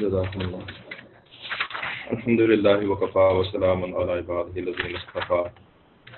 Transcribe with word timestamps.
جزاكم 0.00 0.40
الله. 0.40 0.66
الحمد 2.12 2.40
لله 2.40 2.86
وكفى 2.86 3.18
وسلام 3.18 3.94
على 3.94 4.12
عباده 4.12 4.60
الذين 4.60 4.96
اصطفى. 4.96 5.50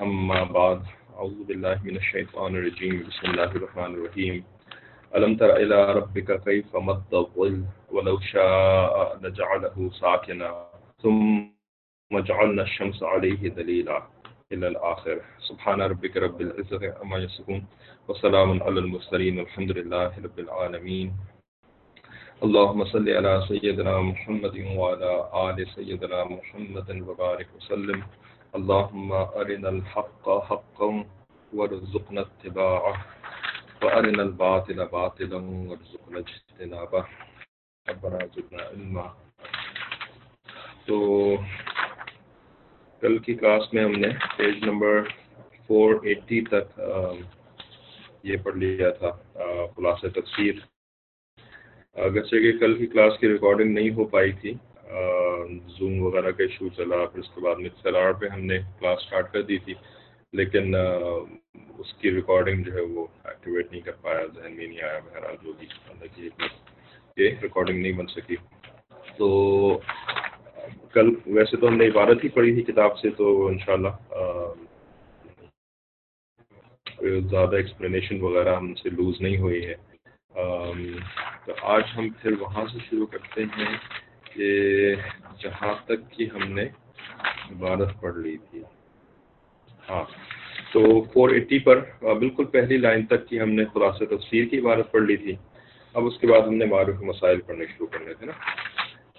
أما 0.02 0.44
بعد 0.44 0.82
أعوذ 1.16 1.44
بالله 1.44 1.80
من 1.84 1.96
الشيطان 1.96 2.56
الرجيم. 2.56 3.08
بسم 3.08 3.30
الله 3.30 3.44
الرحمن 3.44 3.94
الرحيم. 3.94 4.44
ألم 5.16 5.36
تر 5.36 5.56
إلى 5.56 5.92
ربك 5.92 6.44
كيف 6.44 6.76
مد 6.76 7.14
الظل 7.14 7.64
ولو 7.90 8.20
شاء 8.20 9.18
لجعله 9.22 9.90
ساكنا 10.00 10.68
ثم 11.02 11.48
جعلنا 12.12 12.62
الشمس 12.62 13.02
عليه 13.02 13.48
دليلا. 13.48 14.02
إلى 14.52 14.68
الآخر. 14.68 15.20
سبحان 15.48 15.82
ربك 15.82 16.16
رب 16.16 16.40
العزة 16.40 17.02
أما 17.02 17.18
يصفون، 17.18 17.66
وسلام 18.08 18.62
على 18.62 18.80
المرسلين 18.80 19.38
الحمد 19.38 19.70
لله 19.70 20.12
رب 20.24 20.38
العالمين. 20.38 21.12
اللهم 22.42 22.84
صل 22.84 23.08
على 23.08 23.44
سيدنا 23.48 24.00
محمد 24.00 24.56
وعلى 24.76 25.12
آل 25.34 25.68
سيدنا 25.74 26.24
محمد 26.24 26.90
وبارك 27.08 27.48
وسلم. 27.56 28.02
اللهم 28.54 29.12
أرنا 29.12 29.68
الحق 29.68 30.26
حقا 30.28 31.04
وارزقنا 31.52 32.20
اتباعه، 32.20 32.94
وأرنا 33.82 34.22
الباطل 34.22 34.86
باطلا 34.86 35.40
وارزقنا 35.68 36.18
اجتنابه. 36.18 37.04
ربنا 37.88 38.18
زدنا 38.36 38.62
علما. 38.62 39.14
تو 40.86 41.38
کل 43.04 43.16
کی 43.18 43.34
کلاس 43.34 43.62
میں 43.74 43.82
ہم 43.84 43.92
نے 44.00 44.08
پیج 44.36 44.62
نمبر 44.64 45.02
فور 45.66 45.94
ایٹی 46.02 46.40
تک 46.40 46.80
یہ 48.22 48.36
پڑھ 48.44 48.56
لیا 48.56 48.90
تھا 48.90 49.10
خلاصہ 49.76 50.06
تفسیر۔ 50.14 50.54
اگرچہ 51.96 52.42
کہ 52.42 52.52
کل 52.60 52.76
کی 52.78 52.86
کلاس 52.86 53.18
کی 53.20 53.28
ریکارڈنگ 53.28 53.74
نہیں 53.74 53.90
ہو 53.96 54.04
پائی 54.14 54.32
تھی 54.40 54.52
زوم 55.78 56.00
وغیرہ 56.02 56.30
کا 56.30 56.42
ایشو 56.42 56.68
چلا 56.76 57.04
پھر 57.04 57.20
اس 57.20 57.30
کے 57.34 57.40
بعد 57.40 57.60
مکسر 57.60 58.00
آر 58.02 58.12
پہ 58.20 58.28
ہم 58.28 58.44
نے 58.44 58.58
کلاس 58.78 59.02
سٹارٹ 59.02 59.32
کر 59.32 59.42
دی 59.42 59.58
تھی، 59.64 59.74
لیکن 60.32 60.74
اس 60.74 61.92
کی 61.94 62.14
ریکارڈنگ 62.14 62.62
جو 62.62 62.72
ہے 62.74 62.80
وہ 62.80 63.06
ایکٹیویٹ 63.24 63.72
نہیں 63.72 63.80
کر 63.80 63.92
پایا، 64.02 64.26
ذہن 64.34 64.56
میں 64.56 64.66
نہیں 64.66 64.82
آیا، 64.82 64.98
بہرحال 65.04 65.36
جو 65.42 65.52
بھی 65.58 65.66
یہ 67.16 67.28
ریکارڈنگ 67.42 67.82
نہیں 67.82 67.92
بن 67.92 68.06
سکی۔ 68.16 68.36
تو 69.16 69.28
کل 70.94 71.08
ویسے 71.36 71.56
تو 71.56 71.68
ہم 71.68 71.76
نے 71.76 71.86
عبارت 71.88 72.24
ہی 72.24 72.28
پڑھی 72.36 72.52
تھی 72.54 72.62
کتاب 72.62 72.98
سے، 72.98 73.10
تو 73.18 73.46
انشاءاللہ 73.46 73.88
زیادہ 77.30 77.56
ایکسپلینیشن 77.56 78.20
وغیرہ 78.20 78.54
ہم 78.56 78.74
سے 78.74 78.90
لوز 78.90 79.20
نہیں 79.20 79.38
ہوئی 79.38 79.64
ہے۔ 79.66 79.74
تو 81.46 81.52
آج 81.74 81.82
ہم 81.96 82.08
پھر 82.20 82.32
وہاں 82.40 82.64
سے 82.72 82.78
شروع 82.90 83.06
کرتے 83.06 83.44
ہیں 83.56 83.74
کہ 84.24 84.48
جہاں 85.42 85.74
تک 85.86 86.10
کہ 86.10 86.28
ہم 86.34 86.52
نے 86.52 86.64
عبارت 87.50 88.00
پڑھ 88.00 88.16
لی 88.16 88.36
تھی۔ 88.50 88.62
ہاں 89.88 90.04
تو 90.72 90.80
فور 91.12 91.30
ایٹی 91.30 91.58
پر 91.66 91.80
بالکل 92.20 92.44
پہلی 92.54 92.76
لائن 92.76 93.06
تک 93.06 93.28
کی 93.28 93.40
ہم 93.40 93.50
نے 93.58 93.64
خلاصہ 93.74 94.04
تفسیر 94.10 94.44
کی 94.50 94.58
عبارت 94.60 94.92
پڑھ 94.92 95.02
لی 95.02 95.16
تھی۔ 95.16 95.34
اب 95.94 96.06
اس 96.06 96.18
کے 96.20 96.26
بعد 96.26 96.46
ہم 96.46 96.54
نے 96.54 96.64
معروف 96.66 97.02
مسائل 97.02 97.40
پڑھنے 97.40 97.64
شروع 97.66 97.86
کرنے 97.86 98.14
تھے 98.14 98.26
نا۔ 98.26 98.32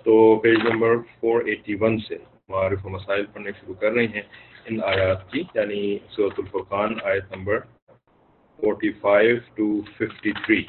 تو 0.05 0.35
page 0.35 0.57
number 0.63 0.97
four 1.19 1.41
eighty 1.45 1.75
one 1.75 1.97
سے 1.99 2.17
مسائل 2.49 3.25
پڑھنے 3.25 3.51
شروع 3.51 3.73
کر 3.73 3.91
رہے 3.91 4.05
ہیں 4.05 4.21
ان 4.65 4.83
آیات 4.83 5.31
کی 5.31 5.43
یعنی 5.55 5.97
صورت 6.09 6.33
الفرقان 6.37 6.93
آیت 7.03 7.35
number 7.35 7.59
forty 8.59 8.91
five 8.91 9.37
two 9.55 9.81
fifty 9.97 10.31
three 10.45 10.63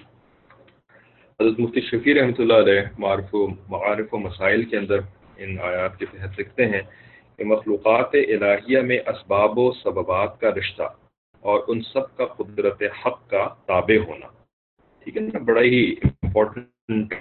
حضرت 1.41 1.61
مفتی 1.61 1.81
شفیع 1.81 2.15
رحمۃ 2.15 2.39
اللہ 2.39 2.55
علیہ 2.55 2.81
معرف 2.99 3.35
و 3.35 3.47
معارف 3.69 4.15
و 4.15 4.19
مسائل 4.19 4.65
کے 4.65 4.77
اندر 4.77 5.01
ان 5.37 5.59
آیات 5.61 5.99
کے 5.99 6.07
تحت 6.07 6.41
لکھتے 6.41 6.67
ہیں 6.67 6.83
کہ 7.39 7.45
مخلوقات 7.45 8.15
الہیہ 8.15 8.81
میں 8.81 8.99
اسباب 9.07 9.59
و 9.59 9.73
سببات 9.73 10.41
کا 10.41 10.51
رشتہ 10.51 10.83
اور 11.43 11.61
ان 11.69 11.81
سب 11.83 12.17
کا 12.17 12.27
قدرت 12.27 12.83
حق 13.07 13.31
کا 13.31 13.47
تابع 13.67 13.97
ہونا۔ 14.09 14.27
ٹھیک 15.07 15.17
ہے 15.17 15.23
نا؟ 15.23 15.39
بڑا 15.39 15.61
ہی 15.61 15.95
امپورٹنٹ 16.03 17.15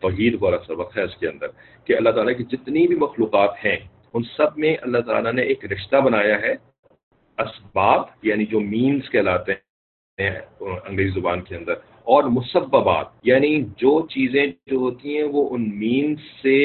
توحید 0.00 0.36
والا 0.42 0.58
سبق 0.66 0.96
ہے 0.96 1.02
اس 1.02 1.16
کے 1.16 1.28
اندر 1.28 1.48
کہ 1.86 1.96
اللہ 1.96 2.10
تعالیٰ 2.10 2.36
کی 2.36 2.44
جتنی 2.50 2.86
بھی 2.86 2.96
مخلوقات 2.96 3.64
ہیں، 3.64 3.76
ان 4.14 4.22
سب 4.36 4.58
میں 4.58 4.76
اللہ 4.82 5.00
تعالیٰ 5.06 5.32
نے 5.32 5.42
ایک 5.42 5.64
رشتہ 5.72 5.96
بنایا 6.04 6.40
ہے، 6.42 6.54
اسباب 7.38 8.02
یعنی 8.22 8.44
جو 8.46 8.60
مینس 8.60 9.10
کہلاتے 9.10 9.52
ہیں 10.18 10.30
انگریزی 10.58 11.20
زبان 11.20 11.40
کے 11.42 11.56
اندر، 11.56 11.74
اور 12.06 12.24
مسببات 12.30 13.06
یعنی 13.22 13.50
جو 13.76 13.92
چیزیں 14.10 14.44
جو 14.66 14.76
ہوتی 14.76 15.16
ہیں 15.16 15.28
وہ 15.32 15.48
ان 15.54 15.68
مینس 15.78 16.20
سے 16.42 16.58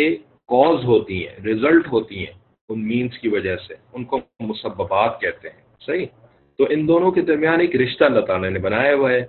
کوز 0.49 0.83
ہوتی 0.85 1.17
ہیں 1.27 1.35
ریزلٹ 1.45 1.87
ہوتی 1.87 2.17
ہیں 2.19 2.33
ان 2.69 2.87
مینس 2.87 3.17
کی 3.19 3.27
وجہ 3.27 3.55
سے، 3.67 3.73
ان 3.93 4.03
کو 4.03 4.19
مسببات 4.41 5.19
کہتے 5.21 5.49
ہیں، 5.49 5.61
صحیح؟ 5.81 6.05
تو 6.59 6.65
ان 6.69 6.87
دونوں 6.87 7.11
کے 7.11 7.21
درمیان 7.21 7.59
ایک 7.59 7.75
رشتہ 7.75 8.03
اللہ 8.03 8.25
تعالیٰ 8.27 8.49
نے 8.49 8.59
بنایا 8.59 8.93
ہوا 8.95 9.11
ہے۔ 9.11 9.25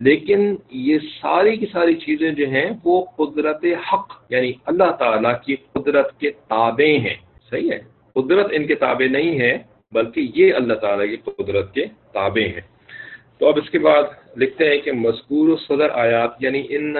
لیکن 0.00 0.56
یہ 0.70 0.98
ساری 1.22 1.56
کی 1.56 1.66
ساری 1.72 1.94
چیزیں 1.94 2.30
جو 2.30 2.48
ہیں 2.48 2.70
وہ 2.84 3.04
قدرت 3.04 3.64
حق 3.92 4.12
یعنی 4.28 4.52
اللہ 4.66 4.90
تعالیٰ 4.98 5.34
کی 5.44 5.56
قدرت 5.72 6.20
کے 6.20 6.30
تابع 6.30 6.84
ہیں۔ 6.84 7.14
صحیح 7.50 7.70
ہے؟ 7.72 7.78
قدرت 8.14 8.46
ان 8.52 8.66
کے 8.66 8.74
تابع 8.74 9.06
نہیں 9.10 9.40
ہے، 9.40 9.58
بلکہ 9.92 10.28
یہ 10.34 10.54
اللہ 10.54 10.74
تعالیٰ 10.74 11.06
کی 11.06 11.16
قدرت 11.16 11.74
کے 11.74 11.84
تابع 12.12 12.42
ہیں۔ 12.42 12.60
تو 13.38 13.48
اب 13.48 13.58
اس 13.62 13.70
کے 13.70 13.78
بعد 13.78 14.02
لکھتے 14.36 14.70
ہیں 14.70 14.78
کہ 14.78 14.92
مذکور 14.92 15.56
صدر 15.58 15.90
آیات 15.90 16.30
یعنی 16.40 16.66
ان، 16.68 16.96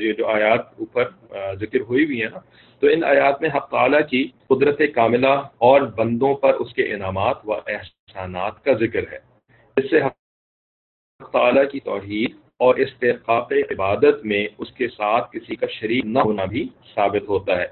یہ 0.00 0.12
جو 0.12 0.26
آیات 0.26 0.60
اوپر 0.78 1.04
ذکر 1.54 1.80
ہوئی 1.80 2.04
ہوئی 2.04 2.22
ہیں 2.22 2.30
نا، 2.32 2.38
تو 2.80 2.86
ان 2.86 3.04
آیات 3.04 3.42
میں 3.42 3.50
حق 3.56 3.70
تعالیٰ 3.70 4.00
کی 4.10 4.28
قدرت 4.48 4.82
کاملہ 4.94 5.34
اور 5.58 5.80
بندوں 5.80 6.34
پر 6.34 6.54
اس 6.54 6.74
کے 6.74 6.92
انعامات 6.92 7.36
و 7.44 7.54
احسانات 7.54 8.64
کا 8.64 8.72
ذکر 8.72 9.02
ہے۔ 9.12 9.18
اس 9.76 9.90
سے 9.90 10.00
حق 10.00 10.19
تعالیٰ 11.32 11.64
کی 11.72 11.80
توحید 11.80 12.30
اور 12.58 12.74
استحقاق 12.74 13.52
عبادت 13.70 14.24
میں 14.24 14.46
اس 14.58 14.72
کے 14.72 14.88
ساتھ 14.88 15.30
کسی 15.32 15.56
کا 15.56 15.66
شریک 15.66 16.04
نہ 16.04 16.18
ہونا 16.18 16.44
بھی 16.44 16.68
ثابت 16.94 17.28
ہوتا 17.28 17.56
ہے۔ 17.60 17.66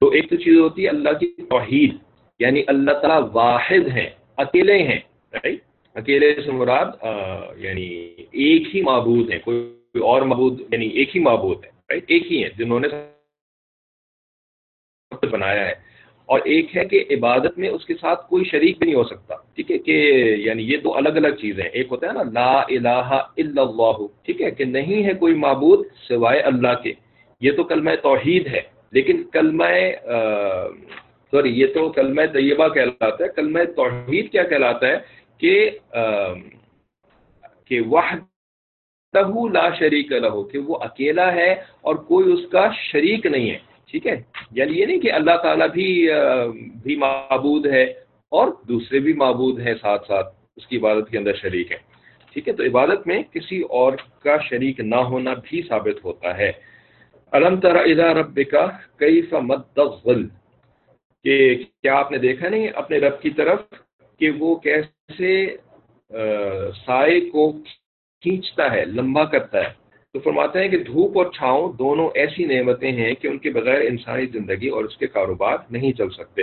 تو 0.00 0.10
ایک 0.10 0.30
تو 0.30 0.36
چیز 0.36 0.58
ہوتی 0.58 0.84
ہے 0.84 0.88
اللہ 0.88 1.12
کی 1.20 1.26
توحید 1.50 1.96
یعنی 2.38 2.62
اللہ 2.66 2.92
تعالیٰ 2.92 3.28
واحد 3.32 3.88
ہیں، 3.96 4.08
اکیلے 4.36 4.78
ہیں 4.82 5.00
اکیلے 5.96 6.34
سے 6.44 6.50
مراد 6.52 6.86
یعنی 7.58 7.86
ایک 8.44 8.74
ہی 8.74 8.82
معبود 8.82 9.30
ہے 9.32 9.38
کوئی 9.38 10.00
اور 10.02 10.22
معبود 10.22 10.60
یعنی 10.72 10.86
ایک 10.86 11.16
ہی 11.16 11.20
معبود 11.20 11.64
ہے 11.64 11.70
ایک 11.90 12.32
ہی 12.32 12.44
ہے 12.44 12.48
جنہوں 12.58 12.80
نے 12.80 12.88
بنایا 15.30 15.64
ہے۔ 15.68 15.74
اور 16.30 16.40
ایک 16.44 16.76
ہے 16.76 16.84
کہ 16.84 17.04
عبادت 17.10 17.58
میں 17.58 17.68
اس 17.68 17.84
کے 17.86 17.94
ساتھ 18.00 18.28
کوئی 18.28 18.44
شریک 18.44 18.78
بھی 18.78 18.86
نہیں 18.86 18.96
ہو 18.96 19.04
سکتا، 19.04 19.34
ٹھیک 19.54 19.70
ہے، 19.70 19.78
کہ 19.78 19.96
یعنی 20.38 20.62
یہ 20.62 20.76
دو 20.76 20.94
الگ 20.96 21.16
الگ 21.20 21.34
چیزیں 21.40 21.64
ایک 21.64 21.86
ہوتا 21.90 22.06
ہے 22.06 22.12
نا، 22.12 22.22
لا 22.32 22.52
الہ 22.68 23.10
الا 23.36 23.62
اللہ، 23.62 23.98
ٹھیک 24.24 24.42
ہے، 24.42 24.50
کہ 24.50 24.64
نہیں 24.64 25.04
ہے 25.04 25.14
کوئی 25.14 25.34
معبود 25.34 25.86
سوائے 26.08 26.40
اللہ 26.40 26.74
کے۔ 26.82 26.92
یہ 27.40 27.52
تو 27.52 27.62
کلمہ 27.64 27.94
توحید 28.02 28.46
ہے، 28.46 28.60
لیکن 28.92 29.22
کلمہ 29.32 29.70
سوری، 31.32 31.52
یہ 31.60 31.66
تو 31.74 31.88
کلمہ 31.88 32.22
طیبہ 32.32 32.68
کہلاتا 32.68 33.24
ہے۔ 33.24 33.28
کلمہ 33.36 33.64
توحید 33.76 34.30
کیا 34.32 34.42
کہلاتا 34.42 34.86
ہے؟ 34.88 34.96
کہ 35.40 35.54
کہ 37.66 37.80
وحدہ 37.80 39.22
لا 39.52 39.68
شریک 39.78 40.12
لہو 40.12 40.42
کہ 40.44 40.58
وہ 40.58 40.78
اکیلا 40.82 41.32
ہے 41.34 41.50
اور 41.80 41.94
کوئی 42.08 42.32
اس 42.32 42.50
کا 42.52 42.64
شریک 42.82 43.26
نہیں 43.26 43.50
ہے۔ 43.50 43.58
ٹھیک 43.90 44.06
ہے؟ 44.06 44.16
یعنی 44.50 44.78
یہ 44.78 44.86
نہیں 44.86 45.00
کہ 45.00 45.12
اللہ 45.12 45.36
تعالیٰ 45.42 45.68
بھی 45.68 45.88
بھی 46.82 46.96
معبود 46.96 47.66
ہے 47.66 47.82
اور 48.32 48.52
دوسرے 48.68 48.98
بھی 48.98 49.12
معبود 49.12 49.60
ہیں 49.60 49.74
ساتھ 49.80 50.06
ساتھ، 50.06 50.34
اس 50.56 50.66
کی 50.66 50.76
عبادت 50.76 51.10
کے 51.10 51.18
اندر 51.18 51.34
شریک 51.34 51.72
ہے 51.72 51.76
ٹھیک 52.32 52.48
ہے؟ 52.48 52.52
تو 52.52 52.62
عبادت 52.62 53.06
میں 53.06 53.22
کسی 53.32 53.60
اور 53.70 53.92
کا 54.22 54.36
شریک 54.38 54.80
نہ 54.80 55.00
ہونا 55.10 55.34
بھی 55.34 55.62
ثابت 55.68 56.04
ہوتا 56.04 56.36
ہے۔ 56.38 56.52
علم 57.32 57.60
ترا 57.60 57.80
اذا 57.80 58.12
رب 58.14 58.40
کا 58.50 58.66
کئی 58.96 59.20
فمدغل 59.22 60.26
کہ 61.24 61.36
کیا 61.82 61.94
آپ 61.94 62.10
نے 62.12 62.18
دیکھا 62.18 62.48
نہیں 62.48 62.68
اپنے 62.74 62.98
رب 62.98 63.20
کی 63.22 63.30
طرف 63.30 63.60
کہ 64.20 64.30
وہ 64.30 64.54
کیسے 64.54 65.32
سائے 66.86 67.20
کو 67.20 67.50
کھینچتا 68.22 68.70
ہے، 68.72 68.84
لمبا 68.84 69.24
کرتا 69.24 69.58
ہے؟ 69.58 69.72
تو 70.12 70.20
فرماتے 70.20 70.60
ہیں 70.60 70.68
کہ 70.68 70.78
دھوپ 70.78 71.18
اور 71.18 71.26
چھاؤں 71.26 71.72
دونوں 71.72 72.08
ایسی 72.14 72.44
نعمتیں 72.44 72.92
ہیں 72.92 73.14
کہ 73.14 73.28
ان 73.28 73.38
کے 73.38 73.50
بغیر 73.50 73.80
انسانی 73.80 74.26
زندگی 74.26 74.68
اور 74.68 74.84
اس 74.84 74.96
کے 74.96 75.06
کاروبار 75.06 75.56
نہیں 75.70 75.92
چل 75.92 76.10
سکتے۔ 76.10 76.42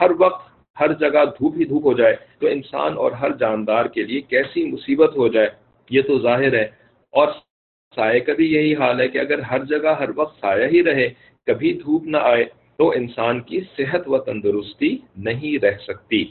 ہر 0.00 0.10
وقت 0.18 0.48
ہر 0.80 0.92
جگہ 0.92 1.24
دھوپ 1.24 1.54
ہی 1.58 1.64
دھوپ 1.64 1.84
ہو 1.84 1.92
جائے 1.92 2.16
تو 2.38 2.46
انسان 2.46 2.96
اور 2.96 3.12
ہر 3.12 3.30
جاندار 3.32 3.84
کے 3.84 4.02
لیے 4.02 4.20
کیسی 4.20 4.64
مصیبت 4.64 5.16
ہو 5.16 5.28
جائے، 5.28 5.48
یہ 5.90 6.02
تو 6.02 6.18
ظاہر 6.18 6.54
ہے۔ 6.54 6.64
اور 7.12 7.28
سائے 7.94 8.20
کا 8.20 8.32
بھی 8.32 8.54
یہی 8.54 8.74
حال 8.74 9.00
ہے 9.00 9.08
کہ 9.08 9.18
اگر 9.18 9.38
ہر 9.38 9.64
جگہ 9.64 9.88
ہر 10.00 10.08
وقت 10.16 10.40
سایہ 10.40 10.66
ہی 10.66 10.84
رہے، 10.84 11.08
کبھی 11.46 11.72
دھوپ 11.72 12.04
نہ 12.04 12.16
آئے 12.16 12.44
تو 12.76 12.90
انسان 12.90 13.40
کی 13.40 13.60
صحت 13.76 14.08
و 14.08 14.18
تندرستی 14.18 14.98
نہیں 15.16 15.64
رہ 15.64 15.78
سکتی۔ 15.86 16.24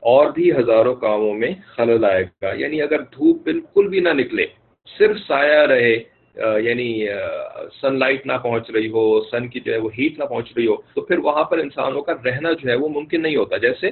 اور 0.00 0.30
بھی 0.30 0.52
ہزاروں 0.52 0.94
کاموں 0.94 1.34
میں 1.34 1.50
خلل 1.66 2.04
آئے 2.04 2.24
گا۔ 2.42 2.52
یعنی 2.52 2.82
اگر 2.82 3.00
دھوپ 3.00 3.42
بالکل 3.44 3.88
بھی 3.88 4.00
نہ 4.00 4.08
نکلے، 4.08 4.46
صرف 4.98 5.16
سایہ 5.28 5.58
رہے 5.58 6.17
یعنی 6.36 7.06
سن 7.80 7.98
لائٹ 7.98 8.26
نہ 8.26 8.32
پہنچ 8.42 8.70
رہی 8.70 8.88
ہو 8.88 9.20
سن 9.30 9.48
کی 9.48 9.60
جو 9.60 9.72
ہے 9.72 9.78
وہ 9.78 9.90
ہیٹ 9.98 10.18
نہ 10.18 10.24
پہنچ 10.24 10.52
رہی 10.56 10.66
ہو، 10.66 10.76
تو 10.94 11.00
پھر 11.00 11.18
وہاں 11.18 11.44
پر 11.44 11.58
انسانوں 11.58 12.02
کا 12.02 12.12
رہنا 12.24 12.52
جو 12.52 12.68
ہے 12.70 12.74
وہ 12.74 12.88
ممکن 12.88 13.22
نہیں 13.22 13.36
ہوتا۔ 13.36 13.56
جیسے 13.56 13.90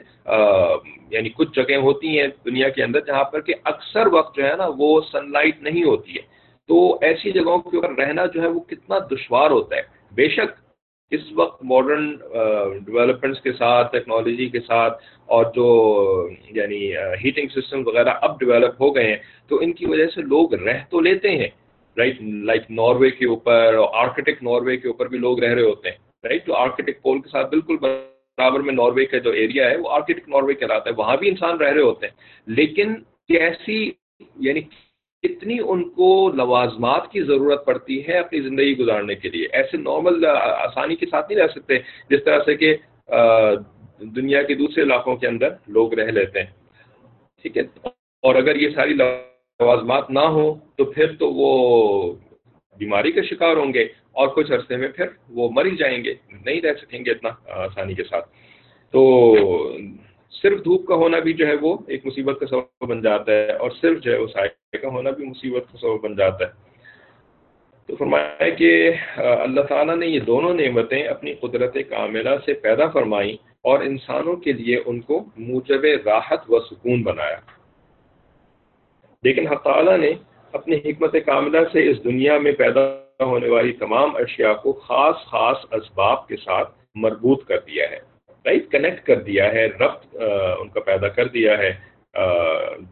یعنی 1.10 1.28
کچھ 1.28 1.48
جگہیں 1.56 1.76
ہوتی 1.76 2.18
ہیں 2.18 2.26
دنیا 2.44 2.68
کے 2.68 2.82
اندر 2.82 3.00
جہاں 3.06 3.24
پر 3.24 3.40
کہ 3.40 3.54
اکثر 3.64 4.06
وقت 4.12 4.36
جو 4.36 4.46
ہے 4.48 4.54
نا 4.56 4.66
وہ 4.78 5.00
سن 5.12 5.30
لائٹ 5.32 5.62
نہیں 5.62 5.84
ہوتی 5.84 6.14
ہے۔ 6.14 6.22
تو 6.68 6.76
ایسی 7.02 7.32
جگہوں 7.32 7.58
کے 7.58 7.76
اوپر 7.76 7.94
رہنا 7.98 8.26
جو 8.26 8.42
ہے 8.42 8.46
وہ 8.46 8.60
کتنا 8.60 8.98
دشوار 9.10 9.50
ہوتا 9.50 9.76
ہے۔ 9.76 9.82
بے 10.14 10.28
شک 10.28 10.54
اس 11.12 11.20
وقت 11.36 11.64
ماڈرن 11.64 12.16
ڈیولپمنٹس 12.84 13.40
کے 13.40 13.52
ساتھ 13.52 13.92
ٹیکنالوجی 13.92 14.46
کے 14.46 14.60
ساتھ 14.60 15.02
اور 15.28 15.44
جو 15.54 15.66
یعنی 16.50 16.80
ہیٹنگ 17.24 17.48
سسٹم 17.54 17.82
وغیرہ 17.86 18.14
اب 18.22 18.38
ڈیولپ 18.40 18.80
ہو 18.80 18.94
گئے 18.94 19.08
ہیں، 19.08 19.16
تو 19.48 19.58
ان 19.62 19.72
کی 19.72 19.86
وجہ 19.86 20.06
سے 20.14 20.22
لوگ 20.22 20.54
رہ 20.54 20.78
تو 20.90 21.00
لیتے 21.00 21.30
ہیں۔ 21.30 21.48
رائٹ 21.96 22.20
لائک 22.44 22.70
ناروے 22.72 23.10
کے 23.10 23.26
اوپر 23.26 23.74
اور 23.74 23.88
آرکیٹیکٹ 23.96 24.42
ناروے 24.42 24.76
کے 24.76 24.88
اوپر 24.88 25.08
بھی 25.08 25.18
لوگ 25.18 25.38
رہ 25.38 25.54
رہے 25.54 25.62
ہوتے 25.62 25.90
ہیں 25.90 25.96
رائٹ 26.24 26.46
جو 26.46 26.54
آرکیٹیکٹ 26.56 27.02
پول 27.02 27.20
کے 27.20 27.28
ساتھ 27.28 27.50
بالکل 27.50 27.76
برابر 27.76 28.60
میں 28.60 28.74
ناروے 28.74 29.04
کا 29.06 29.18
جو 29.18 29.30
ایریا 29.32 29.70
ہے 29.70 29.76
وہ 29.76 29.90
آرکیٹیکٹ 29.90 30.28
ناروے 30.28 30.54
کہلاتا 30.54 30.90
ہے 30.90 30.94
وہاں 30.94 31.16
بھی 31.16 31.28
انسان 31.28 31.56
رہ 31.58 31.72
رہے 31.72 31.82
ہوتے 31.82 32.06
ہیں 32.06 32.54
لیکن 32.54 32.94
کیسی 33.28 33.78
یعنی 34.38 34.60
کتنی 35.24 35.58
ان 35.60 35.88
کو 35.90 36.08
لوازمات 36.34 37.10
کی 37.12 37.22
ضرورت 37.22 37.64
پڑتی 37.66 38.06
ہے 38.08 38.18
اپنی 38.18 38.40
زندگی 38.40 38.76
گزارنے 38.78 39.14
کے 39.14 39.28
لیے 39.28 39.46
ایسے 39.52 39.76
نارمل 39.78 40.26
آسانی 40.26 40.96
کے 40.96 41.06
ساتھ 41.06 41.32
نہیں 41.32 41.40
رہ 41.40 41.48
سکتے 41.48 41.78
جس 42.10 42.24
طرح 42.24 42.42
سے 42.44 42.54
کہ 42.56 42.74
دنیا 44.12 44.42
کے 44.42 44.54
دوسرے 44.54 44.82
علاقوں 44.82 45.16
کے 45.16 45.26
اندر 45.26 45.54
لوگ 45.68 45.94
رہ 45.94 46.10
لیتے 46.10 46.42
ہیں 46.42 46.50
ٹھیک 47.44 47.56
ہے 47.56 47.62
اور 48.24 48.34
اگر 48.34 48.56
یہ 48.56 48.70
ساری 48.74 48.94
لوازمات 49.60 50.10
نہ 50.10 50.24
ہوں 50.34 50.54
تو 50.76 50.84
پھر 50.84 51.12
تو 51.18 51.32
وہ 51.32 51.50
بیماری 52.76 53.12
کا 53.12 53.22
شکار 53.22 53.56
ہوں 53.56 53.72
گے 53.74 53.84
اور 54.12 54.28
کچھ 54.28 54.52
عرصے 54.52 54.76
میں 54.76 54.88
پھر 54.88 55.06
وہ 55.28 55.48
مر 55.52 55.66
ہی 55.66 55.76
جائیں 55.76 56.04
گے، 56.04 56.14
نہیں 56.44 56.60
رہ 56.60 56.74
سکیں 56.80 57.04
گے 57.04 57.10
اتنا 57.10 57.30
آسانی 57.64 57.94
کے 57.94 58.04
ساتھ۔ 58.04 58.28
تو 58.94 59.00
صرف 60.42 60.64
دھوپ 60.64 60.86
کا 60.86 60.94
ہونا 60.94 61.18
بھی 61.18 61.32
جو 61.32 61.46
ہے 61.46 61.54
وہ 61.60 61.76
ایک 61.86 62.06
مصیبت 62.06 62.36
کا 62.40 62.46
سبب 62.46 62.88
بن 62.88 63.00
جاتا 63.02 63.32
ہے 63.32 63.52
اور 63.52 63.70
صرف 63.80 64.02
جو 64.02 64.12
ہے 64.12 64.18
وہ 64.18 64.26
سائے 64.26 64.78
کا 64.78 64.88
ہونا 64.88 65.10
بھی 65.10 65.24
مصیبت 65.24 65.72
کا 65.72 65.78
سبب 65.78 66.00
بن 66.02 66.16
جاتا 66.16 66.44
ہے۔ 66.44 66.52
تو 67.88 67.96
فرمایا 67.96 68.48
کہ 68.48 68.70
اللہ 69.16 69.60
تعالیٰ 69.60 69.96
نے 69.96 70.06
یہ 70.06 70.20
دونوں 70.20 70.54
نعمتیں 70.54 71.02
اپنی 71.02 71.34
قدرت 71.34 71.76
کاملہ 71.88 72.30
سے 72.44 72.52
پیدا 72.52 72.86
فرمائیں 72.86 73.32
اور 73.62 73.80
انسانوں 73.80 74.36
کے 74.36 74.52
لیے 74.52 74.80
ان 74.86 75.00
کو 75.00 75.24
موجب 75.36 75.84
راحت 76.04 76.50
و 76.50 76.60
سکون 76.60 77.02
بنایا۔ 77.02 77.36
لیکن 79.26 79.46
حق 79.46 79.62
تعالیٰ 79.62 79.98
نے 79.98 80.10
اپنی 80.52 80.76
حکمت 80.76 81.16
کاملہ 81.26 81.58
سے 81.72 81.90
اس 81.90 82.04
دنیا 82.04 82.38
میں 82.38 82.52
پیدا 82.52 82.80
ہونے 83.20 83.48
والی 83.48 83.72
تمام 83.72 84.16
اشیاء 84.16 84.52
کو 84.52 84.72
خاص 84.72 85.14
خاص 85.14 85.56
اسباب 85.72 86.28
کے 86.28 86.36
ساتھ 86.36 86.68
مربوط 86.94 87.44
کر 87.44 87.58
دیا 87.58 87.90
ہے۔ 87.90 87.96
رائٹ 88.46 88.70
کنیکٹ 88.70 89.06
کر 89.06 89.16
دیا 89.16 89.52
ہے، 89.52 89.66
ربط 89.66 90.16
ان 90.60 90.68
کا 90.68 90.80
پیدا 90.80 91.08
کر 91.08 91.26
دیا 91.28 91.58
ہے۔ 91.58 91.74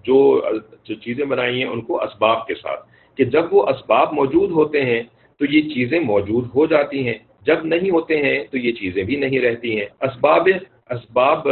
جو 0.03 0.45
جو 0.85 0.95
چیزیں 0.95 1.25
بنائی 1.25 1.63
ہیں 1.63 1.71
ان 1.71 1.81
کو 1.81 2.03
اسباب 2.03 2.47
کے 2.47 2.55
ساتھ۔ 2.55 2.81
کہ 3.17 3.25
جب 3.25 3.55
وہ 3.55 3.67
اسباب 3.67 4.13
موجود 4.13 4.51
ہوتے 4.51 4.85
ہیں 4.85 5.03
تو 5.39 5.45
یہ 5.45 5.75
چیزیں 5.75 6.01
موجود 6.01 6.45
ہو 6.55 6.67
جاتی 6.67 7.07
ہیں۔ 7.07 7.19
جب 7.43 7.65
نہیں 7.65 7.91
ہوتے 7.91 8.17
ہیں 8.23 8.45
تو 8.51 8.59
یہ 8.59 8.73
چیزیں 8.73 9.03
بھی 9.03 9.17
نہیں 9.17 9.41
رہتی 9.41 9.81
ہیں۔ 9.81 9.87
اسباب 10.01 10.49
اسباب 10.91 11.49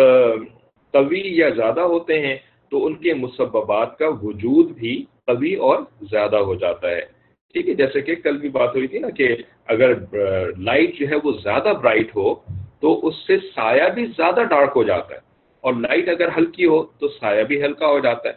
طوی 0.92 1.22
یا 1.24 1.48
زیادہ 1.48 1.80
ہوتے 1.80 2.26
ہیں۔ 2.26 2.36
تو 2.72 2.86
ان 2.86 2.94
کے 2.94 3.14
مسببات 3.14 3.98
کا 3.98 4.08
وجود 4.22 4.70
بھی 4.70 5.04
قوی 5.26 5.54
اور 5.54 5.78
زیادہ 6.10 6.36
ہو 6.36 6.54
جاتا 6.54 6.90
ہے۔ 6.90 7.00
ٹھیک 7.54 7.68
ہے، 7.68 7.74
جیسے 7.74 8.00
کہ 8.00 8.14
کل 8.14 8.38
بھی 8.38 8.48
بات 8.48 8.76
ہوئی 8.76 8.86
تھی 8.86 8.98
نا 8.98 9.10
کہ 9.10 9.36
اگر 9.66 9.88
لائٹ 10.58 10.94
جو 10.94 11.06
ہے 11.08 11.16
وہ 11.24 11.32
زیادہ 11.42 11.72
برائٹ 11.82 12.16
ہو 12.16 12.34
تو 12.80 13.06
اس 13.06 13.14
سے 13.26 13.38
سایہ 13.38 13.88
بھی 13.88 14.06
زیادہ 14.06 14.40
ڈارک 14.50 14.72
ہو 14.76 14.82
جاتا 14.82 15.14
ہے۔ 15.14 15.20
اور 15.60 15.74
لائٹ 15.74 16.08
اگر 16.08 16.28
ہلکی 16.36 16.66
ہو 16.66 16.82
تو 16.82 17.08
سایہ 17.08 17.42
بھی 17.42 17.64
ہلکا 17.64 17.86
ہو 17.86 17.98
جاتا 17.98 18.28
ہے۔ 18.28 18.34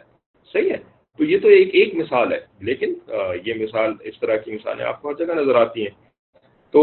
صحیح 0.52 0.70
ہے؟ 0.70 0.76
تو 1.18 1.24
یہ 1.24 1.38
تو 1.38 1.48
ایک 1.48 1.70
ایک 1.72 1.94
مثال 1.94 2.32
ہے، 2.32 2.40
لیکن 2.60 2.94
یہ 3.44 3.54
مثال 3.54 3.94
اس 4.00 4.20
طرح 4.20 4.36
کی 4.36 4.52
مثالیں 4.52 4.84
آپ 4.84 5.02
کو 5.02 5.08
ہر 5.08 5.14
جگہ 5.14 5.34
نظر 5.34 5.54
آتی 5.54 5.82
ہیں۔ 5.82 5.94
تو 6.70 6.82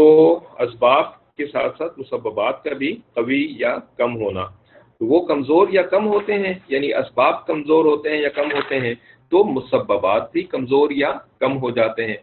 اسباب 0.58 1.04
کے 1.36 1.46
ساتھ 1.46 1.78
ساتھ 1.78 1.98
مسببات 1.98 2.64
کا 2.64 2.74
بھی 2.74 2.96
قوی 3.14 3.46
یا 3.58 3.78
کم 3.96 4.16
ہونا۔ 4.16 4.63
تو 5.04 5.08
وہ 5.08 5.18
کمزور 5.26 5.68
یا 5.68 5.82
کم 5.82 6.06
ہوتے 6.06 6.34
ہیں 6.34 6.52
یعنی 6.68 6.92
اسباب 6.94 7.46
کمزور 7.46 7.84
ہوتے 7.84 8.10
ہیں 8.10 8.18
یا 8.18 8.28
کم 8.28 8.50
ہوتے 8.52 8.78
ہیں، 8.80 8.94
تو 9.32 9.44
مسببات 9.44 10.30
بھی 10.32 10.42
کمزور 10.42 10.90
یا 10.90 11.10
کم 11.40 11.56
ہو 11.58 11.70
جاتے 11.70 12.06
ہیں۔ 12.06 12.16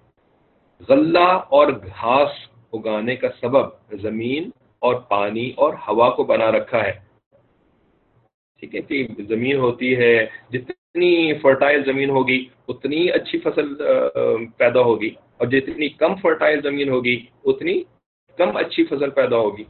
غلہ 0.89 1.29
اور 1.49 1.67
گھاس 1.67 2.31
اگانے 2.73 3.15
کا 3.15 3.27
سبب 3.41 3.65
زمین 4.01 4.49
اور 4.81 4.95
پانی 5.09 5.51
اور 5.55 5.73
ہوا 5.87 6.09
کو 6.09 6.23
بنا 6.23 6.51
رکھا 6.51 6.83
ہے۔ 6.83 6.93
ٹھیک 8.63 8.75
ہے، 8.75 8.81
کہ 8.81 9.05
زمین 9.29 9.57
ہوتی 9.57 9.95
ہے، 9.97 10.15
جتنی 10.49 11.33
فرٹائل 11.41 11.83
زمین 11.85 12.09
ہوگی، 12.09 12.39
اتنی 12.67 13.01
اچھی 13.11 13.39
فصل 13.39 13.73
پیدا 14.57 14.81
ہوگی، 14.81 15.11
اور 15.37 15.47
جتنی 15.47 15.89
کم 16.01 16.15
فرٹائل 16.15 16.61
زمین 16.61 16.89
ہوگی، 16.89 17.17
اتنی 17.45 17.75
کم 18.39 18.57
اچھی 18.57 18.85
فصل 18.85 19.09
پیدا 19.09 19.37
ہوگی۔ 19.37 19.63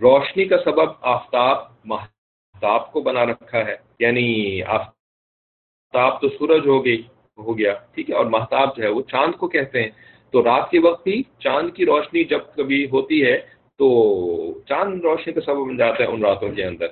روشنی 0.00 0.44
کا 0.44 0.56
سبب 0.64 0.90
آفتاب 1.00 1.56
محتاب 1.84 2.92
کو 2.92 3.00
بنا 3.00 3.26
رکھا 3.26 3.58
ہے۔ 3.58 3.76
یعنی 3.98 4.62
آفتاب 4.62 6.20
تو 6.20 6.28
سورج 6.28 6.66
ہو 6.66 6.84
گئی، 6.84 7.02
ہو 7.38 7.58
گیا، 7.58 7.74
ٹھیک 7.94 8.10
ہے، 8.10 8.14
اور 8.14 8.26
محتاب 8.26 8.76
جو 8.76 8.82
ہے 8.82 8.88
وہ 8.88 9.02
چاند 9.02 9.32
کو 9.34 9.48
کہتے 9.48 9.82
ہیں۔ 9.82 9.90
تو 10.30 10.44
رات 10.44 10.70
کے 10.70 10.78
وقت 10.78 11.04
بھی 11.04 11.22
چاند 11.38 11.70
کی 11.70 11.86
روشنی 11.86 12.24
جب 12.24 12.40
کبھی 12.56 12.84
ہوتی 12.84 13.24
ہے 13.24 13.38
تو 13.78 14.60
چاند 14.68 15.00
روشنی 15.00 15.32
کا 15.32 15.40
سبب 15.40 15.68
بن 15.68 15.76
جاتا 15.76 16.02
ہے 16.02 16.08
ان 16.08 16.24
راتوں 16.24 16.48
کے 16.48 16.64
اندر۔ 16.64 16.86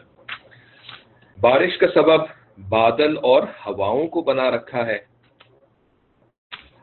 بارش 1.41 1.79
کا 1.79 1.87
سبب 1.95 2.21
بادل 2.69 3.17
اور 3.23 3.43
ہواؤں 3.43 4.07
کو 4.07 4.21
بنا 4.21 4.51
رکھا 4.51 4.87
ہے۔ 4.87 4.99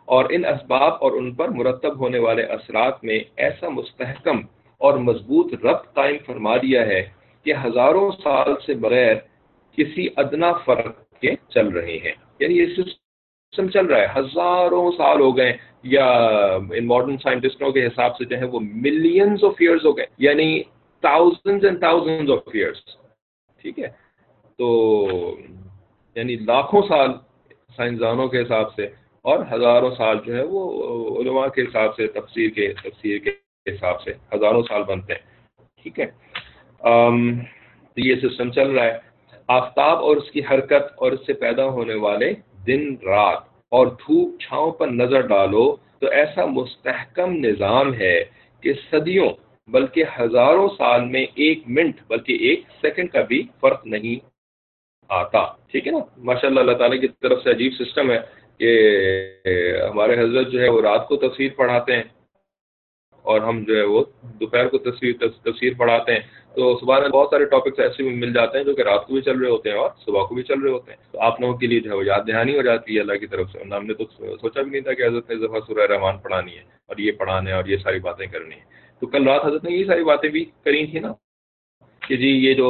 اور 0.06 0.26
ان 0.30 0.46
اسباب 0.46 0.94
اور 1.02 1.12
ان 1.12 1.36
پر 1.36 1.50
مرتب 1.50 2.00
ہونے 2.00 2.20
والے 2.20 2.44
اثرات 2.44 3.04
میں 3.04 3.20
ایسا 3.36 3.70
مستحکم 3.70 4.42
اور 4.84 4.98
مضبوط 4.98 5.54
ربط 5.66 5.94
قائم 5.94 6.16
فرما 6.26 6.58
دیا 6.58 6.88
ہے 6.88 7.10
کہ 7.46 7.54
ہزاروں 7.54 8.12
سال 8.24 8.54
سے 8.66 8.74
بغیر 8.74 9.16
کسی 9.78 10.08
ادنا 10.18 10.52
فرق 10.66 11.20
کے 11.22 11.32
چل 11.50 11.68
رہے 11.68 11.98
ہیں۔ 11.98 12.12
یعنی 12.40 12.58
یہ 12.58 12.66
سسٹم 12.66 13.68
چل 13.68 13.86
رہا 13.86 13.98
ہے۔ 13.98 14.20
ہزاروں 14.20 14.92
سال 14.92 15.20
ہو 15.20 15.38
گئے 15.38 15.58
یا 15.84 16.06
ان 16.72 16.88
ماڈرن 16.88 17.18
سائنٹسٹوں 17.18 17.72
کے 17.72 17.86
حساب 17.86 18.18
سے 18.18 18.26
جو 18.26 18.38
ہے 18.38 18.44
وہ 18.44 18.60
ملینز 18.60 19.44
آف 19.44 19.54
ایئرز 19.60 19.86
ہو 19.86 19.98
گئے۔ 19.98 20.06
یعنی 20.18 20.64
thousand 21.02 21.66
and 21.66 21.80
thousand 21.80 22.30
of 22.32 22.50
years 22.54 22.86
ٹھیک 23.62 23.80
ہے؟ 23.80 23.88
تو 24.58 25.38
یعنی 26.16 26.36
لاکھوں 26.36 26.82
سال 26.88 27.10
سائنسدانوں 27.78 28.28
کے 28.28 28.42
حساب 28.42 28.74
سے 28.74 28.84
اور 29.22 29.40
ہزاروں 29.52 29.96
سال 29.96 30.18
جو 30.26 30.36
ہے 30.36 30.44
وہ 30.44 30.62
علماء 31.22 31.48
کے 31.48 31.62
حساب 31.62 31.96
سے 31.96 32.08
تفسیر 32.08 32.50
کے 32.50 32.74
تفسیر 32.84 33.18
کے 33.18 33.43
حساب 33.66 34.02
سے، 34.02 34.12
ہزاروں 34.36 34.62
سال 34.64 34.84
بنتے 34.84 35.14
ہیں، 35.14 35.22
ٹھیک 35.84 36.00
ہے؟ 36.00 36.06
تو 37.94 38.00
یہ 38.00 38.16
سسٹم 38.24 38.52
چل 38.52 38.70
رہا 38.70 38.86
ہے۔ 38.86 38.98
آفتاب 39.50 39.98
اور 39.98 40.16
اس 40.18 40.32
کی 40.32 40.42
حرکت 40.52 40.84
اور 40.98 41.12
اس 41.12 41.26
سے 41.26 41.34
پیدا 41.34 41.66
ہونے 41.66 41.96
والے 41.96 42.34
دن، 42.68 42.96
رات 43.06 43.42
اور 43.72 43.88
دھوپ 44.02 44.40
چھاؤں 44.40 44.72
پر 44.72 44.88
نظر 44.88 45.22
ڈالو 45.28 45.66
تو 46.00 46.08
ایسا 46.12 46.46
مستحکم 46.46 47.36
نظام 47.46 47.94
ہے 47.94 48.18
کہ 48.64 48.74
صدیوں 48.92 49.30
بلکہ 49.68 50.04
ہزاروں 50.20 50.68
سال 50.78 51.06
میں 51.06 51.26
ایک 51.36 51.60
منٹ 51.68 52.02
بلکہ 52.08 52.38
ایک 52.40 52.62
سیکنڈ 52.82 53.12
کا 53.12 53.22
بھی 53.22 53.42
فرق 53.62 53.86
نہیں 53.86 54.16
آتا، 55.10 55.44
ٹھیک 55.72 55.88
ہے 55.88 55.92
نا؟ 55.92 56.00
ماشاء 56.18 56.48
اللہ 56.48 56.60
اللہ 56.60 56.78
تعالیٰ 56.78 57.00
کی 57.02 57.08
طرف 57.22 57.44
سے 57.44 57.50
عجیب 57.52 57.74
سسٹم 57.80 58.12
ہے 58.12 58.20
کہ 58.60 58.70
ہمارے 59.90 60.20
حضرت 60.20 60.48
جو 60.48 60.62
ہے 60.62 60.70
وہ 60.70 60.82
رات 60.82 61.08
کو 61.08 61.16
تصویر 61.18 61.52
پڑھاتے 61.56 61.96
ہیں۔ 61.96 62.04
اور 63.24 63.42
ہم 63.42 63.64
جو 63.64 63.78
ہے 63.78 63.84
وہ 63.84 64.04
دوپہر 64.40 64.68
کو 64.68 64.78
تصویر 64.78 65.14
تصویر 65.44 65.74
پڑھاتے 65.78 66.14
ہیں۔ 66.14 66.20
تو 66.56 66.80
صبح 66.80 67.00
میں 67.00 67.10
بہت 67.10 67.28
سارے 67.32 67.46
ٹاپکس 67.46 67.80
ایسے 67.80 68.04
بھی 68.04 68.16
مل 68.16 68.34
جاتے 68.34 68.58
ہیں 68.58 68.66
جو 68.66 68.74
کہ 68.74 68.82
رات 68.82 69.08
کو 69.08 69.14
بھی 69.14 69.22
چل 69.22 69.38
رہے 69.38 69.50
ہوتے 69.50 69.70
ہیں 69.70 69.78
اور 69.78 69.90
صبح 70.06 70.26
کو 70.26 70.36
بھی 70.36 70.44
چل 70.44 70.60
رہے 70.60 70.72
ہوتے 70.72 70.92
ہیں۔ 70.92 70.98
تو 71.12 71.22
آپ 71.22 71.42
لوگوں 71.42 71.58
کے 71.58 71.68
لیے 71.68 71.80
جو 71.80 71.90
ہے 71.92 71.96
وہ 71.96 72.06
یاد 72.06 72.28
دہانی 72.28 72.58
ہو 72.58 72.62
جاتی 72.62 72.96
ہے 72.96 73.00
اللہ 73.00 73.14
کی 73.14 73.28
طرف 73.28 73.52
سے۔ 73.52 73.60
ہم 73.60 73.86
نے 73.86 73.94
تو 73.94 74.04
سوچا 74.42 74.62
بھی 74.62 74.72
نہیں 74.72 74.82
تھا 74.82 74.94
کہ 74.94 75.04
حضرت 75.04 75.30
نے 75.30 75.36
دفعہ 75.36 75.60
سورہ 75.68 75.92
رحمان 75.92 76.18
پڑھانی 76.18 76.52
ہے 76.52 76.64
اور 76.88 76.98
یہ 76.98 77.12
پڑھانے 77.12 77.52
اور 77.52 77.66
یہ 77.66 77.78
ساری 77.78 78.00
باتیں 78.00 78.28
کرنی 78.28 78.56
ہیں۔ 78.56 79.00
تو 79.00 79.08
کل 79.08 79.28
رات 79.28 79.46
حضرت 79.46 79.64
نے 79.64 79.72
یہ 79.72 79.86
ساری 79.86 80.04
باتیں 80.04 80.30
بھی 80.30 80.46
کری 80.66 80.86
تھیں 80.88 81.02
نا 81.02 81.14
کہ 82.08 82.16
جی 82.18 82.28
یہ 82.28 82.54
جو 82.54 82.70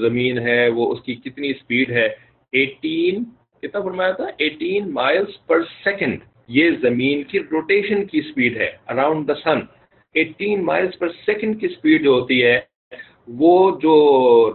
زمین 0.00 0.38
ہے 0.38 0.68
وہ 0.68 0.92
اس 0.92 1.02
کی 1.02 1.14
کتنی 1.14 1.50
اسپیڈ 1.50 1.90
ہے۔ 1.90 2.08
ایٹین 2.52 3.24
کتنا 3.62 3.80
فرمایا 3.80 4.12
تھا؟ 4.12 4.26
ایٹین 4.38 4.92
مائلس 4.92 5.46
پر 5.46 5.62
سیکنڈ 5.84 6.20
یہ 6.48 6.70
زمین 6.80 7.22
کی 7.22 7.38
روٹیشن 7.50 8.04
کی 8.06 8.18
اسپیڈ 8.18 8.56
ہے 8.56 8.70
around 8.88 9.28
the 9.28 9.34
sun 9.34 9.60
eighteen 10.14 10.64
miles 10.64 10.98
per 10.98 11.08
second 11.24 11.60
کی 11.60 11.66
اسپیڈ 11.66 12.04
جو 12.04 12.10
ہوتی 12.10 12.42
ہے، 12.44 12.58
وہ 13.38 13.70
جو 13.80 13.94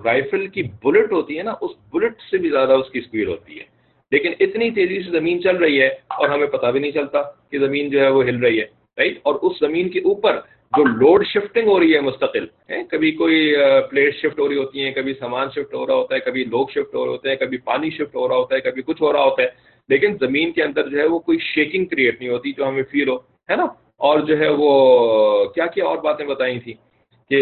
رائفل 0.06 0.48
کی 0.48 0.64
بلٹ 0.84 1.12
ہوتی 1.12 1.38
ہے 1.38 1.44
نا، 1.44 1.54
اس 1.62 1.72
بلٹ 1.94 2.22
سے 2.32 2.38
بھی 2.38 2.50
زیادہ 2.50 2.74
اس 2.74 2.92
کی 2.92 3.00
اسپیڈ 3.00 3.28
ہوتی 3.28 3.60
ہے. 3.60 3.64
لیکن 4.12 4.34
اتنی 4.40 4.70
تیزی 4.72 5.02
سے 5.04 5.12
زمین 5.12 5.42
چل 5.42 5.58
رہی 5.58 5.82
ہے 5.82 5.88
اور 5.88 6.30
ہمیں 6.30 6.48
پتہ 6.48 6.72
بھی 6.72 6.80
نہیں 6.80 6.92
چلتا 6.92 7.22
کہ 7.52 7.60
زمین 7.60 7.90
جو 7.90 8.00
ہے 8.00 8.10
وہ 8.10 8.24
ہل 8.26 8.38
رہی 8.38 8.60
ہے 8.60 8.66
رائٹ 8.98 9.20
اور 9.24 9.36
اس 9.42 9.60
زمین 9.60 9.90
کے 9.90 10.00
اوپر 10.00 10.40
جو 10.74 10.84
لوڈ 10.86 11.26
شفٹنگ 11.28 11.68
ہو 11.68 11.80
رہی 11.80 11.94
ہے 11.96 12.00
مستقل 12.02 12.46
کبھی 12.92 13.12
کوئی 13.12 13.54
پلیٹ 13.90 14.16
شفٹ 14.16 14.40
ہو 14.40 14.48
رہی 14.50 14.58
ہوتی 14.58 14.84
ہیں، 14.84 14.92
کبھی 14.92 15.14
سامان 15.14 15.48
شفٹ 15.56 15.74
ہو 15.74 15.86
رہا 15.88 15.94
ہوتا 15.94 16.16
ہے، 16.16 16.20
کبھی 16.20 16.44
لوگ 16.46 16.68
شفٹ 16.68 16.96
ہو 16.96 17.06
رہے 17.06 17.12
ہوتے 17.12 17.30
ہیں، 17.30 17.36
کبھی 17.36 17.58
پانی 17.66 17.90
شفٹ 17.90 18.16
ہو 18.16 18.28
رہا 18.28 18.36
ہوتا 18.36 18.56
ہے، 18.56 18.62
کبھی 18.62 18.82
کچھ 18.82 19.02
ہو 19.02 19.12
رہا 19.14 19.24
ہوتا 19.24 19.44
ہے۔ 19.44 19.48
لیکن 19.92 20.18
زمین 20.20 20.52
کے 20.52 20.64
اندر 20.64 20.90
جو 20.90 20.98
ہے 20.98 21.06
وہ 21.06 21.20
کوئی 21.20 21.38
شیکنگ 21.44 21.86
کریٹ 21.86 22.20
نہیں 22.22 22.30
ہوتی 22.30 22.52
جو 22.52 22.68
ہمیں 22.68 22.84
فیل 22.92 23.10
ہو، 23.10 23.16
ہے 23.50 23.56
نا؟ 23.56 23.66
اور 23.98 24.20
جو 24.28 24.38
ہے 24.40 24.50
وہ 24.58 24.72
کیا 25.56 25.66
کیا 25.66 25.86
اور 25.86 25.98
باتیں 26.04 26.26
بتائی 26.26 26.60
تھیں 26.60 26.74
کہ 27.32 27.40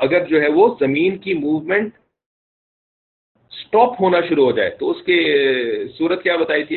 اگر 0.00 0.24
جو 0.26 0.40
ہے 0.42 0.48
وہ 0.48 0.68
زمین 0.80 1.16
کی 1.18 1.34
موومنٹ 1.34 1.92
اسٹاپ 3.52 4.00
ہونا 4.00 4.20
شروع 4.28 4.44
ہو 4.44 4.52
جائے، 4.52 4.70
تو 4.70 4.90
اس 4.90 5.02
کی 5.06 5.18
صورت 5.98 6.22
کیا 6.22 6.36
بتائی 6.36 6.64
تھی؟ 6.64 6.76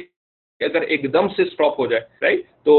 کہ 0.62 0.64
اگر 0.64 0.82
ایک 0.82 1.04
دم 1.14 1.28
سے 1.28 1.44
اسٹاپ 1.44 1.80
ہو 1.80 1.86
جائے 1.88 2.02
رائٹ 2.22 2.42
تو 2.66 2.74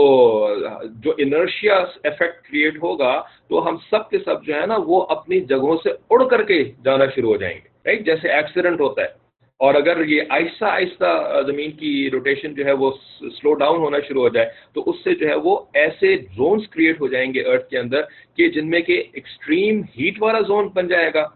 جو 1.05 1.13
انرشیا 1.19 1.75
افیکٹ 2.05 2.47
کریٹ 2.49 2.83
ہوگا، 2.83 3.13
تو 3.49 3.69
ہم 3.69 3.77
سب 3.91 4.09
کے 4.11 4.19
سب 4.19 4.45
جو 4.45 4.55
ہے 4.55 4.67
نا 4.67 4.77
وہ 4.87 5.01
اپنی 5.11 5.41
جگہوں 5.51 5.77
سے 5.83 5.91
اڑ 6.11 6.23
کر 6.29 6.43
کے 6.43 6.63
جانا 6.85 7.07
شروع 7.15 7.31
ہو 7.31 7.37
جائیں 7.37 7.55
گے 7.55 7.69
رائٹ 7.87 8.05
جیسے 8.07 8.33
ایکسیڈنٹ 8.33 8.81
ہوتا 8.81 9.03
ہے۔ 9.03 9.28
اور 9.61 9.75
اگر 9.75 10.05
یہ 10.05 10.23
آہستہ 10.31 10.65
آہستہ 10.65 11.41
زمین 11.47 11.71
کی 11.71 12.11
روٹیشن 12.11 12.55
جو 12.55 12.65
ہے 12.65 12.73
وہ 12.73 12.91
سلو 13.21 13.55
ڈاؤن 13.55 13.81
ہونا 13.81 13.99
شروع 14.09 14.23
ہو 14.23 14.29
جائے، 14.29 14.49
تو 14.75 14.83
اس 14.87 14.97
سے 15.05 15.15
جو 15.15 15.29
ہے 15.29 15.35
وہ 15.35 15.59
ایسے 15.75 16.17
زونس 16.37 16.69
کریٹ 16.69 17.01
ہو 17.01 17.07
جائیں 17.09 17.33
گے 17.35 17.41
ارتھ 17.43 17.69
کے 17.71 17.79
اندر 17.79 18.03
کہ 18.37 18.49
جن 18.49 18.71
میں 18.71 18.81
کہ 18.81 19.03
ایکسٹریم 19.13 19.81
ہیٹ 19.99 20.23
والا 20.23 20.41
زون 20.41 20.69
بن 20.75 20.89
جائے 20.89 21.11
گا 21.15 21.27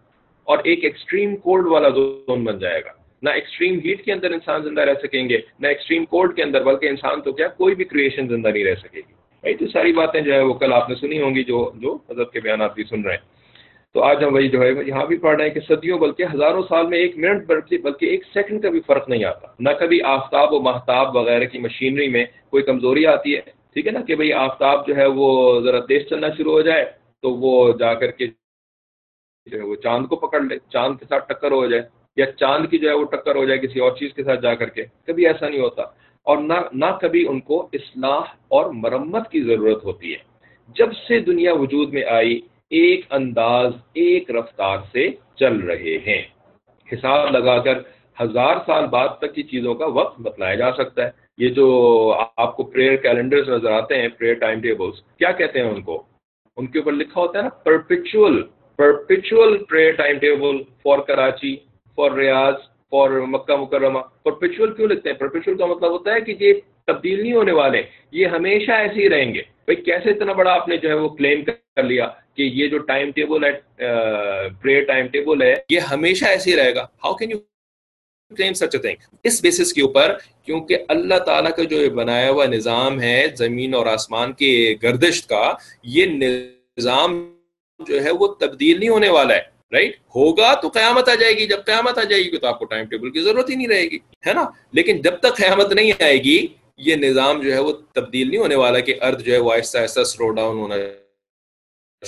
اور 0.49 0.59
ایک 0.65 0.85
ایکسٹریم 0.85 1.37
کولڈ 1.37 1.67
والا 1.67 1.89
زون 1.89 2.45
بن 2.45 2.59
جائے 2.59 2.81
گا۔ 2.85 2.93
نہ 3.23 3.31
ایکسٹریم 3.31 3.79
ہیٹ 3.85 4.05
کے 4.05 4.13
اندر 4.13 4.31
انسان 4.31 4.63
زندہ 4.63 4.81
رہ 4.81 4.95
سکیں 5.03 5.29
گے، 5.29 5.39
نہ 5.61 5.67
ایکسٹریم 5.67 6.05
کولڈ 6.05 6.37
کے 6.37 6.43
اندر، 6.43 6.63
بلکہ 6.65 6.89
انسان 6.89 7.21
تو 7.21 7.33
کیا 7.33 7.49
کوئی 7.49 7.75
بھی 7.75 7.85
کریشن 7.85 8.29
زندہ 8.29 8.49
نہیں 8.49 8.65
رہ 8.65 8.75
سکے 8.75 8.99
گی۔ 8.99 9.13
بھائی، 9.45 9.55
تو 9.55 9.67
ساری 9.67 9.93
باتیں 9.93 10.21
جو 10.21 10.33
ہے 10.33 10.41
وہ 10.41 10.55
کل 10.55 10.73
آپ 10.73 10.89
نے 10.89 10.95
سنی 10.95 11.21
ہوں 11.23 11.35
گی 11.35 11.45
جو 11.45 11.71
جو 11.75 11.99
حضرت 12.11 12.33
کے 12.33 12.41
بیانات 12.41 12.75
بھی 12.75 12.85
سن 12.85 13.03
رہے 13.03 13.13
ہیں۔ 13.13 13.42
تو 13.95 14.03
آج 14.03 14.25
ہم 14.25 14.35
وہی 14.35 14.49
جو 14.49 14.63
ہے، 14.63 14.71
یہاں 14.87 15.07
بھی 15.07 15.17
پڑھ 15.17 15.37
رہے 15.37 15.47
ہیں 15.47 15.55
کہ 15.55 15.61
صدیوں 15.61 15.99
بلکہ 15.99 16.23
ہزاروں 16.35 16.63
سال 16.69 16.87
میں 16.87 16.99
ایک 16.99 17.17
منٹ 17.17 17.47
بلکہ 17.47 17.79
بلکہ 17.79 18.07
ایک 18.07 18.23
سیکنڈ 18.35 18.63
کا 18.63 18.71
بھی 18.71 18.81
فرق 18.81 19.09
نہیں 19.09 19.25
آتا۔ 19.25 19.47
نہ 19.59 19.69
کبھی 19.81 20.03
آفتاب 20.03 20.53
و 20.53 20.61
محتاب 20.61 21.17
وغیرہ 21.17 21.45
کی 21.45 21.59
مشینری 21.59 22.09
میں 22.09 22.25
کوئی 22.51 22.63
کمزوری 22.63 23.07
آتی 23.07 23.37
ہے۔ 23.37 23.41
ٹھیک 23.73 23.87
ہے 23.87 23.93
نا 23.93 24.01
کہ 24.01 24.15
بھئی 24.15 24.33
آفتاب 24.33 24.87
جو 24.87 24.97
ہے 24.97 25.07
وہ 25.07 25.61
ذرا 25.61 25.81
تیز 25.81 26.03
چلنا 26.09 26.27
شروع 26.37 26.53
ہو 26.53 26.61
جائے 26.61 26.85
تو 27.23 27.31
وہ 27.31 27.73
جا 27.73 27.95
کر 27.95 28.11
کے 28.11 28.27
جو 29.47 29.59
ہے 29.59 29.63
وہ 29.63 29.75
چاند 29.75 30.07
کو 30.07 30.17
پکڑ 30.17 30.41
لے۔ 30.41 30.59
چاند 30.71 30.99
کے 30.99 31.07
ساتھ 31.09 31.29
ٹکر 31.29 31.53
ہو 31.53 31.67
جائے 31.67 31.83
یا 32.17 32.33
چاند 32.33 32.67
کی 32.71 32.79
جو 32.79 32.89
ہے 32.89 32.95
وہ 32.95 33.05
ٹکر 33.05 33.37
ہو 33.37 33.45
جائے 33.45 33.59
کسی 33.59 33.81
اور 33.81 33.93
چیز 33.93 34.15
کے 34.15 34.25
ساتھ 34.25 34.41
جا 34.41 34.55
کر 34.55 34.69
کے۔ 34.69 34.85
کبھی 35.07 35.27
ایسا 35.27 35.49
نہیں 35.49 35.61
ہوتا۔ 35.61 35.83
اور 36.25 36.39
نہ 36.39 36.55
نہ 36.73 36.99
کبھی 37.01 37.29
ان 37.29 37.41
کو 37.41 37.69
اصلاح 37.73 38.21
اور 38.49 38.71
مرمت 38.71 39.31
کی 39.31 39.43
ضرورت 39.43 39.85
ہوتی 39.85 40.13
ہے۔ 40.13 40.19
جب 40.69 40.93
سے 40.93 41.21
دنیا 41.21 41.53
وجود 41.53 41.93
میں 41.93 42.05
آئی 42.05 42.41
ایک 42.73 43.05
انداز، 43.11 43.73
ایک 43.95 44.31
رفتار 44.31 44.79
سے 44.93 45.09
چل 45.37 45.57
رہے 45.61 45.99
ہیں۔ 46.07 46.23
حساب 46.93 47.31
لگا 47.31 47.59
کر 47.59 47.79
ہزار 48.21 48.57
سال 48.67 48.87
بعد 48.87 49.09
تک 49.19 49.35
کی 49.35 49.43
چیزوں 49.43 49.75
کا 49.75 49.87
وقت 49.87 50.21
بتلایا 50.21 50.55
جا 50.55 50.73
سکتا 50.73 51.05
ہے۔ 51.05 51.11
یہ 51.39 51.49
جو 51.49 51.67
آپ 52.37 52.57
کو 52.57 52.63
پریئر 52.63 52.97
کیلنڈرز 52.97 53.49
نظر 53.49 53.73
آتے 53.73 54.03
ہیں 54.03 54.09
پریئر 54.09 54.35
ٹائم 54.35 54.61
ٹیبلز 54.61 55.03
کیا 55.19 55.33
کہتے 55.33 55.63
ہیں 55.63 55.71
ان 55.71 55.83
کو؟ 55.83 56.03
ان 56.57 56.67
کے 56.67 56.79
اوپر 56.79 56.93
لکھا 56.93 57.21
ہوتا 57.21 57.39
ہے 57.39 57.43
نا 57.45 57.49
perpetual 57.49 58.43
perpetual 58.77 59.65
prayer 59.65 59.93
time 59.93 60.19
table 60.19 60.63
for 60.83 60.99
Karachi 60.99 61.57
for 61.97 62.11
Riyadh 62.11 62.55
for 62.91 63.11
Makkah 63.11 63.57
مکرمہ 63.57 63.99
پرپیچول 64.23 64.75
کیوں 64.75 64.89
لکھتے 64.89 65.11
ہیں؟ 65.11 65.17
پرپیچول 65.17 65.59
کا 65.59 65.67
مطلب 65.67 65.91
ہوتا 65.91 66.15
ہے 66.15 66.21
کہ 66.21 66.35
یہ 66.41 66.53
تبدیل 66.87 67.23
نہیں 67.23 67.33
ہونے 67.33 67.53
والے، 67.53 67.83
یہ 68.13 68.27
ہمیشہ 68.27 68.73
ایسے 68.73 69.01
ہی 69.01 69.09
رہیں 69.09 69.35
گے۔ 69.35 69.43
بھائی 69.65 69.77
کیسے 69.77 70.11
اتنا 70.11 70.33
بڑا 70.33 70.55
آپ 70.55 70.69
نے 70.69 70.77
جو 70.77 70.89
ہے 70.89 70.95
وہ 70.95 71.09
کلیم 71.09 71.45
کر 71.45 71.83
لیا؟ 71.83 72.09
کہ 72.37 72.43
یہ 72.55 72.69
جو 72.69 72.79
ٹائم 72.79 73.11
ٹیبل 73.11 73.45
ہے 73.45 73.53
پریئر 74.63 74.85
ٹائم 74.85 75.07
ٹیبل 75.07 75.43
ہے، 75.43 75.55
یہ 75.69 75.81
ہمیشہ 75.91 76.25
ایسے 76.25 76.51
ہی 76.51 76.57
رہے 76.57 76.75
گا۔ 76.75 76.87
How 77.05 77.15
can 77.15 77.31
you 77.31 77.39
claim 78.31 78.53
such 78.53 78.77
thing 78.83 79.17
us 79.25 79.41
basis 79.43 79.73
کے 79.73 79.83
اوپر، 79.83 80.17
کیونکہ 80.45 80.79
اللہ 80.89 81.19
تعالیٰ 81.27 81.51
کا 81.57 81.63
جو 81.63 81.79
بنایا 81.95 82.31
ہوا 82.31 82.47
نظام 82.47 83.01
ہے، 83.01 83.27
زمین 83.37 83.75
اور 83.75 83.87
آسمان 83.87 84.33
کے 84.33 84.53
گردش 84.83 85.23
کا، 85.27 85.53
یہ 85.83 86.07
نظام 86.07 87.37
جو 87.81 88.03
ہے، 88.05 88.11
وہ 88.11 88.27
تبدیل 88.35 88.79
نہیں 88.79 88.89
ہونے 88.89 89.09
والا 89.09 89.35
ہے 89.35 89.51
رائٹ 89.73 89.97
ہوگا 90.17 90.55
تو 90.55 90.69
قیامت 90.69 91.09
آ 91.09 91.15
جائے 91.15 91.37
گی۔ 91.37 91.47
جب 91.47 91.65
قیامت 91.67 91.99
آ 91.99 92.03
جائے 92.03 92.23
گی، 92.23 92.37
تو 92.37 92.47
آپ 92.47 92.59
کو 92.59 92.65
ٹائم 92.65 92.87
ٹیبل 92.87 93.11
کی 93.11 93.21
ضرورت 93.21 93.51
ہی 93.51 93.55
نہیں 93.55 93.69
رہے 93.69 93.83
گی، 93.83 93.99
ہے 94.27 94.33
نا؟ 94.33 94.45
لیکن 94.73 95.01
جب 95.03 95.19
تک 95.21 95.37
قیامت 95.37 95.73
نہیں 95.73 96.03
آئے 96.03 96.19
گی، 96.25 96.47
یہ 96.77 96.97
نظام 96.97 97.41
جو 97.41 97.53
ہے، 97.53 97.59
وہ 97.59 97.73
تبدیل 97.93 98.31
نہیں 98.31 98.41
ہونے 98.41 98.55
والا 98.55 98.81
کہ 98.81 98.95
ارتھ 99.01 99.23
جو 99.23 99.33
ہے، 99.33 99.39
وہ 99.39 99.53
آہستہ 99.53 99.79
آہستہ 99.79 100.05
سلو 100.05 100.31
ڈاؤن 100.31 100.59
ہونا 100.59 100.75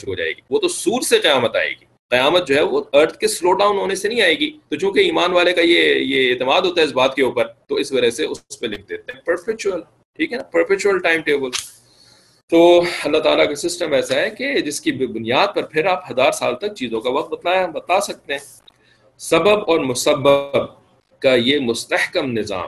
ہو 0.06 0.14
جائے 0.14 0.30
گی۔ 0.30 0.40
وہ 0.50 0.58
تو 0.58 0.68
سور 0.68 1.00
سے 1.00 1.18
قیامت 1.18 1.56
آئے 1.56 1.70
گی۔ 1.70 1.84
قیامت 2.10 2.48
جو 2.48 2.54
ہے 2.54 2.62
وہ 2.62 2.82
ارتھ 2.92 3.18
کے 3.18 3.28
سلو 3.28 3.52
ڈاؤن 3.52 3.76
ہونے 3.76 3.94
سے 3.94 4.08
نہیں 4.08 4.22
آئے 4.22 4.34
گی۔ 4.34 4.50
تو 4.68 4.76
چونکہ 4.76 4.98
ایمان 4.98 5.32
والے 5.32 5.52
کا 5.52 5.60
یہ 5.60 5.94
یہ 5.94 6.32
اعتماد 6.32 6.62
ہوتا 6.62 6.80
ہے 6.80 6.86
اس 6.86 6.92
بات 6.92 7.16
کے 7.16 7.22
اوپر، 7.22 7.46
تو 7.46 7.74
اس 7.74 7.92
وجہ 7.92 8.10
سے 8.10 8.26
اس 8.26 8.60
پہ 8.60 8.66
لکھ 8.66 8.88
دیتے 8.88 9.12
ہیں۔ 9.12 9.20
پرفیکچوئل 9.20 9.80
ٹھیک 10.16 10.32
ہے 10.32 10.36
نا؟ 10.36 10.42
پرفیکچوئل 10.42 10.98
ٹائم 10.98 11.22
ٹیبل 11.22 11.50
تو 12.50 12.82
اللہ 13.04 13.18
تعالیٰ 13.18 13.48
کا 13.48 13.54
سسٹم 13.54 13.92
ایسا 13.92 14.14
ہے 14.14 14.30
کہ 14.30 14.60
جس 14.60 14.80
کی 14.80 14.92
بنیاد 14.92 15.46
پر 15.54 15.62
پھر 15.62 15.86
آپ 15.86 16.12
ہزار 16.12 16.32
سال 16.32 16.56
تک 16.56 16.74
چیزوں 16.76 17.00
کا 17.00 17.10
وقت 17.10 17.32
بتایا 17.32 17.66
بتا 17.66 18.00
سکتے 18.00 18.32
ہیں۔ 18.32 18.40
سبب 19.18 19.70
اور 19.70 19.78
مسبب 19.78 20.56
کا 21.18 21.34
یہ 21.34 21.58
مستحکم 21.58 22.38
نظام، 22.38 22.66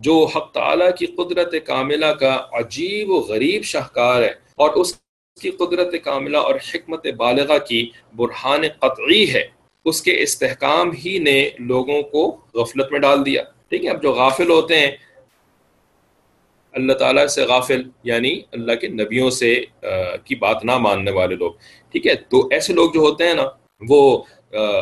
جو 0.00 0.24
حق 0.24 0.52
تعالیٰ 0.52 0.90
کی 0.98 1.06
قدرت 1.06 1.54
کاملہ 1.66 2.06
کا 2.06 2.46
عجیب 2.52 3.10
و 3.10 3.14
غریب 3.14 3.62
شاہکار 3.62 4.22
ہے۔ 4.22 4.34
اور 4.56 4.70
اس 4.70 5.01
کی 5.40 5.50
قدرت 5.50 5.94
کاملہ 6.04 6.36
اور 6.36 6.54
حکمت 6.68 7.06
بالغہ 7.16 7.58
کی 7.58 7.88
برہان 8.16 8.62
قطعی 8.78 9.32
ہے۔ 9.32 9.46
اس 9.84 10.02
کے 10.02 10.12
استحکام 10.22 10.90
ہی 11.04 11.18
نے 11.18 11.38
لوگوں 11.58 12.02
کو 12.02 12.24
غفلت 12.54 12.92
میں 12.92 13.00
ڈال 13.00 13.24
دیا۔ 13.26 13.42
ٹھیک 13.68 13.84
ہے، 13.84 13.90
اب 13.90 14.02
جو 14.02 14.12
غافل 14.12 14.50
ہوتے 14.50 14.78
ہیں، 14.80 14.90
اللہ 16.74 16.92
تعالیٰ 16.92 17.26
سے 17.26 17.44
غافل 17.46 17.82
یعنی 18.04 18.40
اللہ 18.52 18.74
کے 18.80 18.88
نبیوں 18.88 19.30
سے 19.30 19.54
کی 20.24 20.34
بات 20.34 20.64
نہ 20.64 20.76
ماننے 20.78 21.10
والے 21.10 21.34
لوگ۔ 21.34 21.52
ٹھیک 21.92 22.06
ہے، 22.06 22.14
تو 22.30 22.46
ایسے 22.52 22.72
لوگ 22.72 22.92
جو 22.92 23.00
ہوتے 23.00 23.26
ہیں 23.26 23.34
نا، 23.34 23.48
وہ 23.88 24.02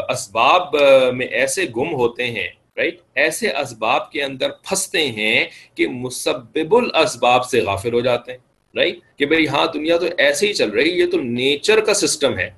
اسباب 0.09 0.77
میں 1.15 1.27
ایسے 1.41 1.65
گم 1.77 1.95
ہوتے 1.95 2.27
ہیں 2.31 2.49
رائٹ 2.77 3.01
ایسے 3.15 3.51
اسباب 3.57 4.11
کے 4.13 4.23
اندر 4.23 4.51
پھنستے 4.65 5.07
ہیں 5.09 5.45
کہ 5.75 5.89
مسبب 5.89 6.75
الاسباب 6.75 7.45
سے 7.47 7.61
غافل 7.61 7.93
ہو 7.95 8.01
جاتے 8.01 8.33
ہیں۔ 8.33 8.39
رائٹ 8.75 8.99
کہ 9.19 9.27
بھئی 9.27 9.47
ہاں 9.49 9.67
دنیا 9.75 9.97
تو 9.97 10.07
ایسے 10.19 10.47
ہی 10.47 10.53
چل 10.53 10.71
رہی 10.71 10.89
یہ 10.91 11.07
تو 11.11 11.21
نیچر 11.21 11.81
کا 11.81 11.95
سسٹم 11.95 12.39
ہے۔ 12.39 12.49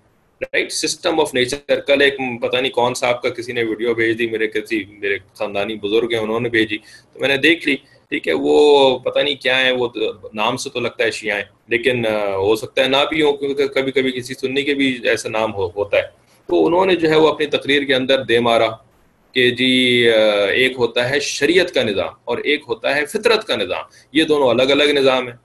رائٹ 0.41 0.73
سسٹم 0.73 1.21
آف 1.21 1.35
نیچر 1.35 1.81
کل 1.81 2.01
ایک 2.03 2.17
پتہ 2.43 2.57
نہیں 2.57 2.73
کون 2.73 2.95
سا 2.95 3.09
آپ 3.09 3.23
کا 3.23 3.29
کسی 3.29 3.53
نے 3.53 3.63
ویڈیو 3.63 3.95
بھیج 3.95 4.19
دی، 4.19 4.27
میرے 4.27 4.47
کسی، 4.49 4.83
میرے 4.99 5.17
خاندانی 5.39 5.75
بزرگ 5.75 6.13
ہیں، 6.13 6.21
انہوں 6.21 6.41
نے 6.41 6.49
بھیجی۔ 6.49 6.79
تو 7.13 7.21
میں 7.21 7.29
نے 7.29 7.37
دیکھ 7.37 7.69
لی، 7.69 7.77
ٹھیک 8.11 8.29
ہے، 8.29 8.33
وہ 8.33 8.99
پتہ 8.99 9.19
نہیں 9.19 9.35
کیا 9.35 9.59
ہے 9.61 9.71
وہ 9.73 9.89
نام 10.35 10.57
سے 10.57 10.71
تو 10.71 10.81
لگتا 10.81 11.05
ہے 11.05 11.11
شیعہ 11.11 11.41
لیکن 11.69 12.07
ہو 12.37 12.55
سکتا 12.57 12.83
ہے 12.85 12.89
نہ 12.89 12.97
بھی 13.11 13.23
ہو 13.23 13.33
کیونکہ 13.33 13.67
کبھی 13.67 13.93
کبھی 13.93 14.13
کسی 14.13 14.35
سنی 14.35 14.63
کے 14.63 14.75
بھی 14.75 14.99
ایسا 15.05 15.29
نام 15.29 15.55
ہو، 15.55 15.67
ہوتا 15.77 15.97
ہے۔ 15.97 16.07
تو 16.49 16.67
انہوں 16.67 16.87
نے 16.87 16.97
جو 16.97 17.11
ہے 17.11 17.17
وہ 17.17 17.29
اپنی 17.29 17.47
تقریر 17.47 17.83
کے 17.83 17.95
اندر 17.95 18.23
دے 18.23 18.41
مارا 18.41 18.69
کہ 19.35 19.51
جی 19.51 19.71
ایک 20.53 20.73
ہوتا 20.79 21.09
ہے 21.11 21.21
شریعت 21.21 21.73
کا 21.75 21.83
نظام 21.83 22.13
اور 22.25 22.39
ایک 22.39 22.63
ہوتا 22.69 22.95
ہے 22.97 23.05
فطرت 23.07 23.47
کا 23.47 23.57
نظام۔ 23.57 23.85
یہ 24.13 24.25
دونوں 24.25 24.49
الگ 24.49 24.63
الگ 24.63 24.91
نظام 24.99 25.29
ہیں۔ 25.29 25.37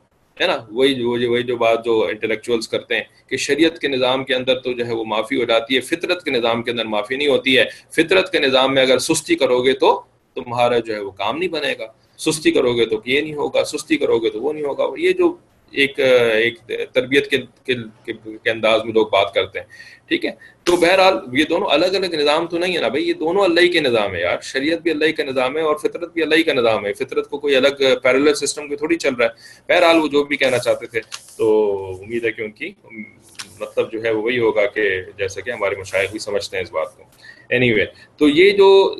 ہے 0.41 0.48
نا، 0.48 0.58
وہی 0.72 1.03
وہی 1.03 1.44
جو 1.44 1.58
بات 1.58 1.86
جو 1.86 2.06
انٹلیکچوئلس 2.06 2.67
کرتے 2.67 2.96
ہیں 2.96 3.03
کہ 3.29 3.38
شریعت 3.38 3.79
کے 3.79 3.88
نظام 3.88 4.24
کے 4.24 4.36
اندر 4.36 4.60
تو 4.60 4.72
جو 4.72 4.88
ہے 4.88 4.94
وہ 4.94 5.06
معافی 5.06 5.39
ہو 5.39 5.44
جاتی 5.44 5.75
ہے، 5.75 5.82
فطرت 5.82 6.24
کے 6.24 6.32
نظام 6.32 6.63
کے 6.63 6.72
اندر 6.72 6.86
معافی 6.86 7.15
نہیں 7.15 7.27
ہوتی 7.27 7.58
ہے۔ 7.58 7.65
فطرت 7.96 8.32
کے 8.32 8.39
نظام 8.39 8.74
میں 8.74 8.82
اگر 8.82 9.00
سستی 9.00 9.36
کرو 9.36 9.63
گے 9.63 9.74
تو 9.74 10.01
تمہارا 10.36 10.79
جو 10.79 10.94
ہے 10.94 11.00
وہ 11.00 11.12
کام 11.12 11.38
نہیں 11.38 11.50
بنے 11.50 11.74
گا۔ 11.79 11.88
سستی 12.17 12.51
کرو 12.51 12.75
گے 12.75 12.86
تو 12.86 13.01
یہ 13.06 13.22
نہیں 13.22 13.34
ہوگا، 13.34 13.63
سستی 13.63 13.98
کرو 13.98 14.20
گے 14.20 14.29
تو 14.29 14.41
وہ 14.41 14.53
نہیں 14.53 14.63
ہوگا۔ 14.63 14.84
یہ 14.98 15.12
جو 15.12 15.36
ایک 15.71 16.00
ایک 16.00 16.59
تربیت 16.93 17.31
کے 17.31 17.38
کے 18.43 18.50
انداز 18.50 18.83
میں 18.83 18.93
لوگ 18.93 19.07
بات 19.07 19.33
کرتے 19.33 19.59
ہیں۔ 19.59 19.65
ٹھیک 20.07 20.25
ہے؟ 20.25 20.31
تو 20.63 20.75
بہرحال 20.75 21.13
یہ 21.33 21.43
دونوں 21.43 21.67
الگ 21.69 21.86
الگ 21.86 22.05
نظام 22.05 22.47
تو 22.47 22.57
نہیں 22.57 22.75
ہے 22.75 22.81
نا 22.81 22.88
بھائی؟ 22.88 23.07
یہ 23.07 23.13
دونوں 23.13 23.43
اللہ 23.43 23.71
کے 23.74 23.79
نظام 23.79 24.15
ہے 24.15 24.21
یار۔ 24.21 24.41
شریعت 24.41 24.81
بھی 24.81 24.91
اللہ 24.91 25.05
کا 25.17 25.24
نظام 25.24 25.57
ہے 25.57 25.62
اور 25.62 25.75
فطرت 25.75 26.13
بھی 26.13 26.21
اللہ 26.21 26.36
کا 26.45 26.53
نظام 26.53 26.86
ہے۔ 26.86 26.93
فطرت 26.93 27.29
کو 27.29 27.38
کوئی 27.38 27.55
الگ 27.55 27.83
پیرل 28.03 28.33
سسٹم 28.33 28.67
کو 28.67 28.75
تھوڑی 28.75 28.95
چل 28.95 29.13
رہا 29.13 29.25
ہے۔ 29.25 29.74
بہرحال 29.74 29.97
وہ 29.97 30.07
جو 30.07 30.24
بھی 30.24 30.38
کہنا 30.38 30.57
چاہتے 30.57 30.88
تھے 30.88 31.00
تو 31.38 31.47
امید 32.03 32.25
ہے 32.25 32.31
کہ 32.31 32.41
ان 32.41 32.51
کی 32.51 32.71
مطلب 33.59 33.91
جو 33.91 34.03
ہے 34.03 34.12
وہ 34.12 34.21
وہی 34.21 34.39
ہوگا 34.39 34.65
کہ 34.65 35.01
جیسا 35.17 35.41
کہ 35.41 35.51
ہمارے 35.51 35.75
مشاہد 35.75 36.12
بھی 36.12 36.19
سمجھتے 36.19 36.57
ہیں 36.57 36.63
اس 36.63 36.71
بات 36.71 36.97
کو۔ 36.97 37.03
اینی 37.50 37.69
anyway, 37.69 37.86
تو 38.17 38.29
یہ 38.29 38.51
جو 38.51 38.95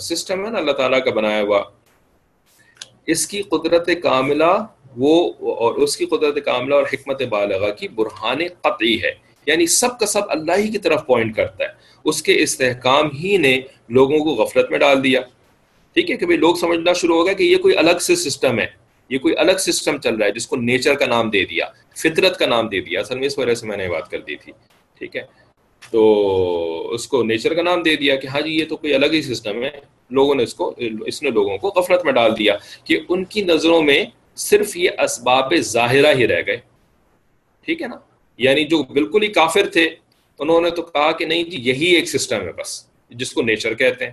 سسٹم 0.00 0.46
ہے 0.46 0.50
نا 0.50 0.58
اللہ 0.58 0.72
تعالیٰ 0.72 1.04
کا 1.04 1.10
بنایا 1.10 1.42
ہوا 1.42 1.62
اس 3.06 3.26
کی 3.26 3.42
قدرت 3.42 3.90
کاملہ 4.02 4.66
وہ 4.96 5.32
اور 5.56 5.74
اس 5.74 5.96
کی 5.96 6.06
قدرت 6.06 6.44
کاملہ 6.44 6.74
اور 6.74 6.82
حکمت 6.82 7.22
بالغہ 7.22 7.72
کی 7.72 7.88
برہان 7.88 8.38
قطعی 8.60 9.02
ہے۔ 9.02 9.12
یعنی 9.46 9.66
سب 9.66 9.98
کا 9.98 10.06
سب 10.06 10.20
اللہ 10.28 10.52
ہی 10.58 10.68
کی 10.68 10.78
طرف 10.78 11.06
پوائنٹ 11.06 11.36
کرتا 11.36 11.64
ہے۔ 11.64 11.68
اس 12.04 12.22
کے 12.22 12.42
استحکام 12.42 13.10
ہی 13.16 13.36
نے 13.36 13.60
لوگوں 13.88 14.18
کو 14.18 14.34
غفلت 14.34 14.70
میں 14.70 14.78
ڈال 14.78 15.04
دیا۔ 15.04 15.20
ٹھیک 15.92 16.10
ہے 16.10 16.16
کہ 16.16 16.26
بھائی 16.26 16.38
لوگ 16.38 16.54
سمجھنا 16.54 16.92
شروع 16.92 17.16
ہو 17.16 17.24
گیا 17.24 17.32
کہ 17.32 17.42
یہ 17.42 17.56
کوئی 17.56 17.76
الگ 17.76 17.98
سے 18.00 18.16
سسٹم 18.16 18.58
ہے۔ 18.58 18.66
یہ 19.08 19.18
کوئی 19.18 19.36
الگ 19.36 19.52
سسٹم 19.52 19.98
چل 19.98 20.14
رہا 20.14 20.26
ہے 20.26 20.32
جس 20.32 20.46
کو 20.46 20.56
نیچر 20.56 20.94
کا 20.94 21.06
نام 21.06 21.30
دے 21.30 21.44
دیا، 21.44 21.66
فطرت 21.96 22.38
کا 22.38 22.46
نام 22.46 22.68
دے 22.68 22.80
دیا۔ 22.80 23.00
اصل 23.00 23.18
میں 23.18 23.26
اس 23.26 23.38
وجہ 23.38 23.54
سے 23.54 23.66
میں 23.66 23.76
نے 23.76 23.88
بات 23.88 24.10
کر 24.10 24.18
دی 24.20 24.36
تھی۔ 24.36 24.52
ٹھیک 24.98 25.16
ہے۔ 25.16 25.22
تو 25.90 26.90
اس 26.90 27.08
کو 27.08 27.22
نیچر 27.22 27.54
کا 27.54 27.62
نام 27.62 27.82
دے 27.82 27.96
دیا 27.96 28.16
کہ 28.16 28.26
ہاں 28.26 28.40
جی 28.40 28.50
یہ 28.50 28.64
تو 28.64 28.76
کوئی 28.76 28.94
الگ 28.94 29.06
ہی 29.06 29.22
سسٹم 29.22 29.62
ہے۔ 29.62 29.70
لوگوں 30.10 30.34
نے 30.34 30.42
اس 30.42 30.54
کو، 30.54 30.74
اس 31.06 31.22
نے 31.22 31.30
لوگوں 31.30 31.58
کو 31.58 31.68
غفلت 31.68 32.04
میں 32.04 32.12
ڈال 32.12 32.38
دیا 32.38 32.56
کہ 32.84 33.00
ان 33.08 33.24
کی 33.24 33.42
نظروں 33.42 33.82
میں 33.82 34.04
صرف 34.36 34.76
یہ 34.76 34.90
اسباب 34.98 35.54
ظاہرہ 35.56 36.14
ہی 36.14 36.26
رہ 36.26 36.42
گئے۔ 36.46 36.56
ٹھیک 37.64 37.82
ہے 37.82 37.88
نا؟ 37.88 37.96
یعنی 38.38 38.64
جو 38.64 38.82
بالکل 38.82 39.22
ہی 39.22 39.28
کافر 39.28 39.66
تھے، 39.66 39.90
انہوں 40.38 40.60
نے 40.60 40.70
تو 40.70 40.82
کہا 40.82 41.12
کہ 41.12 41.24
نہیں 41.24 41.44
جی 41.44 41.56
یہی 41.60 41.86
ایک 41.86 42.08
سسٹم 42.08 42.40
ہے 42.40 42.52
بس، 42.52 42.86
جس 43.10 43.32
کو 43.32 43.42
نیچر 43.42 43.74
کہتے 43.74 44.04
ہیں۔ 44.04 44.12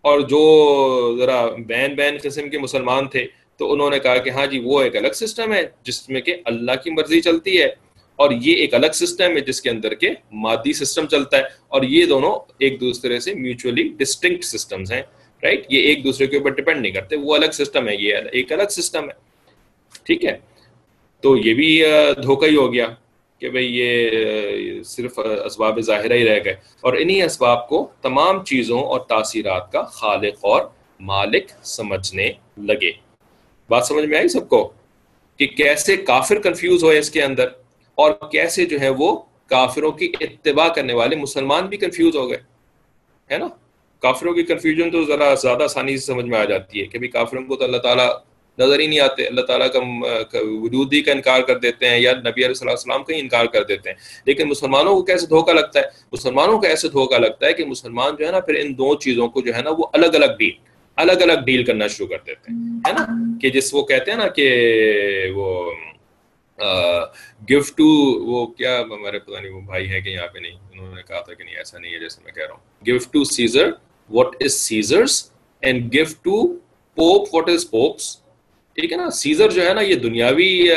اور 0.00 0.20
جو 0.20 1.16
ذرا 1.18 1.46
بین 1.46 1.94
بین 1.94 2.16
قسم 2.22 2.48
کے 2.48 2.58
مسلمان 2.58 3.08
تھے، 3.08 3.26
تو 3.56 3.72
انہوں 3.72 3.90
نے 3.90 3.98
کہا 3.98 4.16
کہ 4.16 4.30
ہاں 4.30 4.46
جی 4.46 4.58
وہ 4.58 4.82
ایک 4.82 4.96
الگ 4.96 5.12
سسٹم 5.14 5.52
ہے، 5.52 5.62
جس 5.82 6.08
میں 6.08 6.20
کہ 6.20 6.36
اللہ 6.44 6.72
کی 6.84 6.90
مرضی 6.90 7.20
چلتی 7.20 7.60
ہے۔ 7.60 7.68
اور 8.16 8.30
یہ 8.30 8.54
ایک 8.56 8.74
الگ 8.74 8.92
سسٹم 8.94 9.36
ہے، 9.36 9.40
جس 9.40 9.62
کے 9.62 9.70
اندر 9.70 9.94
کے 9.94 10.10
مادی 10.32 10.72
سسٹم 10.72 11.06
چلتا 11.06 11.36
ہے۔ 11.36 11.42
اور 11.68 11.82
یہ 11.82 12.06
دونوں 12.06 12.52
ایک 12.58 12.80
دوسرے 12.80 13.20
سے 13.20 13.34
میوچولی 13.34 13.88
ڈسٹنکٹ 13.88 14.44
سسٹمز 14.44 14.92
ہیں 14.92 15.02
رائٹ 15.42 15.66
یہ 15.68 15.80
ایک 15.80 16.04
دوسرے 16.04 16.26
کے 16.26 16.36
اوپر 16.36 16.50
ڈپینڈ 16.50 16.80
نہیں 16.80 16.92
کرتے، 16.92 17.16
وہ 17.16 17.34
الگ 17.34 17.50
سسٹم 17.52 17.88
ہے، 17.88 17.94
یہ 17.96 18.14
ایک 18.32 18.52
الگ 18.52 18.68
سسٹم 18.70 19.04
ہے۔ 19.04 19.25
ٹھیک 20.02 20.24
ہے۔ 20.24 20.38
تو 21.20 21.36
یہ 21.36 21.54
بھی 21.54 21.82
دھوکہ 22.22 22.46
ہی 22.46 22.56
ہو 22.56 22.72
گیا 22.72 22.86
کہ 23.40 23.48
بھئی 23.48 23.78
یہ 23.78 24.82
صرف 24.82 25.18
اسباب 25.44 25.80
ظاہرہ 25.80 26.12
ہی 26.12 26.24
رہ 26.24 26.38
گئے۔ 26.44 26.54
اور 26.80 26.92
انہی 26.92 27.22
اسباب 27.22 27.68
کو 27.68 27.90
تمام 28.02 28.44
چیزوں 28.44 28.80
اور 28.80 29.00
تاثیرات 29.00 29.72
کا 29.72 29.82
خالق 29.82 30.34
اور 30.40 30.62
مالک 31.00 31.44
سمجھنے 31.62 32.32
لگے۔ 32.58 32.92
بات 33.68 33.86
سمجھ 33.86 34.04
میں 34.04 34.18
آئی 34.18 34.28
سب 34.28 34.48
کو؟ 34.48 34.72
کہ 35.36 35.46
کیسے 35.46 35.96
کافر 35.96 36.38
کنفیوز 36.38 36.84
ہوئے 36.84 36.98
اس 36.98 37.10
کے 37.10 37.22
اندر 37.22 37.48
اور 37.94 38.12
کیسے 38.32 38.66
جو 38.66 38.80
ہے 38.80 38.88
وہ 38.88 39.22
کافروں 39.46 39.92
کی 39.92 40.12
اتباع 40.20 40.68
کرنے 40.68 40.92
والے 40.92 41.16
مسلمان 41.16 41.66
بھی 41.66 41.76
کنفیوز 41.76 42.16
ہو 42.16 42.30
گئے۔ 42.30 42.38
ہے 43.32 43.38
نا؟ 43.38 43.48
کافروں 44.00 44.34
کی 44.34 44.42
کنفیوژن 44.42 44.90
تو 44.90 45.04
ذرا 45.04 45.34
زیادہ 45.34 45.62
آسانی 45.62 45.96
سے 45.96 46.06
سمجھ 46.06 46.26
میں 46.26 46.38
آ 46.38 46.44
جاتی 46.44 46.80
ہے 46.80 46.86
کہ 46.86 46.98
بھی 46.98 47.08
کافروں 47.08 47.46
کو 47.46 47.56
تو 47.56 47.64
اللہ 47.64 47.76
تعالیٰ 47.76 48.08
نظر 48.58 48.78
ہی 48.78 48.86
نہیں 48.86 49.00
آتے، 49.00 49.26
اللہ 49.26 49.40
تعالیٰ 49.40 49.72
کا 49.72 49.78
وجود 50.32 50.92
ہی 50.92 51.02
کا 51.02 51.12
انکار 51.12 51.40
کر 51.40 51.58
دیتے 51.58 51.88
ہیں 51.88 52.00
یا 52.00 52.12
نبی 52.12 52.44
علیہ 52.44 52.54
صلی 52.54 52.70
السلام 52.70 53.04
کا 53.04 53.14
ہی 53.14 53.20
انکار 53.20 53.46
کر 53.46 53.64
دیتے 53.64 53.90
ہیں۔ 53.90 53.96
لیکن 54.24 54.48
مسلمانوں 54.48 54.96
کو 54.96 55.02
کیسے 55.02 55.26
دھوکہ 55.26 55.52
لگتا 55.52 55.80
ہے؟ 55.80 55.84
مسلمانوں 56.12 56.60
کو 56.60 56.66
ایسے 56.66 56.88
دھوکہ 56.88 57.18
لگتا 57.18 57.46
ہے 57.46 57.52
کہ 57.52 57.64
مسلمان 57.64 58.16
جو 58.18 58.26
ہے 58.26 58.32
نا، 58.32 58.40
پھر 58.40 58.54
ان 58.54 58.72
دو 58.72 58.94
چیزوں 58.94 59.28
کو 59.28 59.40
جو 59.40 59.54
ہے 59.54 59.62
نا، 59.62 59.70
وہ 59.78 59.86
الگ 59.92 60.06
الگ 60.06 60.36
ڈیل 60.38 60.50
الگ 60.96 61.12
الگ 61.12 61.40
ڈیل 61.46 61.64
کرنا 61.64 61.86
شروع 61.86 62.06
کر 62.06 62.16
دیتے 62.26 62.52
ہیں۔ 62.52 62.80
ہے 62.88 62.92
نا؟ 62.92 63.06
کہ 63.42 63.50
جس 63.50 63.74
وہ 63.74 63.82
کہتے 63.82 64.10
ہیں 64.10 64.18
نا 64.18 64.28
کہ 64.28 64.72
وہ 65.34 65.70
گفٹ 67.50 67.78
ٹو 67.78 67.84
وہ 68.24 68.46
کیا 68.46 68.80
ہمارے 68.80 69.18
پتہ 69.18 69.40
نہیں، 69.40 69.52
وہ 69.52 69.60
بھائی 69.60 69.90
ہے 69.90 70.00
کہ 70.00 70.08
یہاں 70.08 70.26
پہ 70.26 70.38
نہیں، 70.38 70.50
انہوں 70.50 70.94
نے 70.94 71.02
کہا 71.02 71.20
تھا 71.20 71.34
کہ 71.34 71.44
نہیں، 71.44 71.56
ایسا 71.56 71.78
نہیں 71.78 71.94
ہے 71.94 71.98
جیسے 71.98 72.20
میں 72.24 72.32
کہہ 72.32 72.42
رہا 72.42 72.54
ہوں۔ 72.54 72.86
Gift 72.86 73.12
to 73.12 73.24
Caesar 73.24 73.70
what 74.10 74.26
is 74.40 74.52
Caesar's 74.52 75.30
and 75.60 75.94
gift 75.94 76.24
to 76.24 76.54
pope 76.94 77.34
what 77.34 77.48
is 77.48 77.70
pope's 77.70 78.16
ٹھیک 78.76 78.92
ہے 78.92 78.96
نا، 78.96 79.10
سیزر 79.10 79.50
جو 79.50 79.68
ہے 79.68 79.74
نا، 79.74 79.80
یہ 79.80 79.94
دنیاوی 79.94 80.68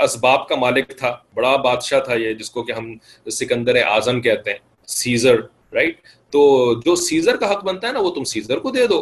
اسباب 0.00 0.48
کا 0.48 0.56
مالک 0.56 0.88
تھا۔ 0.88 1.16
بڑا 1.34 1.56
بادشاہ 1.56 2.00
تھا 2.00 2.14
یہ، 2.14 2.32
جس 2.32 2.50
کو 2.50 2.62
کہ 2.62 2.72
ہم 2.72 2.94
سکندر 3.30 3.76
اعظم 3.76 4.20
کہتے 4.20 4.50
ہیں، 4.50 4.58
سیزر 4.86 5.36
رائٹ 5.72 6.00
تو 6.30 6.74
جو 6.74 6.96
سیزر 6.96 7.36
کا 7.36 7.52
حق 7.52 7.64
بنتا 7.64 7.88
ہے 7.88 7.92
نا، 7.92 8.00
وہ 8.00 8.10
تم 8.10 8.24
سیزر 8.24 8.58
کو 8.58 8.70
دے 8.70 8.86
دو۔ 8.86 8.98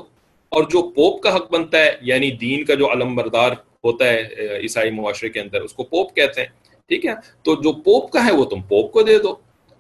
اور 0.49 0.63
جو 0.63 0.83
پوپ 0.83 1.23
کا 1.23 1.37
حق 1.37 1.51
بنتا 1.51 1.79
ہے 1.79 1.97
یعنی 2.01 2.31
دین 2.31 2.65
کا 2.65 2.75
جو 2.75 2.93
علم 2.93 3.15
بردار 3.15 3.51
ہوتا 3.85 4.09
ہے 4.09 4.29
عیسائی 4.63 4.91
معاشرے 4.91 5.29
کے 5.29 5.41
اندر، 5.41 5.61
اس 5.61 5.73
کو 5.73 5.83
پوپ 5.83 6.17
کہتے 6.17 6.41
ہیں، 6.41 6.49
ٹھیک 6.89 7.07
ہے؟ 7.07 7.13
تو 7.43 7.55
جو 7.55 7.73
پوپ 7.73 8.11
کا 8.11 8.27
ہے، 8.27 8.33
وہ 8.33 8.45
تم 8.45 8.63
پوپ 8.63 8.93
کو 8.93 9.03
دے 9.03 9.19
دو۔ 9.19 9.35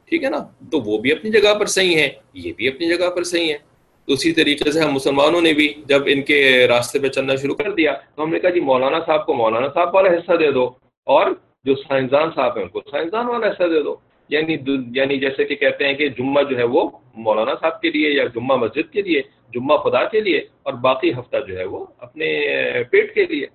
ٹھیک 0.04 0.24
ہے 0.24 0.30
نا؟ 0.30 0.38
تو 0.70 0.80
وہ 0.80 0.98
بھی 0.98 1.12
اپنی 1.12 1.30
جگہ 1.30 1.54
پر 1.54 1.66
صحیح 1.66 1.96
ہے، 1.96 2.08
یہ 2.34 2.52
بھی 2.56 2.68
اپنی 2.68 2.88
جگہ 2.88 3.10
پر 3.10 3.24
صحیح 3.24 3.52
ہے۔ 3.52 3.75
اسی 4.06 4.32
طریقے 4.32 4.70
سے 4.70 4.80
ہم 4.80 4.94
مسلمانوں 4.94 5.40
نے 5.40 5.52
بھی 5.52 5.74
جب 5.86 6.02
ان 6.06 6.22
کے 6.22 6.66
راستے 6.68 6.98
پہ 6.98 7.08
چلنا 7.08 7.36
شروع 7.36 7.54
کر 7.54 7.70
دیا 7.70 7.92
تو 8.14 8.22
ہم 8.22 8.30
نے 8.30 8.38
کہا 8.38 8.50
جی 8.50 8.60
مولانا 8.60 8.98
صاحب 9.06 9.26
کو 9.26 9.34
مولانا 9.34 9.66
صاحب 9.74 9.94
والا 9.94 10.10
حصہ 10.10 10.32
دے 10.36 10.52
دو 10.52 10.70
اور 11.04 11.30
جو 11.64 11.74
سائنسدان 11.74 12.28
صاحب 12.34 12.56
ہیں 12.56 12.62
ان 12.62 12.68
کو 12.68 12.80
سائنسدان 12.90 13.26
والا 13.26 13.46
حصہ 13.46 13.62
دے 13.62 13.82
دو۔ 13.82 13.96
یعنی 14.28 14.56
یعنی 14.94 15.18
جیسے 15.18 15.44
کہ 15.44 15.54
کہتے 15.54 15.86
ہیں 15.86 15.94
کہ 15.94 16.08
جمعہ 16.08 16.42
جو 16.42 16.58
ہے 16.58 16.64
وہ 16.64 16.90
مولانا 17.14 17.54
صاحب 17.60 17.80
کے 17.80 17.90
لیے 17.90 18.10
یا 18.10 18.24
جمعہ 18.24 18.56
مسجد 18.56 18.92
کے 18.92 19.02
لیے، 19.02 19.22
جمعہ 19.54 19.76
خدا 19.76 20.04
کے 20.04 20.20
لیے 20.20 20.38
اور 20.62 20.72
باقی 20.72 21.12
ہفتہ 21.12 21.36
جو 21.48 21.58
ہے 21.58 21.64
وہ 21.64 21.86
اپنے 21.98 22.48
پیٹ 22.90 23.14
کے 23.14 23.24
لیے۔ 23.24 23.46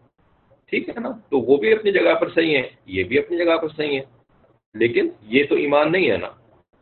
ٹھیک 0.69 0.89
ہے 0.89 0.99
نا؟ 0.99 1.09
تو 1.29 1.39
وہ 1.39 1.57
بھی 1.57 1.71
اپنی 1.71 1.91
جگہ 1.91 2.13
پر 2.13 2.29
صحیح 2.35 2.57
ہے 2.57 2.61
یہ 2.85 3.03
بھی 3.03 3.19
اپنی 3.19 3.37
جگہ 3.37 3.57
پر 3.57 3.67
صحیح 3.77 3.95
ہے 3.97 4.01
لیکن 4.73 5.09
یہ 5.21 5.43
تو 5.49 5.55
ایمان 5.55 5.91
نہیں 5.91 6.11
ہے 6.11 6.17
نا۔ 6.17 6.27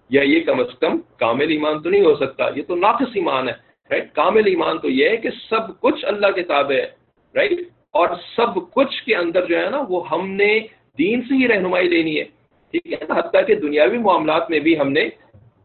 یا 0.10 0.22
یہ 0.24 0.40
کم 0.44 0.60
از 0.60 0.78
کم 0.80 0.98
کامل 1.18 1.50
ایمان 1.52 1.82
تو 1.84 1.90
نہیں 1.90 2.06
ہو 2.06 2.16
سکتا، 2.16 2.50
یہ 2.56 2.64
تو 2.68 2.76
ناقص 2.78 3.16
ایمان 3.16 3.48
ہے 3.48 3.54
رائٹ 3.92 4.12
کامل 4.14 4.48
ایمان 4.48 4.78
تو 4.80 4.90
یہ 4.90 5.10
ہے 5.10 5.18
کہ 5.18 5.30
سب 5.50 5.80
کچھ 5.82 6.06
اللہ 6.06 6.32
کے 6.36 6.44
تابع 6.44 6.76
ہے 6.76 6.88
رائٹ 7.36 7.60
اور 7.92 8.10
سب 8.36 8.58
کچھ 8.74 9.04
کے 9.06 9.16
اندر 9.16 9.46
جو 9.46 9.58
ہے 9.60 9.70
نا، 9.70 9.82
وہ 9.90 10.10
ہم 10.10 10.30
نے 10.32 10.52
دین 11.00 11.22
سے 11.22 11.36
ہی 11.36 11.48
رہنمائی 11.48 11.88
لینی 11.90 12.20
ہے، 12.20 12.26
ٹھیک 12.74 12.94
ہے؟ 12.94 13.06
نا 13.10 13.16
حتیٰ 13.16 13.46
کہ 13.48 13.56
دنیاوی 13.56 13.98
معاملات 14.00 14.50
میں 14.50 14.60
بھی 14.60 14.80
ہم 14.80 14.92
نے 14.92 15.08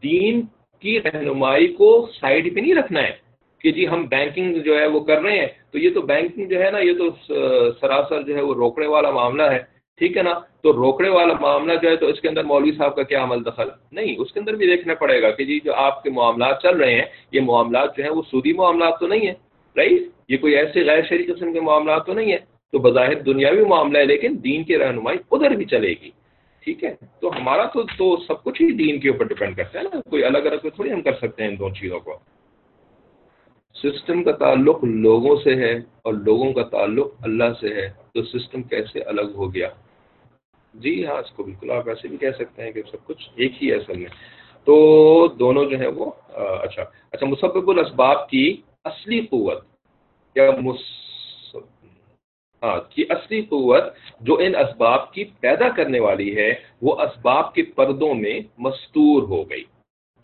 دین 0.03 0.41
کی 0.83 0.99
رہنمائی 1.01 1.67
کو 1.73 1.89
سائڈ 2.13 2.53
پہ 2.55 2.59
نہیں 2.59 2.75
رکھنا 2.75 3.01
ہے 3.03 3.11
کہ 3.61 3.71
جی 3.71 3.87
ہم 3.87 4.05
بینکنگ 4.07 4.57
جو 4.65 4.79
ہے 4.79 4.85
وہ 4.87 4.99
کر 4.99 5.21
رہے 5.21 5.37
ہیں، 5.39 5.47
تو 5.71 5.77
یہ 5.79 5.89
تو 5.93 6.01
بینکنگ 6.03 6.49
جو 6.49 6.63
ہے 6.63 6.69
نا، 6.71 6.79
یہ 6.79 6.93
تو 6.97 7.09
سراسر 7.79 8.21
جو 8.21 8.35
ہے 8.35 8.41
وہ 8.41 8.53
روکڑے 8.53 8.87
والا 8.87 9.11
معاملہ 9.11 9.43
ہے۔ 9.51 9.61
ٹھیک 9.97 10.17
ہے 10.17 10.23
نا؟ 10.23 10.33
تو 10.61 10.73
روکڑے 10.73 11.09
والا 11.09 11.33
معاملہ 11.41 11.73
جو 11.81 11.89
ہے 11.89 11.95
تو 11.95 12.07
اس 12.07 12.21
کے 12.21 12.29
اندر 12.29 12.43
مولوی 12.43 12.71
صاحب 12.71 12.95
کا 12.95 13.03
کیا 13.03 13.23
عمل 13.23 13.45
دخل؟ 13.45 13.67
نہیں، 13.91 14.15
اس 14.17 14.33
کے 14.33 14.39
اندر 14.39 14.53
بھی 14.53 14.67
دیکھنا 14.67 14.93
پڑے 14.93 15.21
گا 15.21 15.31
کہ 15.31 15.45
جی 15.45 15.59
جو 15.59 15.73
آپ 15.73 16.03
کے 16.03 16.09
معاملات 16.09 16.61
چل 16.61 16.77
رہے 16.77 16.93
ہیں، 16.93 17.05
یہ 17.31 17.41
معاملات 17.41 17.97
جو 17.97 18.03
ہیں 18.03 18.11
وہ 18.11 18.21
سودی 18.31 18.53
معاملات 18.53 18.99
تو 18.99 19.07
نہیں 19.07 19.27
ہیں 19.27 19.33
رائٹ 19.77 20.01
یہ 20.29 20.37
کوئی 20.37 20.55
ایسے 20.55 20.85
غیر 20.85 21.01
شہری 21.01 21.23
قسم 21.23 21.53
کے 21.53 21.59
معاملات 21.59 22.05
تو 22.05 22.13
نہیں 22.13 22.31
ہیں۔ 22.31 22.55
تو 22.71 22.79
بظاہر 22.79 23.15
دنیاوی 23.15 23.65
معاملہ 23.65 23.97
ہے، 23.97 24.05
لیکن 24.05 24.35
دین 24.43 24.63
کی 24.63 24.77
رہنمائی 24.77 25.17
ادھر 25.31 25.49
بھی 25.49 25.65
چلے 25.65 25.89
گی۔ 25.89 26.09
ٹھیک 26.63 26.83
ہے؟ 26.83 26.95
تو 27.21 27.29
ہمارا 27.37 27.63
تو 27.63 27.83
تو 27.83 28.17
سب 28.17 28.43
کچھ 28.43 28.61
ہی 28.61 28.71
دین 28.71 28.99
کے 28.99 29.09
اوپر 29.09 29.25
ڈپینڈ 29.25 29.57
کرتا 29.57 29.79
ہے 29.79 29.83
نا۔ 29.83 30.09
کوئی 30.09 30.23
الگ 30.23 30.37
الگ 30.37 30.69
تھوڑی 30.69 30.91
ہم 30.91 31.01
کر 31.01 31.13
سکتے 31.13 31.43
ہیں 31.43 31.49
ان 31.49 31.59
دو 31.59 31.69
چیزوں 31.69 31.99
کو۔ 31.99 32.17
سسٹم 33.73 34.23
کا 34.23 34.31
تعلق 34.31 34.83
لوگوں 34.83 35.35
سے 35.43 35.55
ہے 35.55 35.73
اور 35.73 36.13
لوگوں 36.13 36.53
کا 36.53 36.63
تعلق 36.63 37.07
اللہ 37.21 37.43
سے 37.61 37.67
ہے۔ 37.67 37.89
تو 38.13 38.23
سسٹم 38.23 38.63
کیسے 38.63 38.99
الگ 38.99 39.31
ہو 39.35 39.53
گیا؟ 39.53 39.69
جی 40.83 41.05
ہاں 41.05 41.15
اس 41.15 41.31
کو 41.31 41.43
بالکل 41.43 41.71
آپ 41.71 41.89
ایسے 41.89 42.07
بھی 42.07 42.17
کہہ 42.17 42.35
سکتے 42.39 42.63
ہیں 42.63 42.71
کہ 42.71 42.81
سب 42.91 43.05
کچھ 43.05 43.29
ایک 43.35 43.63
ہی 43.63 43.69
ہے 43.71 43.75
اصل 43.75 43.97
میں۔ 43.97 44.09
تو 44.67 44.75
دونوں 45.39 45.65
جو 45.65 45.77
ہیں 45.79 45.87
وہ 45.87 46.11
اچھا۔ 46.61 46.83
اچھا 47.11 47.25
مسبب 47.25 47.69
الاسباب 47.69 48.29
کی 48.29 48.61
اصلی 48.83 49.25
قوت، 49.25 49.63
یا 50.35 50.49
ہاں 52.63 52.79
کی 52.89 53.03
اصلی 53.09 53.41
قوت 53.41 53.83
جو 54.21 54.37
ان 54.39 54.55
اسباب 54.55 55.13
کی 55.13 55.23
پیدا 55.39 55.69
کرنے 55.69 55.99
والی 55.99 56.35
ہے، 56.37 56.53
وہ 56.81 57.01
اسباب 57.01 57.53
کے 57.53 57.63
پردوں 57.63 58.13
میں 58.15 58.39
مستور 58.57 59.23
ہو 59.23 59.49
گئی۔ 59.49 59.63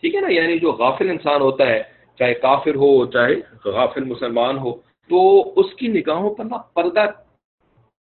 ٹھیک 0.02 0.14
ہے 0.14 0.20
نا؟ 0.20 0.32
یعنی 0.32 0.58
جو 0.58 0.72
غافل 0.72 1.10
انسان 1.10 1.40
ہوتا 1.40 1.66
ہے، 1.66 1.82
چاہے 2.18 2.34
کافر 2.34 2.74
ہو، 2.74 3.06
چاہے 3.06 3.34
غافل 3.64 4.04
مسلمان 4.04 4.58
ہو، 4.58 4.72
تو 5.10 5.18
اس 5.60 5.74
کی 5.74 5.88
نگاہوں 5.88 6.34
پر 6.34 6.44
نا 6.44 6.56
پردہ 6.74 7.04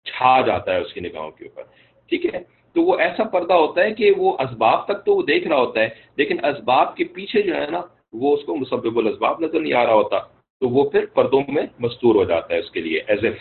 چھا 0.05 0.41
جاتا 0.41 0.73
ہے، 0.73 0.81
اس 0.81 0.93
کی 0.93 0.99
نگاہوں 0.99 1.31
کے 1.31 1.45
اوپر۔ 1.45 1.63
ٹھیک 2.11 2.25
ہے؟ 2.25 2.39
تو 2.75 2.83
وہ 2.83 2.95
ایسا 2.99 3.23
پردہ 3.23 3.53
ہوتا 3.53 3.83
ہے 3.83 3.91
کہ 3.93 4.11
وہ 4.17 4.35
اسباب 4.39 4.85
تک 4.85 5.05
تو 5.05 5.15
وہ 5.15 5.21
دیکھ 5.23 5.47
رہا 5.47 5.57
ہوتا 5.57 5.81
ہے، 5.81 5.89
لیکن 6.17 6.45
اسباب 6.45 6.95
کے 6.97 7.03
پیچھے 7.13 7.41
جو 7.41 7.55
ہے 7.55 7.65
نا، 7.71 7.81
وہ 8.13 8.33
اس 8.35 8.43
کو 8.45 8.55
مسبب 8.55 8.97
الاسباب 8.97 9.41
نظر 9.41 9.59
نہیں 9.59 9.73
آ 9.73 9.85
رہا 9.85 9.93
ہوتا، 9.93 10.19
تو 10.61 10.69
وہ 10.69 10.89
پھر 10.89 11.05
پردوں 11.13 11.41
میں 11.47 11.65
مستور 11.79 12.15
ہو 12.15 12.23
جاتا 12.23 12.53
ہے 12.53 12.59
اس 12.59 12.71
کے 12.71 12.81
لیے 12.81 13.01
ایز 13.07 13.25
اف 13.25 13.39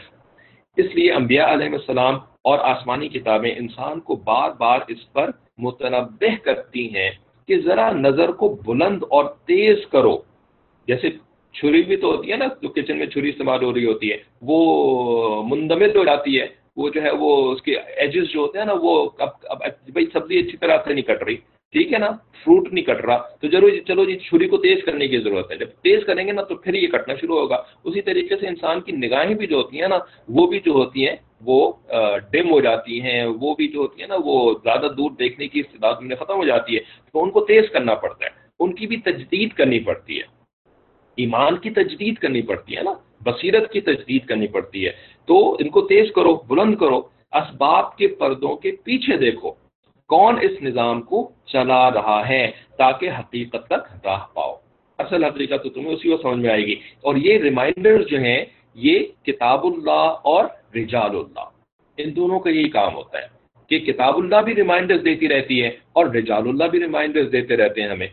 اس 0.76 0.94
لیے 0.94 1.12
انبیاء 1.12 1.52
علیہ 1.52 1.68
السلام 1.72 2.18
اور 2.44 2.58
آسمانی 2.64 3.08
کتابیں 3.08 3.50
انسان 3.50 4.00
کو 4.00 4.16
بار 4.24 4.50
بار 4.58 4.80
اس 4.88 5.12
پر 5.12 5.30
متنبع 5.58 6.34
کرتی 6.44 6.84
ہیں 6.94 7.10
کہ 7.48 7.60
ذرا 7.60 7.90
نظر 7.90 8.30
کو 8.32 8.48
بلند 8.66 9.02
اور 9.08 9.24
تیز 9.46 9.86
کرو۔ 9.92 10.16
جیسے 10.88 11.10
چھری 11.54 11.82
بھی 11.82 11.96
تو 11.96 12.10
ہوتی 12.12 12.32
ہے 12.32 12.36
نا، 12.36 12.46
جو 12.62 12.68
کچن 12.68 12.98
میں 12.98 13.06
چھری 13.06 13.28
استعمال 13.28 13.64
ہو 13.64 13.72
رہی 13.74 13.86
ہوتی 13.86 14.10
ہے، 14.12 14.16
وہ 14.42 15.42
مندمل 15.44 15.96
ہو 15.96 16.04
جاتی 16.04 16.40
ہے 16.40 16.46
وہ 16.76 16.88
جو 16.88 17.02
ہے 17.02 17.10
وہ 17.10 17.52
اس 17.52 17.62
کے 17.62 17.76
ایجز 17.76 18.28
جو 18.28 18.40
ہوتے 18.40 18.58
ہیں 18.58 18.64
نا 18.64 18.74
وہ 18.80 19.10
اب 19.18 19.58
بھائی 19.88 20.06
سبزی 20.12 20.38
اچھی 20.38 20.56
طرح 20.56 20.76
سے 20.84 20.94
نہیں 20.94 21.04
کٹ 21.04 21.22
رہی۔ 21.22 21.36
ٹھیک 21.72 21.92
ہے 21.92 21.98
نا؟ 21.98 22.10
فروٹ 22.10 22.72
نہیں 22.72 22.84
کٹ 22.84 23.04
رہا۔ 23.04 23.28
تو 23.40 23.48
ضرور 23.48 23.70
جی- 23.70 23.84
چلو 23.84 24.04
جی 24.04 24.18
چھری 24.18 24.48
کو 24.48 24.56
تیز 24.56 24.78
کرنے 24.86 25.08
کی 25.08 25.18
ضرورت 25.18 25.52
ہے۔ 25.52 25.56
جب 25.56 25.68
تیز 25.68 26.00
کریں 26.06 26.26
گے 26.26 26.32
نا 26.32 26.42
تو 26.42 26.54
پھر 26.54 26.74
یہ 26.74 26.86
کٹنا 26.86 27.14
شروع 27.20 27.38
ہوگا۔ 27.38 27.62
اسی 27.84 28.00
طریقے 28.00 28.36
سے 28.36 28.46
انسان 28.46 28.80
کی 28.80 28.92
نگاہیں 28.92 29.34
بھی 29.34 29.46
جو 29.46 29.56
ہوتی 29.56 29.80
ہیں 29.80 29.88
نا، 29.88 29.98
وہ 30.28 30.46
بھی 30.46 30.60
جو 30.60 30.72
ہوتی 30.72 31.08
ہیں، 31.08 31.16
وہ 31.44 31.72
ڈم 32.30 32.50
ہو 32.50 32.60
جاتی 32.60 33.00
ہیں۔ 33.00 33.26
وہ 33.26 33.54
بھی 33.54 33.68
جو 33.68 33.78
ہوتی 33.78 34.00
ہیں 34.00 34.08
نا، 34.08 34.16
وہ 34.24 34.54
زیادہ 34.64 34.86
دور 34.98 35.10
دیکھنے 35.10 35.48
کی 35.48 35.60
استعداد 35.60 35.94
میں 36.00 36.16
ختم 36.16 36.34
ہو 36.34 36.44
جاتی 36.44 36.74
ہے۔ 36.74 36.80
تو 37.12 37.22
ان 37.22 37.30
کو 37.30 37.44
تیز 37.44 37.64
کرنا 37.72 37.94
پڑتا 37.94 38.24
ہے۔ 38.24 38.30
ان 38.60 38.74
کی 38.74 38.86
بھی 38.86 38.96
تجدید 38.96 39.52
کرنی 39.52 39.78
پڑتی 39.78 40.16
ہے۔ 40.16 40.24
ایمان 41.16 41.56
کی 41.56 41.70
تجدید 41.70 42.14
کرنی 42.14 42.42
پڑتی 42.42 42.76
ہے 42.76 42.82
نا۔ 42.82 42.92
بصیرت 43.24 43.72
کی 43.72 43.80
تجدید 43.80 44.26
کرنی 44.26 44.46
پڑتی 44.46 44.86
ہے۔ 44.86 44.90
تو 45.26 45.56
ان 45.60 45.68
کو 45.68 45.80
تیز 45.80 46.12
کرو، 46.12 46.34
بلند 46.34 46.74
کرو، 46.74 46.98
اسباب 47.32 47.96
کے 47.96 48.08
پردوں 48.08 48.56
کے 48.56 48.70
پیچھے 48.84 49.16
دیکھو۔ 49.16 49.50
کون 50.06 50.36
اس 50.42 50.62
نظام 50.62 51.02
کو 51.02 51.30
چلا 51.46 51.90
رہا 51.90 52.28
ہے 52.28 52.50
تاکہ 52.78 53.10
حقیقت 53.10 53.66
تک 53.66 54.06
راہ 54.06 54.26
پاؤ؟ 54.34 54.54
اصل 54.98 55.24
حقیقت 55.24 55.62
تو 55.62 55.68
تمہیں 55.68 55.88
اسی 55.88 56.10
کو 56.10 56.22
سمجھ 56.22 56.38
میں 56.38 56.50
آئے 56.50 56.66
گی۔ 56.66 56.74
اور 57.00 57.16
یہ 57.16 57.38
ریمائنڈر 57.38 58.02
جو 58.02 58.18
ہیں، 58.18 58.44
یہ 58.74 58.98
کتاب 59.22 59.66
اللہ 59.66 60.14
اور 60.22 60.44
رجال 60.74 61.10
اللہ۔ 61.10 61.48
ان 61.96 62.16
دونوں 62.16 62.40
کا 62.40 62.50
یہی 62.50 62.68
کام 62.68 62.94
ہوتا 62.94 63.18
ہے 63.18 63.26
کہ 63.66 63.78
کتاب 63.78 64.16
اللہ 64.16 64.36
بھی 64.36 64.54
ریمائنڈرز 64.54 65.04
دیتی 65.04 65.28
رہتی 65.28 65.62
ہے 65.62 65.68
اور 65.92 66.06
رجال 66.06 66.48
اللہ 66.48 66.64
بھی 66.64 66.80
ریمائنڈرز 66.80 67.32
دیتے 67.32 67.56
رہتے 67.56 67.82
ہیں 67.82 67.88
ہمیں۔ 67.88 68.06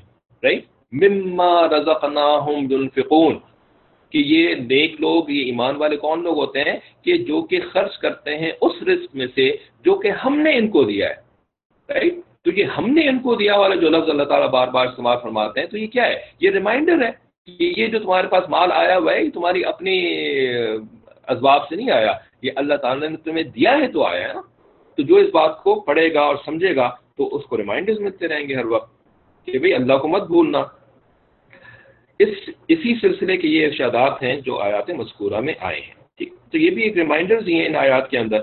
رائٹ 0.44 0.64
مما 0.92 1.68
رزقناہم 1.68 2.72
ينفقون۔ 2.72 3.38
کہ 4.12 4.18
یہ 4.18 4.56
نیک 4.56 5.02
لوگ، 5.02 5.30
یہ 5.30 5.46
ایمان 5.46 5.76
والے 5.76 5.98
کون 5.98 6.24
لوگ 6.24 6.38
ہوتے 6.38 6.60
ہیں 6.60 6.78
کہ 7.04 7.18
جو 7.18 7.42
کہ 7.42 7.60
خرچ 7.74 7.98
کرتے 7.98 8.38
ہیں 8.38 8.52
اس 8.62 8.84
رزق 8.84 9.16
میں 9.16 9.28
سے 9.36 9.52
جو 9.86 9.96
کہ 9.96 10.12
ہم 10.26 10.40
نے 10.40 10.54
ان 10.58 10.68
کو 10.68 10.84
دیا 10.84 11.10
ہے 11.10 11.16
رائٹ 11.90 12.14
تو 12.44 12.52
یہ 12.52 12.66
ہم 12.78 12.94
نے 12.94 13.08
ان 13.10 13.20
کو 13.20 13.36
دیا 13.36 13.56
والا 13.58 13.76
جو 13.76 13.90
لفظ 13.90 14.10
اللہ 14.10 14.24
تعالیٰ 14.24 14.50
بار 14.50 14.68
بار 14.68 14.86
استعمال 14.86 15.18
فرماتے 15.24 15.60
ہیں، 15.60 15.68
تو 15.68 15.78
یہ 15.78 15.88
کیا 15.88 16.06
ہے؟ 16.08 16.16
یہ 16.40 16.50
ریمائنڈر 16.50 17.02
ہے 17.04 17.12
کہ 17.48 17.74
یہ 17.78 17.88
جو 17.88 18.00
تمہارے 18.00 18.28
پاس 18.28 18.50
مال 18.50 18.72
آیا 18.72 18.98
ہوا 18.98 19.14
ہے، 19.14 19.24
یہ 19.24 19.30
تمہاری 19.30 19.64
اپنی 19.66 19.96
اسباب 21.28 21.68
سے 21.70 21.76
نہیں 21.76 21.92
آیا، 21.92 22.14
یہ 22.42 22.52
اللہ 22.56 22.74
تعالیٰ 22.74 23.10
نے 23.10 23.18
تمہیں 23.18 23.44
دیا 23.44 23.78
ہے 23.80 23.88
تو 23.88 24.06
آیا 24.06 24.28
ہے 24.28 24.34
نا؟ 24.34 24.42
تو 24.98 25.04
جو 25.04 25.16
اس 25.16 25.30
بات 25.34 25.64
کو 25.64 25.80
پڑھے 25.80 26.14
گا 26.14 26.22
اور 26.22 26.36
سمجھے 26.46 26.76
گا 26.76 26.90
تو 27.18 27.36
اس 27.36 27.46
کو 27.46 27.58
ریمائنڈرز 27.58 28.00
ملتے 28.00 28.28
رہیں 28.28 28.48
گے 28.50 28.56
ہر 28.56 28.66
وقت 28.66 28.92
کہ 29.48 29.60
بھئی 29.60 29.74
اللہ 29.74 29.94
کو 29.94 30.08
مت 30.08 30.28
بھولنا۔ 30.28 30.64
اس 32.20 32.30
اسی 32.68 32.96
سلسلے 33.02 33.38
کے 33.38 33.48
یہ 33.48 33.68
ارشادات 33.68 34.24
ہیں 34.24 34.42
جو 34.42 34.60
آیات 34.60 34.90
مذکورہ 34.90 35.40
میں 35.40 35.54
آئے 35.60 35.80
ہیں، 35.80 35.94
ٹھیک۔ 36.18 36.34
تو 36.52 36.58
یہ 36.58 36.70
بھی 36.70 36.84
ایک 36.84 36.98
ریمائنڈرز 36.98 37.48
ہی 37.48 37.54
ہیں 37.54 37.66
ان 37.66 37.76
آیات 37.76 38.10
کے 38.10 38.18
اندر۔ 38.18 38.40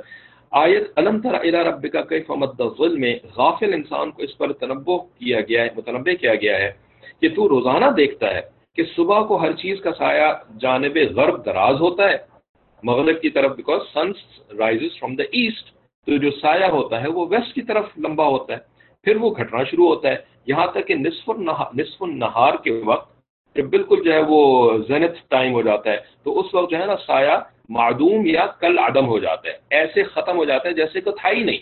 آیت 0.50 0.98
علم 0.98 1.20
تر 1.20 1.34
الا 1.34 1.62
رب 1.62 1.86
کا 1.92 2.02
کیف 2.02 2.30
مد 2.30 2.60
میں 2.80 3.14
غافل 3.36 3.74
انسان 3.74 4.10
کو 4.10 4.22
اس 4.22 4.38
پر 4.38 4.52
تنبع 4.52 4.96
کیا 4.96 5.40
گیا 5.40 5.62
ہے 5.62 5.68
متنبع 5.76 6.14
کیا 6.14 6.34
گیا 6.34 6.58
ہے 6.58 6.72
کہ 7.20 7.28
تو 7.28 7.48
روزانہ 7.48 7.86
دیکھتا 7.96 8.34
ہے 8.34 8.40
کہ 8.76 8.82
صبح 8.96 9.26
کو 9.26 9.36
ہر 9.36 9.52
چیز 9.52 9.80
کا 9.80 9.90
سایہ 9.98 10.58
جانب 10.60 10.98
غرب 11.16 11.44
دراز 11.44 11.80
ہوتا 11.80 12.08
ہے۔ 12.10 12.16
مغرب 12.82 13.20
کی 13.20 13.30
طرف 13.30 13.56
because 13.56 13.80
sun 13.92 14.16
rises 14.58 14.98
from 15.00 15.14
the 15.14 15.22
east 15.22 15.66
تو 16.06 16.16
جو 16.16 16.30
سایہ 16.30 16.64
ہوتا 16.64 17.02
ہے 17.02 17.08
وہ 17.08 17.26
ویسٹ 17.30 17.54
کی 17.54 17.62
طرف 17.62 17.84
لمبا 17.98 18.26
ہوتا 18.26 18.52
ہے۔ 18.52 18.58
پھر 19.04 19.16
وہ 19.16 19.30
گھٹنا 19.30 19.64
شروع 19.64 19.88
ہوتا 19.88 20.08
ہے۔ 20.08 20.16
یہاں 20.46 20.66
تک 20.66 20.86
کہ 20.86 20.94
نصف 20.94 21.30
نصف 21.74 22.02
النہار 22.02 22.54
کے 22.64 22.70
وقت 22.70 23.15
بالکل 23.62 24.02
جو 24.04 24.12
ہے 24.12 24.20
وہ 24.28 24.70
زینت 24.88 25.30
ٹائم 25.30 25.52
ہو 25.52 25.62
جاتا 25.62 25.90
ہے۔ 25.90 25.96
تو 26.22 26.40
اس 26.40 26.54
وقت 26.54 26.70
جو 26.70 26.78
ہے 26.78 26.86
نا 26.86 26.96
سایہ 27.06 27.36
معدوم 27.68 28.26
یا 28.26 28.46
کل 28.46 28.78
عدم 28.78 29.06
ہو 29.06 29.18
جاتا 29.18 29.48
ہے۔ 29.48 29.54
ایسے 29.70 30.02
ختم 30.02 30.36
ہو 30.36 30.44
جاتا 30.44 30.68
ہے 30.68 30.74
جیسے 30.74 31.00
کہ 31.00 31.10
تھا 31.10 31.30
ہی 31.30 31.42
نہیں۔ 31.42 31.58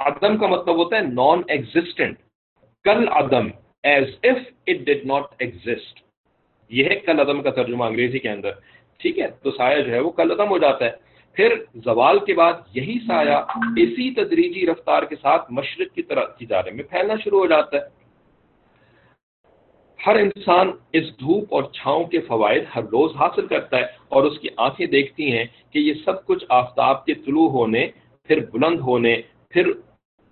عدم 0.00 0.36
کا 0.36 0.46
مطلب 0.46 0.76
ہوتا 0.76 0.96
ہے 0.96 1.00
نان 1.00 1.42
ایگزٹنٹ 1.48 2.16
کل 2.84 3.08
عدم 3.08 3.48
as 3.82 4.08
if 4.22 4.36
it 4.66 4.76
did 4.76 5.06
not 5.06 5.22
exist 5.38 6.00
یہ 6.68 6.84
ہے 6.84 6.96
کل 6.96 7.20
عدم 7.20 7.42
کا 7.42 7.50
ترجمہ 7.50 7.84
انگریزی 7.84 8.18
کے 8.18 8.30
اندر۔ 8.30 8.50
ٹھیک 8.98 9.18
ہے؟ 9.18 9.26
تو 9.42 9.50
سایہ 9.50 9.82
جو 9.82 9.92
ہے 9.92 10.00
وہ 10.00 10.10
کل 10.10 10.30
عدم 10.30 10.48
ہو 10.48 10.58
جاتا 10.58 10.84
ہے۔ 10.84 10.90
پھر 11.32 11.54
زوال 11.74 12.18
کے 12.18 12.34
بعد 12.34 12.52
یہی 12.74 12.98
سایہ 13.06 13.36
اسی 13.76 14.14
تدریجی 14.14 14.66
رفتار 14.66 15.02
کے 15.02 15.16
ساتھ 15.22 15.52
مشرق 15.52 15.94
کی 15.94 16.02
طرح 16.02 16.24
کی 16.24 16.46
جانے 16.46 16.70
میں 16.70 16.84
پھیلنا 16.84 17.14
شروع 17.24 17.38
ہو 17.38 17.46
جاتا 17.46 17.76
ہے۔ 17.76 18.01
ہر 20.06 20.16
انسان 20.16 20.70
اس 20.92 21.20
دھوپ 21.20 21.54
اور 21.54 21.62
چھاؤں 21.62 22.04
کے 22.04 22.20
فوائد 22.20 22.62
ہر 22.74 22.82
روز 22.82 23.16
حاصل 23.16 23.46
کرتا 23.46 23.76
ہے 23.76 23.82
اور 24.08 24.24
اس 24.24 24.38
کی 24.38 24.48
آنکھیں 24.56 24.86
دیکھتی 24.86 25.32
ہیں 25.32 25.44
کہ 25.72 25.78
یہ 25.78 25.92
سب 26.04 26.26
کچھ 26.26 26.44
آفتاب 26.48 27.04
کے 27.04 27.14
طلوع 27.14 27.48
ہونے، 27.48 27.86
پھر 28.28 28.40
بلند 28.52 28.80
ہونے، 28.80 29.16
پھر 29.48 29.68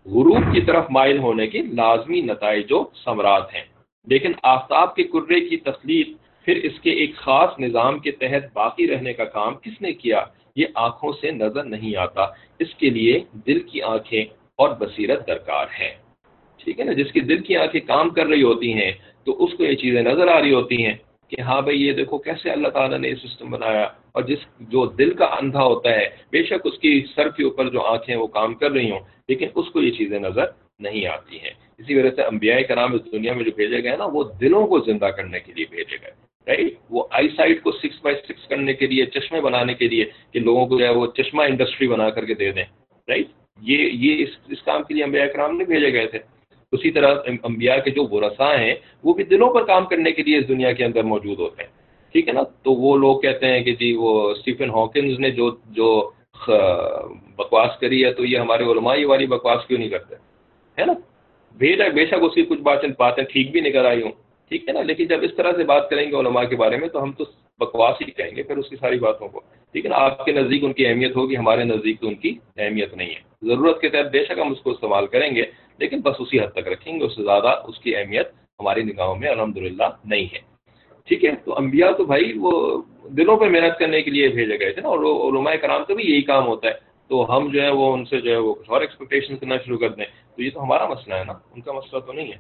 غروب 0.07 0.53
کی 0.53 0.61
طرف 0.61 0.85
مائل 0.91 1.19
ہونے 1.19 1.47
کے 1.47 1.63
لازمی 1.63 2.21
نتائج 2.21 2.73
و 2.73 2.85
ثمرات 3.05 3.55
ہیں۔ 3.55 3.63
لیکن 4.07 4.33
آفتاب 4.43 4.95
کے 4.95 5.03
کرے 5.03 5.41
کی 5.41 5.57
تخلیق، 5.57 6.09
پھر 6.45 6.57
اس 6.57 6.81
کے 6.81 6.91
ایک 6.91 7.17
خاص 7.17 7.51
نظام 7.59 7.99
کے 7.99 8.11
تحت 8.11 8.43
باقی 8.55 8.89
رہنے 8.89 9.13
کا 9.13 9.25
کام 9.25 9.55
کس 9.55 9.81
نے 9.81 9.93
کیا؟ 9.93 10.25
یہ 10.57 10.67
آنکھوں 10.75 11.13
سے 11.21 11.31
نظر 11.31 11.65
نہیں 11.65 11.97
آتا۔ 11.97 12.23
اس 12.59 12.75
کے 12.75 12.91
لیے 12.91 13.21
دل 13.47 13.61
کی 13.61 13.83
آنکھیں 13.83 14.25
اور 14.57 14.69
بصیرت 14.79 15.27
درکار 15.27 15.67
ہے 15.81 15.95
ٹھیک 16.65 16.81
ہے 16.81 16.85
نا؟ 16.85 16.93
جس 16.93 17.13
کی 17.13 17.21
دل 17.21 17.43
کی 17.43 17.57
آنکھیں 17.57 17.81
کام 17.81 18.11
کر 18.11 18.27
رہی 18.27 18.43
ہوتی 18.43 18.73
ہیں 18.75 18.93
تو 19.27 19.45
اس 19.45 19.51
کو 19.57 19.65
یہ 19.65 19.75
چیزیں 19.75 20.03
نظر 20.03 20.29
آ 20.29 20.41
رہی 20.41 20.53
ہوتی 20.53 20.85
ہیں 20.87 20.95
کہ 21.31 21.41
ہاں 21.41 21.61
بھائی، 21.63 21.87
یہ 21.87 21.93
دیکھو 21.93 22.19
کیسے 22.19 22.51
اللہ 22.51 22.69
تعالیٰ 22.69 22.99
نے 22.99 23.09
یہ 23.09 23.15
سسٹم 23.15 23.51
بنایا 23.51 23.83
اور 24.13 24.23
جس 24.23 24.39
جو 24.73 24.87
دل 24.99 25.11
کا 25.15 25.25
اندھا 25.25 25.63
ہوتا 25.63 25.91
ہے، 25.91 26.07
بے 26.33 26.43
شک 26.43 26.67
اس 26.67 26.79
کی 26.79 26.93
سر 27.15 27.29
کے 27.29 27.45
اوپر 27.45 27.69
جو 27.69 27.81
آنکھیں 27.83 28.17
وہ 28.17 28.27
کام 28.27 28.55
کر 28.55 28.71
رہی 28.71 28.91
ہوں، 28.91 29.01
لیکن 29.29 29.49
اس 29.55 29.71
کو 29.73 29.83
یہ 29.83 29.91
چیزیں 29.91 30.19
نظر 30.19 30.47
نہیں 30.81 31.07
آتی 31.07 31.39
ہیں۔ 31.39 31.55
اسی 31.79 31.95
وجہ 31.95 32.11
سے 32.17 32.23
انبیاء 32.23 32.59
کرام 32.69 32.95
اس 32.95 33.13
دنیا 33.13 33.33
میں 33.33 33.45
جو 33.45 33.51
بھیجے 33.57 33.83
گئے 33.83 33.97
نا، 33.97 34.07
وہ 34.13 34.25
دلوں 34.41 34.67
کو 34.67 34.79
زندہ 34.79 35.11
کرنے 35.17 35.41
کے 35.41 35.53
لیے 35.57 35.65
بھیجے 35.71 35.97
گئے۔ 36.03 36.11
رائٹ 36.47 36.75
وہ 36.91 37.05
آئی 37.11 37.29
سائٹ 37.29 37.63
کو 37.63 37.73
سکس 37.73 38.03
بائی 38.03 38.17
سکس 38.29 38.49
کرنے 38.49 38.73
کے 38.75 38.87
لیے، 38.87 39.07
چشمے 39.07 39.41
بنانے 39.41 39.75
کے 39.75 39.89
لیے 39.89 40.05
کہ 40.33 40.41
لوگوں 40.41 40.67
کو 40.67 40.79
جو 40.79 40.85
ہے 40.85 40.91
وہ 40.91 41.07
چشمہ 41.07 41.43
انڈسٹری 41.43 41.89
بنا 41.89 42.11
کر 42.11 42.25
کے 42.25 42.35
دے 42.35 42.51
دیں۔ 42.51 42.65
رائٹ 43.09 43.27
یہ 43.63 43.79
یہ 44.05 44.23
اس 44.23 44.37
اس 44.49 44.63
کام 44.63 44.83
کے 44.83 44.95
لیے 44.95 45.05
انبیاء 45.05 45.27
کرام 45.27 45.57
نے 45.57 45.65
بھیجے 45.65 45.93
گئے 45.93 46.07
تھے۔ 46.07 46.19
اسی 46.73 46.91
طرح 46.91 47.15
انبیاء 47.43 47.77
کے 47.77 47.91
جو 47.91 48.07
ورثاء 48.11 48.57
ہیں، 48.59 48.75
وہ 49.05 49.15
بھی 49.15 49.25
دلوں 49.25 49.55
پر 49.55 49.65
کام 49.65 49.87
کرنے 49.87 50.13
کے 50.13 50.23
لیے 50.23 50.39
اس 50.39 50.49
دنیا 50.49 50.73
کے 50.73 50.85
اندر 50.85 51.03
موجود 51.03 51.39
ہوتے 51.39 51.63
ہیں۔ 51.63 51.71
ٹھیک 52.13 52.29
ہے 52.29 52.33
نا؟ 52.33 52.43
تو 52.63 52.73
وہ 52.73 52.97
لوگ 52.97 53.21
کہتے 53.21 53.47
ہیں 53.47 53.61
کہ 53.61 53.75
جی 53.75 53.93
وہ 53.93 54.31
اسٹیفن 54.31 54.71
ہاکنز 54.71 55.19
نے 55.19 55.31
جو 55.31 55.57
جو 55.71 56.11
بکواس 57.37 57.81
کری 57.81 58.05
ہے، 58.05 58.13
تو 58.13 58.25
یہ 58.25 58.39
ہمارے 58.39 58.65
علماء 58.65 58.97
یہ 58.97 59.07
والی 59.07 59.27
بکواس 59.27 59.67
کیوں 59.67 59.79
نہیں 59.79 59.89
کرتے؟ 59.89 60.15
ہے 60.79 60.87
نا؟ 60.87 60.93
بے 61.59 61.77
شک 61.77 61.95
بے 61.95 62.07
شک 62.07 62.15
اس 62.23 62.35
کی 62.35 62.43
کچھ 62.43 62.61
باتیں 62.61 62.89
باتیں 62.99 63.25
ٹھیک 63.25 63.51
بھی 63.51 63.61
نکل 63.61 63.87
آئی 63.87 64.03
ہوں۔ 64.03 64.11
ٹھیک 64.49 64.69
ہے 64.69 64.73
نا؟ 64.73 64.83
لیکن 64.83 65.05
جب 65.05 65.19
اس 65.23 65.35
طرح 65.37 65.53
سے 65.57 65.65
بات 65.65 65.91
کریں 65.91 66.11
گے 66.11 66.17
علماء 66.17 66.45
کے 66.45 66.57
بارے 66.57 66.77
میں، 66.77 66.89
تو 66.89 67.03
ہم 67.03 67.13
تو 67.13 67.25
بکواس 67.59 67.97
ہی 68.01 68.11
کہیں 68.11 68.37
گے، 68.37 68.43
پھر 68.43 68.57
اس 68.57 68.69
کی 68.69 68.77
ساری 68.77 68.99
باتوں 68.99 69.29
کو۔ 69.29 69.41
ٹھیک 69.73 69.85
ہے 69.85 69.91
نا؟ 69.91 69.97
آپ 69.97 70.25
کے 70.25 70.33
نزدیک 70.33 70.65
ان 70.65 70.73
کی 70.73 70.87
اہمیت 70.87 71.17
ہوگی، 71.17 71.37
ہمارے 71.37 71.65
نزدیک 71.65 72.01
تو 72.01 72.09
ان 72.09 72.15
کی 72.15 72.39
اہمیت 72.57 72.95
نہیں 72.95 73.11
ہے۔ 73.11 73.21
ضرورت 73.43 73.81
کے 73.81 73.89
تحت 73.89 74.13
بے 74.13 74.25
شک 74.25 74.39
ہم 74.39 74.53
اس 74.53 74.61
کو 74.61 74.71
استعمال 74.71 75.07
کریں 75.07 75.35
گے۔ 75.35 75.43
لیکن 75.81 76.01
بس 76.01 76.17
اسی 76.19 76.41
حد 76.41 76.53
تک 76.53 76.69
رکھیں 76.69 76.93
گے، 76.99 77.05
اس 77.05 77.17
سے 77.17 77.23
زیادہ 77.23 77.51
اس 77.69 77.79
کی 77.79 77.97
اہمیت 77.97 78.29
ہماری 78.61 78.83
نگاہوں 78.83 79.17
میں 79.17 79.29
الحمد 79.29 79.57
نہیں 79.57 80.27
ہے۔ 80.35 80.41
ٹھیک 81.09 81.25
ہے؟ 81.25 81.31
تو 81.45 81.57
انبیاء 81.57 81.91
تو 81.99 82.05
بھائی 82.05 82.33
وہ 82.37 82.53
دلوں 83.09 83.37
پہ 83.37 83.45
محنت 83.45 83.79
کرنے 83.79 84.03
کے 84.03 84.11
لیے 84.11 84.29
بھیجے 84.29 84.59
گئے 84.59 84.73
تھے 84.73 84.83
نا، 84.83 84.89
اور 84.89 84.99
علماء 84.99 85.55
کرام 85.63 85.85
کا 85.85 85.95
بھی 85.95 86.05
یہی 86.05 86.23
کام 86.23 86.47
ہوتا 86.47 86.69
ہے۔ 86.69 86.75
تو 87.11 87.17
ہم 87.31 87.49
جو 87.53 87.63
ہے 87.63 87.71
وہ 87.71 87.93
ان 87.93 88.05
سے 88.05 88.21
جو 88.21 88.31
ہے 88.31 88.37
وہ 88.37 88.55
کچھ 88.55 88.71
اور 88.71 88.81
ایکسپیکٹیشن 88.81 89.37
کرنا 89.37 89.57
شروع 89.65 89.79
کر 89.79 89.89
دیں۔ 89.89 90.05
تو 90.37 90.43
یہ 90.43 90.51
تو 90.55 90.63
ہمارا 90.63 90.87
مسئلہ 90.89 91.15
ہے 91.15 91.25
نا، 91.25 91.33
ان 91.33 91.61
کا 91.61 91.73
مسئلہ 91.73 92.01
تو 92.01 92.13
نہیں 92.13 92.29
ہے۔ 92.33 92.39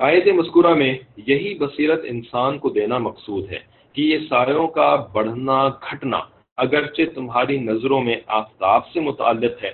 آیت 0.00 0.26
مذکورہ 0.26 0.74
میں 0.74 0.92
یہی 1.26 1.54
بصیرت 1.54 2.00
انسان 2.04 2.58
کو 2.58 2.68
دینا 2.68 2.98
مقصود 2.98 3.52
ہے 3.52 3.58
کہ 3.94 4.00
یہ 4.02 4.18
سایوں 4.28 4.66
کا 4.68 4.88
بڑھنا، 5.12 5.58
گھٹنا، 5.68 6.20
اگرچہ 6.58 7.14
تمہاری 7.14 7.58
نظروں 7.58 8.00
میں 8.02 8.16
آفتاب 8.26 8.88
سے 8.88 9.00
متعلق 9.00 9.64
ہے 9.64 9.72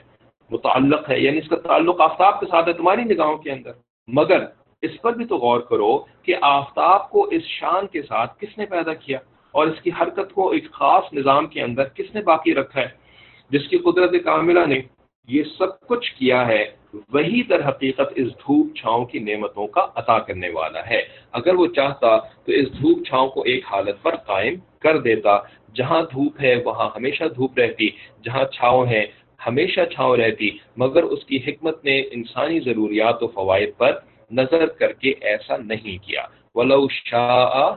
متعلق 0.51 1.11
ہے 1.11 1.21
یعنی 1.21 1.39
اس 1.39 1.49
کا 1.49 1.57
تعلق 1.57 2.01
آفتاب 2.01 2.41
کے 2.41 2.47
ساتھ 2.47 2.69
ہے 2.69 2.73
تمہاری 2.73 3.05
نگاہوں 3.05 3.37
کے 3.37 3.53
اندر۔ 3.53 3.71
مگر 4.09 4.45
اس 4.83 5.03
پر 5.03 5.13
بھی 5.13 5.25
تو 5.25 5.37
غور 5.37 5.61
کرو 5.61 5.99
کہ 6.23 6.35
آفتاب 6.43 7.11
کو 7.11 7.25
اس 7.25 7.43
شان 7.43 7.87
کے 7.87 8.03
ساتھ 8.03 8.41
کس 8.41 8.59
نے 8.59 8.67
پیدا 8.67 8.95
کیا 8.95 9.19
اور 9.53 9.67
اس 9.67 9.81
کی 9.83 9.91
حرکت 10.01 10.33
کو 10.33 10.51
ایک 10.51 10.73
خاص 10.73 11.13
نظام 11.13 11.47
کے 11.47 11.63
اندر 11.63 11.85
کس 11.85 12.15
نے 12.15 12.23
باقی 12.23 12.55
رکھا 12.55 12.81
ہے۔ 12.81 12.89
جس 13.51 13.69
کی 13.69 13.79
قدرت 13.79 14.11
کاملہ 14.25 14.67
نے 14.67 14.81
یہ 15.29 15.43
سب 15.59 15.81
کچھ 15.81 16.15
کیا 16.15 16.47
ہے، 16.47 16.65
وہی 16.95 17.43
در 17.43 17.69
حقیقت 17.69 18.13
اس 18.15 18.29
دھوپ 18.29 18.77
چھاؤں 18.77 19.05
کی 19.05 19.19
نعمتوں 19.19 19.67
کا 19.67 19.87
عطا 19.95 20.19
کرنے 20.19 20.49
والا 20.49 20.87
ہے۔ 20.91 21.03
اگر 21.33 21.55
وہ 21.55 21.67
چاہتا 21.67 22.17
تو 22.19 22.53
اس 22.53 22.73
دھوپ 22.73 23.07
چھاؤں 23.07 23.29
کو 23.29 23.43
ایک 23.43 23.65
حالت 23.73 24.03
پر 24.03 24.17
قائم 24.17 24.55
کر 24.81 24.99
دیتا۔ 24.99 25.39
جہاں 25.75 26.03
دھوپ 26.03 26.41
ہے، 26.41 26.63
وہاں 26.65 26.91
ہمیشہ 26.97 27.25
دھوپ 27.25 27.59
رہتی۔ 27.59 27.89
جہاں 28.25 28.45
چھاؤں 28.45 28.87
ہے 28.87 29.07
ہمیشہ 29.47 29.81
چھاؤں 29.93 30.17
رہتی، 30.17 30.51
مگر 30.77 31.03
اس 31.03 31.25
کی 31.25 31.37
حکمت 31.37 31.85
نے 31.85 32.03
انسانی 32.11 32.61
ضروریات 32.61 33.23
و 33.23 33.27
فوائد 33.27 33.69
پر 33.77 33.99
نظر 34.31 34.67
کر 34.67 34.93
کے 34.93 35.15
ایسا 35.21 35.57
نہیں 35.57 36.07
کیا۔ 36.07 36.23
ولو 36.55 36.89
شاہ 36.89 37.75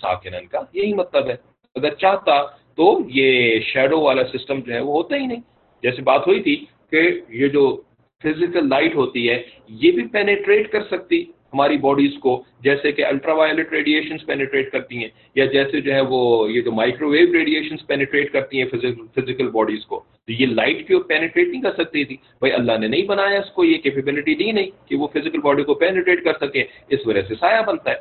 ساکنن 0.00 0.46
کا 0.46 0.60
یہی 0.72 0.94
مطلب 0.94 1.26
ہے۔ 1.26 1.36
اگر 1.74 1.94
چاہتا 1.94 2.42
تو 2.76 2.98
یہ 3.08 3.60
شیڈو 3.60 4.00
والا 4.00 4.22
سسٹم 4.24 4.60
جو 4.60 4.72
ہے 4.72 4.80
وہ 4.80 4.92
ہوتا 4.92 5.16
ہی 5.16 5.26
نہیں۔ 5.26 5.40
جیسے 5.82 6.02
بات 6.02 6.26
ہوئی 6.26 6.42
تھی 6.42 6.64
کہ 6.90 7.20
یہ 7.28 7.48
جو 7.48 7.80
فزیکل 8.22 8.68
لائٹ 8.68 8.94
ہوتی 8.94 9.30
ہے، 9.30 9.42
یہ 9.68 9.90
بھی 9.90 10.06
پینیٹریٹ 10.06 10.72
کر 10.72 10.84
سکتی۔ 10.90 11.24
ہماری 11.56 11.76
باڈیز 11.76 12.18
کو 12.20 12.42
جیسے 12.60 12.92
کہ 12.92 13.04
الٹرا 13.04 13.32
وائلٹ 13.32 13.72
ریڈیشنس 13.72 14.26
پینیٹریٹ 14.26 14.70
کرتی 14.72 14.96
ہیں، 14.98 15.08
یا 15.34 15.44
جیسے 15.44 15.80
جو 15.80 15.92
ہے 15.94 16.00
وہ 16.08 16.50
یہ 16.52 16.60
جو 16.60 16.72
مائکرو 16.72 17.08
ویو 17.10 17.32
ریڈیشنس 17.32 17.86
پینیٹریٹ 17.86 18.32
کرتی 18.32 18.62
ہیں 18.62 18.68
فزیکل 19.16 19.48
باڈیز 19.48 19.86
کو۔ 19.86 20.02
تو 20.26 20.32
یہ 20.32 20.46
لائٹ 20.46 20.86
کی 20.88 21.02
پینیٹریٹ 21.08 21.48
نہیں 21.48 21.62
کر 21.62 21.72
سکتی 21.72 22.04
تھی۔ 22.04 22.16
بھائی 22.38 22.52
اللہ 22.52 22.78
نے 22.80 22.88
نہیں 22.88 23.06
بنایا 23.06 23.38
اس 23.40 23.50
کو، 23.54 23.64
یہ 23.64 23.78
کیپیبلٹی 23.78 24.34
دی 24.34 24.52
نہیں 24.52 24.70
کہ 24.88 24.96
وہ 24.96 25.06
فزیکل 25.14 25.40
باڈی 25.40 25.64
کو 25.64 25.74
پینیٹریٹ 25.74 26.24
کر 26.24 26.32
سکے۔ 26.40 26.64
اس 26.88 27.06
وجہ 27.06 27.22
سے 27.28 27.34
سایہ 27.40 27.62
بنتا 27.66 27.90
ہے۔ 27.90 27.96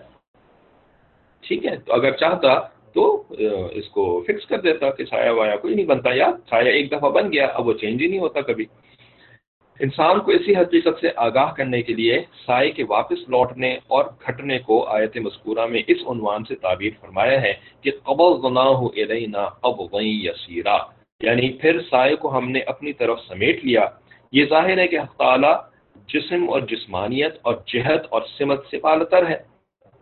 ٹھیک 1.42 1.66
ہے، 1.66 1.76
تو 1.86 1.94
اگر 1.94 2.12
چاہتا 2.12 2.60
تو 2.94 3.24
اس 3.72 3.88
کو 3.90 4.24
فکس 4.28 4.46
کر 4.46 4.60
دیتا 4.62 4.90
کہ 4.90 5.06
سایہ 5.06 5.30
وایا 5.30 5.56
کوئی 5.56 5.76
نہیں 5.76 5.86
بنتا۔ 5.86 6.14
یا 6.14 6.32
سایہ 6.50 6.72
ایک 6.72 6.92
دفعہ 6.92 7.10
بن 7.10 7.34
گیا، 7.34 7.46
اب 7.46 7.68
وہ 7.68 7.74
چینج 7.74 8.02
ہی 8.02 8.08
نہیں 8.08 8.20
ہوتا 8.20 8.42
کبھی۔ 8.42 8.66
انسان 9.80 10.20
کو 10.20 10.32
اسی 10.32 10.56
حقیقت 10.56 11.00
سے 11.02 11.08
آگاہ 11.16 11.52
کرنے 11.52 11.82
کے 11.82 11.94
لیے 11.94 12.24
سائے 12.46 12.72
کے 12.72 12.84
واپس 12.84 13.30
لوٹنے 13.30 13.78
اور 13.88 14.06
گھٹنے 14.28 14.60
کو 14.60 14.84
آیت 14.84 15.18
مذکورہ 15.18 15.66
میں 15.66 15.84
اس 15.88 15.98
عنوان 16.08 16.44
سے 16.44 16.56
تعبیر 16.56 16.90
فرمایا 17.02 17.42
ہے 17.42 17.54
کہ 17.82 17.92
قبل 18.04 18.58
اب 19.64 19.82
یسیرا۔ 20.02 20.78
یعنی 21.22 21.50
پھر 21.50 21.82
سائے 21.82 22.16
کو 22.16 22.38
ہم 22.38 22.52
نے 22.52 22.60
اپنی 22.60 22.94
طرف 22.94 23.20
سمیٹ 23.28 23.66
لیا۔ 23.66 23.86
یہ 24.32 24.46
ظاہر 24.50 24.78
ہے 24.78 24.88
کہ 24.88 25.00
حق 25.00 25.18
تعالیٰ 25.18 25.56
جسم 26.14 26.50
اور 26.50 26.62
جسمانیت 26.62 27.34
اور 27.42 27.56
جہت 27.68 28.02
اور 28.10 28.22
سمت 28.38 28.66
سے 28.72 28.78
بالتر 28.78 29.30
ہے۔ 29.30 29.38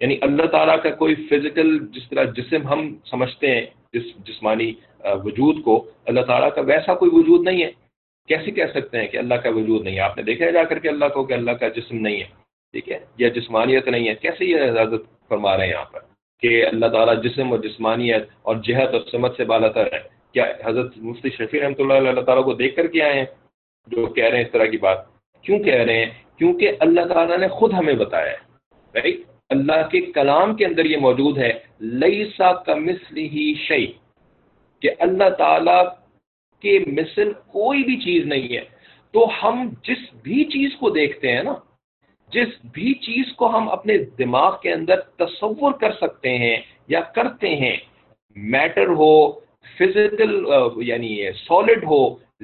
یعنی 0.01 0.17
اللہ 0.21 0.45
تعالیٰ 0.45 0.81
کا 0.83 0.89
کوئی 0.89 1.15
فزیکل 1.15 1.87
جس 1.91 2.09
طرح 2.09 2.23
جسم 2.23 2.67
ہم 2.67 2.95
سمجھتے 3.05 3.55
ہیں، 3.55 3.65
جس 3.93 4.27
جسمانی 4.27 4.73
وجود 5.03 5.63
کو، 5.63 5.85
اللہ 6.05 6.21
تعالیٰ 6.21 6.49
کا 6.55 6.61
ویسا 6.61 6.95
کوئی 6.95 7.11
وجود 7.13 7.41
نہیں 7.41 7.63
ہے۔ 7.63 7.82
کیسے 8.27 8.51
کہہ 8.51 8.71
سکتے 8.73 8.99
ہیں 8.99 9.07
کہ 9.07 9.17
اللہ 9.17 9.35
کا 9.35 9.49
وجود 9.49 9.83
نہیں 9.83 9.95
ہے؟ 9.95 9.99
آپ 9.99 10.17
نے 10.17 10.23
دیکھا 10.23 10.45
ہے 10.45 10.51
جا 10.51 10.63
کر 10.63 10.79
کے 10.79 10.89
اللہ 10.89 11.05
کو 11.05 11.23
کہ 11.23 11.33
اللہ 11.33 11.51
کا 11.51 11.67
جسم 11.67 11.97
نہیں 11.97 12.19
ہے، 12.19 12.27
ٹھیک 12.73 12.89
ہے؟ 12.91 12.99
یا 13.17 13.29
جسمانیت 13.29 13.87
نہیں 13.87 14.07
ہے۔ 14.07 14.15
کیسے 14.15 14.45
یہ 14.45 14.63
حضرت 14.79 15.01
فرما 15.27 15.57
رہے 15.57 15.65
ہیں 15.65 15.71
یہاں 15.71 15.85
پر 15.85 15.99
کہ 16.43 16.65
اللہ 16.65 16.85
تعالیٰ 16.85 17.15
جسم 17.23 17.51
اور 17.51 17.59
جسمانیت 17.59 18.23
اور 18.41 18.55
جہت 18.55 18.93
اور 18.93 19.01
سمت 19.11 19.37
سے 19.37 19.45
بالا 19.45 19.67
تر 19.67 19.93
ہے؟ 19.93 19.99
کیا 20.33 20.45
حضرت 20.65 20.97
مفتی 20.97 21.29
شفیع 21.29 21.61
رحمۃ 21.63 21.79
اللہ 21.79 21.93
اللہ 21.93 22.21
تعالیٰ 22.21 22.43
کو 22.43 22.53
دیکھ 22.53 22.75
کر 22.75 22.87
کے 22.87 23.01
آئے 23.01 23.13
ہیں 23.13 23.25
جو 23.87 24.05
کہہ 24.05 24.25
رہے 24.25 24.37
ہیں 24.37 24.45
اس 24.45 24.51
طرح 24.51 24.65
کی 24.65 24.77
بات؟ 24.77 24.97
کیوں 25.45 25.59
کہہ 25.59 25.83
رہے 25.83 26.05
ہیں؟ 26.05 26.11
کیونکہ 26.37 26.71
اللہ 26.79 27.13
تعالیٰ 27.13 27.37
نے 27.37 27.47
خود 27.47 27.73
ہمیں 27.73 27.93
بتایا 27.93 28.31
ہے 28.31 28.37
رائٹ 28.93 29.19
اللہ 29.49 29.87
کے 29.91 30.01
کلام 30.01 30.55
کے 30.55 30.65
اندر 30.65 30.85
یہ 30.85 30.97
موجود 30.97 31.37
ہے 31.37 31.51
لئی 31.79 32.23
سا 32.37 32.51
کا 32.53 32.73
ہی 33.15 33.53
شعی 33.67 33.85
کہ 34.81 34.89
اللہ 34.99 35.29
تعالیٰ 35.29 35.83
کے 36.63 36.77
مثل 36.87 37.31
کوئی 37.51 37.83
بھی 37.83 37.95
چیز 37.99 38.25
نہیں 38.25 38.55
ہے۔ 38.55 38.63
تو 39.13 39.25
ہم 39.41 39.69
جس 39.83 40.01
بھی 40.23 40.43
چیز 40.49 40.75
کو 40.79 40.89
دیکھتے 40.89 41.31
ہیں 41.31 41.43
نا، 41.43 41.53
جس 42.31 42.53
بھی 42.73 42.93
چیز 43.01 43.31
کو 43.35 43.49
ہم 43.55 43.69
اپنے 43.69 43.97
دماغ 44.19 44.51
کے 44.61 44.71
اندر 44.73 45.01
تصور 45.19 45.71
کر 45.73 45.91
سکتے 45.93 46.37
ہیں 46.37 46.57
یا 46.87 46.99
کرتے 47.15 47.55
ہیں 47.55 47.75
میٹر 48.37 48.87
ہو 48.99 49.15
فزیکل 49.77 50.33
یعنی 50.81 51.11
سالڈ 51.47 51.83
ہو 51.83 52.01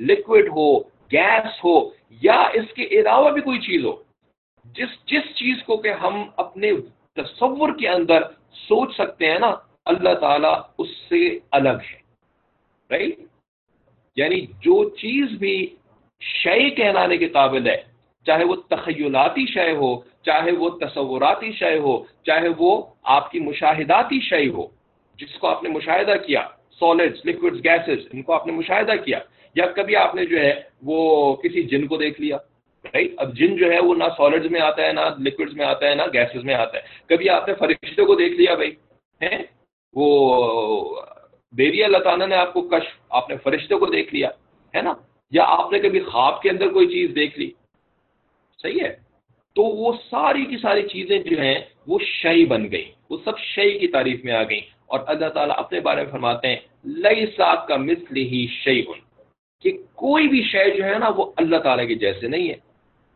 لکوڈ 0.08 0.47
ہو 0.49 0.67
گیس 1.12 1.63
ہو، 1.63 1.75
یا 2.21 2.39
اس 2.53 2.73
کے 2.75 2.84
علاوہ 2.91 3.29
بھی 3.29 3.41
کوئی 3.41 3.60
چیز 3.60 3.86
ہو، 3.86 3.95
جس 4.65 4.91
جس 5.05 5.25
چیز 5.36 5.63
کو 5.65 5.77
کہ 5.77 5.91
ہم 6.01 6.23
اپنے 6.38 6.71
تصور 7.17 7.69
کے 7.79 7.88
اندر 7.89 8.21
سوچ 8.67 8.93
سکتے 8.95 9.32
ہیں 9.32 9.39
نا، 9.39 9.51
اللہ 9.86 10.13
تعالیٰ 10.21 10.55
اس 10.77 10.89
سے 11.10 11.21
الگ 11.51 11.82
ہے۔ 11.89 11.97
رائٹ 12.89 13.19
یعنی 14.17 14.39
جو 14.62 14.89
چیز 14.89 15.38
بھی 15.39 15.56
شے 16.22 16.69
کہلانے 16.69 17.17
کے 17.17 17.28
قابل 17.28 17.67
ہے، 17.67 17.78
چاہے 18.26 18.43
وہ 18.43 18.56
تخیلاتی 18.69 19.45
شے 19.45 19.72
ہو، 19.72 19.95
چاہے 20.26 20.52
وہ 20.52 20.69
تصوراتی 20.69 21.52
شے 21.52 21.78
ہو، 21.78 21.98
چاہے 22.26 22.48
وہ 22.58 22.72
آپ 23.04 23.32
کی 23.32 23.39
مشاہداتی 23.39 24.19
شے 24.19 24.48
ہو، 24.50 24.67
جس 25.19 25.38
کو 25.39 25.48
آپ 25.48 25.63
نے 25.63 25.69
مشاہدہ 25.69 26.15
کیا 26.26 26.43
سالڈ 26.80 27.15
لکوڈ 27.26 27.63
گیسز 27.63 28.08
ان 28.13 28.22
کو 28.22 28.34
آپ 28.34 28.48
نے 28.48 28.54
مشاہدہ 28.54 28.95
کیا، 29.06 29.19
یا 29.56 29.65
کبھی 29.65 29.95
آپ 29.95 30.15
نے 30.15 30.26
جو 30.26 30.39
ہے 30.39 30.54
وہ 30.84 31.36
کسی 31.36 31.63
جن 31.63 31.88
کو 31.88 31.98
دیکھ 31.98 32.22
لیا 32.22 32.38
رائٹ 32.86 33.12
اب 33.17 33.36
جن 33.38 33.56
جو 33.56 33.72
ہے 33.72 33.80
وہ 33.80 33.95
نہ 33.95 34.04
سالڈ 34.17 34.52
میں 34.52 34.62
آتا 34.62 34.86
ہے، 34.86 34.91
نہ 34.93 35.06
لکوڈز 35.19 35.54
میں 35.54 35.65
آتا 35.65 35.89
ہے، 35.89 35.95
نہ 35.95 36.04
گیسز 36.13 36.43
میں 36.43 36.56
آتا 36.56 36.78
ہے۔ 36.78 36.82
کبھی 37.08 37.30
آپ 37.30 37.48
نے 37.48 37.54
فرشتے 37.54 38.06
کو 38.06 38.15
دیکھ 38.15 38.34
لیا 38.34 38.56
بھائی، 38.56 38.72
ہیں؟ 39.22 39.43
وہ 39.93 41.02
دے 41.58 41.72
دیا، 41.72 41.86
اللہ 41.86 41.98
تعالیٰ 41.98 42.28
نے 42.28 42.36
آپ 42.36 42.54
کو 42.54 42.62
کش 42.62 42.88
آپ 43.10 43.30
نے 43.30 43.36
فرشتے 43.44 43.76
کو 43.76 43.86
دیکھ 43.86 44.14
لیا، 44.14 44.30
ہے 44.76 44.82
نا؟ 44.82 44.94
یا 45.32 45.44
آپ 45.48 45.72
نے 45.72 45.80
کبھی 45.80 46.00
خواب 46.00 46.42
کے 46.42 46.50
اندر 46.50 46.68
کوئی 46.68 46.88
چیز 46.88 47.16
دیکھ 47.16 47.40
لی؟ 47.40 47.52
صحیح 48.62 48.80
ہے؟ 48.82 48.96
تو 49.56 49.64
وہ 49.64 49.94
ساری 50.10 50.46
کی 50.46 50.58
ساری 50.58 50.88
چیزیں 50.88 51.20
جو 51.20 51.42
ہیں، 51.42 51.60
وہ 51.88 52.00
شعی 52.06 52.46
بن 52.46 52.72
گئی 52.72 52.92
وہ 53.10 53.18
سب 53.26 53.40
شعی 53.40 53.80
کی 53.80 53.88
تعریف 53.88 54.24
میں 54.24 54.34
آ 54.34 54.44
گئیں۔ 54.44 54.62
اور 54.86 55.00
اللہ 55.08 55.30
تعالیٰ 55.30 55.56
اپنے 55.58 55.80
بارے 55.80 56.04
میں 56.04 56.12
فرماتے 56.12 56.48
ہیں 56.48 56.56
لئی 56.86 57.26
ساک 57.26 57.68
کا 57.68 57.78
مثل 57.78 58.16
ہی 58.16 58.48
شعی 58.52 58.82
کہ 59.62 59.78
کوئی 59.96 60.28
بھی 60.28 60.44
شے 60.44 60.70
جو 60.70 60.84
ہے 60.84 60.98
نا، 61.00 61.10
وہ 61.16 61.32
اللہ 61.38 61.58
تعالیٰ 61.58 61.88
کے 61.88 61.96
جیسے 61.96 62.28
نہیں 62.28 62.50
ہے۔ 62.50 62.54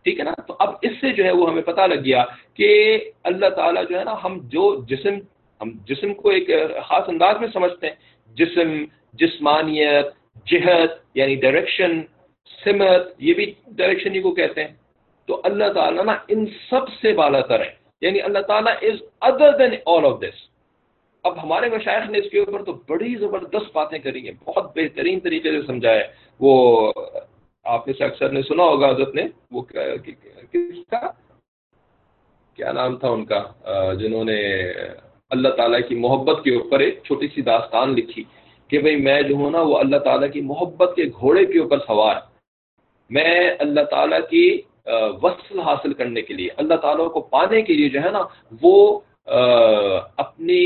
ٹھیک 0.03 0.19
ہے 0.19 0.23
نا؟ 0.23 0.41
تو 0.41 0.55
اب 0.59 0.73
اس 0.81 0.91
سے 1.01 1.13
جو 1.13 1.23
ہے، 1.23 1.31
وہ 1.31 1.49
ہمیں 1.49 1.61
پتہ 1.61 1.81
لگ 1.81 2.05
گیا 2.05 2.25
کہ 2.53 2.99
اللہ 3.23 3.49
تعالیٰ 3.49 3.83
جو 3.89 3.99
ہے 3.99 4.03
نا، 4.03 4.15
ہم 4.23 4.39
جو 4.43 4.85
جسم، 4.87 5.13
ہم 5.61 5.71
جسم 5.85 6.13
کو 6.13 6.29
ایک 6.29 6.49
خاص 6.83 7.03
انداز 7.07 7.35
میں 7.39 7.47
سمجھتے 7.53 7.87
ہیں 7.87 7.95
جسم، 8.35 8.83
جسمانیت، 9.13 10.05
جہت 10.45 10.91
یعنی 11.13 11.35
ڈائریکشن 11.35 12.01
سمت، 12.63 13.07
یہ 13.17 13.33
بھی 13.33 13.53
ڈائریکشن 13.67 14.15
ہی 14.15 14.21
کو 14.21 14.31
کہتے 14.31 14.63
ہیں۔ 14.63 14.73
تو 15.25 15.41
اللہ 15.43 15.73
تعالیٰ 15.73 16.05
نا 16.05 16.15
ان 16.27 16.45
سب 16.69 16.89
سے 17.01 17.13
بالا 17.13 17.41
تر 17.41 17.59
ہے۔ 17.59 17.83
یعنی 18.01 18.21
اللہ 18.21 18.39
تعالیٰ 18.39 18.73
is 18.81 18.99
other 19.21 19.57
then 19.57 19.79
all 19.85 20.05
of 20.05 20.21
this 20.21 20.53
اب 21.23 21.43
ہمارے 21.43 21.69
مشاعر 21.69 22.09
نے 22.09 22.17
اس 22.17 22.31
کے 22.31 22.39
اوپر 22.39 22.63
تو 22.63 22.73
بڑی 22.73 23.15
زبردست 23.15 23.69
باتیں 23.73 23.99
کری 23.99 24.29
ہیں۔ 24.29 24.45
بہت 24.45 24.71
بہترین 24.75 25.19
طریقے 25.19 25.51
سے 25.51 25.67
سمجھایا 25.67 25.97
ہے۔ 25.97 26.07
وہ 26.39 26.91
آپ 27.63 27.87
نے 27.87 27.93
سے 27.93 28.03
اکثر 28.03 28.29
نے 28.29 28.41
سنا 28.41 28.63
ہوگا 28.63 28.89
حضرت 28.89 29.15
نے۔ 29.15 29.23
وہ 29.51 29.61
کس 29.61 30.89
کا؟ 30.91 31.11
کیا 32.53 32.71
نام 32.71 32.97
تھا 32.97 33.09
ان 33.09 33.25
کا؟ 33.25 33.43
جنہوں 33.93 34.23
نے 34.23 34.63
اللہ 35.33 35.49
تعالیٰ 35.57 35.79
کی 35.87 35.95
محبت 35.97 36.43
کے 36.43 36.55
اوپر 36.55 36.79
ایک 36.79 36.99
چھوٹی 37.05 37.27
سی 37.35 37.41
داستان 37.41 37.93
لکھی 37.95 38.23
کہ 38.69 38.79
بھئی 38.79 38.95
میں 39.05 39.21
جو 39.21 39.35
ہوں 39.35 39.51
نا 39.51 39.61
وہ 39.61 39.77
اللہ 39.77 39.97
تعالیٰ 40.05 40.31
کی 40.33 40.41
محبت 40.41 40.95
کے 40.95 41.03
گھوڑے 41.19 41.45
کے 41.45 41.59
اوپر 41.59 41.79
سوار 41.87 42.15
میں 43.11 43.33
اللہ 43.59 43.83
تعالیٰ 43.91 44.19
کی 44.29 44.45
وصل 45.23 45.59
حاصل 45.59 45.93
کرنے 45.93 46.21
کے 46.21 46.33
لیے، 46.33 46.49
اللہ 46.57 46.75
تعالیٰ 46.81 47.11
کو 47.11 47.21
پانے 47.35 47.61
کے 47.61 47.73
لیے 47.73 47.89
جو 47.89 48.01
ہے 48.03 48.09
نا 48.11 48.21
وہ 48.61 48.99
اپنی 50.17 50.65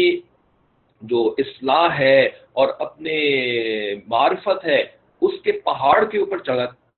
جو 1.01 1.19
اصلاح 1.37 1.97
ہے 1.99 2.21
اور 2.53 2.67
اپنے 2.79 3.17
معرفت 4.07 4.65
ہے، 4.65 4.81
اس 5.21 5.33
کے 5.43 5.51
پہاڑ 5.65 6.03
کے 6.05 6.17
اوپر 6.17 6.37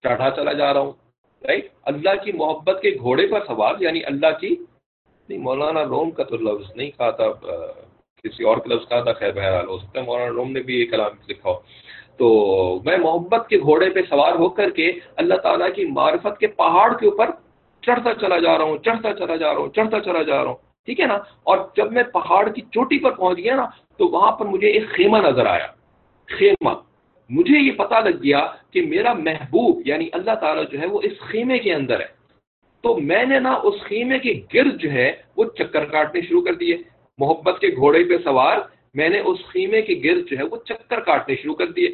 چڑھا 0.04 0.30
چلا 0.30 0.54
جا 0.54 0.74
رہا 0.74 0.80
ہوں۔ 0.80 0.92
رائٹ 1.42 1.68
اللہ 1.92 2.24
کی 2.24 2.32
محبت 2.36 2.82
کے 2.82 2.90
گھوڑے 3.00 3.26
پر 3.28 3.46
سوار 3.48 3.74
یعنی 3.80 4.04
اللہ 4.06 4.40
کی 4.40 4.56
نہیں، 5.30 5.39
مولانا 5.39 5.84
روم 5.84 6.12
کا 6.12 6.24
تو 6.24 6.38
لفظ 6.38 6.72
نہیں 6.76 6.92
کہا 6.92 7.10
تھا 7.10 7.26
کسی 8.24 8.44
اور 8.44 8.58
کا 8.58 8.76
لفظ 8.76 8.89
کہا 8.89 9.02
تھا، 9.02 9.13
خیر 9.13 9.32
بہرحال 9.32 9.68
ہو 9.68 9.78
سکتا 9.78 10.00
ہے، 10.00 10.06
مولانا 10.06 10.30
روم 10.30 10.52
نے 10.52 10.60
بھی 10.60 10.82
یہ 10.82 10.86
کلام 10.86 11.12
لکھا 11.30 11.50
ہو۔ 11.50 11.56
تو 12.18 12.80
میں 12.86 12.98
محبت 12.98 13.50
کے 13.50 13.58
گھوڑے 13.58 13.89
پہ 13.89 14.00
سوار 14.10 14.36
ہو 14.36 14.50
کر 14.50 14.70
کے 14.70 14.92
اللہ 15.15 15.36
تعالیٰ 15.36 15.74
کی 15.76 15.86
معرفت 15.86 16.39
کے 16.39 16.48
پہاڑ 16.48 16.98
کے 16.98 17.06
اوپر 17.06 17.30
چڑھتا 17.82 18.13
چلا 18.13 18.39
جا 18.39 18.58
رہا 18.58 18.65
ہوں، 18.65 18.78
چڑھتا 18.78 19.13
چلا 19.13 19.36
جا 19.36 19.54
رہا 19.54 19.62
ہوں، 19.62 19.68
چڑھتا 19.68 20.00
چلا 20.00 20.22
جا 20.22 20.44
رہا 20.44 20.50
ہوں، 20.50 20.58
ٹھیک 20.86 21.00
ہے 21.00 21.06
نا؟ 21.06 21.18
اور 21.44 21.58
جب 21.76 21.92
میں 21.92 22.04
پہاڑ 22.04 22.50
کی 22.50 22.62
چوٹی 22.62 23.00
پر 23.00 23.12
پہنچ 23.12 23.38
گیا 23.38 23.56
نا، 23.56 23.65
تو 23.98 24.08
وہاں 24.08 24.32
پر 24.32 24.46
مجھے 24.46 24.68
ایک 24.68 24.89
خیمہ 24.89 25.18
نظر 25.18 25.46
آیا۔ 25.46 25.68
خیمہ۔ 26.39 26.70
مجھے 27.30 27.60
یہ 27.60 27.72
پتا 27.72 28.00
لگ 28.00 28.24
گیا 28.24 28.48
کہ 28.72 28.82
میرا 28.82 29.13
محبوب 29.13 29.82
یعنی 29.86 30.10
اللہ 30.12 30.32
تعالیٰ 30.32 30.63
جو 30.72 30.80
ہے، 30.80 30.86
وہ 30.86 31.00
اس 31.04 31.20
خیمے 31.20 31.60
کے 31.60 31.74
اندر 31.74 32.00
ہے۔ 32.00 32.19
تو 32.82 32.98
میں 32.98 33.26
نے 33.26 33.39
نا 33.39 33.54
اس 33.54 33.82
خیمے 33.82 34.20
کے 34.20 34.42
گرد 34.54 34.82
جو 34.82 34.92
ہے 34.92 35.12
وہ 35.38 35.46
چکر 35.46 35.86
کاٹنے 35.86 36.22
شروع 36.22 36.42
کر 36.42 36.54
دیے 36.54 36.78
محبت 37.18 37.62
کے 37.62 37.68
گھوڑے 37.68 38.04
پہ 38.04 38.18
سوار 38.24 38.58
میں 38.94 39.10
نے 39.10 39.20
اس 39.20 39.38
خیمے 39.46 39.82
کے 39.82 40.02
گرد 40.04 40.32
جو 40.32 40.38
ہے 40.38 40.44
وہ 40.44 40.58
چکر 40.65 41.00
کاٹنے 41.00 41.36
شروع 41.36 41.56
کر 41.56 41.68
دیے 41.68 41.88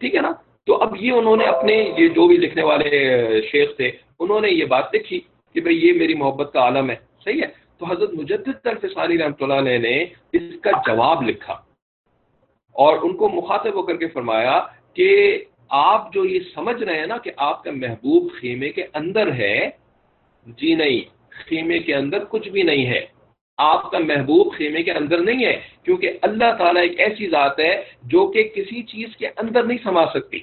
ٹھیک 0.00 0.14
ہے 0.14 0.20
نا؟ 0.20 0.32
تو 0.66 0.82
اب 0.82 0.96
یہ 1.00 1.12
انہوں 1.12 1.36
نے 1.36 1.44
اپنے 1.44 1.92
یہ 1.98 2.08
جو 2.08 2.26
بھی 2.26 2.36
لکھنے 2.36 2.62
والے 2.62 2.90
شیخ 3.42 3.76
تھے، 3.76 3.90
انہوں 4.20 4.40
نے 4.40 4.48
یہ 4.50 4.64
بات 4.64 4.94
لکھی 4.94 5.20
کہ 5.54 5.60
بھئی 5.60 5.88
یہ 5.88 5.92
میری 5.92 6.14
محبت 6.14 6.52
کا 6.52 6.60
عالم 6.60 6.90
ہے۔ 6.90 6.96
صحیح 7.24 7.42
ہے؟ 7.42 7.46
تو 7.78 7.86
حضرت 7.86 8.14
مجدد 8.14 8.64
طرف 8.64 8.84
رحمۃ 8.84 9.40
اللہ 9.40 9.54
علیہ 9.54 9.78
نے 9.78 10.04
اس 10.32 10.60
کا 10.62 10.70
جواب 10.86 11.22
لکھا۔ 11.22 11.52
اور 12.72 12.98
ان 13.02 13.16
کو 13.16 13.28
مخاطب 13.28 13.74
ہو 13.74 13.82
کر 13.82 13.96
کے 13.96 14.08
فرمایا 14.08 14.60
کہ 14.94 15.44
آپ 15.68 16.12
جو 16.12 16.24
یہ 16.24 16.38
سمجھ 16.54 16.82
رہے 16.82 16.98
ہیں 16.98 17.06
نا 17.06 17.18
کہ 17.18 17.30
آپ 17.36 17.64
کا 17.64 17.70
محبوب 17.70 18.32
خیمے 18.40 18.68
کے 18.68 18.84
اندر 18.94 19.32
ہے 19.32 19.70
جی 20.46 20.74
نہیں، 20.74 21.00
خیمے 21.30 21.78
کے 21.78 21.94
اندر 21.94 22.24
کچھ 22.24 22.48
بھی 22.48 22.62
نہیں 22.62 22.86
ہے۔ 22.86 23.06
آپ 23.58 23.90
کا 23.90 23.98
محبوب 23.98 24.56
خیمے 24.56 24.82
کے 24.82 24.92
اندر 24.92 25.18
نہیں 25.18 25.44
ہے، 25.44 25.60
کیونکہ 25.84 26.12
اللہ 26.22 26.54
تعالیٰ 26.58 26.82
ایک 26.82 27.00
ایسی 27.00 27.28
ذات 27.28 27.60
ہے 27.60 27.82
جو 28.02 28.26
کہ 28.26 28.42
کسی 28.42 28.82
چیز 28.82 29.16
کے 29.16 29.26
اندر 29.26 29.62
نہیں 29.62 29.78
سما 29.82 30.06
سکتی۔ 30.06 30.38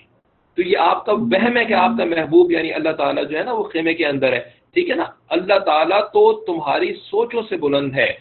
تو 0.55 0.61
یہ 0.61 0.77
آپ 0.77 1.05
کا 1.05 1.11
وہم 1.11 1.57
ہے 1.57 1.65
کہ 1.65 1.73
آپ 1.73 1.91
کا 1.97 2.05
محبوب 2.05 2.51
یعنی 2.51 2.73
اللہ 2.73 2.89
تعالیٰ 2.89 3.27
جو 3.27 3.37
ہے 3.37 3.43
نا 3.43 3.53
وہ 3.53 3.63
خیمے 3.63 3.93
کے 3.93 4.05
اندر 4.05 4.33
ہے۔ 4.33 4.39
ٹھیک 4.73 4.89
ہے 4.89 4.95
نا؟ 4.95 5.03
اللہ 5.29 5.59
تعالیٰ 5.59 6.01
تو 6.01 6.33
تمہاری 6.33 6.93
سوچوں 6.93 7.41
سے 7.49 7.57
بلند 7.57 7.95
ہے۔ 7.95 8.13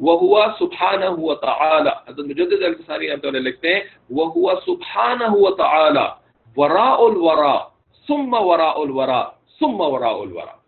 وہ 0.00 0.18
ہوا 0.18 0.46
سبحانہ 0.58 1.04
ہوا 1.04 1.34
تعالی۔ 1.34 1.90
حضرت 2.08 2.26
مجدد 2.26 2.90
علیہ 2.90 3.12
لکھتے 3.24 3.74
ہیں 3.74 3.80
وہ 4.10 4.32
ہوا 4.36 4.54
سبحانہ 4.66 5.24
ہوا 5.24 5.50
تعالی۔ 5.58 6.26
ورا 6.56 6.90
الورا، 6.90 7.58
ثم 8.06 8.34
ورا 8.34 8.70
الورا، 8.70 9.24
ثم 9.60 9.80
ورا 9.80 10.08
الورا۔ 10.08 10.65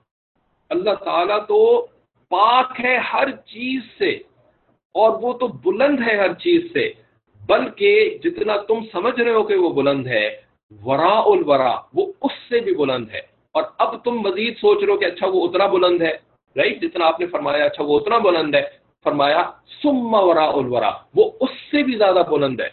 اللہ 0.71 0.95
تعالیٰ 1.05 1.47
تو 1.47 1.87
پاک 2.29 2.81
ہے 2.85 2.97
ہر 2.97 3.31
چیز 3.31 3.81
سے 3.99 4.11
اور 4.95 5.11
وہ 5.23 5.33
تو 5.33 5.47
بلند 5.47 6.01
ہے 6.09 6.17
ہر 6.17 6.33
چیز 6.33 6.73
سے، 6.73 6.93
بلکہ 7.47 8.19
جتنا 8.25 8.57
تم 8.57 8.75
سمجھ 8.93 9.21
رہے 9.21 9.33
ہو 9.33 9.43
کہ 9.43 9.55
وہ 9.55 9.71
بلند 9.71 10.07
ہے 10.07 10.41
ورا 10.85 11.19
الورا 11.21 11.75
وہ 11.95 12.13
اس 12.23 12.33
سے 12.49 12.61
بھی 12.61 12.75
بلند 12.75 13.07
ہے۔ 13.13 13.21
اور 13.53 13.63
اب 13.79 14.05
تم 14.05 14.11
مزید 14.11 14.57
سوچ 14.57 14.85
رہے 14.85 14.93
ہو 14.93 14.99
کہ 14.99 15.05
اچھا 15.05 15.27
وہ 15.27 15.49
اتنا 15.49 15.67
بلند 15.67 16.03
ہے 16.03 16.13
رائٹ 16.57 16.83
جتنا 16.83 17.07
آپ 17.07 17.21
نے 17.21 17.27
فرمایا 17.27 17.65
اچھا 17.65 17.85
وہ 17.85 18.01
اتنا 18.01 18.19
بلند 18.19 18.55
ہے۔ 18.55 18.63
فرمایا 19.05 19.51
سما 19.83 20.21
ورا 20.21 20.45
الورا 20.45 20.91
وہ 21.17 21.31
اس 21.41 21.51
سے 21.71 21.83
بھی 21.83 21.97
زیادہ 21.97 22.23
بلند 22.31 22.61
ہے۔ 22.61 22.69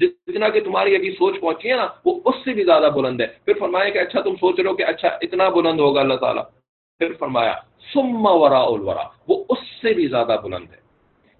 جتنا 0.00 0.48
کہ 0.48 0.60
تمہاری 0.60 0.96
ابھی 0.96 1.12
سوچ 1.12 1.40
پہنچی 1.40 1.70
ہے 1.70 1.76
نا، 1.76 1.88
وہ 2.04 2.20
اس 2.24 2.34
سے 2.44 2.52
بھی 2.52 2.64
زیادہ 2.64 2.90
بلند 2.94 3.20
ہے۔ 3.20 3.26
پھر 3.44 3.54
فرمایا 3.58 3.88
کہ 3.88 3.98
اچھا 3.98 4.20
تم 4.20 4.34
سوچ 4.34 4.60
رہے 4.60 4.70
ہو 4.70 4.76
کہ 4.76 4.82
اچھا 4.82 5.08
اتنا 5.08 5.48
بلند 5.48 5.80
ہوگا 5.80 6.00
اللہ 6.00 6.14
تعالیٰ۔ 6.14 6.44
پھر 7.00 7.12
فرمایا 7.18 7.54
سما 7.92 8.30
ورا 8.30 8.60
الورا، 8.60 9.02
وہ 9.28 9.44
اس 9.48 9.58
سے 9.82 9.94
بھی 9.94 10.06
زیادہ 10.06 10.36
بلند 10.42 10.70
ہے۔ 10.70 10.80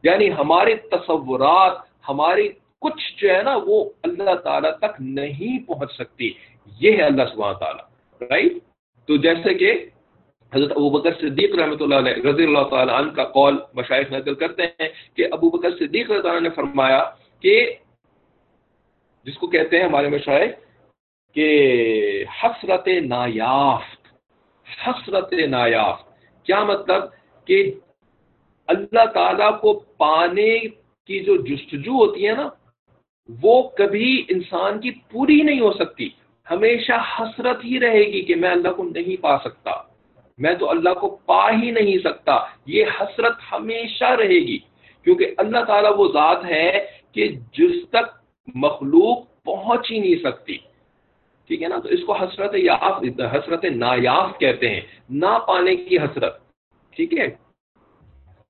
یعنی 0.05 0.31
ہمارے 0.33 0.75
تصورات، 0.91 1.77
ہماری 2.09 2.49
کچھ 2.83 3.05
جو 3.17 3.35
ہے 3.35 3.43
نا، 3.43 3.59
وہ 3.67 3.85
اللہ 4.03 4.35
تعالیٰ 4.35 4.71
تک 4.79 5.01
نہیں 5.01 5.67
پہنچ 5.67 5.93
سکتی۔ 5.93 6.33
یہ 6.81 6.97
ہے 6.97 7.03
اللہ 7.03 7.23
سبحانہ 7.33 7.59
تعالیٰ 7.59 7.85
رائٹ 8.21 8.53
تو 9.09 9.17
جیسے 9.17 9.55
کہ 9.55 9.73
حضرت 10.53 10.71
ابو 10.71 10.91
بکر 10.91 11.13
صدیق 11.21 11.55
رحمۃ 11.55 11.81
اللہ 11.81 11.95
علیہ 11.95 12.23
رضی 12.27 12.45
اللہ 12.45 12.65
تعالیٰ 12.71 12.95
عنہ 12.95 13.11
کا 13.11 13.25
قول 13.25 13.57
مشاہد 13.75 14.13
نقل 14.13 14.35
کرتے 14.35 14.63
ہیں 14.63 14.89
کہ 15.15 15.27
ابو 15.33 15.51
بکر 15.51 15.71
صدیق 15.71 16.11
رضی 16.11 16.29
اللہ 16.29 16.41
نے 16.41 16.51
فرمایا 16.51 17.03
کہ، 17.45 17.55
جس 19.27 19.39
کو 19.39 19.47
کہتے 19.47 19.79
ہیں 19.79 19.85
ہمارے 19.85 20.09
مشاہد، 20.09 20.53
کہ 21.37 21.49
حسرت 22.43 22.89
نایافت 23.05 23.98
حسرت 24.87 25.33
نایافت 25.33 26.09
کیا 26.45 26.65
مطلب 26.65 27.03
کہ 27.45 27.73
اللہ 28.67 29.07
تعالیٰ 29.15 29.61
کو 29.61 29.73
پانے 29.79 30.59
کی 31.07 31.21
جو 31.21 31.37
جستجو 31.37 31.93
ہوتی 31.93 32.29
ہے 32.29 32.33
نا، 32.33 32.49
وہ 33.43 33.63
کبھی 33.63 34.25
انسان 34.29 34.81
کی 34.81 34.91
پوری 34.91 35.41
نہیں 35.43 35.61
ہو 35.61 35.73
سکتی۔ 35.73 36.09
ہمیشہ 36.51 36.93
حسرت 36.93 37.65
ہی 37.65 37.81
رہے 37.81 38.01
گی 38.01 38.23
کہ 38.23 38.35
میں 38.35 38.51
اللہ 38.51 38.69
کو 38.69 38.85
نہیں 38.85 39.23
پا 39.23 39.39
سکتا۔ 39.39 39.71
میں 40.39 40.55
تو 40.55 40.71
اللہ 40.71 40.95
کو 40.95 41.17
پا 41.27 41.51
ہی 41.51 41.71
نہیں 41.71 41.99
سکتا۔ 41.99 42.39
یہ 42.67 42.85
حسرت 43.01 43.33
ہمیشہ 43.53 44.05
رہے 44.05 44.39
گی۔ 44.39 44.59
کیونکہ 45.05 45.35
اللہ 45.37 45.65
تعالیٰ 45.65 45.91
وہ 45.97 46.09
ذات 46.09 46.45
ہے 46.45 46.87
کہ 47.13 47.29
جس 47.29 47.89
تک 47.89 48.19
مخلوق 48.55 49.43
پہنچ 49.43 49.91
ہی 49.91 49.99
نہیں 49.99 50.23
سکتی۔ 50.23 50.59
ٹھیک 51.49 51.63
ہے 51.63 51.69
نا؟ 51.69 51.79
تو 51.79 51.89
اس 51.89 52.05
کو 52.05 52.13
حسرت 52.13 52.55
یاف 52.55 53.03
حسرت 53.19 53.65
نایاف 53.65 54.39
کہتے 54.39 54.69
ہیں۔ 54.69 54.81
نہ 55.11 55.39
پانے 55.47 55.77
کی 55.77 55.99
حسرت، 55.99 56.39
ٹھیک 56.97 57.19
ہے؟ 57.19 57.27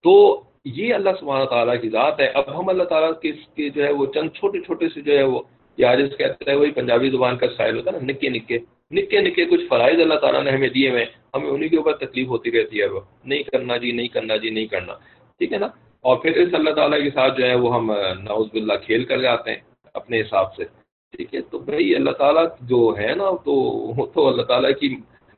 تو 0.04 0.42
یہ 0.64 0.94
اللہ 0.94 1.10
سبحانہ 1.20 1.44
تعالیٰ 1.44 1.80
کی 1.80 1.88
ذات 1.88 2.20
ہے۔ 2.20 2.26
اب 2.26 2.60
ہم 2.60 2.68
اللہ 2.68 2.82
تعالیٰ 2.82 3.10
کے 3.20 3.68
جو 3.70 3.84
ہے 3.84 3.92
وہ 3.92 4.06
چند 4.06 4.30
چھوٹے 4.30 4.60
چھوٹے 4.60 4.88
سے 4.88 5.00
جو 5.00 5.18
ہے 5.18 5.22
وہ 5.22 5.40
یا 5.78 5.94
جس 5.94 6.16
کہتے 6.16 6.50
ہیں، 6.50 6.58
وہی 6.58 6.70
پنجابی 6.70 7.10
زبان 7.10 7.36
کا 7.36 7.46
سائل 7.56 7.76
ہوتا 7.76 7.90
ہے 7.90 7.96
نا، 7.96 8.04
نکے 8.04 8.28
نکے۔ 8.28 8.58
نکے 8.90 9.20
نکے 9.20 9.44
کچھ 9.44 9.64
فرائض 9.68 10.00
اللہ 10.00 10.14
تعالیٰ 10.14 10.42
نے 10.42 10.50
ہمیں 10.50 10.68
دیے 10.68 10.90
ہوئے 10.90 11.04
ہمیں 11.34 11.50
انہیں 11.50 11.68
کے 11.68 11.76
اوپر 11.76 11.92
تکلیف 11.92 12.28
ہوتی 12.28 12.50
رہتی 12.50 12.80
ہے 12.80 12.86
وہ 12.86 13.00
نہیں 13.24 13.42
کرنا 13.42 13.76
جی 13.76 13.92
نہیں 13.92 14.08
کرنا 14.08 14.36
جی 14.36 14.50
نہیں 14.50 14.66
کرنا۔ 14.66 14.94
ٹھیک 15.38 15.52
ہے 15.52 15.58
نا؟ 15.58 15.66
اور 16.04 16.16
پھر 16.16 16.36
اس 16.36 16.54
اللہ 16.54 16.70
تعالیٰ 16.70 17.02
کے 17.02 17.10
ساتھ 17.10 17.38
جو 17.38 17.46
ہے 17.46 17.54
وہ 17.54 17.74
ہم 17.74 17.92
ناؤز 18.22 18.46
باللہ 18.52 18.72
کھیل 18.86 19.04
کر 19.04 19.20
جاتے 19.20 19.50
ہیں 19.50 19.60
اپنے 19.94 20.20
حساب 20.20 20.54
سے۔ 20.54 20.77
ٹھیک 21.14 21.34
ہے، 21.34 21.40
تو 21.40 21.58
بھائی 21.58 21.94
اللہ 21.94 22.10
تعالیٰ 22.10 22.44
جو 22.62 22.80
ہے 22.98 23.14
نا، 23.14 23.30
تو 23.44 23.52
وہ 23.96 24.06
تو 24.06 24.26
اللہ 24.28 24.42
تعالیٰ 24.42 24.70
کی 24.80 24.88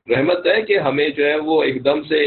رحمت 0.06 0.46
ہے 0.46 0.61
کہ 0.62 0.78
ہمیں 0.78 1.09
جو 1.09 1.26
ہے 1.26 1.37
وہ 1.38 1.62
ایک 1.62 1.85
دم 1.85 2.02
سے 2.02 2.20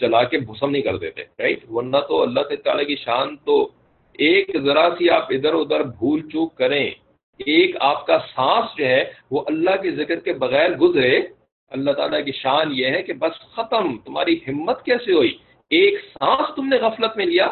جلا 0.00 0.22
کے 0.24 0.38
بھسم 0.38 0.70
نہیں 0.70 0.82
کر 0.82 0.96
دیتے 0.96 1.22
رائٹ 1.38 1.64
ورنہ 1.70 1.96
تو 2.08 2.22
اللہ 2.22 2.54
تعالیٰ 2.64 2.86
کی 2.86 2.96
شان 2.96 3.36
تو 3.36 3.56
ایک 4.18 4.50
ذرا 4.64 4.88
سی 4.98 5.10
آپ 5.10 5.32
ادھر 5.32 5.54
ادھر 5.54 5.82
بھول 5.98 6.20
چوک 6.28 6.54
کریں، 6.56 6.90
ایک 7.40 7.76
آپ 7.80 8.06
کا 8.06 8.18
سانس 8.34 8.76
جو 8.78 8.86
ہے 8.86 9.02
وہ 9.30 9.42
اللہ 9.46 9.82
کے 9.82 9.90
ذکر 9.90 10.20
کے 10.20 10.32
بغیر 10.32 10.76
گزرے۔ 10.76 11.14
اللہ 11.72 11.90
تعالیٰ 11.90 12.24
کی 12.24 12.32
شان 12.32 12.72
یہ 12.72 12.86
ہے 12.86 13.02
کہ 13.02 13.12
بس 13.12 13.40
ختم، 13.54 13.96
تمہاری 13.98 14.34
ہمت 14.48 14.84
کیسے 14.84 15.12
ہوئی؟ 15.12 15.32
ایک 15.70 15.94
سانس 16.12 16.54
تم 16.56 16.68
نے 16.68 16.76
غفلت 16.76 17.16
میں 17.16 17.26
لیا۔ 17.26 17.46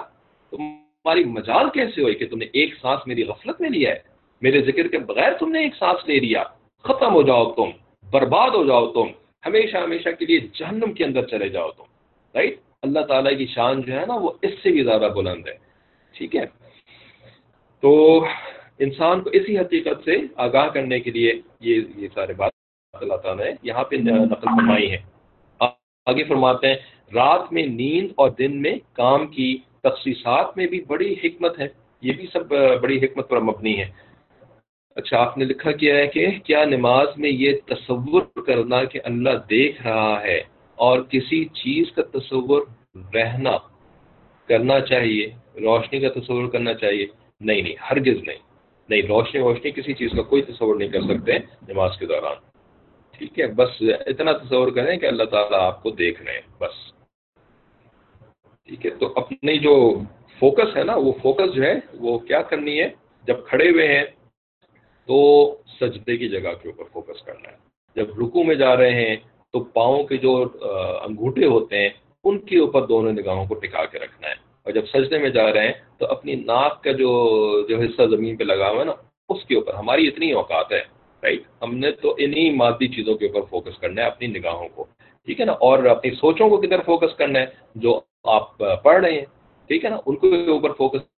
تمہاری 0.53 1.25
مجال 1.25 1.71
کیسے 1.71 2.03
ہوئی 2.03 2.15
کہ 2.15 2.27
تم 2.27 2.39
نے 2.39 2.47
ایک 2.53 2.75
سانس 2.81 3.07
میری 3.07 3.25
غفلت 3.25 3.61
میں 3.61 3.71
لیا 3.71 3.91
ہے؟ 3.91 4.12
میرے 4.43 4.63
ذکر 4.63 4.89
کے 4.89 4.99
بغیر 4.99 5.33
تم 5.33 5.53
نے 5.53 5.61
ایک 5.61 5.75
سانس 5.79 6.09
لے 6.09 6.19
لیا۔ 6.19 6.43
ختم 6.85 7.15
ہو 7.15 7.23
جاؤ 7.23 7.53
تم، 7.53 7.71
برباد 8.11 8.51
ہو 8.51 8.65
جاؤ 8.65 8.93
تم۔ 8.93 9.07
ہمیشہ 9.47 9.77
ہمیشہ 9.77 10.09
کے 10.19 10.27
لیے 10.27 10.41
جہنم 10.41 10.93
کے 10.93 11.05
اندر 11.05 11.27
چلے 11.27 11.49
جاؤ 11.49 11.71
تم۔ 11.71 11.83
رائٹ 12.35 12.57
اللہ 12.83 13.01
تعالیٰ 13.01 13.39
کی 13.39 13.47
شان 13.47 13.83
جو 13.83 14.01
ہے 14.01 14.07
نا، 14.07 14.15
وہ 14.15 14.31
اس 14.43 14.51
سے 14.63 14.71
بھی 14.71 14.83
زیادہ 14.83 15.09
بلند 15.17 15.49
ہے۔ 15.49 15.55
ٹھیک 16.13 16.37
ہے؟ 16.37 16.47
تو 17.81 18.25
انسان 18.79 19.21
کو 19.21 19.31
اسی 19.31 19.59
حقیقت 19.59 20.05
سے 20.05 20.17
آگاہ 20.37 20.69
کرنے 20.69 21.01
کے 21.01 21.11
لیے 21.11 21.33
یہ 21.61 21.81
یہ 21.97 22.09
سارے 22.15 22.33
بات 22.33 22.53
اللہ 22.93 23.15
تعالیٰ 23.15 23.45
نے 23.45 23.51
یہاں 23.63 23.85
پہ 23.85 23.97
نقل 23.97 24.45
فرمائی 24.45 24.93
ہے۔ 24.93 24.99
آگے 26.07 26.25
فرماتے 26.25 26.67
ہیں، 26.67 26.77
رات 27.15 27.53
میں 27.53 27.67
نیند 27.67 28.09
اور 28.17 28.31
دن 28.31 28.63
میں 28.63 28.79
کام 28.93 29.27
کی 29.27 29.59
تخصیصات 29.83 30.57
میں 30.57 30.67
بھی 30.67 30.81
بڑی 30.81 31.13
حکمت 31.25 31.59
ہے۔ 31.59 31.69
یہ 32.01 32.13
بھی 32.13 32.27
سب 32.33 32.49
بڑی 32.81 32.99
حکمت 32.99 33.29
پر 33.29 33.41
مبنی 33.41 33.81
ہے۔ 33.81 34.12
اچھا 34.97 35.19
آپ 35.19 35.39
نے 35.39 35.45
لکھا 35.45 35.73
کیا 35.73 35.97
ہے 35.97 36.07
کہ 36.07 36.27
کیا 36.45 36.65
نماز 36.65 37.09
میں 37.17 37.31
یہ 37.31 37.53
تصور 37.67 38.23
کرنا 38.47 38.85
کہ 38.85 39.01
اللہ 39.05 39.31
دیکھ 39.51 39.83
رہا 39.83 40.23
ہے 40.23 40.43
اور 40.75 41.03
کسی 41.03 41.45
چیز 41.45 41.93
کا 41.93 42.03
تصور 42.19 42.63
رہنا 43.15 43.57
کرنا 44.49 44.81
چاہیے، 44.81 45.31
روشنی 45.61 46.01
کا 46.01 46.21
تصور 46.21 46.49
کرنا 46.49 46.75
چاہیے؟ 46.75 47.07
نہیں 47.41 47.63
نہیں، 47.63 47.75
ہرگز 47.91 48.23
نہیں۔ 48.27 48.39
نہیں، 48.89 49.03
روشنی 49.03 49.41
روشنی 49.41 49.71
کسی 49.71 49.93
چیز 49.93 50.11
کا 50.17 50.23
کوئی 50.23 50.43
تصور 50.43 50.77
نہیں 50.77 50.89
کر 50.89 51.01
سکتے 51.01 51.33
نماز 51.69 51.91
کے 51.99 52.07
دوران۔ 52.07 52.35
ٹھیک 53.19 53.41
ہے، 53.41 53.47
بس 53.47 53.83
اتنا 54.07 54.33
تصور 54.33 54.71
کریں 54.71 54.97
کہ 54.97 55.07
اللہ 55.07 55.25
تعالیٰ 55.25 55.61
آپ 55.61 55.83
کو 55.83 55.91
دیکھ 55.91 56.23
رہے 56.23 56.33
ہیں، 56.33 56.41
بس۔ 56.61 56.93
ٹھیک 58.67 58.87
ہے، 58.87 58.91
تو 58.91 59.13
اپنی 59.17 59.59
جو 59.59 60.01
فوکس 60.39 60.77
ہے 60.77 60.85
نا، 60.85 60.97
وہ 60.97 61.13
فوکس 61.23 61.55
جو 61.55 61.63
ہے، 61.63 61.75
وہ 61.95 62.19
کیا 62.19 62.43
کرنی 62.43 62.81
ہے؟ 62.81 62.89
جب 63.25 63.47
کھڑے 63.47 63.71
ہوئے 63.71 63.89
ہیں 63.89 64.05
تو 65.07 65.57
سجدے 65.81 66.17
کی 66.17 66.29
جگہ 66.29 66.51
کے 66.63 66.69
اوپر 66.69 66.85
فوکس 66.93 67.23
کرنا 67.23 67.49
ہے۔ 67.53 67.57
جب 67.97 68.19
رکو 68.21 68.45
میں 68.45 68.55
جا 68.55 68.77
رہے 68.77 69.07
ہیں 69.07 69.17
تو 69.53 69.61
پاؤں 69.65 70.05
کے 70.05 70.17
جو 70.17 70.45
انگوٹھے 71.05 71.47
ہوتے 71.47 71.79
ہیں، 71.79 71.89
ان 72.25 72.39
کے 72.39 72.59
اوپر 72.59 72.87
دونوں 72.87 73.13
نگاہوں 73.13 73.47
کو 73.47 73.55
ٹکا 73.55 73.85
کے 73.85 73.99
رکھنا 73.99 74.29
ہے۔ 74.29 74.35
اور 74.63 74.73
جب 74.73 74.87
سجدے 74.87 75.19
میں 75.19 75.31
جا 75.31 75.53
رہے 75.53 75.67
ہیں 75.67 75.73
تو 75.99 76.07
اپنی 76.07 76.35
ناک 76.35 76.85
کا 76.85 76.93
جو 76.93 77.11
جو 77.69 77.79
حصہ 77.81 78.03
زمین 78.11 78.37
پہ 78.37 78.45
لگا 78.45 78.71
ہوا 78.71 78.79
ہے 78.79 78.85
نا، 78.85 78.93
اس 79.29 79.45
کے 79.45 79.55
اوپر۔ 79.55 79.75
ہماری 79.75 80.09
اتنی 80.09 80.33
اوقات 80.33 80.73
ہے 80.73 80.83
رائٹ 81.23 81.43
ہم 81.63 81.75
نے 81.75 81.91
تو 81.91 82.15
انہی 82.19 82.51
مادی 82.51 82.89
چیزوں 82.89 83.15
کے 83.15 83.27
اوپر 83.27 83.47
فوکس 83.51 83.79
کرنا 83.79 84.03
ہے، 84.03 84.07
اپنی 84.07 84.27
نگاہوں 84.27 84.69
کو۔ 84.75 84.85
ٹھیک 85.27 85.41
ہے 85.41 85.45
نا؟ 85.45 85.53
اور 85.53 85.85
اپنی 85.85 86.11
سوچوں 86.11 86.49
کو 86.49 86.57
کدھر 86.57 86.81
فوکس 86.83 87.15
کرنا 87.15 87.39
ہے، 87.39 87.47
جو 87.75 88.01
آپ 88.25 88.59
پڑھ 88.59 89.01
رہے 89.05 89.13
ہیں۔ 89.13 89.27
ٹھیک 89.67 89.85
ہے 89.85 89.91
نا؟ 89.91 89.97
ان 90.07 90.17
کے 90.17 90.51
اوپر 90.51 90.73
فوکس 90.73 91.12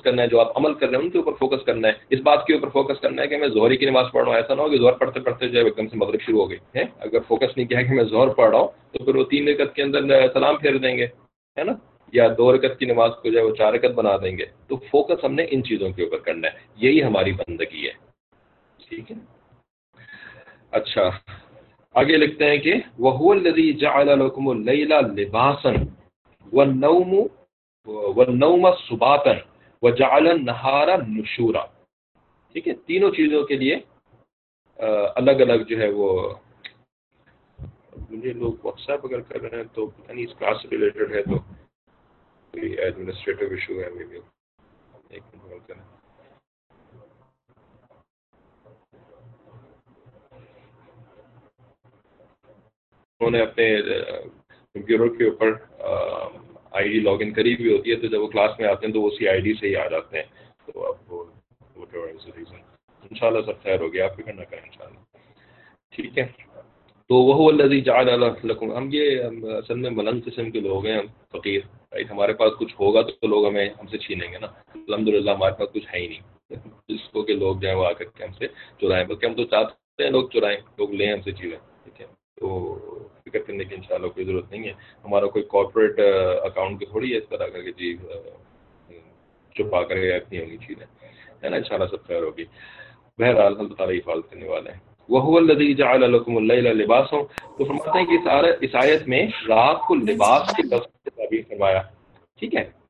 کرنا 0.00 0.22
ہے، 0.22 0.26
جو 0.26 0.40
آپ 0.40 0.58
عمل 0.58 0.74
کر 0.74 0.88
رہے 0.88 0.96
ہیں، 0.96 1.04
ان 1.04 1.10
کے 1.10 1.18
اوپر 1.18 1.32
فوکس 1.32 1.64
کرنا 1.64 1.88
ہے۔ 1.88 1.92
اس 2.10 2.20
بات 2.20 2.46
کے 2.46 2.54
اوپر 2.54 2.68
فوکس 2.68 3.00
کرنا 3.00 3.22
ہے 3.22 3.28
کہ 3.28 3.36
میں 3.36 3.48
زہری 3.48 3.76
کی 3.76 3.86
نماز 3.86 4.06
پڑھ 4.12 4.24
رہا 4.24 4.32
ہوں، 4.32 4.40
ایسا 4.40 4.54
نہ 4.54 4.60
ہو 4.60 4.68
کہ 4.68 4.78
زہر 4.78 4.92
پڑھتے 4.92 5.20
پڑھتے 5.20 5.48
جو 5.48 5.58
ہے 5.58 5.64
ایک 5.64 5.76
دم 5.76 5.86
سے 5.86 5.96
مغرب 5.96 6.20
شروع 6.20 6.42
ہو 6.42 6.50
گئی 6.50 6.58
ہے 6.74 6.84
اگر 7.00 7.18
فوکس 7.28 7.56
نہیں 7.56 7.66
کیا 7.66 7.82
کہ 7.82 7.94
میں 7.94 8.04
زہر 8.04 8.28
پڑھ 8.28 8.50
رہا 8.50 8.58
ہوں، 8.58 8.68
تو 8.92 9.04
پھر 9.04 9.14
وہ 9.14 9.24
تین 9.24 9.48
رکت 9.48 9.74
کے 9.74 9.82
اندر 9.82 10.26
سلام 10.32 10.56
پھیر 10.56 10.76
دیں 10.76 10.98
گے، 10.98 11.06
ہے 11.58 11.64
نا؟ 11.64 11.72
یا 12.12 12.28
دو 12.38 12.52
رکت 12.52 12.78
کی 12.78 12.86
نماز 12.86 13.10
کو 13.22 13.30
جو 13.30 13.38
ہے 13.38 13.44
وہ 13.44 13.54
چار 13.54 13.72
رکت 13.72 13.84
بنا 13.84 14.16
دیں 14.16 14.38
گے۔ 14.38 14.44
تو 14.68 14.76
فوکس 14.76 15.24
ہم 15.24 15.34
نے 15.34 15.46
ان 15.50 15.62
چیزوں 15.62 15.90
کے 15.90 16.02
اوپر 16.02 16.16
کرنا 16.16 16.48
ہے۔ 16.48 16.52
یہی 16.76 17.02
ہماری 17.02 17.32
بندگی 17.32 17.86
ہے۔ 17.86 17.92
ٹھیک 18.88 19.12
ہے؟ 19.12 19.16
اچھا۔ 20.70 21.10
آگے 21.94 22.16
لکھتے 22.16 22.50
ہیں 22.50 22.56
کہ 22.56 22.74
وہ 22.98 23.34
لباسن 23.34 25.74
و 26.52 26.64
نوم 26.64 27.26
و 27.86 28.24
نوم 28.24 28.68
سباتن 28.88 29.51
و 29.82 29.90
جعل 29.90 30.26
نہارا 30.44 30.96
نشورا۔ 31.08 31.64
ٹھیک 32.54 32.68
ہے؟ 32.68 32.74
تینوں 32.86 33.10
چیزوں 33.10 33.42
کے 33.46 33.56
لیے 33.56 33.76
الگ 35.16 35.40
الگ 35.44 35.62
جو 35.68 35.78
ہے 35.78 35.88
وہ، 35.94 36.08
مجھے 38.10 38.32
لوگ 38.32 38.52
واٹس 38.64 38.88
ایپ 38.90 39.04
اگر 39.04 39.20
کر 39.20 39.40
رہے 39.40 39.56
ہیں 39.56 39.64
تو 39.74 39.86
پتہ 39.86 40.12
نہیں 40.12 40.24
اس 40.24 40.34
کلاس 40.38 40.62
سے 40.62 40.68
ریلیٹڈ 40.70 41.14
ہے 41.14 41.22
تو 41.22 41.38
کوئی 42.54 42.72
ایڈمنسٹریٹو 42.84 43.46
ایشو 43.50 43.80
ہے 43.80 43.90
بھی 43.90 44.20
ایک 45.10 45.22
منٹ 45.34 45.66
کریں۔ 45.68 45.80
انہوں 53.20 53.30
نے 53.30 53.40
اپنے 53.42 53.66
کمپیوٹر 54.74 55.08
کے 55.16 55.28
اوپر 55.28 55.52
آئی 56.72 56.88
ڈی 56.88 57.00
لاگ 57.00 57.18
ان 57.20 57.32
کری 57.32 57.54
ہوئی 57.54 57.76
ہوتی 57.76 57.90
ہے، 57.90 57.96
تو 57.96 58.06
جب 58.06 58.20
وہ 58.20 58.26
کلاس 58.26 58.58
میں 58.58 58.68
آتے 58.68 58.86
ہیں 58.86 58.92
تو 58.94 59.06
اسی 59.06 59.28
آئی 59.28 59.40
ڈی 59.40 59.54
سے 59.60 59.68
ہی 59.68 59.76
آ 59.76 59.88
جاتے 59.88 60.16
ہیں۔ 60.16 60.26
تو 60.66 60.86
اب 60.86 61.12
وہ 61.12 61.24
ریزن 61.94 62.60
ان 63.02 63.14
شاء 63.16 63.26
اللہ 63.26 63.42
سب 63.46 63.62
خیر 63.62 63.80
ہو 63.80 63.92
گیا 63.92 64.04
آپ 64.04 64.16
فکر 64.16 64.32
نہ 64.32 64.44
کریں 64.50 64.62
ان 64.62 64.72
شاء 64.72 64.84
اللہ 64.84 65.00
ٹھیک 65.96 66.18
ہے۔ 66.18 66.26
تو 67.10 67.14
وہ 67.14 67.50
الزی 67.50 67.80
جعل 67.80 68.08
لکم، 68.44 68.72
ہم 68.72 68.88
یہ 68.92 69.22
اصل 69.60 69.74
میں 69.74 69.90
ملنگ 69.90 70.20
قسم 70.26 70.50
کے 70.50 70.60
لوگ 70.60 70.86
ہیں، 70.86 70.98
ہم 70.98 71.06
فقیر 71.32 71.60
رائٹ 71.92 72.10
ہمارے 72.10 72.32
پاس 72.32 72.52
کچھ 72.58 72.74
ہوگا 72.80 73.00
تو 73.02 73.26
لوگ 73.26 73.46
ہمیں، 73.46 73.68
ہم 73.80 73.86
سے 73.86 73.98
چھینیں 73.98 74.30
گے 74.32 74.38
نا۔ 74.38 74.46
الحمد 74.74 75.08
للہ 75.08 75.30
ہمارے 75.30 75.54
پاس 75.58 75.68
کچھ 75.72 75.88
ہے 75.94 76.00
ہی 76.00 76.06
نہیں۔ 76.06 76.22
جس 76.88 77.08
کو 77.12 77.22
کہ 77.22 77.34
لوگ 77.34 77.56
جو 77.56 77.78
وہ 77.78 77.86
آ 77.86 77.92
کر 77.92 78.04
کے 78.04 78.24
ہم 78.24 78.32
سے 78.32 78.46
چرائیں، 78.80 79.04
بلکہ 79.06 79.26
ہم 79.26 79.34
تو 79.34 79.44
چاہتے 79.44 80.02
ہیں 80.04 80.10
لوگ 80.10 80.28
چرائیں، 80.28 80.58
لوگ 80.78 80.90
لیں 80.90 81.12
ہم 81.12 81.20
سے 81.20 81.32
چیزیں، 81.32 81.58
ٹھیک 81.84 82.00
ہے۔ 82.00 82.06
تو 82.42 82.48
فکر 83.24 83.38
کرنے 83.38 83.64
کی 83.64 83.74
ان 83.74 83.82
شاء 83.82 83.94
اللہ 83.94 84.06
کوئی 84.06 84.26
ضرورت 84.26 84.50
نہیں 84.50 84.64
ہے۔ 84.64 84.72
ہمارا 85.04 85.26
کوئی 85.26 85.44
کارپوریٹ 85.44 86.00
اکاؤنٹ 86.42 86.78
کی 86.78 86.86
تھوڑی 86.86 87.12
ہے 87.12 87.18
اس 87.18 87.28
طرح 87.28 87.46
کر 87.46 87.62
کے 87.62 87.72
جی 87.72 87.96
چھپا 89.54 89.82
کر 89.82 89.94
کے 89.94 90.16
رکھنی 90.16 90.38
ہونی 90.40 90.56
چیزیں 90.56 90.86
ہے۔ 91.42 91.48
نا؟ 91.48 91.56
ان 91.56 91.64
شاء 91.64 91.76
اللہ 91.76 91.88
سب 91.90 92.06
خیر 92.06 92.22
ہوگی۔ 92.22 92.44
بہرحال 93.18 93.54
اللہ 93.58 93.74
تعالیٰ 93.74 93.96
حفاظت 93.96 94.30
کرنے 94.30 94.48
والے 94.48 94.70
ہیں۔ 94.70 94.80
وہ 95.08 95.38
الدی 95.38 95.74
جعل 95.74 96.00
لکم 96.00 96.36
اللیل 96.36 96.64
لباس 96.64 97.12
ہوں 97.12 97.22
تو 97.58 97.64
فرماتے 97.64 97.98
ہیں 97.98 98.06
کہ 98.06 98.28
اس 98.60 98.74
آیت 98.74 99.08
میں 99.08 99.26
رات 99.48 99.80
کو 99.88 99.94
لباس 99.94 100.56
کے 100.56 100.62
لفظ 100.62 100.86
تعبیر 101.16 101.42
فرمایا۔ 101.48 101.82
ٹھیک 102.38 102.54
ہے؟ 102.54 102.81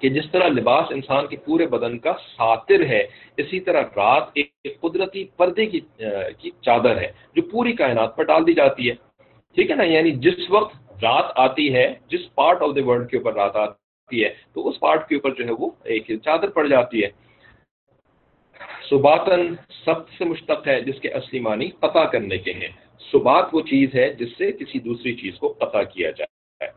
کہ 0.00 0.08
جس 0.08 0.30
طرح 0.32 0.48
لباس 0.48 0.86
انسان 0.90 1.26
کے 1.26 1.36
پورے 1.36 1.66
بدن 1.66 1.98
کا 1.98 2.12
ساتر 2.12 2.86
ہے، 2.86 3.06
اسی 3.36 3.60
طرح 3.60 3.82
رات 3.96 4.28
ایک 4.34 4.80
قدرتی 4.80 5.24
پردے 5.36 5.66
کی 5.66 5.80
کی 6.38 6.50
چادر 6.62 7.00
ہے 7.00 7.12
جو 7.34 7.42
پوری 7.42 7.72
کائنات 7.72 8.16
پر 8.16 8.24
ڈال 8.24 8.46
دی 8.46 8.52
جاتی 8.52 8.90
ہے۔ 8.90 8.94
ٹھیک 9.54 9.70
ہے 9.70 9.76
نا؟ 9.76 9.82
یعنی 9.82 10.10
جس 10.10 10.50
وقت 10.50 10.76
رات 11.02 11.24
آتی 11.36 11.74
ہے، 11.74 11.94
جس 12.06 12.34
پارٹ 12.34 12.62
آف 12.62 12.76
دا 12.76 12.86
ورلڈ 12.86 13.10
کے 13.10 13.16
اوپر 13.16 13.34
رات 13.34 13.56
آتی 13.56 14.24
ہے، 14.24 14.34
تو 14.52 14.68
اس 14.68 14.80
پارٹ 14.80 15.08
کے 15.08 15.14
اوپر 15.14 15.30
جو 15.34 15.46
ہے 15.46 15.52
وہ 15.58 15.70
ایک 15.84 16.10
چادر 16.24 16.48
پڑ 16.48 16.66
جاتی 16.66 17.04
ہے۔ 17.04 17.08
سباتن 18.90 19.54
سب 19.84 20.08
سے 20.18 20.24
مشتق 20.24 20.68
ہے، 20.68 20.80
جس 20.80 21.00
کے 21.00 21.08
اصلی 21.08 21.40
معنی 21.40 21.70
قطع 21.70 22.04
کرنے 22.04 22.38
کے 22.38 22.52
ہیں۔ 22.52 22.68
سبات 23.12 23.44
وہ 23.52 23.60
چیز 23.60 23.94
ہے 23.94 24.12
جس 24.12 24.28
سے 24.38 24.52
کسی 24.52 24.78
دوسری 24.78 25.14
چیز 25.16 25.38
کو 25.38 25.48
قطع 25.48 25.82
کیا 25.82 26.10
جائے۔ 26.10 26.70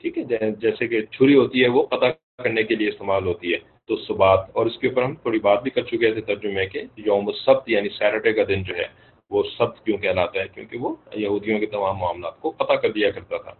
ٹھیک 0.00 0.18
ہے؟ 0.18 0.50
جیسے 0.50 0.86
کہ 0.86 1.02
چھری 1.02 1.34
ہوتی 1.34 1.62
ہے، 1.62 1.68
وہ 1.68 1.82
قطع 1.86 2.10
کرنے 2.38 2.62
کے 2.62 2.74
لیے 2.74 2.88
استعمال 2.88 3.26
ہوتی 3.26 3.52
ہے۔ 3.52 3.58
تو 3.88 3.96
سبات 3.98 4.40
اور 4.52 4.66
اس 4.66 4.78
کے 4.78 4.88
اوپر 4.88 5.02
ہم 5.02 5.14
تھوڑی 5.14 5.38
بات 5.38 5.62
بھی 5.62 5.70
کر 5.70 5.82
چکے 5.82 6.10
تھے 6.12 6.20
ترجمے 6.20 6.66
کے۔ 6.66 6.82
یوم 7.06 7.30
سبت 7.44 7.68
یعنی 7.70 7.88
سیٹرڈے 7.88 8.32
کا 8.32 8.42
دن 8.48 8.62
جو 8.62 8.74
ہے، 8.76 8.86
وہ 9.30 9.42
سبت 9.56 9.84
کیوں 9.84 9.98
کہلاتا 9.98 10.40
ہے؟ 10.40 10.46
کیونکہ 10.54 10.78
وہ 10.78 10.94
یہودیوں 11.14 11.58
کے 11.58 11.66
تمام 11.66 11.96
معاملات 11.98 12.40
کو 12.40 12.50
قطع 12.58 12.74
کر 12.74 12.90
دیا 12.92 13.10
کرتا 13.10 13.36
تھا۔ 13.36 13.52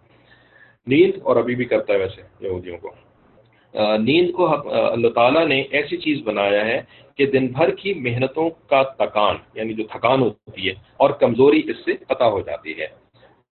نیند، 0.86 1.14
اور 1.22 1.36
ابھی 1.36 1.54
بھی 1.54 1.64
کرتا 1.64 1.92
ہے 1.92 1.98
ویسے 1.98 2.22
یہودیوں 2.40 2.78
کو۔ 2.78 2.90
نیند 3.98 4.32
کو 4.32 4.46
اللہ 4.66 5.08
تعالیٰ 5.08 5.46
نے 5.46 5.60
ایسی 5.76 5.96
چیز 5.96 6.18
بنایا 6.24 6.64
ہے 6.66 6.80
کہ 7.16 7.26
دن 7.26 7.46
بھر 7.52 7.70
کی 7.74 7.94
محنتوں 8.06 8.48
کا 8.70 8.82
تکان 8.98 9.36
یعنی 9.54 9.72
جو 9.74 9.84
تھکان 9.92 10.20
ہوتی 10.22 10.68
ہے، 10.68 10.74
اور 10.96 11.10
کمزوری 11.22 11.62
اس 11.70 11.84
سے 11.84 11.92
قطع 12.08 12.28
ہو 12.34 12.40
جاتی 12.40 12.78
ہے۔ 12.80 12.86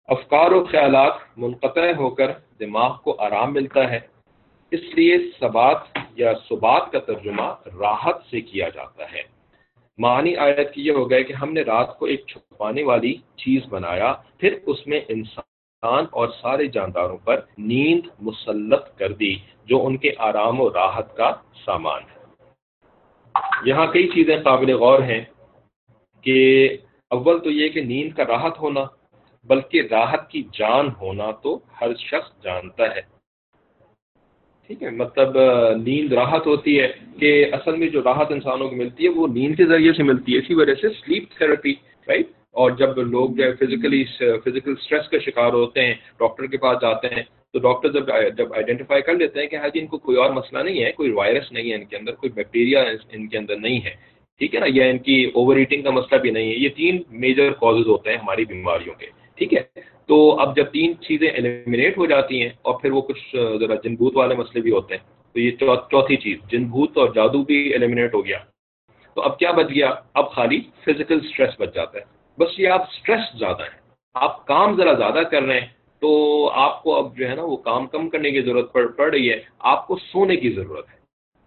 افکار 0.10 0.52
و 0.52 0.64
خیالات 0.66 1.14
منقطع 1.38 1.92
ہو 1.98 2.10
کر 2.10 2.32
دماغ 2.60 2.96
کو 3.04 3.16
آرام 3.20 3.54
ملتا 3.54 3.90
ہے۔ 3.92 4.00
اس 4.72 4.80
لیے 4.94 5.18
سبات 5.40 5.78
یا 6.16 6.34
سبات 6.50 6.92
کا 6.92 7.00
ترجمہ 7.00 7.56
راحت 7.80 8.16
سے 8.30 8.42
کیا 8.42 8.70
جاتا 8.70 9.12
ہے۔ 9.12 9.22
معنی 9.98 10.36
آیت 10.36 10.74
کی 10.74 10.88
یہ 10.88 10.92
ہو 10.92 11.10
گئے 11.10 11.24
کہ 11.24 11.34
ہم 11.34 11.54
نے 11.54 11.62
رات 11.62 12.00
کو 12.00 12.06
ایک 12.06 12.26
چھپانے 12.28 12.84
والی 12.84 13.14
چیز 13.14 13.62
بنایا، 13.70 14.14
پھر 14.38 14.60
اس 14.66 14.88
میں 14.88 15.02
انسان 15.08 16.06
اور 16.12 16.28
سارے 16.42 16.68
جانداروں 16.68 17.18
پر 17.18 17.40
نیند 17.58 18.08
مسلط 18.22 18.98
کر 18.98 19.12
دی، 19.12 19.36
جو 19.66 19.86
ان 19.86 19.98
کے 19.98 20.12
آرام 20.18 20.62
و 20.62 20.70
راحت 20.74 21.18
کا 21.18 21.36
سامان 21.66 22.02
ہے۔ 22.02 22.20
یہاں 23.66 23.88
کئی 23.88 24.08
چیزیں 24.08 24.38
قابل 24.44 24.74
غور 24.74 25.02
ہیں 25.02 25.26
کہ 26.22 26.78
اول 27.10 27.44
تو 27.44 27.52
یہ 27.52 27.70
کہ 27.70 27.82
نیند 27.82 28.14
کا 28.14 28.24
راحت 28.26 28.60
ہونا، 28.60 28.86
بلکہ 29.44 29.82
راحت 29.92 30.30
کی 30.30 30.44
جان 30.54 30.90
ہونا 31.02 31.32
تو 31.32 31.60
ہر 31.82 31.96
شخص 31.96 32.44
جانتا 32.44 32.96
ہے۔ 32.96 33.19
ٹھیک 34.70 34.82
ہے 34.84 34.90
مطلب 34.90 35.38
نیند 35.78 36.12
راحت 36.14 36.48
ہوتی 36.48 36.80
ہے 36.80 36.88
کہ 37.20 37.30
اصل 37.52 37.76
میں 37.76 37.88
جو 37.88 38.02
راحت 38.04 38.32
انسانوں 38.32 38.68
کو 38.70 38.76
ملتی 38.76 39.04
ہے، 39.04 39.10
وہ 39.10 39.28
نیند 39.28 39.56
کے 39.56 39.66
ذریعے 39.66 39.94
سے 39.94 40.04
ملتی 40.04 40.34
ہے، 40.34 40.40
اسی 40.40 40.54
وجہ 40.54 40.74
سے 40.82 40.90
سلیپ 40.90 41.32
تھراپی 41.38 41.74
رائٹ 42.08 42.28
اور 42.54 42.72
جب 42.72 42.98
لوگ 42.98 43.30
جو 43.30 43.44
ہے 43.44 43.52
فزیکلی 43.56 44.04
فزیکل 44.46 44.72
اسٹریس 44.72 45.10
کا 45.10 45.20
شکار 45.20 45.54
ہوتے 45.54 45.86
ہیں 45.86 45.94
ڈاکٹر 46.20 46.46
کے 46.46 46.58
پاس 46.58 46.78
جاتے 46.82 47.08
ہیں، 47.16 47.24
تو 47.54 47.60
ڈاکٹر 47.60 47.92
جب 47.92 48.10
جب 48.38 48.54
آئیڈینٹیفائی 48.54 49.02
کر 49.02 49.16
لیتے 49.16 49.40
ہیں 49.40 49.48
کہ 49.48 49.56
ہاں 49.56 49.70
جی 49.74 49.80
ان 49.80 49.88
کو 49.88 49.98
کوئی 49.98 50.18
اور 50.18 50.30
مسئلہ 50.32 50.64
نہیں 50.64 50.84
ہے، 50.84 50.92
کوئی 50.92 51.12
وائرس 51.12 51.52
نہیں 51.52 51.70
ہے 51.70 51.76
ان 51.76 51.86
کے 51.86 51.98
اندر، 51.98 52.16
کوئی 52.16 52.32
بیکٹیریا 52.32 52.84
ان 53.12 53.28
کے 53.28 53.38
اندر 53.38 53.56
نہیں 53.58 53.80
ہے، 53.86 53.96
ٹھیک 54.42 54.56
ہے 54.56 54.60
نا؟ 54.60 54.66
یا 54.70 54.86
ان 54.86 54.98
کی 54.98 55.24
اوور 55.34 55.56
ایٹنگ 55.56 55.84
کا 55.84 55.92
مسئلہ 55.92 56.22
بھی 56.22 56.32
نہیں 56.32 56.50
ہے، 56.50 56.56
یہ 56.56 56.70
تین 56.76 57.02
میجر 57.22 57.52
کازز 57.62 57.88
ہوتے 57.88 58.10
ہیں 58.10 58.18
ہماری 58.18 58.46
بیماریوں 58.46 58.96
کے، 59.00 59.06
ٹھیک 59.38 59.54
ہے؟ 59.54 59.64
تو 60.10 60.18
اب 60.40 60.56
جب 60.56 60.72
تین 60.72 60.94
چیزیں 61.00 61.28
ایلیمنیٹ 61.28 61.98
ہو 61.98 62.06
جاتی 62.06 62.42
ہیں 62.42 62.50
اور 62.62 62.80
پھر 62.82 62.92
وہ 62.92 63.02
کچھ 63.02 63.36
ذرا 63.60 63.76
جن 63.84 63.96
بھوت 63.96 64.16
والے 64.18 64.36
مسئلے 64.36 64.62
بھی 64.62 64.72
ہوتے 64.72 64.96
ہیں، 64.96 65.04
تو 65.36 65.40
یہ 65.40 65.52
چوتھی 65.92 66.16
چیز، 66.18 66.38
جن 66.52 66.64
بھوت 66.66 66.98
اور 66.98 67.10
جادو 67.14 67.44
بھی 67.44 67.58
ایلیمنیٹ 67.74 68.14
ہو 68.14 68.26
گیا۔ 68.26 68.38
تو 69.18 69.22
اب 69.22 69.38
کیا 69.40 69.52
بچ 69.52 69.70
گیا؟ 69.70 69.90
اب 70.14 70.32
خالی 70.32 70.60
فزیکل 70.86 71.20
اسٹریس 71.24 71.60
بچ 71.60 71.74
جاتا 71.76 72.00
ہے۔ 72.00 72.04
بس 72.38 72.60
یہ 72.60 72.68
آپ 72.68 72.82
اسٹریس 72.82 73.38
زیادہ 73.40 73.64
ہیں، 73.64 73.78
آپ 74.16 74.46
کام 74.48 74.76
ذرا 74.78 74.94
زیادہ 74.94 75.22
کر 75.32 75.42
رہے 75.42 75.60
ہیں، 75.60 75.68
تو 76.02 76.10
آپ 76.56 76.84
کو 76.84 76.96
اب 76.96 77.18
جو 77.18 77.30
ہے 77.30 77.36
نا 77.36 77.44
وہ 77.44 77.58
کام 77.70 77.88
کم 77.88 78.10
کرنے 78.10 78.32
کی 78.32 78.42
ضرورت 78.42 78.74
پڑ 78.74 78.86
پڑ 78.88 79.12
رہی 79.12 79.30
ہے، 79.30 79.40
آپ 79.60 79.88
کو 79.88 79.98
سونے 80.02 80.36
کی 80.36 80.50
ضرورت 80.50 80.90
ہے۔ 80.90 80.98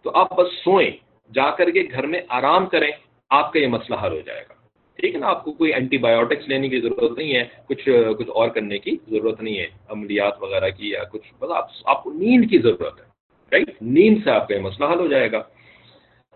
تو 0.04 0.10
آپ 0.14 0.36
بس 0.36 0.52
سوئیں، 0.64 0.90
جا 1.30 1.50
کر 1.50 1.70
کے 1.70 1.82
گھر 1.92 2.06
میں 2.06 2.20
آرام 2.28 2.66
کریں، 2.66 2.90
آپ 3.30 3.52
کا 3.52 3.58
یہ 3.58 3.66
مسئلہ 3.66 3.96
حل 4.02 4.12
ہو 4.12 4.20
جائے 4.20 4.44
گا۔ 4.48 4.54
ٹھیک 5.02 5.14
ہے 5.14 5.20
نا، 5.20 5.26
آپ 5.26 5.44
کو 5.44 5.52
کوئی 5.52 5.72
اینٹی 5.72 5.98
بایوٹکس 5.98 6.48
لینے 6.48 6.68
کی 6.68 6.80
ضرورت 6.80 7.18
نہیں 7.18 7.34
ہے، 7.34 7.44
کچھ 7.68 7.88
کچھ 8.18 8.28
اور 8.30 8.48
کرنے 8.48 8.78
کی 8.78 8.96
ضرورت 9.10 9.42
نہیں 9.42 9.58
ہے، 9.58 9.66
عملیات 9.88 10.42
وغیرہ 10.42 10.68
کی 10.70 10.90
یا 10.90 11.02
کچھ، 11.04 11.26
بس 11.38 11.50
آپ 11.50 11.70
آپ 11.84 12.02
کو 12.04 12.12
نیند 12.12 12.50
کی 12.50 12.58
ضرورت 12.58 13.00
ہے 13.00 13.04
رائٹ 13.52 13.70
نیند 13.82 14.18
سے 14.24 14.30
آپ 14.30 14.48
کا 14.48 14.54
یہ 14.54 14.60
مسئلہ 14.60 14.86
حل 14.92 15.00
ہو 15.00 15.06
جائے 15.06 15.32
گا۔ 15.32 15.40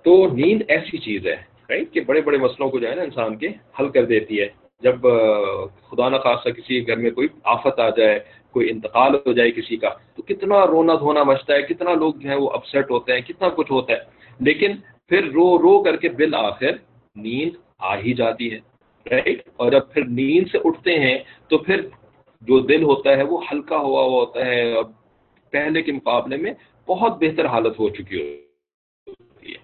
تو 0.05 0.13
نیند 0.33 0.63
ایسی 0.69 0.99
چیز 0.99 1.27
ہے 1.27 1.37
رائٹ 1.71 1.93
کہ 1.93 2.01
بڑے 2.01 2.21
بڑے 2.21 2.39
مسئلوں 2.39 2.69
کو 2.71 2.79
جو 2.79 2.89
ہے 2.91 2.95
نا 2.95 3.03
انسان 3.03 3.37
کے 3.37 3.49
حل 3.79 3.89
کر 3.89 4.05
دیتی 4.05 4.41
ہے۔ 4.41 4.49
جب 4.83 4.97
خدا 5.89 6.09
نہ 6.09 6.17
خاصہ 6.17 6.49
کسی 6.49 6.87
گھر 6.89 6.97
میں 6.97 7.11
کوئی 7.11 7.29
آفت 7.45 7.79
آ 7.79 7.89
جائے، 7.91 8.19
کوئی 8.51 8.71
انتقال 8.71 9.15
ہو 9.15 9.33
جائے 9.33 9.51
کسی 9.51 9.77
کا، 9.77 9.91
تو 10.15 10.23
کتنا 10.23 10.67
رونا 10.67 10.95
دھونا 10.95 11.23
مچتا 11.23 11.55
ہے، 11.55 11.63
کتنا 11.63 11.95
لوگ 11.95 12.15
جو 12.15 12.29
ہیں 12.29 12.37
وہ 12.37 12.51
اپسیٹ 12.51 12.91
ہوتے 12.91 13.13
ہیں، 13.13 13.21
کتنا 13.21 13.49
کچھ 13.49 13.73
ہوتا 13.73 13.93
ہے۔ 13.93 14.03
لیکن 14.41 14.71
پھر 15.09 15.25
رو 15.25 15.47
رو 15.59 15.83
کر 15.83 15.97
کے 15.97 16.09
بالآخر 16.09 16.73
نیند 17.17 17.66
آ 17.79 17.97
ہی 17.97 18.15
جاتی 18.15 18.53
ہے 18.53 18.59
رائٹ 19.11 19.43
اور 19.57 19.73
جب 19.73 19.93
پھر 19.93 20.05
نیند 20.05 20.47
سے 20.53 20.59
اٹھتے 20.65 20.99
ہیں 20.99 21.19
تو 21.49 21.59
پھر 21.59 21.81
جو 22.43 22.59
دل 22.61 22.83
ہوتا 22.83 23.17
ہے 23.17 23.23
وہ 23.23 23.41
ہلکا 23.53 23.77
ہوا 23.77 24.03
ہوا 24.03 24.21
ہوتا 24.21 24.47
ہے 24.47 24.73
اور 24.73 24.85
پہلے 25.51 25.83
کے 25.83 25.93
مقابلے 25.93 26.37
میں 26.37 26.53
بہت 26.87 27.13
بہتر 27.21 27.47
حالت 27.47 27.79
ہو 27.79 27.89
چکی 27.89 28.19
ہوتی 28.21 29.53
ہے۔ 29.53 29.59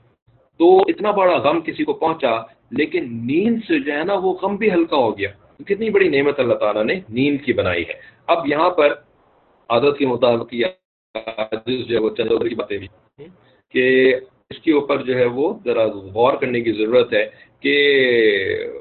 تو 0.60 0.80
اتنا 0.80 1.10
بڑا 1.10 1.36
غم 1.36 1.60
کسی 1.60 1.84
کو 1.84 1.92
پہنچا، 1.92 2.36
لیکن 2.70 3.08
نیند 3.26 3.58
سے 3.66 3.78
جو 3.80 3.92
ہے 3.92 4.04
نا 4.04 4.14
وہ 4.14 4.32
غم 4.32 4.56
بھی 4.56 4.70
ہلکا 4.72 4.96
ہو 4.96 5.18
گیا۔ 5.18 5.28
کتنی 5.66 5.90
بڑی 5.90 6.08
نعمت 6.08 6.40
اللہ 6.40 6.54
تعالیٰ 6.54 6.84
نے 6.84 7.00
نیند 7.08 7.44
کی 7.44 7.52
بنائی 7.52 7.82
ہے۔ 7.88 7.94
اب 8.26 8.46
یہاں 8.46 8.70
پر 8.70 8.94
عادت 9.68 9.98
کے 9.98 10.06
مطابق 10.06 10.52
جو 10.52 11.94
ہے 11.94 11.98
وہ 11.98 12.10
چند 12.10 12.48
کی 12.48 12.54
باتیں 12.54 12.78
بھی 12.78 12.88
کہ 13.74 14.14
اس 14.50 14.58
کے 14.58 14.72
اوپر 14.72 15.02
جو 15.02 15.18
ہے 15.18 15.24
وہ 15.24 15.54
ذرا 15.64 15.86
غور 15.86 16.32
کرنے 16.36 16.60
کی 16.60 16.72
ضرورت 16.72 17.12
ہے 17.12 17.24
کہ 17.62 17.74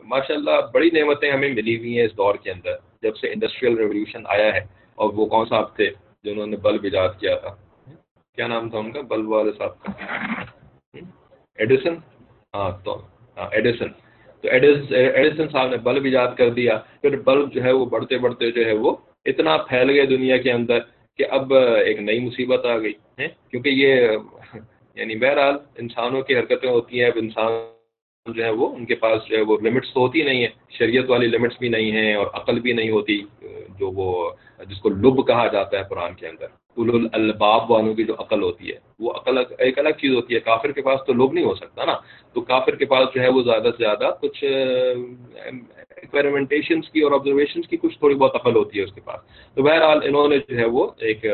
ماشاء 0.03 0.35
اللہ 0.35 0.59
بڑی 0.73 0.89
نعمتیں 0.93 1.31
ہمیں 1.31 1.49
ملی 1.49 1.77
ہوئی 1.77 1.97
ہیں 1.97 2.05
اس 2.05 2.17
دور 2.17 2.35
کے 2.35 2.51
اندر، 2.51 2.75
جب 3.01 3.15
سے 3.17 3.27
انڈسٹریل 3.27 3.77
ریولیوشن 3.77 4.23
آیا 4.25 4.53
ہے، 4.53 4.59
اور 4.97 5.13
وہ 5.13 5.25
کون 5.25 5.45
صاحب 5.49 5.75
تھے 5.75 5.89
جنہوں 6.23 6.47
نے 6.47 6.57
بلب 6.57 6.83
ایجاد 6.83 7.09
کیا 7.19 7.35
تھا؟ 7.35 7.55
کیا 8.37 8.47
نام 8.47 8.69
تھا 8.69 8.77
ان 8.77 8.91
کا؟ 8.91 9.01
بلب 9.01 9.29
والے 9.29 9.51
صاحب 9.57 9.79
کا۔ 9.79 9.91
ایڈیسن؟ 11.59 11.95
ہاں 12.53 12.71
تو 12.83 12.95
ہاں، 13.37 13.49
ایڈیسن۔ 13.51 13.89
تو 14.43 14.49
ایڈیسن 14.49 15.47
صاحب 15.51 15.69
نے 15.69 15.77
بلب 15.77 16.03
ایجاد 16.05 16.35
کر 16.37 16.49
دیا، 16.49 16.77
پھر 17.01 17.15
بلب 17.21 17.51
جو 17.53 17.63
ہے 17.63 17.71
وہ 17.71 17.85
بڑھتے 17.85 18.17
بڑھتے 18.17 18.51
جو 18.51 18.65
ہے 18.65 18.73
وہ 18.73 18.95
اتنا 19.25 19.57
پھیل 19.69 19.89
گئے 19.89 20.05
دنیا 20.05 20.37
کے 20.37 20.51
اندر 20.51 20.79
کہ 21.19 21.25
اب 21.29 21.53
ایک 21.53 21.99
نئی 21.99 22.19
مصیبت 22.19 22.65
آ 22.65 22.77
گئی 22.77 22.93
ہے 23.19 23.27
کیونکہ 23.49 23.69
یہ 23.69 24.17
یعنی 24.97 25.15
بہرحال 25.15 25.57
انسانوں 25.77 26.21
کی 26.21 26.35
حرکتیں 26.35 26.69
ہوتی 26.69 26.99
ہیں، 26.99 27.07
اب 27.07 27.17
انسان 27.21 27.51
جو 28.27 28.43
ہے 28.43 28.49
وہ، 28.49 28.75
ان 28.75 28.85
کے 28.85 28.95
پاس 28.95 29.21
جو 29.29 29.37
ہے 29.37 29.41
وہ 29.41 29.57
لمٹس 29.61 29.93
تو 29.93 29.99
ہوتی 29.99 30.21
نہیں 30.21 30.43
ہے 30.43 30.47
شریعت 30.69 31.09
والی 31.09 31.27
لمٹس 31.27 31.55
بھی 31.59 31.69
نہیں 31.69 31.91
ہیں 31.91 32.15
اور 32.15 32.27
عقل 32.33 32.59
بھی 32.59 32.73
نہیں 32.73 32.89
ہوتی، 32.89 33.21
جو 33.79 33.91
وہ، 33.91 34.29
جس 34.69 34.77
کو 34.77 34.89
لب 34.89 35.27
کہا 35.27 35.47
جاتا 35.47 35.77
ہے 35.79 35.83
قرآن 35.89 36.13
کے 36.13 36.27
اندر۔ 36.27 36.45
اول 36.77 37.07
الباب 37.13 37.71
والوں 37.71 37.93
کی 37.93 38.03
جو 38.03 38.13
عقل 38.19 38.41
ہوتی 38.41 38.69
ہے، 38.69 38.77
وہ 38.99 39.11
عقل، 39.11 39.37
ایک 39.57 39.79
الگ 39.79 39.89
چیز 39.89 40.11
ہوتی 40.15 40.35
ہے۔ 40.35 40.39
کافر 40.39 40.71
کے 40.71 40.81
پاس 40.81 40.99
تو 41.07 41.13
لب 41.13 41.33
نہیں 41.33 41.45
ہو 41.45 41.55
سکتا 41.55 41.85
نا۔ 41.85 41.97
تو 42.33 42.41
کافر 42.41 42.75
کے 42.75 42.85
پاس 42.85 43.07
جو 43.15 43.21
ہے 43.21 43.29
وہ 43.29 43.41
زیادہ 43.41 43.69
سے 43.77 43.83
زیادہ 43.83 44.11
کچھ 44.21 44.43
ایکسپیریمنٹیشنس 45.95 46.89
کی 46.89 47.01
اور 47.01 47.11
آبزرویشنس 47.11 47.67
کی 47.67 47.77
کچھ 47.77 47.99
تھوڑی 47.99 48.15
بہت 48.15 48.35
عقل 48.35 48.55
ہوتی 48.55 48.79
ہے 48.79 48.83
اس 48.83 48.93
کے 48.93 49.01
پاس۔ 49.01 49.19
تو 49.55 49.63
بہرحال 49.63 49.99
انہوں 50.03 50.27
نے 50.27 50.37
جو 50.49 50.57
ہے 50.57 50.65
وہ 50.65 50.89
ایک 50.99 51.25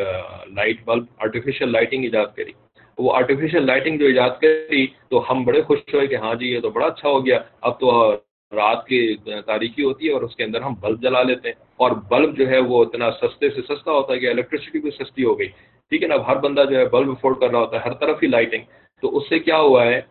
لائٹ 0.56 0.78
بلب 0.86 1.06
آرٹیفیشیل 1.18 1.72
لائٹنگ 1.72 2.04
ایجاد 2.04 2.28
کری۔ 2.36 2.52
وہ 2.98 3.16
آرٹیفیشیل 3.16 3.66
لائٹنگ 3.66 3.98
جو 3.98 4.06
ایجاد 4.06 4.30
کری 4.42 4.88
تو 4.88 5.32
ہم 5.32 5.44
بڑے 5.44 5.62
خوش 5.62 5.80
ہوئے 5.94 6.08
کہ 6.08 6.16
ہاں 6.16 6.36
جی 6.36 6.48
یہ 6.48 6.60
تو 6.60 6.70
بڑا 6.70 6.86
اچھا 6.86 7.10
ہو 7.10 7.26
گیا۔ 7.26 7.40
اب 7.62 7.80
تو 7.80 8.16
رات 8.52 8.86
کی 8.88 9.16
تاریخی 9.46 9.84
ہوتی 9.84 10.08
ہے 10.08 10.14
اور 10.14 10.22
اس 10.22 10.36
کے 10.36 10.44
اندر 10.44 10.62
ہم 10.62 10.74
بلب 10.80 11.02
جلا 11.02 11.24
لیتے 11.24 11.50
ہیں۔ 11.50 11.56
اور 11.78 11.92
بلب 11.92 12.38
جو 12.38 12.50
ہے 12.50 12.60
وہ 12.60 12.86
اتنا 12.86 13.12
سستے 13.12 13.50
سے 13.50 13.62
سستا 13.62 13.92
ہوتا 13.92 14.14
ہے 14.14 14.20
کہ 14.20 14.30
الیکٹریسٹی 14.30 14.80
بھی 14.80 14.92
سستی 14.92 15.24
ہو 15.24 15.40
گئی۔ 15.40 15.48
ٹھیک 15.92 16.04
ہے 16.04 16.08
نا؟ 16.08 16.16
اب 16.16 16.28
ہر 16.28 16.36
بندہ 16.36 16.64
جو 16.70 16.78
ہے 16.78 16.86
بلب 16.86 17.10
افورڈ 17.10 17.40
کر 17.40 17.50
رہا 17.50 17.60
ہوتا 17.60 17.78
ہے، 17.78 17.82
ہر 17.86 17.94
طرف 17.94 18.24
ہی 18.24 18.28
لائٹنگ 18.28 18.64
تو 19.02 19.18
اس 19.18 19.30
سے 19.30 19.40
کیا 19.40 19.60
ہوا 19.60 19.86
ہے 19.86 20.02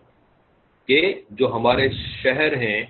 کہ 0.89 1.15
جو 1.31 1.53
ہمارے 1.53 1.89
شہر 2.23 2.57
ہیں، 2.57 2.83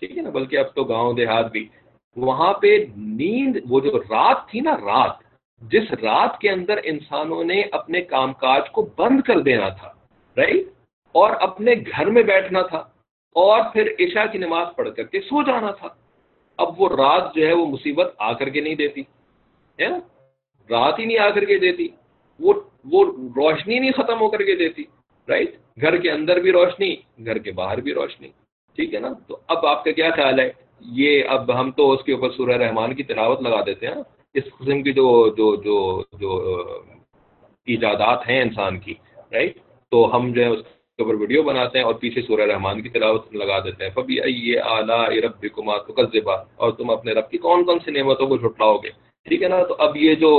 ٹھیک 0.00 0.16
ہے 0.16 0.22
نا؟ 0.22 0.30
بلکہ 0.30 0.58
اب 0.58 0.74
تو 0.74 0.84
گاؤں 0.84 1.12
دیہات 1.12 1.52
بھی، 1.52 1.68
وہاں 2.16 2.52
پہ 2.52 2.84
نیند، 2.96 3.56
وہ 3.68 3.80
جو 3.80 3.98
رات 3.98 4.48
تھی 4.48 4.60
نا، 4.60 4.76
رات 4.76 5.21
جس 5.62 5.90
رات 6.02 6.38
کے 6.40 6.50
اندر 6.50 6.78
انسانوں 6.84 7.42
نے 7.44 7.60
اپنے 7.72 8.00
کام 8.04 8.32
کاج 8.40 8.70
کو 8.70 8.82
بند 8.98 9.20
کر 9.20 9.40
دینا 9.40 9.68
تھا 9.70 9.92
رائٹ 10.36 10.68
اور 11.14 11.30
اپنے 11.40 11.74
گھر 11.86 12.06
میں 12.06 12.22
بیٹھنا 12.22 12.62
تھا، 12.62 12.78
اور 13.36 13.60
پھر 13.72 13.90
عشاء 14.00 14.24
کی 14.32 14.38
نماز 14.38 14.66
پڑھ 14.76 14.88
کر 14.96 15.04
کے 15.04 15.20
سو 15.20 15.42
جانا 15.42 15.70
تھا۔ 15.70 15.88
اب 16.58 16.80
وہ 16.80 16.88
رات 16.90 17.34
جو 17.34 17.46
ہے 17.46 17.52
وہ 17.52 17.66
مصیبت 17.66 18.14
آ 18.18 18.32
کر 18.32 18.48
کے 18.48 18.60
نہیں 18.60 18.74
دیتی، 18.74 19.02
ہے 19.78 19.88
نا؟ 19.88 19.98
رات 20.70 20.98
ہی 20.98 21.04
نہیں 21.04 21.18
آ 21.18 21.28
کر 21.30 21.44
کے 21.44 21.58
دیتی، 21.58 21.88
وہ 22.40 22.52
وہ 22.92 23.04
روشنی 23.36 23.78
نہیں 23.78 23.92
ختم 23.96 24.20
ہو 24.20 24.28
کر 24.30 24.42
کے 24.42 24.54
دیتی 24.56 24.84
رائٹ 25.28 25.56
گھر 25.78 25.96
کے 25.96 26.10
اندر 26.10 26.40
بھی 26.40 26.52
روشنی، 26.52 26.94
گھر 27.24 27.38
کے 27.38 27.52
باہر 27.52 27.80
بھی 27.80 27.94
روشنی، 27.94 28.28
ٹھیک 28.78 28.94
ہے 28.94 29.00
نا؟ 29.00 29.12
تو 29.28 29.38
اب 29.48 29.66
آپ 29.66 29.84
کا 29.84 29.92
کیا 29.92 30.10
خیال 30.10 30.40
ہے؟ 30.40 30.50
یہ 30.92 31.28
اب 31.28 31.52
ہم 31.60 31.70
تو 31.70 31.90
اس 31.92 32.02
کے 32.04 32.12
اوپر 32.12 32.30
سورہ 32.30 32.56
رحمان 32.58 32.94
کی 32.94 33.02
تلاوت 33.04 33.42
لگا 33.42 33.60
دیتے 33.66 33.86
ہیں 33.86 33.94
اس 34.34 34.44
قسم 34.44 34.82
کی 34.82 34.92
جو 34.92 35.28
جو 35.36 35.56
جو 35.56 36.02
جو 36.20 36.58
ایجادات 37.66 38.28
ہیں 38.28 38.42
انسان 38.42 38.78
کی 38.78 38.94
رائٹ 39.32 39.56
تو 39.90 40.16
ہم 40.16 40.32
جو 40.32 40.42
ہے 40.42 40.46
اس 40.46 40.62
کے 40.96 41.02
اوپر 41.02 41.14
ویڈیو 41.14 41.42
بناتے 41.42 41.78
ہیں 41.78 41.84
اور 41.84 41.94
پیچھے 41.94 42.22
سورہ 42.22 42.40
رحمان 42.40 42.82
کی 42.82 42.88
تلاوت 42.88 43.34
لگا 43.34 43.58
دیتے 43.58 43.84
ہیں۔ 43.84 43.90
کبھی 43.94 44.18
یہ 44.26 44.60
اعلیٰ 44.60 45.08
رب 45.08 45.46
کما 45.54 45.78
تو 45.78 46.30
اور 46.56 46.72
تم 46.72 46.90
اپنے 46.90 47.12
رب 47.12 47.30
کی 47.30 47.38
کون 47.38 47.64
کون 47.64 47.78
سی 47.84 47.90
نعمتوں 47.90 48.26
کو 48.26 48.36
جھٹلاؤ 48.36 48.76
گے 48.76 48.88
ٹھیک 49.28 49.42
ہے 49.42 49.48
نا؟ 49.48 49.62
تو 49.62 49.76
اب 49.78 49.96
یہ 49.96 50.14
جو 50.14 50.30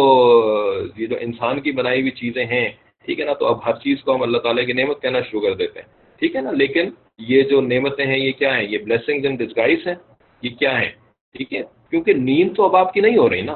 یہ 0.98 1.06
جو 1.06 1.16
انسان 1.20 1.60
کی 1.60 1.72
بنائی 1.72 2.02
ہوئی 2.02 2.12
چیزیں 2.12 2.46
ہیں، 2.46 2.70
ٹھیک 3.06 3.20
ہے 3.20 3.26
نا؟ 3.26 3.34
تو 3.34 3.46
اب 3.46 3.66
ہر 3.66 3.74
چیز 3.74 4.04
کو 4.04 4.16
ہم 4.16 4.22
اللہ 4.22 4.38
تعالیٰ 4.38 4.66
کی 4.66 4.74
نعمت 4.74 5.02
کہنا 5.02 5.22
شروع 5.22 5.42
کر 5.42 5.54
دیتے 5.54 5.80
ہیں۔ 5.80 5.88
ٹھیک 6.20 6.36
ہے 6.36 6.42
نا؟ 6.42 6.52
لیکن 6.52 6.90
یہ 7.18 7.44
جو 7.44 7.62
نعمتیں 7.62 8.06
ہیں، 8.06 8.18
یہ 8.18 8.32
کیا 8.32 8.58
ہیں؟ 8.58 8.68
یہ 8.70 8.78
بلیسنگ 8.78 9.26
اینڈ 9.26 9.40
ڈسگائز 9.40 9.88
ہیں۔ 9.88 9.96
یہ 10.42 10.50
کیا 10.50 10.82
ہیں؟ 10.82 10.90
ٹھیک 11.38 11.54
ہے؟ 11.54 11.62
کیونکہ 11.90 12.14
نیند 12.14 12.56
تو 12.56 12.64
اب 12.64 12.76
آپ 12.76 12.94
کی 12.94 13.02
نہیں 13.02 13.18
ہو 13.18 13.30
رہی 13.30 13.42
نا۔ 13.42 13.56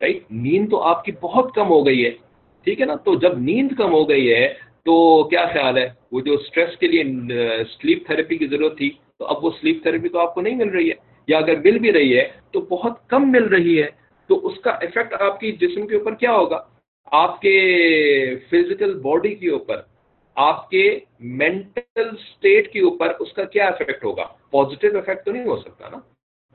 رائٹ 0.00 0.22
نیند 0.30 0.70
تو 0.70 0.82
آپ 0.82 1.04
کی 1.04 1.12
بہت 1.20 1.54
کم 1.54 1.68
ہو 1.68 1.86
گئی 1.86 2.04
ہے، 2.04 2.10
ٹھیک 2.64 2.80
ہے 2.80 2.86
نا؟ 2.86 2.94
تو 2.94 3.14
جب 3.14 3.38
نیند 3.38 3.72
کم 3.78 3.92
ہو 3.92 4.08
گئی 4.08 4.34
ہے، 4.34 4.48
تو 4.84 5.24
کیا 5.24 5.46
خیال 5.52 5.78
ہے؟ 5.78 5.88
وہ 6.12 6.20
جو 6.20 6.34
اسٹریس 6.34 6.76
کے 6.78 6.88
لیے 6.88 7.02
سلیپ 7.64 8.06
تھراپی 8.06 8.36
کی 8.36 8.46
ضرورت 8.46 8.76
تھی، 8.76 8.90
تو 9.18 9.26
اب 9.26 9.44
وہ 9.44 9.50
سلیپ 9.60 9.82
تھراپی 9.82 10.08
تو 10.08 10.18
آپ 10.18 10.34
کو 10.34 10.40
نہیں 10.40 10.54
مل 10.54 10.68
رہی 10.68 10.90
ہے۔ 10.90 10.94
یا 11.28 11.38
اگر 11.38 11.56
مل 11.64 11.78
بھی 11.78 11.92
رہی 11.92 12.18
ہے، 12.18 12.28
تو 12.50 12.60
بہت 12.60 13.08
کم 13.08 13.32
مل 13.32 13.44
رہی 13.44 13.82
ہے۔ 13.82 13.88
تو 14.28 14.46
اس 14.46 14.60
کا 14.60 14.70
افیکٹ 14.70 15.14
آپ 15.20 15.40
کی 15.40 15.52
جسم 15.52 15.86
کے 15.86 15.96
اوپر 15.96 16.14
کیا 16.14 16.32
ہوگا؟ 16.32 16.64
آپ 17.12 17.40
کے 17.40 17.54
فزیکل 18.50 18.98
باڈی 19.00 19.34
کے 19.34 19.50
اوپر، 19.50 19.80
آپ 20.36 20.70
کے 20.70 20.98
مینٹل 21.20 22.08
اسٹیٹ 22.18 22.72
کے 22.72 22.80
اوپر 22.80 23.12
اس 23.20 23.32
کا 23.32 23.44
کیا 23.44 23.66
افیکٹ 23.66 24.04
ہوگا؟ 24.04 24.24
پازیٹیو 24.50 24.98
افیکٹ 24.98 25.24
تو 25.24 25.32
نہیں 25.32 25.44
ہو 25.44 25.56
سکتا 25.56 25.88
نا۔ 25.88 25.98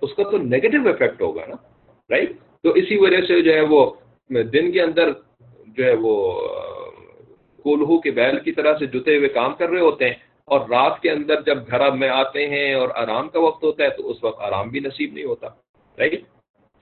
اس 0.01 0.13
کا 0.13 0.23
تو 0.23 0.37
نیگیٹو 0.37 0.89
افیکٹ 0.89 1.21
ہوگا 1.21 1.45
نا 1.47 1.55
رائٹ 2.09 2.31
تو 2.65 2.71
اسی 2.71 2.97
وجہ 2.97 3.21
سے 3.27 3.41
جو 3.41 3.53
ہے 3.53 3.61
وہ 3.69 3.85
دن 4.53 4.71
کے 4.71 4.81
اندر 4.81 5.11
جو 5.77 5.83
ہے 5.85 5.93
وہ، 6.01 6.13
کولہو 7.65 7.97
کے 8.01 8.11
بیل 8.11 8.39
کی 8.39 8.51
طرح 8.51 8.77
سے 8.79 8.85
جتے 8.87 9.17
ہوئے 9.17 9.29
کام 9.29 9.53
کر 9.55 9.69
رہے 9.69 9.79
ہوتے 9.79 10.05
ہیں 10.05 10.13
اور 10.47 10.69
رات 10.69 11.01
کے 11.01 11.09
اندر 11.11 11.41
جب 11.45 11.67
گھر 11.67 11.91
میں 11.91 12.09
آتے 12.11 12.47
ہیں 12.49 12.73
اور 12.73 12.89
آرام 12.95 13.29
کا 13.29 13.39
وقت 13.39 13.63
ہوتا 13.63 13.83
ہے 13.83 13.89
تو 13.89 14.09
اس 14.11 14.23
وقت 14.23 14.41
آرام 14.41 14.69
بھی 14.69 14.79
نصیب 14.79 15.13
نہیں 15.13 15.25
ہوتا 15.25 15.47
رائٹ 15.97 16.21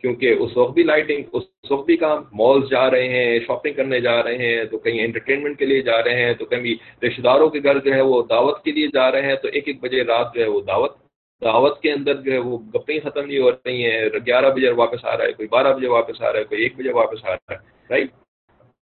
کیونکہ 0.04 0.36
اس 0.40 0.58
وقت 0.58 0.74
بھی 0.74 0.84
لائٹنگ 0.84 1.24
اس 1.34 1.72
وقت 1.72 1.86
بھی 1.86 1.98
کام 1.98 2.24
مالز 2.34 2.70
جا 2.70 2.90
رہے 2.92 3.08
ہیں 3.10 3.40
شاپنگ 3.40 3.74
کرنے 3.74 4.00
جا 4.00 4.22
رہے 4.24 4.38
ہیں، 4.38 4.64
تو 4.66 4.78
کہیں 4.78 5.00
انٹرٹینمنٹ 5.00 5.60
کے 5.60 5.66
لیے 5.66 5.82
جا 5.82 6.02
رہے 6.04 6.26
ہیں، 6.26 6.34
تو 6.34 6.46
کہیں 6.46 6.74
رشتے 7.06 7.22
داروں 7.22 7.50
کے 7.50 7.60
گھر 7.64 7.80
جو 7.80 7.94
ہے 7.94 8.02
وہ 8.02 8.22
دعوت 8.30 8.64
کے 8.64 8.72
لیے 8.72 8.88
جا 8.94 9.12
رہے 9.12 9.28
ہیں، 9.28 9.36
تو 9.36 9.48
ایک 9.48 9.68
ایک 9.68 9.82
بجے 9.82 10.04
رات 10.04 10.34
جو 10.36 10.42
ہے 10.42 10.48
وہ 10.48 10.62
دعوت 10.68 10.98
دعوت 11.44 11.80
کے 11.82 11.92
اندر 11.92 12.22
جو 12.22 12.32
ہے 12.32 12.38
وہ 12.38 12.58
گپیں 12.74 13.00
ختم 13.04 13.26
نہیں 13.26 13.40
ہو 13.40 13.52
رہی 13.52 13.86
ہیں، 13.86 14.00
گیارہ 14.26 14.50
بجے 14.56 14.70
واپس 14.76 15.06
آ 15.06 15.18
رہا 15.18 15.26
ہے، 15.26 15.34
کوئی 15.34 15.48
بارہ 15.48 15.74
بجے 15.74 15.88
واپس 15.88 16.22
آ 16.22 16.32
رہا 16.32 16.40
ہے، 16.40 16.44
کوئی 16.44 16.62
ایک 16.62 16.78
بجے 16.78 16.94
واپس 16.94 17.26
آ 17.26 17.30
رہا 17.30 17.54
ہے 17.54 17.58
رائٹ 17.90 18.12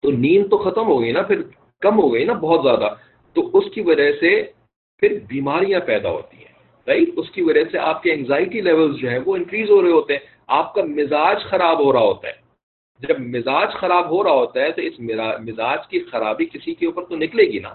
تو 0.04 0.12
نیند 0.12 0.50
تو 0.50 0.58
ختم 0.58 0.88
ہو 0.88 1.02
گئی 1.02 1.12
نا، 1.12 1.22
پھر 1.22 1.42
کم 1.82 2.00
ہو 2.00 2.14
گئی 2.14 2.26
نا 2.26 2.34
بہت 2.34 2.64
زیادہ، 2.64 2.94
تو 3.36 3.50
اس 3.54 3.66
کی 3.74 3.82
وجہ 3.82 4.12
سے 4.20 4.32
پھر 5.02 5.18
بیماریاں 5.28 5.80
پیدا 5.80 6.10
ہوتی 6.10 6.38
ہیں 6.38 6.52
رائٹ 6.88 7.10
اس 7.18 7.30
کی 7.32 7.42
وجہ 7.42 7.64
سے 7.72 7.78
آپ 7.78 8.04
کے 8.04 8.14
انگزائٹی 8.14 8.62
لیولز 8.62 8.96
جو 9.00 9.10
ہیں 9.10 9.20
وہ 9.26 9.36
انکریز 9.36 9.70
ہو 9.70 9.82
رہے 9.82 9.92
ہوتے 9.92 10.14
ہیں، 10.14 10.26
آپ 10.48 10.74
کا 10.74 10.82
مزاج 10.84 11.44
خراب 11.44 11.80
ہو 11.80 11.92
رہا 11.94 12.00
ہوتا 12.00 12.28
ہے۔ 12.28 12.42
جب 13.02 13.20
مزاج 13.20 13.74
خراب 13.74 14.10
ہو 14.10 14.24
رہا 14.24 14.32
ہوتا 14.32 14.62
ہے 14.62 14.72
تو 14.72 14.82
اس 14.82 15.00
مزاج 15.00 15.88
کی 15.88 16.00
خرابی 16.00 16.46
کسی 16.46 16.74
کے 16.74 16.86
اوپر 16.86 17.06
تو 17.06 17.16
نکلے 17.16 17.44
گی 17.44 17.60
نا۔ 17.60 17.74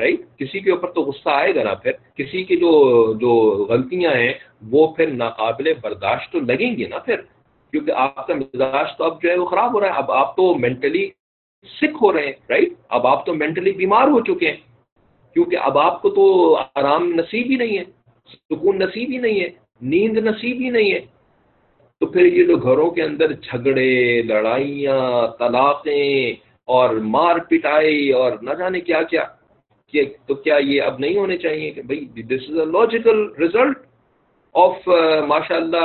رائٹ 0.00 0.20
کسی 0.38 0.60
کے 0.60 0.70
اوپر 0.70 0.88
تو 0.90 1.02
غصہ 1.02 1.28
آئے 1.28 1.54
گا 1.54 1.62
نا 1.62 1.74
پھر، 1.74 1.92
کسی 2.14 2.44
کی 2.44 2.56
جو 2.56 2.70
جو 3.14 3.30
غلطیاں 3.68 4.10
ہیں، 4.10 4.32
وہ 4.70 4.94
پھر 4.94 5.06
ناقابل 5.10 5.72
برداشت 5.80 6.32
تو 6.32 6.40
لگیں 6.40 6.76
گی 6.76 6.84
نا 6.84 6.98
پھر۔ 6.98 7.16
کیونکہ 7.70 7.92
آپ 7.92 8.26
کا 8.26 8.34
مزاج 8.34 8.96
تو 8.98 9.04
اب 9.04 9.22
جو 9.22 9.30
ہے 9.30 9.38
وہ 9.38 9.46
خراب 9.46 9.74
ہو 9.74 9.80
رہا 9.80 9.86
ہے۔ 9.86 9.92
اب 9.92 10.12
آپ 10.12 10.36
تو 10.36 10.54
مینٹلی 10.54 11.10
سکھ 11.80 12.02
ہو 12.02 12.12
رہے 12.12 12.24
ہیں 12.24 12.32
رائٹ 12.50 12.72
اب 12.88 13.06
آپ 13.06 13.26
تو 13.26 13.34
مینٹلی 13.34 13.72
بیمار 13.72 14.08
ہو 14.08 14.20
چکے 14.20 14.50
ہیں۔ 14.50 14.56
کیونکہ 15.34 15.56
اب 15.56 15.78
آپ 15.78 16.02
کو 16.02 16.10
تو 16.10 16.56
آرام 16.74 17.12
نصیب 17.14 17.46
ہی 17.50 17.56
نہیں 17.56 17.78
ہے، 17.78 17.84
سکون 18.32 18.78
نصیب 18.78 19.10
ہی 19.10 19.18
نہیں 19.18 19.40
ہے، 19.40 19.48
نیند 19.82 20.18
نصیب 20.18 20.56
ہی 20.60 20.70
نہیں 20.70 20.92
ہے۔ 20.92 21.00
تو 22.00 22.06
پھر 22.06 22.24
یہ 22.24 22.44
جو 22.44 22.56
گھروں 22.56 22.90
کے 22.90 23.02
اندر 23.02 23.32
جھگڑے، 23.32 24.22
لڑائیاں، 24.22 25.26
طلاقیں 25.38 26.32
اور 26.66 26.90
مار 26.94 27.36
پٹائی 27.50 28.10
اور 28.10 28.32
نہ 28.42 28.50
جانے 28.54 28.80
کیا 28.80 29.02
کیا۔ 29.02 29.24
تو 30.26 30.34
کیا 30.34 30.56
یہ 30.56 30.82
اب 30.82 30.98
نہیں 30.98 31.16
ہونے 31.16 31.36
چاہیے 31.36 31.70
کہ 31.70 31.82
بھائی 31.82 32.22
this 32.22 32.50
is 32.50 32.58
a 32.58 32.64
logical 32.64 33.32
result 33.38 33.78
of 34.54 34.88
ماشاء 35.26 35.56
اللہ 35.56 35.76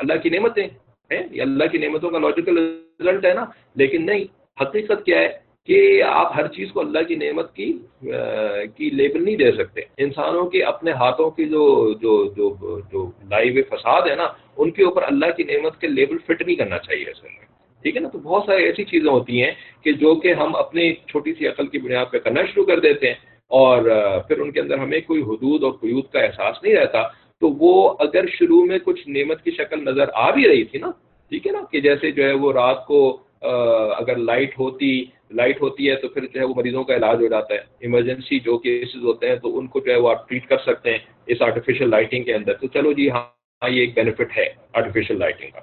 اللہ 0.00 0.12
کی 0.22 0.28
نعمتیں 0.28 0.66
ہیں۔ 1.10 1.22
یہ 1.30 1.42
اللہ 1.42 1.64
کی 1.64 1.78
نعمتوں 1.78 2.10
کا 2.10 2.18
لاجیکل 2.18 2.80
رزلٹ 3.00 3.24
ہے 3.24 3.34
نا۔ 3.34 3.44
لیکن 3.74 4.06
نہیں، 4.06 4.24
حقیقت 4.62 5.04
کیا 5.04 5.18
ہے 5.18 5.28
کہ 5.66 6.02
آپ 6.02 6.32
ہر 6.36 6.48
چیز 6.48 6.72
کو 6.72 6.80
اللہ 6.80 6.98
کی 7.08 7.14
نعمت 7.14 7.54
کی 7.54 7.78
uh, 8.06 8.64
کی 8.76 8.90
لیبل 8.90 9.24
نہیں 9.24 9.36
دے 9.36 9.52
سکتے۔ 9.52 9.80
انسانوں 9.98 10.50
کے 10.50 10.62
اپنے 10.62 10.90
ہاتھوں 10.90 11.30
کی 11.30 11.44
جو 11.44 11.92
جو 11.92 12.24
جو 12.36 12.54
جو 12.92 13.10
لائیو 13.30 13.62
فساد 13.70 14.02
ہے 14.10 14.14
نا، 14.14 14.28
ان 14.56 14.70
کے 14.70 14.84
اوپر 14.84 15.02
اللہ 15.02 15.26
کی 15.36 15.42
نعمت 15.42 15.80
کے 15.80 15.86
لیبل 15.86 16.16
فٹ 16.18 16.42
نہیں 16.46 16.56
کرنا 16.56 16.78
چاہیے 16.78 17.04
اصل 17.04 17.28
میں۔ 17.38 17.46
ٹھیک 17.82 17.96
ہے 17.96 18.00
نا؟ 18.00 18.08
تو 18.08 18.18
بہت 18.18 18.42
ساری 18.46 18.64
ایسی 18.64 18.84
چیزیں 18.84 19.10
ہوتی 19.10 19.42
ہیں 19.42 19.50
کہ 19.82 19.92
جو 19.92 20.14
کہ 20.14 20.32
ہم 20.32 20.56
اپنی 20.56 20.94
چھوٹی 20.94 21.34
سی 21.34 21.46
عقل 21.46 21.66
کی 21.66 21.78
بنیاد 21.78 22.06
پہ 22.10 22.18
کرنا 22.18 22.42
شروع 22.42 22.64
کر 22.64 22.78
دیتے 22.78 23.06
ہیں۔ 23.06 23.29
اور 23.50 23.88
پھر 24.28 24.40
ان 24.40 24.50
کے 24.50 24.60
اندر 24.60 24.78
ہمیں 24.78 25.00
کوئی 25.00 25.22
حدود 25.22 25.64
اور 25.64 25.72
قیود 25.80 26.10
کا 26.12 26.20
احساس 26.20 26.62
نہیں 26.62 26.74
رہتا، 26.74 27.02
تو 27.42 27.48
وہ 27.58 27.72
اگر 28.00 28.26
شروع 28.28 28.64
میں 28.66 28.78
کچھ 28.84 29.08
نعمت 29.08 29.42
کی 29.44 29.50
شکل 29.50 29.84
نظر 29.84 30.08
آ 30.16 30.30
بھی 30.30 30.48
رہی 30.48 30.64
تھی 30.64 30.78
نا، 30.78 30.90
ٹھیک 31.32 31.46
ہے 31.46 31.52
نا، 31.52 31.62
کہ 31.72 31.80
جیسے 31.80 32.10
جو 32.10 32.24
ہے 32.24 32.32
وہ 32.34 32.52
رات 32.52 32.84
کو 32.86 33.00
اگر 33.42 34.16
لائٹ 34.18 34.58
ہوتی 34.58 34.90
لائٹ 35.32 35.60
ہوتی 35.60 35.88
ہے 35.90 35.94
تو 35.96 36.08
پھر 36.08 36.22
جو 36.24 36.40
ہے 36.40 36.44
وہ 36.44 36.54
مریضوں 36.56 36.82
کا 36.84 36.94
علاج 36.96 37.22
ہو 37.22 37.26
جاتا 37.28 37.54
ہے، 37.54 37.58
ایمرجنسی 37.80 38.38
جو 38.40 38.56
کیسز 38.58 39.04
ہوتے 39.04 39.28
ہیں 39.28 39.36
تو 39.36 39.58
ان 39.58 39.66
کو 39.66 39.80
جو 39.80 39.92
ہے 39.92 39.96
وہ 39.96 40.10
آپ 40.10 40.28
ٹریٹ 40.28 40.46
کر 40.48 40.58
سکتے 40.66 40.90
ہیں 40.90 40.98
اس 41.26 41.42
آرٹیفیشیل 41.42 41.90
لائٹنگ 41.90 42.24
کے 42.24 42.34
اندر، 42.34 42.54
تو 42.54 42.66
چلو 42.68 42.92
جی 42.92 43.10
ہاں, 43.10 43.22
ہاں، 43.62 43.70
یہ 43.70 43.80
ایک 43.80 43.94
بینیفٹ 43.94 44.36
ہے 44.36 44.48
آرٹیفیشیل 44.72 45.18
لائٹنگ 45.18 45.50
کا، 45.50 45.60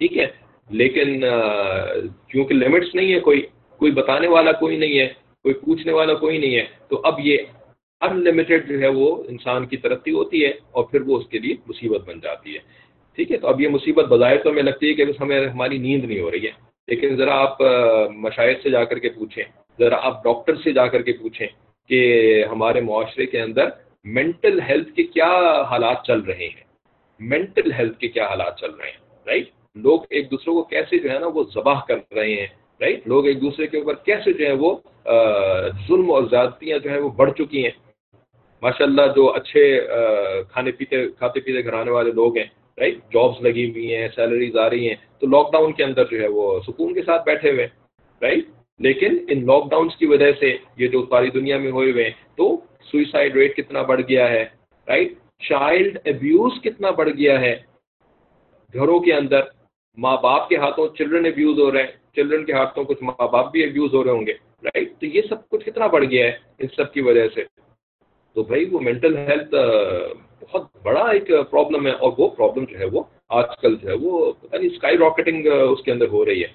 ٹھیک 0.00 0.16
ہے، 0.18 0.26
لیکن 0.70 1.20
کیونکہ 2.28 2.54
لمٹس 2.54 2.94
نہیں 2.94 3.12
ہے 3.12 3.20
کوئی 3.20 3.42
کوئی 3.80 3.92
بتانے 3.92 4.28
والا 4.28 4.52
کوئی 4.54 4.76
نہیں 4.76 4.98
ہے 4.98 5.08
کوئی 5.42 5.54
پوچھنے 5.54 5.92
والا 5.92 6.14
کوئی 6.14 6.38
نہیں 6.38 6.56
ہے۔ 6.56 6.66
تو 6.88 7.00
اب 7.04 7.14
یہ 7.20 7.38
ان 8.00 8.24
لمیٹیڈ 8.24 8.68
جو 8.68 8.80
ہے 8.80 8.88
وہ 8.88 9.22
انسان 9.28 9.66
کی 9.66 9.76
ترقی 9.76 10.10
ہوتی 10.10 10.44
ہے 10.44 10.50
اور 10.70 10.84
پھر 10.84 11.00
وہ 11.00 11.18
اس 11.18 11.26
کے 11.26 11.38
لیے 11.38 11.56
مصیبت 11.66 12.08
بن 12.08 12.20
جاتی 12.20 12.54
ہے۔ 12.54 12.58
ٹھیک 13.14 13.32
ہے، 13.32 13.36
تو 13.36 13.48
اب 13.48 13.60
یہ 13.60 13.68
مصیبت 13.68 14.04
بظاہر 14.04 14.38
تو 14.38 14.50
ہمیں 14.50 14.62
لگتی 14.62 14.88
ہے 14.88 14.94
کہ 14.94 15.04
بس 15.04 15.20
ہمیں، 15.20 15.48
ہماری 15.48 15.78
نیند 15.78 16.04
نہیں 16.04 16.20
ہو 16.20 16.30
رہی 16.30 16.46
ہے۔ 16.46 16.50
لیکن 16.86 17.16
ذرا 17.16 17.34
آپ 17.40 17.60
مشاہد 18.10 18.62
سے 18.62 18.70
جا 18.70 18.84
کر 18.84 18.98
کے 18.98 19.08
پوچھیں۔ 19.08 19.44
ذرا 19.78 19.96
آپ 20.02 20.24
ڈاکٹر 20.24 20.54
سے 20.54 20.72
جا 20.72 20.86
کر 20.86 21.02
کے 21.02 21.12
پوچھیں 21.12 21.46
کہ 21.88 22.44
ہمارے 22.50 22.80
معاشرے 22.80 23.26
کے 23.26 23.40
اندر 23.40 23.68
مینٹل 24.04 24.60
ہیلتھ 24.60 24.92
کے 24.92 25.02
کیا 25.02 25.62
حالات 25.70 26.04
چل 26.06 26.20
رہے 26.20 26.46
ہیں۔ 26.48 26.64
مینٹل 27.20 27.72
ہیلتھ 27.72 27.98
کے 27.98 28.08
کیا 28.08 28.26
حالات 28.26 28.58
چل 28.58 28.70
رہے 28.70 28.90
ہیں 28.90 28.98
رائٹ 29.26 29.48
لوگ 29.74 30.00
ایک 30.10 30.30
دوسرے 30.30 30.52
کو 30.52 30.62
کیسے 30.62 30.98
جو 30.98 31.10
ہے 31.10 31.18
نا 31.18 31.26
وہ 31.26 31.44
ذبح 31.54 31.80
کر 31.88 32.14
رہے 32.14 32.34
ہیں۔ 32.34 32.46
رائٹ 32.82 33.06
لوگ 33.08 33.26
ایک 33.26 33.40
دوسرے 33.40 33.66
کے 33.66 33.78
اوپر 33.78 33.94
کیسے 34.06 34.32
جو 34.32 34.46
ہے 34.46 34.52
وہ 34.60 34.74
ظلم 35.88 36.10
اور 36.12 36.22
زیادتیاں 36.30 36.78
جو 36.78 36.90
ہیں 36.90 36.98
وہ 36.98 37.08
بڑھ 37.16 37.30
چکی 37.38 37.62
ہیں۔ 37.64 37.70
ماشاء 38.62 38.84
اللہ 38.84 39.06
جو 39.16 39.26
اچھے 39.34 39.62
کھانے 40.52 40.72
پیتے، 40.72 40.96
کھاتے 41.18 41.40
پیتے 41.40 41.64
گھرانے 41.64 41.90
والے 41.90 42.10
لوگ 42.12 42.36
ہیں 42.36 42.44
رائٹ 42.78 42.98
جابس 43.14 43.40
لگی 43.42 43.70
ہوئی 43.70 43.94
ہیں، 43.94 44.08
سیلریز 44.14 44.56
آ 44.56 44.68
رہی 44.70 44.88
ہیں، 44.88 44.96
تو 45.18 45.26
لاک 45.26 45.52
ڈاؤن 45.52 45.72
کے 45.72 45.84
اندر 45.84 46.04
جو 46.10 46.20
ہے 46.20 46.28
وہ 46.28 46.44
سکون 46.66 46.94
کے 46.94 47.02
ساتھ 47.02 47.24
بیٹھے 47.26 47.50
ہوئے 47.50 47.64
ہیں 47.64 47.72
رائٹ 48.22 48.44
لیکن 48.80 49.16
ان 49.28 49.46
لاک 49.46 49.70
ڈاؤنس 49.70 49.96
کی 49.96 50.06
وجہ 50.06 50.30
سے 50.40 50.56
یہ 50.76 50.88
جو 50.88 51.04
ساری 51.10 51.30
دنیا 51.30 51.58
میں 51.58 51.70
ہوئے 51.70 51.90
ہوئے 51.92 52.04
ہیں، 52.04 52.16
تو 52.36 52.44
سوئسائڈ 52.90 53.36
ریٹ 53.36 53.56
کتنا 53.56 53.82
بڑھ 53.82 54.00
گیا 54.08 54.28
ہے 54.30 54.44
رائٹ 54.88 55.12
چائلڈ 55.48 55.98
ابیوز 56.04 56.60
کتنا 56.62 56.90
بڑھ 56.90 57.08
گیا 57.08 57.40
ہے۔ 57.40 57.54
گھروں 58.74 58.98
کے 59.00 59.12
اندر 59.14 59.42
ماں 59.98 60.16
باپ 60.22 60.48
کے 60.48 60.56
ہاتھوں 60.56 60.86
چلڈرن 60.98 61.26
ابیوز 61.26 61.58
ہو 61.58 61.70
رہے 61.72 61.82
ہیں۔ 61.82 61.92
چلڈرن 62.16 62.44
کے 62.44 62.52
ہاتھوں 62.52 62.84
کچھ 62.84 63.02
ماں 63.02 63.28
باپ 63.28 63.52
بھی 63.52 63.64
ابیوز 63.64 63.94
ہو 63.94 64.04
رہے 64.04 64.10
ہوں 64.10 64.26
گے 64.26 64.32
رائٹ 64.64 64.88
تو 65.00 65.06
یہ 65.06 65.22
سب 65.28 65.48
کچھ 65.48 65.64
کتنا 65.66 65.86
بڑھ 65.86 66.04
گیا 66.04 66.26
ہے 66.26 66.32
ان 66.58 66.66
سب 66.76 66.92
کی 66.92 67.00
وجہ 67.00 67.28
سے۔ 67.34 67.44
تو 68.36 68.42
بھائی 68.42 68.64
وہ 68.70 68.80
مینٹل 68.80 69.16
ہیلتھ 69.16 69.54
بہت 70.40 70.66
بڑا 70.82 71.04
ایک 71.10 71.30
پرابلم 71.50 71.86
ہے 71.86 71.92
اور 71.92 72.12
وہ 72.18 72.28
پرابلم 72.28 72.64
جو 72.64 72.78
ہے 72.78 72.84
وہ 72.84 73.02
آج 73.28 73.56
کل 73.60 73.76
جو 73.76 73.88
ہے 73.88 73.94
وہ، 73.94 74.32
پتہ 74.32 74.56
نہیں 74.56 74.70
اسکائی 74.70 74.96
راکٹنگ 74.96 75.46
اس 75.46 75.82
کے 75.82 75.92
اندر 75.92 76.08
ہو 76.08 76.24
رہی 76.24 76.42
ہے۔ 76.42 76.48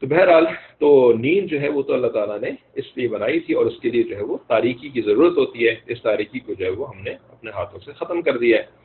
تو 0.00 0.06
بہرحال 0.06 0.44
تو 0.78 1.12
نیند 1.18 1.46
جو 1.46 1.60
ہے 1.60 1.68
وہ 1.68 1.82
تو 1.82 1.92
اللہ 1.94 2.06
تعالیٰ 2.06 2.40
نے 2.40 2.50
اس 2.74 2.96
لیے 2.96 3.08
بنائی 3.08 3.40
تھی 3.40 3.54
اور 3.54 3.66
اس 3.66 3.80
کے 3.80 3.90
لیے 3.90 4.02
جو 4.02 4.16
ہے 4.16 4.22
وہ 4.22 4.36
تاریکی 4.46 4.88
کی 4.88 5.02
ضرورت 5.02 5.36
ہوتی 5.36 5.68
ہے، 5.68 5.74
اس 5.86 6.02
تاریکی 6.02 6.38
کو 6.38 6.54
جو 6.54 6.64
ہے 6.64 6.70
وہ 6.70 6.88
ہم 6.88 7.02
نے 7.02 7.10
اپنے 7.28 7.50
ہاتھوں 7.50 7.80
سے 7.84 7.92
ختم 7.92 8.22
کر 8.22 8.38
دیا 8.38 8.58
ہے۔ 8.58 8.83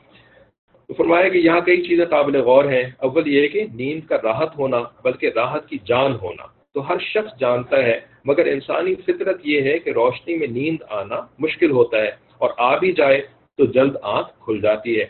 تو 0.90 0.94
فرمایا 0.94 1.28
کہ 1.28 1.38
یہاں 1.38 1.60
کئی 1.60 1.82
چیزیں 1.82 2.04
قابل 2.04 2.36
غور 2.36 2.64
ہیں۔ 2.64 2.82
اول 2.98 3.28
یہ 3.28 3.48
کہ 3.48 3.66
نیند 3.74 4.00
کا 4.08 4.16
راحت 4.22 4.58
ہونا 4.58 4.82
بلکہ 5.04 5.30
راحت 5.34 5.68
کی 5.68 5.78
جان 5.84 6.12
ہونا۔ 6.22 6.46
تو 6.74 6.88
ہر 6.88 6.98
شخص 6.98 7.40
جانتا 7.40 7.84
ہے، 7.84 8.00
مگر 8.24 8.46
انسانی 8.46 8.94
فطرت 8.94 9.40
یہ 9.44 9.62
ہے 9.62 9.78
کہ 9.78 9.90
روشنی 9.90 10.36
میں 10.36 10.46
نیند 10.46 10.82
آنا 10.88 11.20
مشکل 11.38 11.70
ہوتا 11.70 11.98
ہے 11.98 12.10
اور 12.38 12.50
آ 12.56 12.78
بھی 12.78 12.92
جائے 12.92 13.22
تو 13.58 13.64
جلد 13.64 13.96
آنکھ 14.02 14.28
کھل 14.44 14.60
جاتی 14.60 15.00
ہے۔ 15.00 15.04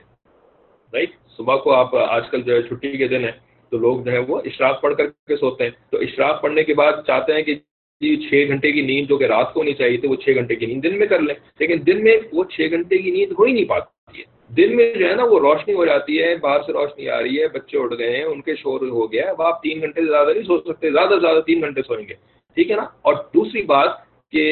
رائٹ 0.92 1.10
صبح 1.36 1.56
کو 1.56 1.72
آپ 1.72 1.96
آج 1.96 2.30
کل 2.30 2.42
جو 2.42 2.54
ہے 2.54 2.62
چھٹی 2.62 2.96
کے 2.96 3.08
دن 3.08 3.24
ہے 3.24 3.30
تو 3.70 3.78
لوگ 3.78 4.00
جو 4.00 4.12
ہے 4.12 4.18
وہ 4.18 4.40
اشراق 4.44 4.80
پڑھ 4.80 4.94
کر 4.94 5.06
کے 5.06 5.36
سوتے 5.36 5.64
ہیں۔ 5.64 5.70
تو 5.90 5.98
اشراق 5.98 6.42
پڑھنے 6.42 6.64
کے 6.64 6.74
بعد 6.74 6.92
چاہتے 7.06 7.32
ہیں 7.32 7.42
کہ 7.42 7.54
جی 8.00 8.16
چھ 8.16 8.44
گھنٹے 8.48 8.72
کی 8.72 8.80
نیند 8.80 9.08
جو 9.08 9.18
کہ 9.18 9.24
رات 9.24 9.54
کو 9.54 9.62
نہیں 9.62 9.74
چاہیے 9.74 9.96
تھی 9.96 10.08
وہ 10.08 10.16
چھ 10.16 10.28
گھنٹے 10.34 10.54
کی 10.54 10.66
نیند 10.66 10.82
دن 10.82 10.98
میں 10.98 11.06
کر 11.06 11.20
لیں۔ 11.20 11.34
لیکن 11.58 11.76
دن 11.86 12.04
میں 12.04 12.16
وہ 12.32 12.44
چھ 12.44 12.60
گھنٹے 12.70 12.98
کی 12.98 13.10
نیند 13.10 13.32
ہو 13.38 13.44
ہی 13.44 13.52
نہیں 13.52 13.64
پاتی 13.64 14.18
ہے۔ 14.18 14.39
دن 14.50 14.76
میں 14.76 14.92
جو 14.94 15.08
ہے 15.08 15.14
نا 15.14 15.24
وہ 15.24 15.38
روشنی 15.40 15.74
ہو 15.74 15.84
جاتی 15.84 16.22
ہے، 16.22 16.34
باہر 16.36 16.62
سے 16.66 16.72
روشنی 16.72 17.08
آ 17.08 17.20
رہی 17.22 17.40
ہے، 17.40 17.48
بچے 17.48 17.78
اٹھ 17.78 17.94
گئے 17.98 18.16
ہیں، 18.16 18.24
ان 18.24 18.40
کے 18.40 18.54
شور 18.56 18.80
ہو 18.88 19.10
گیا 19.12 19.24
ہے، 19.24 19.30
اب 19.30 19.42
آپ 19.42 19.62
تین 19.62 19.80
گھنٹے 19.80 20.00
سے 20.00 20.06
زیادہ 20.06 20.30
نہیں 20.30 20.44
سو 20.44 20.58
سکتے، 20.60 20.90
زیادہ 20.90 21.14
سے 21.14 21.20
زیادہ 21.20 21.40
تین 21.46 21.60
گھنٹے 21.60 21.82
سوئیں 21.82 22.06
گے، 22.08 22.14
ٹھیک 22.56 22.70
ہے 22.70 22.76
نا؟ 22.76 22.86
اور 23.02 23.14
دوسری 23.34 23.62
بات 23.62 23.90
کہ 24.32 24.44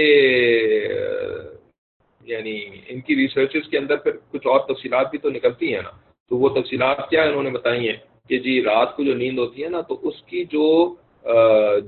یعنی 2.20 2.60
ان 2.88 3.00
کی 3.00 3.16
ریسرچز 3.16 3.68
کے 3.70 3.78
اندر 3.78 3.96
پھر 3.96 4.16
کچھ 4.30 4.46
اور 4.46 4.60
تفصیلات 4.68 5.10
بھی 5.10 5.18
تو 5.18 5.30
نکلتی 5.30 5.74
ہیں 5.74 5.82
نا۔ 5.82 5.90
تو 6.30 6.36
وہ 6.36 6.48
تفصیلات 6.48 7.08
کیا 7.10 7.22
انہوں 7.22 7.42
نے 7.42 7.50
بتائی 7.50 7.88
ہیں 7.88 7.96
کہ 8.28 8.38
جی 8.38 8.62
رات 8.62 8.96
کو 8.96 9.04
جو 9.04 9.14
نیند 9.14 9.38
ہوتی 9.38 9.64
ہے 9.64 9.68
نا، 9.68 9.80
تو 9.80 9.98
اس 10.02 10.22
کی 10.22 10.44
جو 10.44 10.94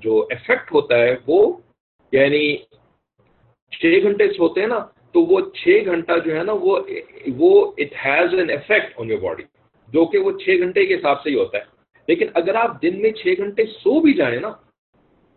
جو 0.02 0.14
افیکٹ 0.30 0.72
ہوتا 0.72 0.98
ہے 0.98 1.14
وہ 1.26 1.40
یعنی 2.12 2.56
چھ 3.72 4.00
گھنٹے 4.02 4.26
سوتے 4.32 4.60
ہیں 4.60 4.68
نا 4.68 4.78
تو 5.12 5.20
وہ 5.20 5.40
چھ 5.54 5.82
گھنٹہ 5.84 6.12
جو 6.24 6.38
ہے 6.38 6.42
نا 6.42 6.52
وہ 6.52 6.78
وہ 7.36 7.72
it 7.78 8.06
has 8.06 8.34
an 8.34 8.50
effect 8.50 9.00
on 9.00 9.10
your 9.10 9.18
body 9.18 9.42
جو 9.88 10.04
کہ 10.04 10.18
وہ 10.18 10.38
چھ 10.38 10.48
گھنٹے 10.48 10.86
کے 10.86 10.94
حساب 10.94 11.22
سے 11.22 11.30
ہی 11.30 11.34
ہوتا 11.34 11.58
ہے۔ 11.58 11.62
لیکن 12.08 12.26
اگر 12.34 12.54
آپ 12.54 12.82
دن 12.82 13.02
میں 13.02 13.10
چھ 13.10 13.34
گھنٹے 13.38 13.64
سو 13.64 14.00
بھی 14.00 14.12
جائیں 14.12 14.40
نا، 14.40 14.50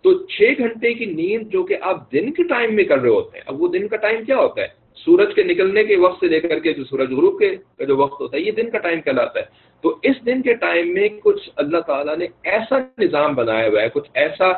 تو 0.02 0.28
چھ 0.28 0.44
گھنٹے 0.58 0.94
کی 0.94 1.06
نیند 1.06 1.48
جو 1.48 1.64
کہ 1.64 1.78
آپ 1.82 2.12
دن 2.12 2.32
کے 2.34 2.44
ٹائم 2.44 2.76
میں 2.76 2.84
کر 2.84 2.98
رہے 2.98 3.10
ہوتے 3.10 3.38
ہیں، 3.38 3.44
اب 3.48 3.62
وہ 3.62 3.68
دن 3.68 3.88
کا 3.88 3.96
ٹائم 3.96 4.24
کیا 4.24 4.38
ہوتا 4.38 4.62
ہے؟ 4.62 4.68
سورج 4.96 5.36
کے 5.36 5.44
نکلنے 5.44 5.84
کے 5.84 5.96
وقت 5.96 6.20
سے 6.20 6.28
لے 6.28 6.40
کر 6.40 6.60
کے 6.60 6.74
جو 6.74 6.84
سورج 6.84 7.12
غروب 7.12 7.40
کے 7.40 7.86
جو 7.86 7.98
وقت 7.98 8.22
ہوتا 8.22 8.38
ہے، 8.38 8.42
یہ 8.42 8.52
دن 8.52 8.70
کا 8.70 8.78
ٹائم 8.78 9.02
کہلاتا 9.02 9.40
ہے۔ 9.40 9.46
تو 9.82 9.96
اس 10.04 10.26
دن 10.26 10.42
کے 10.42 10.54
ٹائم 10.54 10.94
میں 10.94 11.10
کچھ 11.24 11.50
اللہ 11.56 11.78
تعالیٰ 11.78 12.18
نے 12.18 12.28
ایسا 12.44 12.76
نظام 12.98 13.36
بنایا 13.36 13.68
ہوا 13.68 13.82
ہے، 13.82 13.88
کچھ 13.94 14.10
ایسا 14.14 14.52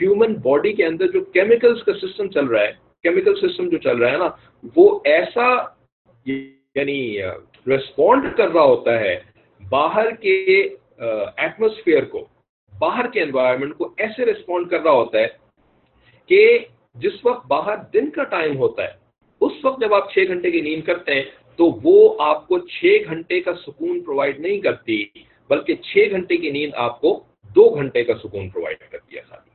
ہیومن 0.00 0.34
باڈی 0.34 0.72
کے 0.72 0.84
اندر 0.84 1.06
جو 1.06 1.20
کیمیکلز 1.20 1.82
کا 1.82 1.92
سسٹم 1.94 2.28
چل 2.28 2.46
رہا 2.46 2.62
ہے 2.62 2.85
کیمیکل 3.06 3.34
سسٹم 3.36 3.68
جو 3.68 3.78
چل 3.78 3.98
رہا 3.98 4.12
ہے 4.12 4.16
نا، 4.18 4.28
وہ 4.76 4.88
ایسا 5.06 5.48
یعنی 6.26 7.00
ریسپونڈ 7.66 8.26
کر 8.36 8.48
رہا 8.50 8.64
ہوتا 8.64 8.98
ہے 9.00 9.18
باہر 9.62 10.10
کے 10.22 10.36
ایٹماسفیئر 11.00 12.04
کو، 12.04 12.24
باہر 12.72 13.06
کے 13.12 13.22
انوائرمنٹ 13.22 13.76
کو 13.76 13.92
ایسے 13.96 14.24
ریسپونڈ 14.26 14.70
کر 14.70 14.80
رہا 14.80 14.92
ہوتا 14.92 15.18
ہے 15.18 15.26
کہ 16.30 16.58
جس 16.96 17.24
وقت 17.24 17.46
باہر 17.46 17.76
دن 17.94 18.10
کا 18.10 18.24
ٹائم 18.30 18.56
ہوتا 18.58 18.82
ہے، 18.82 18.92
اس 19.40 19.64
وقت 19.64 19.80
جب 19.80 19.94
آپ 19.94 20.12
چھ 20.12 20.28
گھنٹے 20.28 20.50
کی 20.50 20.60
نیند 20.60 20.82
کرتے 20.82 21.14
ہیں 21.14 21.22
تو 21.58 21.64
وہ 21.82 21.96
آپ 22.22 22.46
کو 22.48 22.58
چھ 22.58 22.96
گھنٹے 23.06 23.40
کا 23.40 23.54
سکون 23.56 24.00
پرووائڈ 24.04 24.40
نہیں 24.40 24.60
کرتی، 24.60 25.02
بلکہ 25.50 25.74
چھ 25.82 26.10
گھنٹے 26.10 26.36
کی 26.36 26.50
نیند 26.50 26.74
آپ 26.86 27.00
کو 27.00 27.12
دو 27.56 27.68
گھنٹے 27.74 28.04
کا 28.04 28.14
سکون 28.22 28.48
پرووائڈ 28.50 28.78
کرتی 28.90 29.16
ہے 29.16 29.22
خالی 29.22 29.50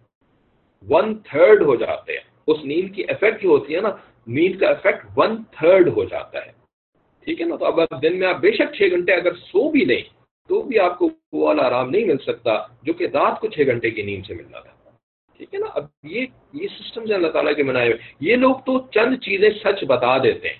ون 0.88 1.18
تھرڈ 1.26 1.62
ہو 1.62 1.76
جاتے 1.76 2.14
ہیں۔ 2.14 2.30
اس 2.48 2.66
نیند 2.66 2.96
کی 2.96 3.04
افیکٹ 3.10 3.42
جو 3.44 3.50
ہوتی 3.50 3.76
ہے 3.76 3.82
نا، 3.82 3.89
نیند 4.28 4.60
کا 4.60 4.70
افیکٹ 4.70 5.06
ون 5.18 5.44
تھرڈ 5.52 5.88
ہو 5.88 6.04
جاتا 6.04 6.46
ہے۔ 6.46 6.52
ٹھیک 7.28 7.42
ہے 7.42 7.46
نا؟ 7.46 7.56
تو 7.56 7.66
اب 7.66 8.02
دن 8.02 8.20
میں 8.20 8.28
آپ 8.28 8.39
بے 8.42 8.52
شک 8.52 8.74
چھ 8.74 8.89
گھنٹے 8.92 9.14
اگر 9.14 9.34
سو 9.36 9.70
بھی 9.72 9.86
لیں 9.86 10.02
تو 10.50 10.62
بھی 10.62 10.80
آپ 10.80 10.98
کو 11.00 11.10
وہ 11.34 11.46
والا 11.46 11.64
آرام 11.64 11.89
نہیں 11.89 12.06
مل 12.06 12.18
سکتا، 12.18 12.58
جو 12.84 12.94
کہ 12.94 13.08
رات 13.14 13.39
کو 13.39 13.48
چھ 13.48 13.60
گھنٹے 13.66 13.89
کی 13.89 14.02
نیند 14.02 14.26
سے 14.28 14.34
ملنا 14.34 14.60
تھا۔ 14.60 14.72
ٹھیک 15.39 15.54
ہے 15.54 15.60
نا؟ 15.60 15.66
اب 15.66 15.86
یہ 16.04 16.26
یہ 16.54 16.68
سسٹم 16.68 17.06
سے 17.06 17.14
اللہ 17.14 17.28
تعالیٰ 17.28 17.56
کے 17.56 17.64
بنائے 17.64 17.88
ہوئے، 17.88 18.00
یہ 18.20 18.36
لوگ 18.36 18.56
تو 18.66 18.80
چند 18.92 19.16
چیزیں 19.16 19.50
سچ 19.64 19.84
بتا 19.84 20.18
دیتے 20.18 20.48
ہیں۔ 20.48 20.60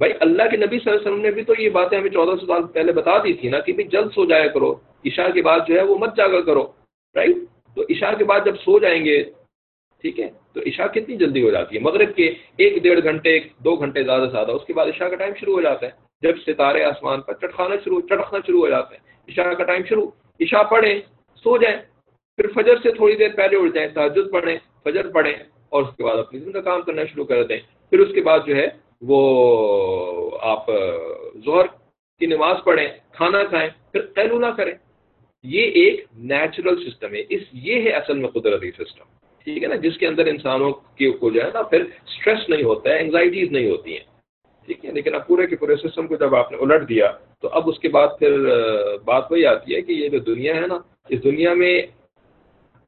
بھائی 0.00 0.12
اللہ 0.20 0.42
کے 0.50 0.56
نبی 0.56 0.78
صلی 0.78 0.90
اللہ 0.90 1.00
علیہ 1.00 1.08
وسلم 1.08 1.20
نے 1.20 1.30
بھی 1.30 1.42
تو 1.44 1.52
یہ 1.58 1.68
باتیں 1.70 1.98
ہمیں 1.98 2.10
چودہ 2.10 2.36
سو 2.40 2.46
سال 2.46 2.62
پہلے 2.72 2.92
بتا 2.92 3.18
دی 3.18 3.32
تھی 3.32 3.48
نا 3.48 3.60
کہ 3.60 3.72
بھائی 3.72 3.88
جلد 3.88 4.10
سو 4.14 4.24
جایا 4.24 4.46
کرو، 4.46 4.72
عشاء 5.04 5.28
کے 5.34 5.42
بعد 5.42 5.60
جو 5.68 5.74
ہے 5.74 5.82
وہ 5.82 5.98
مت 5.98 6.16
جاگا 6.16 6.40
کرو 6.40 6.64
رائٹ 7.14 7.36
تو 7.76 7.82
عشاء 7.90 8.14
کے 8.18 8.24
بعد 8.24 8.40
جب 8.44 8.56
سو 8.56 8.78
جائیں 8.78 9.04
گے 9.04 9.22
ٹھیک 10.04 10.20
ہے؟ 10.20 10.28
تو 10.54 10.60
عشاء 10.60 10.86
کتنی 10.86 11.16
جلدی 11.16 11.42
ہو 11.42 11.50
جاتی 11.50 11.76
ہے؟ 11.76 11.80
مغرب 11.80 12.16
کے 12.16 12.34
ایک 12.56 12.82
ڈیڑھ 12.82 13.00
گھنٹے 13.02 13.40
دو 13.64 13.76
گھنٹے 13.76 14.02
زیادہ 14.02 14.24
سے 14.24 14.30
زیادہ 14.30 14.50
اس 14.50 14.64
کے 14.66 14.72
بعد 14.72 14.86
عشاء 14.86 15.08
کا 15.08 15.16
ٹائم 15.16 15.32
شروع 15.40 15.54
ہو 15.54 15.60
جاتا 15.60 15.86
ہے۔ 15.86 15.90
جب 16.22 16.34
ستارے 16.46 16.84
آسمان 16.84 17.20
پر 17.20 17.32
چٹکھانا 17.32 17.74
شروع 17.84 18.00
چٹکنا 18.00 18.38
شروع 18.46 18.60
ہو 18.60 18.68
جاتے 18.68 18.96
ہیں۔ 18.96 19.02
عشاء 19.28 19.52
کا 19.54 19.64
ٹائم 19.64 19.82
شروع۔ 19.88 20.06
عشاء 20.40 20.62
پڑھیں، 20.62 21.00
سو 21.36 21.56
جائیں۔ 21.56 21.78
پھر 22.36 22.46
فجر 22.54 22.76
سے 22.82 22.90
تھوڑی 22.90 23.16
دیر 23.16 23.28
پہلے 23.36 23.56
اٹھ 23.56 23.74
جائیں 23.74 23.88
تحجد 23.94 24.32
پڑھیں، 24.32 24.56
فجر 24.84 25.10
پڑھیں 25.10 25.34
اور 25.68 25.82
اس 25.82 25.96
کے 25.96 26.02
بعد 26.02 26.16
اپنی 26.16 26.40
دن 26.40 26.52
کا 26.52 26.60
کام 26.60 26.82
کرنا 26.82 27.04
شروع 27.04 27.24
کر 27.24 27.44
دیں۔ 27.44 27.58
پھر 27.90 27.98
اس 27.98 28.14
کے 28.14 28.20
بعد 28.20 28.38
جو 28.46 28.56
ہے، 28.56 28.68
وہ 29.02 30.38
آپ 30.42 30.66
ظہر 31.44 31.66
کی 32.18 32.26
نماز 32.26 32.56
پڑھیں، 32.64 32.88
کھانا 33.12 33.44
کھائیں، 33.44 33.70
پھر 33.92 34.00
قیلولہ 34.00 34.46
کریں۔ 34.56 34.74
یہ 35.42 35.62
ایک 35.62 36.04
نیچرل 36.18 36.90
سسٹم 36.90 37.14
ہے۔ 37.14 37.22
اس، 37.28 37.42
یہ 37.52 37.82
ہے 37.82 37.90
اصل 37.90 38.18
میں 38.18 38.28
قدرتی 38.28 38.70
سسٹم 38.70 39.23
ٹھیک 39.44 39.62
ہے 39.62 39.68
نا، 39.68 39.74
جس 39.74 39.98
کے 39.98 40.06
اندر 40.06 40.26
انسانوں 40.26 40.72
کے 40.72 41.10
کو 41.10 41.30
جو 41.30 41.44
ہے 41.44 41.50
نا، 41.54 41.62
پھر 41.62 41.80
اسٹریس 41.80 42.48
نہیں 42.48 42.62
ہوتا 42.62 42.90
ہے 42.90 43.00
انگزائٹیز 43.00 43.52
نہیں 43.52 43.70
ہوتی 43.70 43.92
ہیں۔ 43.92 44.04
ٹھیک 44.66 44.84
ہے، 44.84 44.92
لیکن 44.92 45.14
اب 45.14 45.26
پورے 45.26 45.46
کے 45.46 45.56
پورے 45.56 45.76
سسٹم 45.76 46.06
کو 46.06 46.16
جب 46.16 46.34
آپ 46.34 46.52
نے 46.52 46.58
الٹ 46.60 46.88
دیا، 46.88 47.12
تو 47.40 47.48
اب 47.52 47.68
اس 47.68 47.78
کے 47.78 47.88
بعد 47.88 48.08
پھر 48.18 48.38
بات 49.04 49.32
وہی 49.32 49.46
آتی 49.46 49.74
ہے 49.74 49.80
کہ 49.80 49.92
یہ 49.92 50.08
جو 50.08 50.18
دنیا 50.18 50.56
ہے 50.56 50.66
نا، 50.66 50.78
اس 51.08 51.24
دنیا 51.24 51.54
میں 51.54 51.82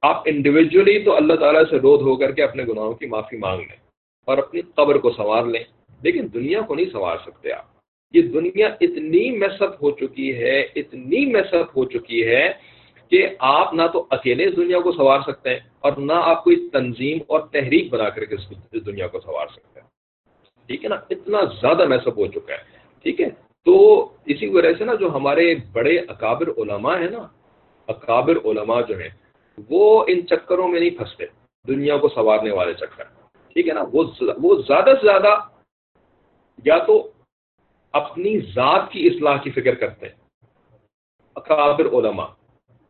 آپ 0.03 0.23
انڈیویجولی 0.27 1.03
تو 1.03 1.17
اللہ 1.17 1.35
تعالیٰ 1.35 1.63
سے 1.71 1.77
رود 1.77 2.01
ہو 2.01 2.17
کر 2.17 2.33
کے 2.33 2.43
اپنے 2.43 2.65
گناہوں 2.65 2.95
کی 2.95 3.07
معافی 3.07 3.37
مانگ 3.37 3.59
لیں 3.59 3.77
اور 4.25 4.39
اپنی 4.39 4.61
قبر 4.61 4.99
کو 4.99 5.11
سنوار 5.11 5.45
لیں۔ 5.45 5.65
لیکن 6.03 6.27
دنیا 6.35 6.61
کو 6.61 6.75
نہیں 6.75 6.91
سنوار 6.93 7.17
سکتے 7.27 7.53
آپ۔ 7.53 7.65
یہ 8.13 8.23
دنیا 8.23 8.67
اتنی 8.81 9.31
میسپ 9.31 9.83
ہو 9.83 9.91
چکی 9.91 10.37
ہے، 10.37 10.61
اتنی 10.61 11.27
میسپ 11.27 11.79
ہو 11.79 11.85
چکی 11.85 12.27
ہے 12.27 12.53
کہ 13.11 13.29
آپ 13.39 13.75
نہ 13.75 13.83
تو 13.93 14.07
اکیلے 14.11 14.45
اس 14.45 14.57
دنیا 14.57 14.81
کو 14.81 14.93
سنوار 14.93 15.21
سکتے 15.21 15.51
ہیں 15.51 15.59
اور 15.81 15.93
نہ 15.93 16.13
آپ 16.13 16.45
کوئی 16.45 16.69
تنظیم 16.73 17.19
اور 17.27 17.41
تحریک 17.41 17.93
بنا 17.93 18.09
کر 18.11 18.25
کے 18.25 18.35
اس 18.73 18.87
دنیا 18.87 19.07
کو 19.07 19.21
سنوار 19.21 19.47
سکتے 19.47 19.81
ہیں۔ 19.81 19.89
ٹھیک 20.67 20.85
ہے 20.85 20.89
نا؟ 20.89 20.97
اتنا 21.11 21.39
زیادہ 21.61 21.87
میسپ 21.87 22.19
ہو 22.19 22.27
چکا 22.27 22.53
ہے۔ 22.53 22.79
ٹھیک 23.03 23.21
ہے؟ 23.21 23.29
تو 23.65 24.05
اسی 24.27 24.47
وجہ 24.47 24.75
سے 24.79 24.85
نا 24.85 24.95
جو 24.95 25.17
ہمارے 25.17 25.55
بڑے 25.73 25.99
اکابر 25.99 26.49
علماء 26.49 26.99
ہیں 26.99 27.11
نا، 27.11 27.29
اکابر 27.87 28.37
علماء 28.45 28.81
جو 28.89 28.99
ہیں، 28.99 29.09
وہ 29.71 30.05
ان 30.09 30.27
چکروں 30.27 30.69
میں 30.69 30.81
نہیں 30.81 30.91
پھنستے۔ 30.91 31.25
دنیا 31.67 31.97
کو 31.97 32.09
سنوارنے 32.09 32.51
والے 32.51 32.75
چکر۔ 32.75 33.05
ٹھیک 33.53 33.69
ہے 33.69 33.73
نا؟ 33.73 33.83
وہ 34.43 34.55
زیادہ 34.55 34.91
سے 35.01 35.07
زیادہ 35.07 35.39
یا 36.65 36.79
تو 36.79 37.11
اپنی 37.93 38.41
ذات 38.41 38.91
کی 38.91 39.07
اصلاح 39.07 39.37
کی 39.37 39.51
فکر 39.51 39.75
کرتے 39.75 40.07
ہیں۔ 40.07 40.15
اکابر 41.37 41.85
علماء۔ 41.85 42.27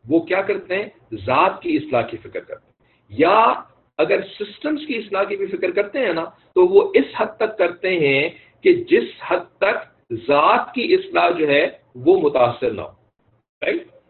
وہ 0.07 0.19
کیا 0.19 0.41
کرتے 0.41 0.75
ہیں؟ 0.75 0.89
ذات 1.13 1.61
کی 1.61 1.75
اصلاح 1.75 2.01
کی 2.01 2.17
فکر 2.17 2.39
کرتے 2.39 2.53
ہیں۔ 2.53 2.89
یا 3.09 3.53
اگر 3.97 4.21
سسٹمز 4.21 4.87
کی 4.87 4.97
اصلاح 4.97 5.23
کی 5.23 5.35
بھی 5.35 5.47
فکر 5.47 5.71
کرتے 5.71 5.99
ہیں 5.99 6.13
نا، 6.13 6.25
تو 6.25 6.67
وہ 6.67 6.91
اس 6.93 7.05
حد 7.17 7.37
تک 7.37 7.57
کرتے 7.57 7.99
ہیں 7.99 8.29
کہ 8.61 8.73
جس 8.73 9.03
حد 9.21 9.57
تک 9.57 9.97
ذات 10.13 10.73
کی 10.73 10.93
اصلاح 10.93 11.29
جو 11.29 11.47
ہے، 11.47 11.69
وہ 11.95 12.21
متاثر 12.21 12.71
نہ 12.71 12.81
ہو۔ 12.81 12.97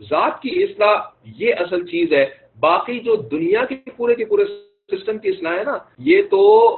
ذات 0.02 0.42
کی 0.42 0.64
اصلاح 0.64 1.00
یہ 1.24 1.54
اصل 1.60 1.86
چیز 1.86 2.14
ہے۔ 2.14 2.26
باقی 2.60 3.00
جو 3.00 3.16
دنیا 3.16 3.66
کے 3.66 3.76
پورے 3.98 4.16
کے 4.16 4.26
پورے 4.26 4.46
سسٹم 4.92 5.18
کی 5.18 5.30
اصلاح 5.30 5.58
ہے 5.58 5.64
نا، 5.64 5.78
یہ 5.98 6.22
تو 6.32 6.72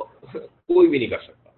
کوئی 0.43 0.87
بھی 0.87 0.97
نہیں 0.97 1.09
کر 1.09 1.19
سکتا۔ 1.19 1.49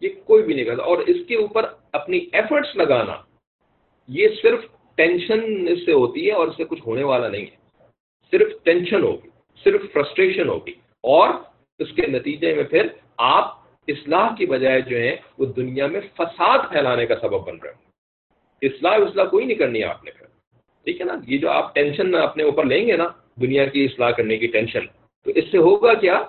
یہ 0.00 0.08
کوئی 0.24 0.42
بھی 0.42 0.54
نہیں 0.54 0.64
کر 0.64 0.72
سکتا۔ 0.72 0.84
اور 0.84 0.98
اس 0.98 1.16
کے 1.28 1.36
اوپر 1.36 1.66
اپنی 1.92 2.20
ایفرٹس 2.32 2.76
لگانا، 2.76 3.16
یہ 4.08 4.28
صرف 4.42 4.60
ٹینشن 4.94 5.68
اس 5.68 5.84
سے 5.84 5.92
ہوتی 5.92 6.26
ہے 6.26 6.32
اور 6.32 6.48
اس 6.48 6.56
سے 6.56 6.64
کچھ 6.64 6.80
ہونے 6.86 7.04
والا 7.04 7.28
نہیں 7.28 7.42
ہے۔ 7.42 7.60
صرف 8.30 8.52
ٹینشن 8.62 9.02
ہوگی، 9.02 9.28
صرف 9.64 9.80
فرسٹریشن 9.92 10.48
ہوگی۔ 10.48 10.72
اور 11.02 11.28
اس 11.78 11.88
کے 11.96 12.06
نتیجے 12.06 12.54
میں 12.54 12.64
پھر 12.64 12.86
آپ 13.16 13.60
اصلاح 13.88 14.28
کی 14.38 14.46
بجائے 14.46 14.80
جو 14.80 14.96
ہے 14.96 15.16
وہ 15.38 15.46
دنیا 15.46 15.86
میں 15.86 16.00
فساد 16.16 16.58
پھیلانے 16.70 17.06
کا 17.06 17.14
سبب 17.20 17.46
بن 17.46 17.56
رہے 17.62 17.70
ہیں 17.70 17.90
اصلاح 18.62 18.94
اصلاح 18.94 19.24
کوئی 19.24 19.44
نہیں 19.44 19.58
کرنی 19.58 19.78
ہے 19.78 19.84
آپ 19.84 20.04
نے۔ 20.04 20.10
پھر 20.10 20.26
ٹھیک 20.84 21.00
ہے 21.00 21.06
نا؟ 21.06 21.14
یہ 21.26 21.38
جو 21.38 21.50
آپ 21.50 21.74
ٹینشن 21.74 22.14
اپنے 22.14 22.42
اوپر 22.42 22.64
لیں 22.64 22.86
گے 22.86 22.96
نا، 22.96 23.08
دنیا 23.40 23.66
کی 23.66 23.84
اصلاح 23.84 24.10
کرنے 24.10 24.36
کی 24.36 24.46
ٹینشن 24.46 24.86
تو 25.24 25.30
اس 25.34 25.44
سے 25.50 25.58
ہوگا 25.58 25.94
کیا؟ 25.94 26.22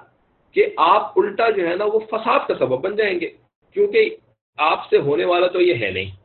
کہ 0.52 0.66
آپ 0.78 1.20
الٹا 1.20 1.50
جو 1.50 1.70
ہے 1.70 1.76
نا، 1.76 1.86
وہ 1.86 2.00
فساد 2.00 2.40
کا 2.48 2.54
سبب 2.60 2.82
بن 2.82 2.96
جائیں 2.96 3.20
گے۔ 3.20 3.30
کیونکہ 3.74 4.16
آپ 4.58 4.90
سے 4.90 4.98
ہونے 4.98 5.26
والا 5.26 5.48
تو 5.48 5.62
یہ 5.62 5.74
ہے 5.74 5.92
نہیں۔ 5.92 6.21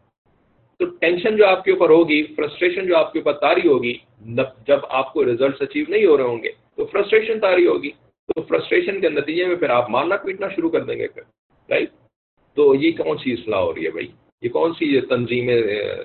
تو 0.81 0.85
ٹینشن 0.85 1.37
جو 1.37 1.47
آپ 1.47 1.64
کے 1.64 1.70
اوپر 1.70 1.91
ہوگی 1.91 2.22
فرسٹریشن 2.37 2.87
جو 2.87 2.97
آپ 2.97 3.12
کے 3.12 3.18
اوپر 3.18 3.33
تاری 3.33 3.68
ہوگی 3.68 3.95
جب 4.66 4.79
آپ 4.89 5.12
کو 5.12 5.24
ریزلٹس 5.24 5.62
اچیو 5.62 5.85
نہیں 5.89 6.07
ہو 6.07 6.16
رہے 6.16 6.24
ہوں 6.24 6.43
گے، 6.43 6.51
تو 6.77 6.87
فرسٹریشن 6.87 7.41
تاری 7.41 7.66
ہوگی۔ 7.66 7.91
تو 8.29 8.43
فرسٹریشن 8.43 9.01
کے 9.01 9.09
نتیجے 9.09 9.45
میں 9.45 9.57
پھر 9.57 9.70
آپ 9.70 9.91
مارنا 9.91 10.16
پیٹنا 10.16 10.49
شروع 10.49 10.70
کر 10.70 10.85
دیں 10.85 10.97
گے 10.97 11.09
پھر 11.09 11.22
رائٹ 11.68 11.91
تو 12.57 12.74
یہ 12.74 12.93
کون 12.93 13.18
سی 13.18 13.33
اصلاح 13.33 13.61
ہو 13.61 13.74
رہی 13.74 13.85
ہے 13.85 13.91
بھائی؟ 13.91 14.07
یہ 14.43 14.49
کون 14.49 14.72
سی 14.72 15.01
تنظیم 15.01 15.51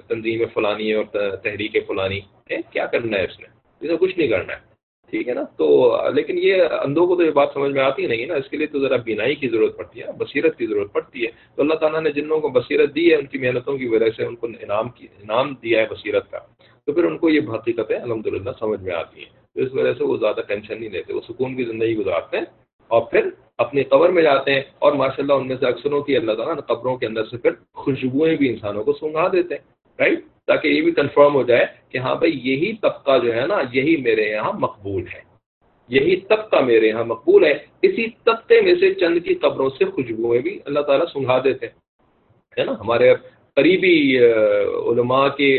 تنظیم 0.08 0.46
فلانی 0.54 0.94
اور 0.94 1.06
تحریک 1.44 1.78
فلانی 1.88 2.20
ہے؟ 2.52 2.58
کیا 2.72 2.86
کرنا 2.86 3.18
ہے 3.18 3.24
اس 3.24 3.40
نے؟ 3.40 3.48
اسے 3.82 3.98
کچھ 3.98 4.18
نہیں 4.18 4.28
کرنا 4.28 4.54
ہے۔ 4.54 4.71
ٹھیک 5.12 5.30
ہے 5.30 5.34
نا؟ 5.34 5.44
تو 5.58 5.98
لیکن 6.14 6.38
یہ 6.38 6.64
اندھوں 6.84 7.08
کو 7.08 7.16
تو 7.16 7.24
یہ 7.24 7.32
بات 7.32 7.50
سمجھ 7.54 7.72
میں 7.72 7.82
آتی 7.82 8.06
نہیں 8.06 8.26
نا، 8.26 8.34
اس 8.34 8.50
کے 8.50 8.58
لیے 8.58 8.68
تو 8.68 8.80
ذرا 8.80 8.96
بینائی 8.96 9.36
کی 9.36 9.50
ضرورت 9.50 9.78
پڑتی 9.78 10.00
ہے، 10.00 10.06
بصیرت 10.18 10.58
کی 10.58 10.66
ضرورت 10.66 10.94
پڑتی 10.94 11.24
ہے۔ 11.24 11.28
تو 11.56 11.62
اللہ 11.62 11.74
تعالیٰ 11.74 12.02
نے 12.02 12.12
جنوں 12.12 12.40
کو 12.40 12.50
بصیرت 12.50 12.96
دی 12.96 13.10
ہے، 13.10 13.16
ان 13.16 13.26
کی 13.26 13.38
محنتوں 13.38 13.78
کی 13.78 13.88
وجہ 13.88 14.10
سے 14.18 14.26
ان 14.26 14.36
کو 14.36 14.48
انعام 14.48 14.90
کی، 14.90 15.08
انعام 15.24 15.54
دیا 15.64 15.82
ہے 15.82 15.86
بصیرت 15.90 16.32
کا۔ 16.32 16.38
تو 16.86 16.94
پھر 16.94 17.04
ان 17.04 17.18
کو 17.18 17.30
یہ 17.30 17.42
حقیقتیں 17.56 18.00
الحمد 18.00 18.28
للہ 18.28 18.50
سمجھ 18.60 18.82
میں 18.82 18.94
آتی 18.94 19.20
ہیں۔ 19.20 19.42
تو 19.56 19.62
اس 19.62 19.74
وجہ 19.74 19.94
سے 19.98 20.04
وہ 20.04 20.18
زیادہ 20.18 20.42
ٹینشن 20.48 20.80
نہیں 20.80 20.90
لیتے، 20.90 21.14
وہ 21.14 21.22
سکون 21.30 21.56
کی 21.56 21.64
زندگی 21.64 21.96
گزارتے 21.96 22.38
ہیں 22.38 22.46
اور 22.88 23.02
پھر 23.02 23.30
اپنی 23.58 23.84
قبر 23.84 24.10
میں 24.10 24.24
جاتے 24.24 24.54
ہیں 24.54 24.62
اور 24.80 24.94
ماشاء 24.94 25.22
اللہ 25.22 25.34
ان 25.34 25.48
میں 25.48 25.56
سے 25.60 25.66
اکثروں 25.66 26.02
کی 26.02 26.16
اللہ 26.16 26.32
تعالیٰ 26.32 26.56
قبروں 26.68 26.98
کے 26.98 27.06
اندر 27.06 27.26
سے 27.26 27.38
پھر 27.38 27.52
خوشبوئیں 27.74 28.36
بھی 28.36 28.50
انسانوں 28.50 28.84
کو 28.84 28.94
سنگھا 28.94 29.28
دیتے 29.34 29.56
ہیں 29.56 29.62
رائٹ 30.00 30.20
تاکہ 30.48 30.68
یہ 30.68 30.82
بھی 30.82 30.92
کنفرم 30.92 31.34
ہو 31.36 31.44
جائے 31.44 31.66
کہ 31.90 31.98
ہاں 31.98 32.16
بھائی، 32.16 32.32
یہی 32.44 32.72
طبقہ 32.82 33.18
جو 33.24 33.34
ہے 33.34 33.46
نا، 33.48 33.58
یہی 33.74 33.96
میرے 33.98 34.30
یہاں 34.30 34.54
مقبول 34.60 35.04
ہے۔ 35.14 35.22
یہی 35.90 36.16
طبقہ 36.30 36.60
میرے 36.66 36.88
یہاں 36.88 37.04
مقبول 37.04 37.46
ہے۔ 37.46 37.54
اسی 37.82 38.06
طبقے 38.26 38.62
میں 38.62 38.76
سے 38.80 38.94
چند 38.94 39.18
کی 39.26 39.34
قبروں 39.34 39.70
سے 39.70 39.86
خوشبوئیں 39.86 40.42
بھی 40.42 40.60
اللہ 40.66 40.80
تعالیٰ 40.80 41.06
سنگھا 41.14 41.38
دیتے 41.44 41.66
ہیں۔ 41.66 42.66
نا؟ 42.66 42.74
ہمارے 42.80 43.14
قریبی 43.58 43.96
علماء 44.90 45.28
کے 45.28 45.52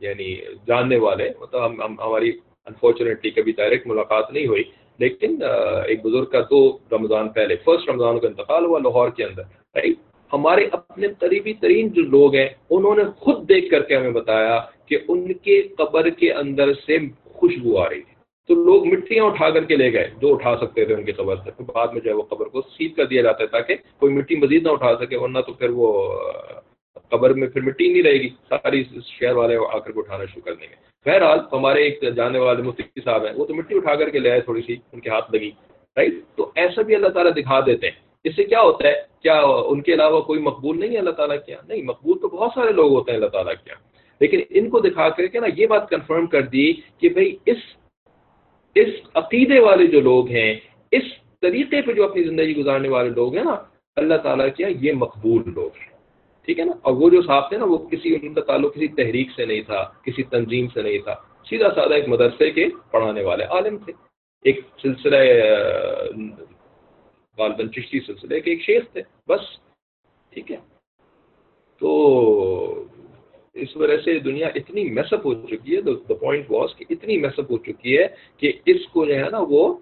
یعنی 0.00 0.34
جاننے 0.66 0.98
والے 0.98 1.28
مطلب 1.40 1.64
ہم 1.64 1.94
ہماری 2.00 2.30
انفارچونیٹلی 2.66 3.30
کبھی 3.30 3.52
ڈائریکٹ 3.52 3.86
ملاقات 3.86 4.32
نہیں 4.32 4.46
ہوئی، 4.46 4.62
لیکن 4.98 5.38
ایک 5.86 6.04
بزرگ 6.04 6.24
کا 6.24 6.40
دو 6.50 6.60
رمضان 6.92 7.28
پہلے 7.28 7.56
فرسٹ 7.64 7.88
رمضان 7.88 8.18
کا 8.18 8.26
انتقال 8.28 8.64
ہوا 8.64 8.78
لاہور 8.78 9.08
کے 9.08 9.24
اندر 9.24 9.42
رائٹ 9.74 9.98
ہمارے 10.32 10.68
اپنے 10.72 11.08
قریبی 11.18 11.52
ترین 11.52 11.88
جو 11.88 12.02
لوگ 12.02 12.34
ہیں، 12.34 12.48
انہوں 12.70 12.94
نے 12.94 13.02
خود 13.16 13.48
دیکھ 13.48 13.70
کر 13.70 13.82
کے 13.82 13.96
ہمیں 13.96 14.10
بتایا 14.10 14.60
کہ 14.86 14.98
ان 15.08 15.32
کے 15.32 15.62
قبر 15.62 16.08
کے 16.08 16.32
اندر 16.32 16.74
سے 16.74 16.98
خوشبو 17.24 17.78
آ 17.78 17.88
رہی 17.88 18.02
تھی۔ 18.02 18.14
تو 18.48 18.54
لوگ 18.54 18.86
مٹیاں 18.86 19.24
اٹھا 19.24 19.50
کر 19.50 19.64
کے 19.64 19.76
لے 19.76 19.92
گئے، 19.92 20.10
جو 20.20 20.34
اٹھا 20.34 20.56
سکتے 20.56 20.84
تھے 20.84 20.94
ان 20.94 21.04
کی 21.04 21.12
قبر 21.12 21.36
سے۔ 21.36 21.50
پھر 21.50 21.64
بعد 21.74 21.88
میں 21.88 22.00
جو 22.00 22.10
ہے 22.10 22.14
وہ 22.14 22.22
قبر 22.22 22.46
کو 22.46 22.62
سیدھ 22.62 22.96
کر 22.96 23.04
دیا 23.04 23.22
جاتا 23.22 23.42
ہے 23.42 23.46
تاکہ 23.46 23.74
کوئی 23.98 24.14
مٹی 24.14 24.36
مزید 24.36 24.62
نہ 24.62 24.68
اٹھا 24.68 24.94
سکے، 25.00 25.16
ورنہ 25.16 25.38
تو 25.38 25.52
پھر 25.52 25.70
وہ، 25.70 26.08
قبر 27.10 27.34
میں 27.34 27.48
پھر 27.48 27.62
مٹی 27.62 27.92
نہیں 27.92 28.02
رہے 28.02 28.20
گی۔ 28.20 28.28
ساری 28.48 28.84
شہر 29.04 29.36
والے 29.36 29.56
آ 29.56 29.78
کر 29.78 29.92
کے 29.92 29.98
اٹھانا 29.98 30.24
شروع 30.24 30.42
کر 30.44 30.54
دیں 30.54 30.66
گے۔ 30.70 30.74
بہرحال 31.06 31.38
ہمارے 31.52 31.82
ایک 31.82 32.04
جانے 32.16 32.38
والے 32.38 32.62
مفتی 32.62 33.00
صاحب 33.04 33.26
ہیں، 33.26 33.32
وہ 33.36 33.44
تو 33.44 33.54
مٹی 33.54 33.76
اٹھا 33.76 33.94
کر 33.94 34.10
کے 34.10 34.18
لے 34.18 34.30
آئے 34.30 34.40
تھوڑی 34.40 34.62
سی، 34.66 34.76
ان 34.92 35.00
کے 35.00 35.10
ہاتھ 35.10 35.34
لگی 35.34 35.50
رائٹ 35.96 36.14
تو 36.36 36.50
ایسا 36.54 36.82
بھی 36.82 36.94
اللہ 36.94 37.08
تعالیٰ 37.08 37.32
دکھا 37.36 37.60
دیتے 37.60 37.86
ہیں۔ 37.86 38.05
اس 38.26 38.36
سے 38.36 38.44
کیا 38.44 38.60
ہوتا 38.60 38.88
ہے؟ 38.88 38.94
کیا 39.22 39.40
ان 39.40 39.80
کے 39.82 39.94
علاوہ 39.94 40.20
کوئی 40.20 40.40
مقبول 40.40 40.80
نہیں 40.80 40.92
ہے 40.92 40.98
اللہ 40.98 41.10
تعالیٰ 41.10 41.36
کیا 41.46 41.56
نہیں، 41.68 41.82
مقبول 41.82 42.18
تو 42.18 42.28
بہت 42.28 42.50
سارے 42.54 42.72
لوگ 42.72 42.92
ہوتے 42.92 43.10
ہیں 43.10 43.18
اللہ 43.18 43.28
تعالیٰ 43.28 43.54
کیا 43.64 43.74
لیکن 44.20 44.40
ان 44.50 44.68
کو 44.70 44.80
دکھا 44.80 45.08
کر 45.08 45.26
کے 45.26 45.40
نا 45.40 45.46
یہ 45.56 45.66
بات 45.66 45.90
کنفرم 45.90 46.26
کر 46.26 46.42
دی 46.42 46.72
کہ 46.72 47.08
بھائی 47.08 47.36
اس 47.46 47.56
اس 48.74 48.88
عقیدے 49.14 49.58
والے 49.58 49.86
جو 49.86 50.00
لوگ 50.00 50.28
ہیں، 50.28 50.54
اس 50.92 51.02
طریقے 51.40 51.82
پہ 51.82 51.92
جو 51.92 52.04
اپنی 52.04 52.22
زندگی 52.22 52.56
گزارنے 52.56 52.88
والے 52.88 53.10
لوگ 53.10 53.36
ہیں 53.36 53.44
نا، 53.44 53.56
اللہ 53.96 54.14
تعالیٰ 54.14 54.48
کیا 54.56 54.68
یہ 54.80 54.92
مقبول 54.92 55.42
لوگ 55.46 55.70
ہیں۔ 55.80 55.96
ٹھیک 56.44 56.58
ہے 56.58 56.64
نا؟ 56.64 56.72
اور 56.82 56.92
وہ 56.92 57.10
جو 57.10 57.22
صاحب 57.22 57.48
تھے 57.48 57.56
نا، 57.56 57.64
وہ 57.64 57.78
کسی 57.78 58.16
ان 58.22 58.34
کا 58.34 58.40
تعلق 58.40 58.74
کسی 58.74 58.88
تحریک 58.88 59.28
سے 59.36 59.46
نہیں 59.46 59.60
تھا، 59.60 59.82
کسی 60.04 60.22
تنظیم 60.22 60.66
سے 60.74 60.82
نہیں 60.82 60.98
تھا۔ 60.98 61.14
سیدھا 61.48 61.68
سادہ 61.74 61.94
ایک 61.94 62.08
مدرسے 62.08 62.50
کے 62.50 62.66
پڑھانے 62.90 63.22
والے 63.22 63.44
عالم 63.44 63.76
تھے۔ 63.78 63.92
ایک 64.44 64.60
سلسلہ 64.82 65.16
غالباً 67.38 67.68
چشتی 67.68 68.00
سلسلے 68.00 68.40
کے 68.40 68.50
ایک 68.50 68.62
شیخ 68.62 68.92
تھے، 68.92 69.02
بس، 69.28 69.40
ٹھیک 70.30 70.52
ہے۔ 70.52 70.56
تو 71.78 72.84
اس 73.54 73.76
وجہ 73.76 73.96
سے 74.04 74.18
دنیا 74.18 74.48
اتنی 74.54 74.84
میسپ 74.90 75.26
ہو 75.26 75.34
چکی 75.34 75.76
ہے 75.76 75.80
دا 75.80 76.14
پوائنٹ 76.14 76.50
واس 76.50 76.76
کہ 76.76 76.84
اتنی 76.90 77.18
میسپ 77.18 77.50
ہو 77.50 77.58
چکی 77.58 77.98
ہے 77.98 78.06
کہ 78.36 78.52
اس 78.66 78.88
کو 78.88 79.04
جو 79.04 79.14
ہے 79.14 79.30
نا 79.30 79.38
وہ 79.48 79.78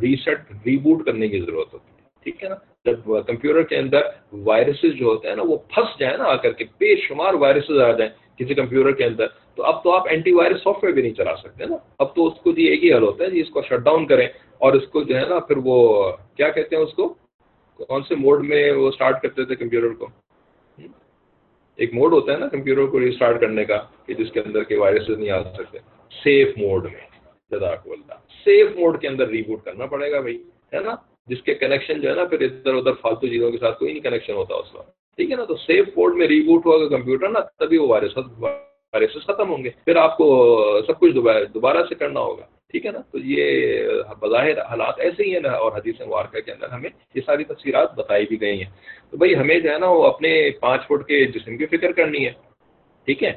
ریسٹ 0.00 0.52
ریبوٹ 0.66 1.06
کرنے 1.06 1.28
کی 1.28 1.40
ضرورت 1.40 1.72
ہوتی 1.72 2.02
ہے۔ 2.02 2.08
ٹھیک 2.22 2.44
ہے 2.44 2.48
نا؟ 2.48 2.54
جب 2.84 3.26
کمپیوٹر 3.26 3.62
کے 3.62 3.76
اندر 3.76 4.00
وائرسز 4.32 4.94
جو 4.94 5.06
ہوتے 5.06 5.28
ہیں 5.28 5.36
نا، 5.36 5.42
وہ 5.42 5.56
پھنس 5.56 5.98
جائیں 5.98 6.16
نا 6.16 6.24
آ 6.24 6.36
کر 6.36 6.52
کے، 6.52 6.64
بے 6.64 6.96
شمار 6.96 7.34
وائرسز 7.34 7.78
آ 7.78 7.92
جائیں۔ 7.92 8.12
کسی 8.38 8.54
کمپیوٹر 8.54 8.92
کے 8.92 9.04
اندر، 9.04 9.26
تو 9.54 9.64
اب 9.64 9.82
تو 9.82 9.92
آپ 9.92 10.08
اینٹی 10.10 10.32
وائرس 10.32 10.62
سافٹ 10.62 10.84
ویئر 10.84 10.94
بھی 10.94 11.02
نہیں 11.02 11.14
چلا 11.14 11.36
سکتے 11.36 11.64
نا۔ 11.64 11.76
اب 11.98 12.14
تو 12.14 12.26
اس 12.26 12.40
کو 12.40 12.52
جی 12.52 12.64
ایک 12.64 12.84
ہی 12.84 12.92
حل 12.94 13.02
ہوتا 13.02 13.24
ہے 13.24 13.30
جی 13.30 13.40
اس 13.40 13.50
کو 13.50 13.62
شٹ 13.62 13.84
ڈاؤن 13.84 14.06
کریں 14.06 14.28
اور 14.58 14.72
اس 14.72 14.88
کو 14.88 15.02
جو 15.02 15.16
ہے 15.16 15.24
نا 15.28 15.38
پھر 15.38 15.56
وہ، 15.64 16.12
کیا 16.36 16.50
کہتے 16.50 16.76
ہیں 16.76 16.82
اس 16.82 16.94
کو؟ 16.94 17.14
کون 17.80 18.02
سے 18.02 18.14
موڈ 18.14 18.44
میں 18.44 18.72
وہ 18.72 18.88
اسٹارٹ 18.88 19.22
کرتے 19.22 19.44
تھے 19.44 19.54
کمپیوٹر 19.54 19.94
کو؟ 19.94 20.06
ایک 21.78 21.94
موڈ 21.94 22.12
ہوتا 22.12 22.32
ہے 22.32 22.38
نا 22.38 22.48
کمپیوٹر 22.48 22.86
کو 22.86 23.00
ریسٹارٹ 23.00 23.40
کرنے 23.40 23.64
کا، 23.64 23.76
کہ 24.06 24.14
جس 24.14 24.32
کے 24.32 24.40
اندر 24.40 24.62
کے 24.62 24.76
وائرسز 24.76 25.18
نہیں 25.18 25.30
آ 25.30 25.42
سکتے۔ 25.42 25.78
سیف 26.12 26.58
موڈ 26.58 26.84
میں، 26.84 27.06
جزاک 27.50 27.86
اللہ۔ 27.86 28.14
سیف 28.44 28.76
موڈ 28.76 29.00
کے 29.00 29.08
اندر 29.08 29.28
ریبوٹ 29.28 29.64
کرنا 29.64 29.86
پڑے 29.86 30.12
گا 30.12 30.20
بھائی، 30.20 30.42
ہے 30.74 30.80
نا؟ 30.80 30.94
جس 31.26 31.42
کے 31.42 31.54
کنیکشن 31.54 32.00
جو 32.00 32.10
ہے 32.10 32.14
نا، 32.14 32.24
پھر 32.24 32.40
ادھر 32.40 32.74
ادھر 32.74 32.92
فالتو 32.92 33.26
چیزوں 33.26 33.50
کے 33.50 33.58
ساتھ 33.58 33.78
کوئی 33.78 33.92
نہیں 33.92 34.02
کنیکشن 34.02 34.32
ہوتا 34.32 34.54
اس 34.54 34.74
وقت۔ 34.74 35.07
ٹھیک 35.18 35.30
ہے 35.30 35.36
نا، 35.36 35.44
تو 35.44 35.56
سیف 35.56 35.88
موڈ 35.96 36.14
میں 36.14 36.26
ریبوٹ 36.26 36.66
ہوگا 36.66 36.96
کمپیوٹر 36.96 37.28
نا، 37.28 37.40
تبھی 37.40 37.78
وہ 37.78 37.88
وائرس 37.88 38.16
وائرسز 38.38 39.26
ختم 39.26 39.50
ہوں 39.50 39.64
گے۔ 39.64 39.70
پھر 39.84 39.96
آپ 39.96 40.16
کو 40.16 40.26
سب 40.86 41.00
کچھ 41.00 41.12
دوبارہ 41.54 41.76
سے 41.88 41.94
کرنا 41.94 42.20
ہوگا۔ 42.20 42.42
ٹھیک 42.68 42.86
ہے 42.86 42.90
نا؟ 42.90 42.98
تو 43.12 43.18
یہ 43.18 43.48
بظاہر 44.20 44.60
حالات 44.60 44.94
ایسے 44.98 45.24
ہی 45.24 45.32
ہیں 45.32 45.40
نا، 45.40 45.48
اور 45.48 45.72
حدیث 45.72 46.00
مبارکہ 46.00 46.40
کے 46.40 46.52
اندر 46.52 46.68
ہمیں 46.68 46.90
یہ 47.14 47.20
ساری 47.26 47.44
تفصیلات 47.44 47.94
بتائی 47.94 48.26
بھی 48.28 48.40
گئی 48.40 48.62
ہیں۔ 48.62 48.70
تو 49.10 49.16
بھائی، 49.16 49.36
ہمیں 49.36 49.60
جو 49.60 49.70
ہے 49.70 49.78
نا، 49.78 49.90
وہ 49.90 50.04
اپنے 50.04 50.50
پانچ 50.60 50.82
فٹ 50.82 51.06
کے 51.08 51.24
جسم 51.24 51.56
کی 51.56 51.66
فکر 51.66 51.92
کرنی 51.92 52.26
ہے۔ 52.26 52.32
ٹھیک 53.04 53.24
ہے؟ 53.24 53.32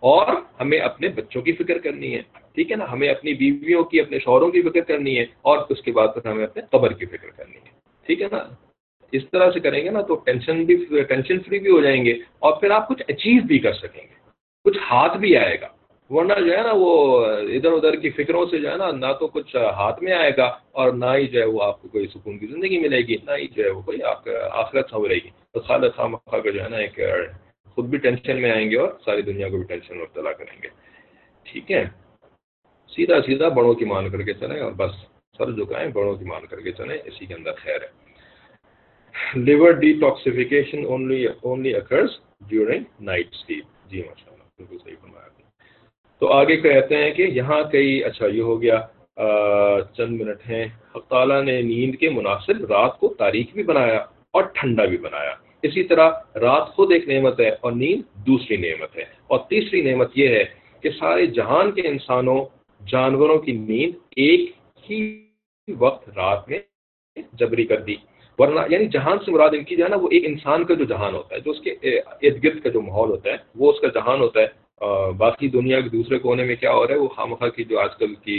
اور 0.00 0.26
ہمیں 0.60 0.78
اپنے 0.78 1.08
بچوں 1.08 1.42
کی 1.42 1.52
فکر 1.52 1.78
کرنی 1.78 2.14
ہے۔ 2.14 2.22
ٹھیک 2.54 2.70
ہے 2.70 2.76
نا؟ 2.76 2.92
ہمیں 2.92 3.08
اپنی 3.08 3.34
بیویوں 3.34 3.84
کی، 3.84 4.00
اپنے 4.00 4.18
شوہروں 4.18 4.50
کی 4.50 4.62
فکر 4.62 4.80
کرنی 4.80 5.18
ہے۔ 5.18 5.22
اور 5.22 5.58
اس 5.68 5.82
کے 5.82 5.92
بعد 5.92 6.08
پھر 6.14 6.30
ہمیں 6.30 6.44
اپنے 6.44 6.62
قبر 6.70 6.92
کی 6.92 7.06
فکر 7.06 7.30
کرنی 7.36 7.56
ہے۔ 7.56 7.70
ٹھیک 8.06 8.22
ہے 8.22 8.26
نا؟ 8.32 8.69
اس 9.12 9.22
طرح 9.32 9.50
سے 9.50 9.60
کریں 9.60 9.84
گے 9.84 9.90
نا 9.90 10.00
تو 10.02 10.14
ٹینشن 10.14 10.64
بھی 10.64 11.02
ٹینشن 11.02 11.40
فری 11.40 11.58
بھی 11.58 11.70
ہو 11.70 11.80
جائیں 11.80 12.04
گے 12.04 12.12
اور 12.38 12.60
پھر 12.60 12.70
آپ 12.70 12.88
کچھ 12.88 13.02
اچیو 13.08 13.42
بھی 13.46 13.58
کر 13.58 13.72
سکیں 13.72 14.02
گے۔ 14.02 14.14
کچھ 14.64 14.78
ہاتھ 14.90 15.18
بھی 15.18 15.36
آئے 15.36 15.60
گا۔ 15.60 15.68
ورنہ 16.10 16.32
جو 16.46 16.52
ہے 16.52 16.62
نا 16.62 16.72
وہ 16.74 17.26
ادھر 17.26 17.72
ادھر 17.72 17.96
کی 17.96 18.10
فکروں 18.10 18.46
سے 18.50 18.58
جو 18.58 18.70
ہے 18.70 18.76
نا 18.76 18.90
نہ 18.90 19.12
تو 19.20 19.26
کچھ 19.28 19.56
ہاتھ 19.56 20.02
میں 20.02 20.12
آئے 20.12 20.30
گا 20.36 20.56
اور 20.72 20.92
نہ 20.92 21.04
ہی 21.16 21.26
جو 21.26 21.40
ہے 21.40 21.44
وہ 21.44 21.62
آپ 21.62 21.82
کو 21.82 21.88
کوئی 21.88 22.06
سکون 22.06 22.38
کی 22.38 22.46
زندگی 22.46 22.78
ملے 22.78 22.98
گی، 22.98 23.16
نہ 23.26 23.30
ہی 23.38 23.46
جو 23.46 23.64
ہے 23.64 23.70
وہ 23.70 23.82
کوئی 23.82 24.02
آپ 24.02 24.24
کا 24.24 24.30
آخرت 24.52 24.90
سنورے 24.90 25.14
گی۔ 25.14 25.30
تو 25.52 25.60
خالد 25.60 25.90
خام 25.96 26.16
کا 26.16 26.50
جو 26.50 26.64
ہے 26.64 26.68
نا 26.68 26.76
ایک 26.76 27.00
خود 27.74 27.84
بھی 27.84 27.98
ٹینشن 27.98 28.42
میں 28.42 28.50
آئیں 28.50 28.70
گے 28.70 28.76
اور 28.76 28.88
ساری 29.04 29.22
دنیا 29.22 29.48
کو 29.48 29.56
بھی 29.56 29.64
ٹینشن 29.64 29.96
میں 29.96 30.04
مبتلا 30.04 30.32
کریں 30.32 30.62
گے۔ 30.62 30.68
ٹھیک 31.42 31.72
ہے؟ 31.72 31.84
سیدھا 32.88 33.22
سیدھا 33.26 33.48
بڑوں 33.48 33.74
کی 33.74 33.84
مان 33.84 34.10
کر 34.10 34.22
کے 34.22 34.32
چلیں 34.32 34.60
اور 34.60 34.72
بس 34.72 34.90
سر 35.38 35.50
جھکائیں، 35.50 35.88
بڑوں 35.88 36.14
کی 36.14 36.24
مان 36.24 36.46
کر 36.46 36.60
کے 36.60 36.72
چلیں، 36.72 36.98
اسی 37.04 37.26
کے 37.26 37.34
اندر 37.34 37.52
خیر 37.52 37.76
ہے۔ 37.76 38.09
Liver 39.34 39.70
detoxification 39.92 40.84
only 40.84 41.26
only 41.26 41.74
occurs 41.74 42.10
during 42.48 42.84
night 43.00 43.28
sleep 43.34 43.64
جی 43.90 43.98
ماشاء 43.98 44.32
اللہ 44.32 44.44
بالکل 44.58 44.76
صحیح 44.84 44.96
فرمایا 45.00 45.30
تو 46.18 46.32
آگے 46.32 46.56
کہتے 46.56 46.96
ہیں 46.96 47.10
کہ 47.10 47.22
یہاں 47.22 47.62
کئی 47.72 48.04
اچھا 48.04 48.26
یہ 48.26 48.42
ہو 48.42 48.62
گیا۔ 48.62 48.86
چند 49.96 50.20
منٹ 50.20 50.50
ہیں۔ 50.50 50.64
حق 50.96 51.06
تعالیٰ 51.06 51.42
نے 51.42 51.62
نیند 51.62 51.94
کے 51.94 52.10
مناسب 52.10 52.72
رات 52.72 52.98
کو 52.98 53.14
تاریخ 53.18 53.46
بھی 53.54 53.62
بنایا 53.62 53.98
اور 54.30 54.42
ٹھنڈا 54.42 54.84
بھی 54.84 54.96
بنایا۔ 54.96 55.34
اسی 55.62 55.82
طرح 55.82 56.10
رات 56.34 56.68
خود 56.68 56.92
ایک 56.92 57.08
نعمت 57.08 57.40
ہے 57.40 57.48
اور 57.48 57.72
نیند 57.72 58.26
دوسری 58.26 58.56
نعمت 58.56 58.96
ہے۔ 58.96 59.04
اور 59.26 59.38
تیسری 59.38 59.80
نعمت 59.80 60.10
یہ 60.14 60.28
ہے 60.28 60.44
کہ 60.80 60.90
سارے 60.90 61.26
جہان 61.26 61.72
کے 61.72 61.88
انسانوں، 61.88 62.44
جانوروں 62.86 63.38
کی 63.38 63.52
نیند 63.52 63.92
ایک 64.16 64.52
ہی 64.90 65.24
وقت 65.78 66.08
رات 66.08 66.48
میں 66.48 66.58
جبری 67.32 67.66
کر 67.66 67.80
دی۔ 67.80 67.96
ورنہ 68.40 68.60
یعنی 68.68 68.86
جہان 68.94 69.18
سے 69.24 69.30
مراد 69.32 69.54
ان 69.54 69.64
کی 69.64 69.76
جو 69.76 69.84
ہے 69.84 69.88
نا 69.88 69.96
وہ 70.02 70.08
ایک 70.10 70.24
انسان 70.26 70.64
کا 70.64 70.74
جو 70.74 70.84
جہان 70.84 71.14
ہوتا 71.14 71.34
ہے، 71.34 71.40
جو 71.40 71.50
اس 71.50 71.60
کے 71.60 71.70
ارد 71.98 72.42
گرد 72.44 72.62
کا 72.62 72.68
جو 72.68 72.80
ماحول 72.80 73.10
ہوتا 73.10 73.30
ہے، 73.30 73.36
وہ 73.56 73.72
اس 73.72 73.80
کا 73.80 73.88
جہان 73.94 74.20
ہوتا 74.20 74.40
ہے۔ 74.40 74.48
باقی 75.18 75.48
دنیا 75.48 75.80
کے 75.80 75.88
دوسرے 75.88 76.18
کونے 76.18 76.44
میں 76.44 76.54
کیا 76.56 76.72
ہو 76.72 76.86
رہا 76.86 76.94
ہے، 76.94 77.00
وہ 77.00 77.08
خامخواہ 77.16 77.50
کی 77.56 77.64
جو 77.70 77.78
آج 77.80 77.96
کل 77.98 78.14
کی 78.24 78.36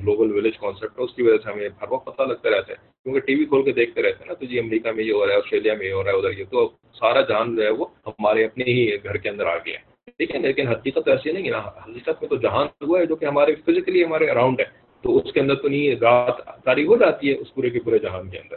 گلوبل 0.00 0.32
ولیج 0.32 0.58
کانسیپٹ 0.58 0.98
ہے، 0.98 1.04
اس 1.04 1.14
کی 1.16 1.22
وجہ 1.22 1.38
سے 1.44 1.50
ہمیں 1.50 1.68
ہر 1.82 1.92
وقت 1.92 2.06
پتہ 2.06 2.22
لگتا 2.22 2.50
رہتا 2.50 2.72
ہے۔ 2.72 2.76
کیونکہ 3.04 3.20
ٹی 3.26 3.34
وی 3.34 3.44
کھول 3.44 3.62
کے 3.62 3.72
دیکھتے 3.72 4.02
رہتے 4.02 4.18
ہیں 4.20 4.28
نا، 4.28 4.34
تو 4.34 4.46
جی 4.46 4.58
امریکہ 4.58 4.92
میں 4.92 5.04
یہ 5.04 5.12
ہو 5.12 5.26
رہا 5.26 5.32
ہے، 5.32 5.38
آسٹریلیا 5.38 5.74
میں 5.78 5.86
یہ 5.86 5.92
ہو 5.92 6.02
رہا 6.04 6.12
ہے، 6.12 6.16
ادھر 6.16 6.38
یہ، 6.38 6.44
تو 6.50 6.68
سارا 7.00 7.20
جہان 7.20 7.56
جو 7.56 7.62
ہے 7.62 7.70
وہ 7.78 7.86
ہمارے 8.06 8.44
اپنے 8.44 8.64
ہی 8.64 8.88
گھر 9.04 9.16
کے 9.16 9.28
اندر 9.28 9.46
آ 9.46 9.56
گیا 9.66 9.78
ہے۔ 9.78 10.12
ٹھیک 10.18 10.34
ہے، 10.34 10.38
لیکن 10.38 10.68
حقیقت 10.68 11.08
ایسی 11.08 11.32
نہیں 11.32 11.44
ہے 11.44 11.50
نا 11.50 11.58
حقیقت 11.58 12.22
میں 12.22 12.28
تو 12.28 12.36
جہان 12.36 12.66
ہوا 12.86 13.00
ہے 13.00 13.06
جو 13.06 13.16
کہ 13.16 13.24
ہمارے 13.24 13.54
فزیکلی 13.66 14.04
ہمارے 14.04 14.30
اراؤنڈ 14.30 14.60
ہے۔ 14.60 14.66
تو 15.04 15.16
اس 15.16 15.32
کے 15.32 15.40
اندر 15.40 15.54
تو 15.54 15.68
نہیں 15.68 16.00
رات 16.00 16.36
تاریخ 16.64 16.88
ہو 16.88 16.96
جاتی 16.96 17.28
ہے 17.28 17.34
اس 17.34 17.54
پورے 17.54 17.70
کے 17.70 17.80
پورے 17.80 17.98
جہان 17.98 18.28
کے 18.30 18.38
اندر۔ 18.38 18.56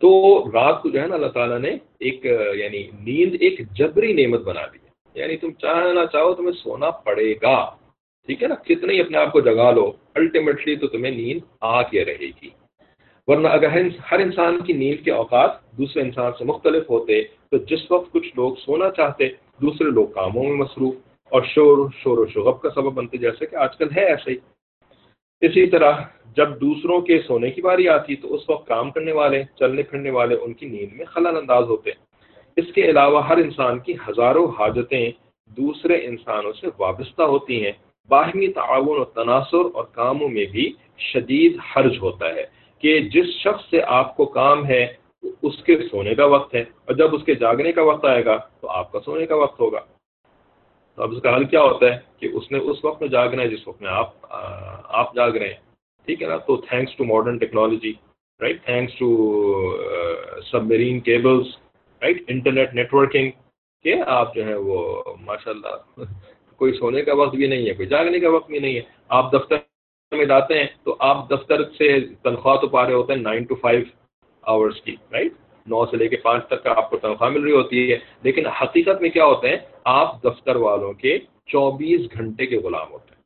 تو 0.00 0.44
رات 0.52 0.82
کو 0.82 0.90
جو 0.90 1.02
ہے 1.02 1.06
نا 1.06 1.14
اللہ 1.14 1.26
تعالیٰ 1.26 1.58
نے 1.58 1.70
ایک 2.00 2.24
یعنی 2.54 2.78
نیند 2.78 3.36
ایک 3.40 3.60
جبری 3.70 4.12
نعمت 4.12 4.40
بنا 4.40 4.60
دی 4.66 4.78
یعنی 5.14 5.36
تم 5.36 5.50
چاہنا 5.50 6.06
چاہو 6.06 6.34
تمہیں 6.34 6.52
سونا 6.52 6.90
پڑے 6.90 7.34
گا۔ 7.42 7.70
ٹھیک 8.26 8.42
ہے 8.42 8.48
نا؟ 8.48 8.54
کتنے 8.54 8.94
ہی 8.94 9.00
اپنے 9.00 9.18
آپ 9.18 9.32
کو 9.32 9.40
جگا 9.40 9.70
لو 9.70 9.92
الٹیمیٹلی 10.14 10.76
تو 10.76 10.86
تمہیں 10.86 11.12
نیند 11.12 11.40
آ 11.60 11.82
کے 11.82 12.04
رہے 12.04 12.26
گی۔ 12.26 12.48
ورنہ 13.26 13.48
اگر 13.48 13.68
ہر 14.12 14.18
انسان 14.18 14.60
کی 14.60 14.72
نیند 14.72 15.04
کے 15.04 15.10
اوقات 15.10 15.50
دوسرے 15.70 16.02
انسان 16.02 16.32
سے 16.38 16.44
مختلف 16.44 16.90
ہوتے، 16.90 17.22
تو 17.22 17.56
جس 17.56 17.90
وقت 17.90 18.12
کچھ 18.12 18.28
لوگ 18.36 18.54
سونا 18.54 18.90
چاہتے، 18.90 19.28
دوسرے 19.62 19.90
لوگ 19.90 20.06
کاموں 20.06 20.42
میں 20.42 20.56
مصروف۔ 20.56 20.94
اور 21.28 21.42
شور 21.42 21.88
شور 21.98 22.18
و 22.18 22.26
شغب 22.26 22.62
کا 22.62 22.70
سبب 22.70 22.92
بنتے، 22.92 23.16
جیسے 23.16 23.46
کہ 23.46 23.56
آج 23.56 23.76
کل 23.76 23.88
ہے 23.96 24.04
ایسے 24.04 24.30
ہی۔ 24.30 24.36
اسی 25.40 25.66
طرح 25.66 25.92
جب 26.36 26.60
دوسروں 26.60 27.00
کے 27.00 27.22
سونے 27.26 27.50
کی 27.50 27.62
باری 27.62 27.88
آتی 27.88 28.16
تو 28.16 28.34
اس 28.34 28.50
وقت 28.50 28.68
کام 28.68 28.90
کرنے 28.90 29.12
والے، 29.12 29.42
چلنے 29.58 29.82
پھرنے 29.82 30.10
والے 30.10 30.34
ان 30.34 30.52
کی 30.52 30.66
نیند 30.66 30.92
میں 30.92 31.04
خلل 31.04 31.36
انداز 31.36 31.64
ہوتے۔ 31.64 31.90
اس 32.56 32.72
کے 32.74 32.82
علاوہ 32.82 33.28
ہر 33.28 33.36
انسان 33.36 33.78
کی 33.78 33.94
ہزاروں 34.08 34.46
حاجتیں 34.58 35.10
دوسرے 35.56 35.94
انسانوں 36.04 36.52
سے 36.52 36.66
وابستہ 36.78 37.22
ہوتی 37.22 37.64
ہیں۔ 37.64 37.72
باہمی 38.08 38.48
تعاون 38.48 39.00
و 39.00 39.04
تناسر 39.04 39.64
اور 39.74 39.84
کاموں 39.84 40.28
میں 40.28 40.44
بھی 40.44 40.72
شدید 40.98 41.56
حرج 41.70 41.98
ہوتا 42.02 42.34
ہے 42.34 42.46
کہ 42.78 42.98
جس 42.98 43.26
شخص 43.26 43.70
سے 43.70 43.80
آپ 43.86 44.16
کو 44.16 44.24
کام 44.24 44.66
ہے، 44.66 44.86
اس 45.42 45.62
کے 45.62 45.76
سونے 45.90 46.14
کا 46.14 46.24
وقت 46.24 46.54
ہے 46.54 46.60
اور 46.60 46.94
جب 46.94 47.14
اس 47.14 47.24
کے 47.24 47.34
جاگنے 47.34 47.72
کا 47.72 47.82
وقت 47.82 48.04
آئے 48.04 48.24
گا 48.24 48.36
تو 48.60 48.68
آپ 48.68 48.92
کا 48.92 49.00
سونے 49.00 49.26
کا 49.26 49.34
وقت 49.34 49.60
ہوگا۔ 49.60 49.80
تو 51.00 51.04
اب 51.04 51.12
اس 51.12 51.22
کا 51.22 51.34
حل 51.36 51.44
کیا 51.44 51.60
ہوتا 51.62 51.86
ہے 51.86 51.98
کہ 52.18 52.28
اس 52.32 52.50
نے 52.52 52.58
اس 52.70 52.84
وقت 52.84 53.00
میں 53.00 53.08
جاگنا 53.08 53.42
ہے 53.42 53.48
جس 53.48 53.66
وقت 53.68 53.82
میں 53.82 53.90
آپ 53.90 54.26
آپ 55.00 55.14
جاگ 55.14 55.30
رہے 55.30 55.48
ہیں۔ 55.48 55.60
ٹھیک 56.08 56.22
ہے 56.22 56.28
نا؟ 56.28 56.36
تو 56.36 56.56
thanks 56.56 56.96
to 56.96 57.04
modern 57.04 57.38
technology 57.38 57.92
right 58.40 58.64
thanks 58.64 58.98
to 58.98 59.08
submarine 60.64 61.00
cables 61.00 61.56
right 62.02 62.22
internet 62.28 62.74
networking 62.74 63.30
کہ 63.84 63.94
آپ 64.06 64.34
جو 64.34 64.44
ہے 64.46 64.54
وہ 64.54 64.78
ماشاء 65.20 65.50
اللہ 65.50 66.04
کوئی 66.60 66.72
سونے 66.72 67.02
کا 67.02 67.14
وقت 67.14 67.34
بھی 67.34 67.46
نہیں 67.46 67.68
ہے، 67.68 67.74
کوئی 67.74 67.88
جاگنے 67.88 68.20
کا 68.20 68.30
وقت 68.30 68.50
بھی 68.50 68.58
نہیں 68.58 68.74
ہے۔ 68.74 68.80
آپ 69.08 69.32
دفتر 69.32 69.56
میں 70.12 70.26
جاتے 70.26 70.58
ہیں 70.58 70.66
تو 70.84 70.96
آپ 71.00 71.28
دفتر 71.30 71.62
سے 71.78 71.88
تنخواہ 72.22 72.56
تو 72.56 72.68
پا 72.68 72.86
رہے 72.86 72.94
ہوتے 72.94 73.12
ہیں 73.12 73.20
نائن 73.20 73.44
ٹو 73.44 73.54
فائیو 73.54 73.82
آورس 74.44 74.80
کی 74.82 74.96
رائٹ 75.12 75.32
نو 75.66 75.86
سے 75.86 75.96
لے 75.96 76.08
کے 76.08 76.16
پانچ 76.16 76.46
تک 76.46 76.62
کا 76.64 76.70
آپ 76.76 76.90
کو 76.90 76.96
تنخواہ 76.96 77.30
مل 77.30 77.42
رہی 77.42 77.52
ہوتی 77.52 77.92
ہے۔ 77.92 77.98
لیکن 78.22 78.46
حقیقت 78.46 79.00
میں 79.00 79.10
کیا 79.10 79.24
ہوتے 79.24 79.48
ہیں؟ 79.48 79.56
آپ 79.84 80.24
دفتر 80.24 80.56
والوں 80.56 80.92
کے 80.92 81.18
چوبیس 81.46 82.00
گھنٹے 82.12 82.46
کے 82.46 82.58
غلام 82.58 82.92
ہوتے 82.92 83.14
ہیں۔ 83.14 83.20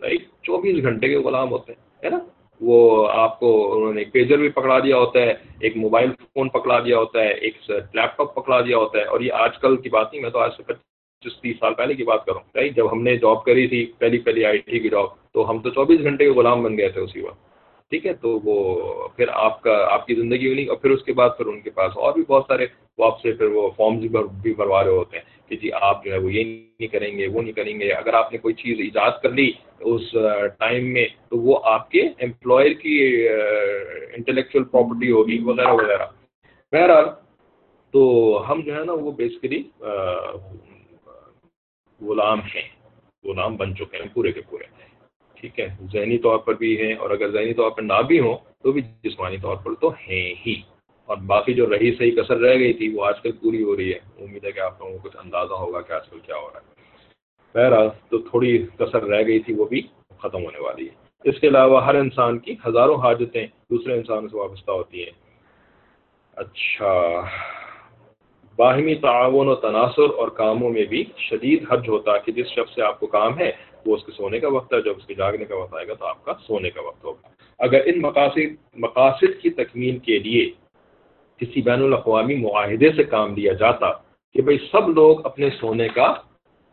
رائٹ 0.00 0.22
چوبیس 0.42 0.84
گھنٹے 0.84 1.08
کے 1.08 1.18
غلام 1.18 1.50
ہوتے 1.50 1.72
ہیں، 1.72 2.04
ہے 2.04 2.10
نا؟ 2.10 2.18
وہ 2.60 3.08
آپ 3.10 3.40
کو 3.40 3.76
انہوں 3.76 3.92
نے 3.92 4.00
ایک 4.00 4.12
پیجر 4.12 4.38
بھی 4.38 4.48
پکڑا 4.48 4.78
دیا 4.78 4.96
ہوتا 4.96 5.22
ہے، 5.22 5.34
ایک 5.60 5.76
موبائل 5.76 6.10
فون 6.12 6.48
پکڑا 6.48 6.78
دیا 6.78 6.98
ہوتا 6.98 7.20
ہے، 7.20 7.28
ایک 7.28 7.54
لیپ 7.70 8.16
ٹاپ 8.16 8.34
پکڑا 8.34 8.60
دیا 8.60 8.76
ہوتا 8.76 8.98
ہے۔ 8.98 9.04
اور 9.04 9.20
یہ 9.20 9.32
آج 9.32 9.58
کل 9.58 9.76
کی 9.76 9.88
بات 9.88 10.12
نہیں، 10.12 10.22
میں 10.22 10.30
تو 10.30 10.38
آج 10.38 10.50
سے 10.56 10.62
پچیس 10.62 11.40
تیس 11.40 11.56
سال 11.60 11.74
پہلے 11.74 11.94
کی 11.94 12.04
بات 12.04 12.24
کروں 12.24 12.40
رائٹ 12.54 12.76
جب 12.76 12.92
ہم 12.92 13.02
نے 13.02 13.16
جاب 13.16 13.44
کری 13.44 13.66
تھی، 13.66 13.92
پہلی 13.98 14.18
پہلی 14.18 14.44
آئی 14.44 14.58
ٹی 14.58 14.78
کی 14.78 14.88
جاب 14.88 15.32
تو 15.32 15.50
ہم 15.50 15.58
تو 15.58 15.70
چوبیس 15.70 16.00
گھنٹے 16.00 16.24
کے 16.24 16.30
غلام 16.30 16.62
بن 16.62 16.78
گئے 16.78 16.88
تھے 16.88 17.00
اسی 17.00 17.20
وقت۔ 17.20 17.53
ٹھیک 17.94 18.06
ہے، 18.06 18.12
تو 18.22 18.38
وہ 18.44 18.54
پھر 19.16 19.28
آپ 19.40 19.60
کا، 19.62 19.74
آپ 19.92 20.06
کی 20.06 20.14
زندگی 20.14 20.54
نہیں 20.54 20.68
اور 20.68 20.76
پھر 20.76 20.90
اس 20.90 21.02
کے 21.04 21.12
بعد 21.12 21.30
پھر 21.36 21.46
ان 21.46 21.60
کے 21.60 21.70
پاس 21.70 21.96
اور 21.96 22.12
بھی 22.12 22.22
بہت 22.28 22.44
سارے 22.48 22.66
وہ 22.98 23.04
آپ 23.04 23.20
سے 23.20 23.32
پھر 23.32 23.46
وہ 23.54 23.68
فارمز 23.76 24.00
بھی 24.42 24.52
بھروا 24.54 24.82
رہے 24.84 24.90
ہوتے 24.90 25.16
ہیں 25.16 25.24
کہ 25.48 25.56
جی 25.56 25.70
آپ 25.80 26.04
جو 26.04 26.12
ہے 26.12 26.18
وہ 26.18 26.32
یہ 26.32 26.44
نہیں 26.44 26.88
کریں 26.88 27.16
گے، 27.18 27.26
وہ 27.26 27.42
نہیں 27.42 27.52
کریں 27.52 27.78
گے، 27.80 27.90
اگر 27.92 28.14
آپ 28.14 28.32
نے 28.32 28.38
کوئی 28.38 28.54
چیز 28.54 28.80
ایجاد 28.80 29.22
کر 29.22 29.30
لی 29.30 29.50
اس 29.92 30.10
ٹائم 30.58 30.92
میں 30.92 31.06
تو 31.28 31.38
وہ 31.38 31.58
آپ 31.64 31.90
کے 31.90 32.02
امپلائر 32.26 32.72
کی 32.82 32.96
انٹلیکچوئل 33.28 34.64
پراپرٹی 34.64 35.10
ہوگی 35.10 35.38
وغیرہ 35.44 35.72
وغیرہ۔ 35.72 36.06
بہرحال 36.72 37.04
تو 37.94 38.02
ہم 38.48 38.60
جو 38.60 38.74
ہے 38.76 38.84
نا 38.84 38.92
وہ 38.92 39.10
بیسکلی 39.12 39.62
غلام 42.00 42.40
ہیں، 42.54 42.68
غلام 43.24 43.56
بن 43.56 43.76
چکے 43.76 43.96
ہیں 43.98 44.14
پورے 44.14 44.32
کے 44.32 44.40
پورے۔ 44.50 44.72
ٹھیک 45.44 45.60
ہے؟ 45.60 45.68
ذہنی 45.92 46.18
طور 46.18 46.38
پر 46.38 46.54
بھی 46.54 46.86
ہیں 46.86 46.94
اور 46.94 47.10
اگر 47.10 47.30
ذہنی 47.30 47.54
طور 47.54 47.70
پر 47.70 47.82
نہ 47.82 48.02
بھی 48.06 48.20
ہوں 48.20 48.36
تو 48.62 48.72
بھی 48.72 48.82
جسمانی 49.02 49.36
طور 49.42 49.56
پر 49.56 49.74
تو 49.80 49.88
ہیں 49.88 50.34
ہی۔ 50.46 50.62
اور 51.06 51.16
باقی 51.16 51.54
جو 51.54 51.66
رہی 51.66 51.94
صحیح 51.94 52.10
کثر 52.10 52.36
رہ 52.36 52.58
گئی 52.58 52.72
تھی 52.72 52.88
وہ 52.88 53.04
آج 53.04 53.20
کل 53.20 53.32
پوری 53.32 53.62
ہو 53.62 53.76
رہی 53.76 53.92
ہے۔ 53.92 54.24
امید 54.24 54.44
ہے 54.44 54.52
کہ 54.52 54.60
آپ 54.60 54.80
لوگوں 54.80 54.98
کو 54.98 55.08
کچھ 55.08 55.16
اندازہ 55.24 55.52
ہوگا 55.52 55.80
کہ 55.80 55.92
آج 55.92 56.08
کل 56.08 56.18
کیا 56.20 56.36
ہو 56.36 56.50
رہا 56.54 56.60
ہے۔ 56.60 56.74
بہرحال 57.54 57.88
تو 58.08 58.18
تھوڑی 58.18 58.66
کثر 58.78 59.02
رہ 59.02 59.22
گئی 59.26 59.38
تھی 59.38 59.54
وہ 59.54 59.64
بھی 59.64 59.82
ختم 60.18 60.44
ہونے 60.44 60.58
والی 60.58 60.88
ہے۔ 60.88 60.94
اس 61.24 61.40
کے 61.40 61.48
علاوہ 61.48 61.84
ہر 61.84 61.94
انسان 61.94 62.38
کی 62.38 62.54
ہزاروں 62.68 62.96
حاجتیں 62.96 63.46
دوسرے 63.70 63.92
انسانوں 63.94 64.28
سے 64.28 64.36
وابستہ 64.36 64.70
ہوتی 64.70 65.04
ہیں۔ 65.04 65.12
اچھا۔ 66.36 67.20
باہمی 68.56 68.94
تعاون 68.94 69.48
و 69.48 69.54
تناسر 69.54 70.10
اور 70.16 70.28
کاموں 70.28 70.70
میں 70.70 70.84
بھی 70.84 71.04
شدید 71.18 71.72
حرج 71.72 71.88
ہوتا 71.88 72.18
کہ 72.18 72.32
جس 72.32 72.46
شخص 72.46 72.74
سے 72.74 72.82
آپ 72.82 73.00
کو 73.00 73.06
کام 73.06 73.38
ہے 73.38 73.73
وہ 73.86 73.96
اس 73.96 74.04
کے 74.04 74.12
سونے 74.12 74.40
کا 74.40 74.48
وقت 74.48 74.72
ہے، 74.74 74.80
جب 74.82 74.94
اس 74.96 75.06
کے 75.06 75.14
جاگنے 75.14 75.44
کا 75.44 75.56
وقت 75.56 75.74
آئے 75.74 75.86
گا 75.88 75.94
تو 75.94 76.06
آپ 76.06 76.24
کا 76.24 76.32
سونے 76.46 76.70
کا 76.70 76.82
وقت 76.82 77.04
ہوگا۔ 77.04 77.28
اگر 77.58 77.80
ان 77.84 78.00
مقاصد 78.00 78.50
مقاصد 78.74 79.42
کی 79.42 79.50
تکمیل 79.50 79.98
کے 79.98 80.18
لیے 80.18 80.50
کسی 81.40 81.62
بین 81.62 81.82
الاقوامی 81.82 82.34
معاہدے 82.34 82.92
سے 82.96 83.04
کام 83.04 83.34
لیا 83.34 83.52
جاتا 83.52 83.92
کہ 84.34 84.42
بھئی 84.42 84.58
سب 84.72 84.88
لوگ 84.88 85.26
اپنے 85.26 85.48
سونے 85.60 85.88
کا 85.88 86.12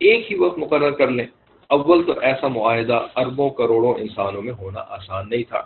ایک 0.02 0.32
ہی 0.32 0.38
وقت 0.38 0.58
مقرر 0.58 0.92
کر 0.92 1.08
لیں، 1.08 1.26
اول 1.70 2.04
تو 2.04 2.14
ایسا 2.20 2.48
معاہدہ 2.48 3.00
اربوں 3.16 3.50
کروڑوں 3.50 3.94
انسانوں 3.94 4.42
میں 4.42 4.54
ہونا 4.54 4.82
آسان 4.90 5.30
نہیں 5.30 5.44
تھا۔ 5.50 5.62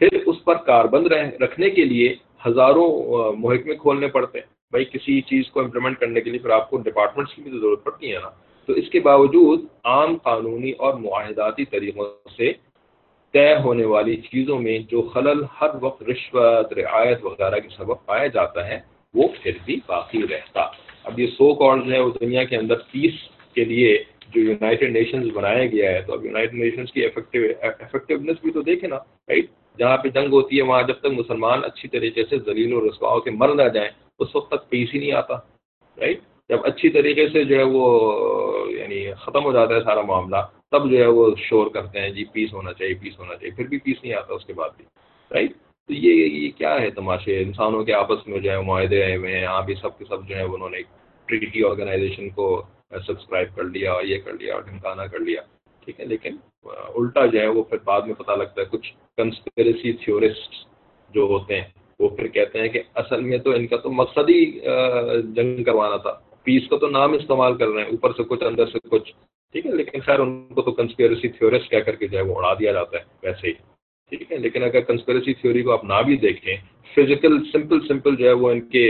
پھر 0.00 0.08
اس 0.26 0.44
پر 0.44 0.54
کاربند 0.54 1.06
رکھنے 1.42 1.70
کے 1.70 1.84
لیے 1.84 2.14
ہزاروں 2.46 2.88
محکمے 3.36 3.74
کھولنے 3.74 4.06
پڑتے۔ 4.06 4.38
ہیں 4.38 4.46
بھائی 4.70 4.84
کسی 4.84 5.20
چیز 5.20 5.50
کو 5.50 5.60
امپلیمنٹ 5.60 5.98
کرنے 5.98 6.20
کے 6.20 6.30
لیے 6.30 6.38
پھر 6.38 6.50
آپ 6.50 6.70
کو 6.70 6.76
ڈپارٹمنٹس 6.76 7.34
کی 7.34 7.42
بھی 7.42 7.50
ضرورت 7.50 7.84
پڑتی 7.84 8.12
ہے 8.14 8.18
نا۔ 8.22 8.30
تو 8.68 8.72
اس 8.72 8.90
کے 8.90 9.00
باوجود 9.00 9.64
عام 9.84 10.16
قانونی 10.22 10.70
اور 10.78 10.94
معاہداتی 10.94 11.64
طریقوں 11.64 12.06
سے 12.36 12.52
طے 13.34 13.48
ہونے 13.56 13.84
والی 13.84 14.16
چیزوں 14.22 14.58
میں 14.58 14.78
جو 14.90 15.02
خلل 15.02 15.42
ہر 15.60 15.70
وقت 15.80 16.02
رشوت، 16.02 16.72
رعایت، 16.72 17.24
وغیرہ 17.24 17.58
کے 17.60 17.68
سبب 17.76 18.04
پایا 18.06 18.26
جاتا 18.26 18.66
ہے، 18.68 18.78
وہ 19.14 19.28
پھر 19.42 19.52
بھی 19.64 19.78
باقی 19.86 20.22
رہتا۔ 20.30 20.60
اب 21.04 21.18
یہ 21.20 21.26
سو 21.36 21.52
کال 21.54 21.80
جو 21.84 21.92
ہے 21.92 22.00
وہ 22.00 22.10
دنیا 22.20 22.44
کے 22.44 22.56
اندر 22.56 22.78
پیس 22.92 23.14
کے 23.54 23.64
لیے 23.64 23.96
جو 24.34 24.40
یونائٹڈ 24.40 24.90
نیشنز 24.90 25.30
بنایا 25.34 25.64
گیا 25.66 25.90
ہے، 25.90 26.00
تو 26.00 26.12
اب 26.12 26.24
یونائٹڈ 26.24 26.54
نیشنز 26.54 26.92
کی 26.92 27.04
افیکٹونیس 27.04 28.36
بھی 28.42 28.50
تو 28.52 28.62
دیکھیں 28.62 28.88
نا 28.88 28.96
رائٹ 28.96 29.50
جہاں 29.78 29.96
پہ 29.96 30.08
جنگ 30.08 30.32
ہوتی 30.32 30.56
ہے، 30.56 30.62
وہاں 30.62 30.82
جب 30.82 30.98
تک 31.00 31.12
مسلمان 31.18 31.64
اچھی 31.64 31.88
طریقے 31.88 32.24
سے 32.30 32.38
زلیل 32.38 32.72
و 32.72 32.80
رسواؤں 32.88 33.20
کے 33.20 33.30
مر 33.30 33.54
نہ 33.54 33.68
جائیں، 33.74 33.90
اس 34.20 34.34
وقت 34.36 34.50
تک 34.50 34.68
پیس 34.70 34.94
ہی 34.94 34.98
نہیں 34.98 35.12
آتا 35.12 35.36
رائٹ 35.96 36.20
جب 36.50 36.64
اچھی 36.66 36.88
طریقے 36.90 37.28
سے 37.28 37.44
جو 37.44 37.56
ہے 37.58 37.62
وہ 37.72 37.86
یعنی 38.70 39.04
ختم 39.20 39.44
ہو 39.44 39.52
جاتا 39.52 39.74
ہے 39.74 39.80
سارا 39.84 40.00
معاملہ، 40.02 40.36
تب 40.70 40.90
جو 40.90 40.98
ہے 40.98 41.06
وہ 41.16 41.24
شور 41.38 41.66
کرتے 41.74 42.00
ہیں 42.00 42.10
جی 42.10 42.24
پیس 42.32 42.52
ہونا 42.52 42.72
چاہیے 42.72 42.94
پیس 43.02 43.18
ہونا 43.18 43.34
چاہیے، 43.34 43.54
پھر 43.56 43.66
بھی 43.68 43.78
پیس 43.84 44.02
نہیں 44.02 44.14
آتا 44.14 44.34
اس 44.34 44.44
کے 44.46 44.52
بعد 44.52 44.70
بھی 44.76 44.84
رائٹ 45.30 45.52
تو 45.88 45.94
یہ 45.94 46.26
یہ 46.26 46.50
کیا 46.58 46.74
ہے 46.80 46.90
تماشے؟ 46.90 47.38
انسانوں 47.42 47.82
کے 47.84 47.92
آپس 47.94 48.26
میں 48.26 48.38
جو 48.40 48.50
ہے 48.50 48.60
معاہدے 48.62 49.02
آئے 49.04 49.16
ہوئے 49.16 49.32
ہیں 49.32 49.42
یہاں 49.42 49.62
بھی 49.66 49.74
سب 49.80 49.98
کے 49.98 50.04
سب 50.08 50.28
جو 50.28 50.36
ہے 50.36 50.42
انہوں 50.44 50.70
نے 50.70 50.82
ٹریٹی 51.28 51.64
آرگنائزیشن 51.64 52.28
کو 52.30 52.46
سبسکرائب 53.06 53.54
کر 53.56 53.64
لیا 53.64 53.92
اور 53.92 54.02
یہ 54.04 54.18
کر 54.24 54.32
لیا 54.40 54.54
اور 54.54 54.62
ڈھمکانا 54.62 55.06
کر 55.06 55.20
لیا، 55.20 55.40
ٹھیک 55.86 56.00
ہے؟ 56.00 56.04
لیکن 56.06 56.36
الٹا 56.66 57.24
جو 57.26 57.40
ہے 57.40 57.46
وہ 57.46 57.62
پھر 57.62 57.78
بعد 57.84 58.02
میں 58.06 58.14
پتہ 58.14 58.32
لگتا 58.32 58.60
ہے، 58.60 58.66
کچھ 58.70 58.92
کنسپریسی 59.18 59.92
تھیورسٹ 60.04 60.54
جو 61.14 61.22
ہوتے 61.30 61.60
ہیں، 61.60 61.68
وہ 62.00 62.08
پھر 62.08 62.26
کہتے 62.28 62.60
ہیں 62.60 62.68
کہ 62.68 62.82
اصل 62.94 63.20
میں 63.20 63.38
تو 63.38 63.50
ان 63.50 63.66
کا 63.66 63.76
تو 63.76 63.90
مقصد 63.92 64.30
ہی 64.30 64.44
جنگ 65.34 65.62
کروانا 65.64 65.96
تھا۔ 65.96 66.18
پیس 66.44 66.68
کا 66.68 66.78
تو 66.78 66.88
نام 66.88 67.12
استعمال 67.12 67.56
کر 67.58 67.68
رہے 67.68 67.82
ہیں، 67.82 67.90
اوپر 67.90 68.12
سے 68.12 68.22
کچھ، 68.22 68.42
اندر 68.42 68.66
سے 68.66 68.78
کچھ۔ 68.88 69.12
ٹھیک 69.54 69.66
ہے، 69.66 69.72
لیکن 69.72 70.00
خیر، 70.00 70.18
ان 70.18 70.54
کو 70.54 70.62
تو 70.62 70.72
کنسپیرسی 70.72 71.28
تھیورسٹ 71.28 71.70
کہہ 71.70 71.78
کر 71.78 71.96
کے 71.96 72.06
جو 72.06 72.18
ہے 72.18 72.22
وہ 72.22 72.36
اڑا 72.38 72.54
دیا 72.54 72.72
جاتا 72.72 72.98
ہے، 72.98 73.02
ویسے 73.22 73.48
ہی۔ 73.48 73.52
ٹھیک 74.12 74.32
ہے، 74.32 74.36
لیکن 74.36 74.62
اگر 74.62 74.80
کنسپیرسی 74.80 75.34
تھیوری 75.34 75.62
کو 75.62 75.72
آپ 75.72 75.84
نہ 75.84 76.02
بھی 76.06 76.16
دیکھیں 76.16 76.56
فزیکل 76.96 77.38
سمپل 77.52 77.86
سمپل 77.88 78.16
جو 78.16 78.26
ہے 78.26 78.32
وہ 78.32 78.50
ان 78.50 78.60
کے 78.60 78.84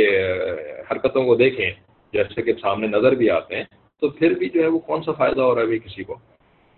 حرکتوں 0.91 1.25
کو 1.25 1.35
دیکھیں، 1.35 1.71
جیسے 2.13 2.43
کہ 2.43 2.53
سامنے 2.53 2.87
نظر 2.87 3.13
بھی 3.13 3.31
آتے 3.31 3.57
ہیں، 3.57 3.65
تو 4.01 4.09
پھر 4.09 4.31
بھی 4.31 4.49
جو 4.49 4.63
ہے 4.63 4.67
وہ 4.67 4.79
کون 4.79 5.03
سا 5.03 5.13
فائدہ 5.13 5.41
ہو 5.41 5.55
رہا 5.55 5.63
ہے 5.63 5.67
ابھی 5.67 5.79
کسی 5.79 6.05
کو؟ 6.05 6.15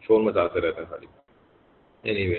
شور 0.02 0.20
مچاتے 0.20 0.60
رہتے 0.60 0.80
ہیں 0.80 0.90
خالی۔ 0.90 1.06
اینی 2.02 2.26
وے 2.28 2.38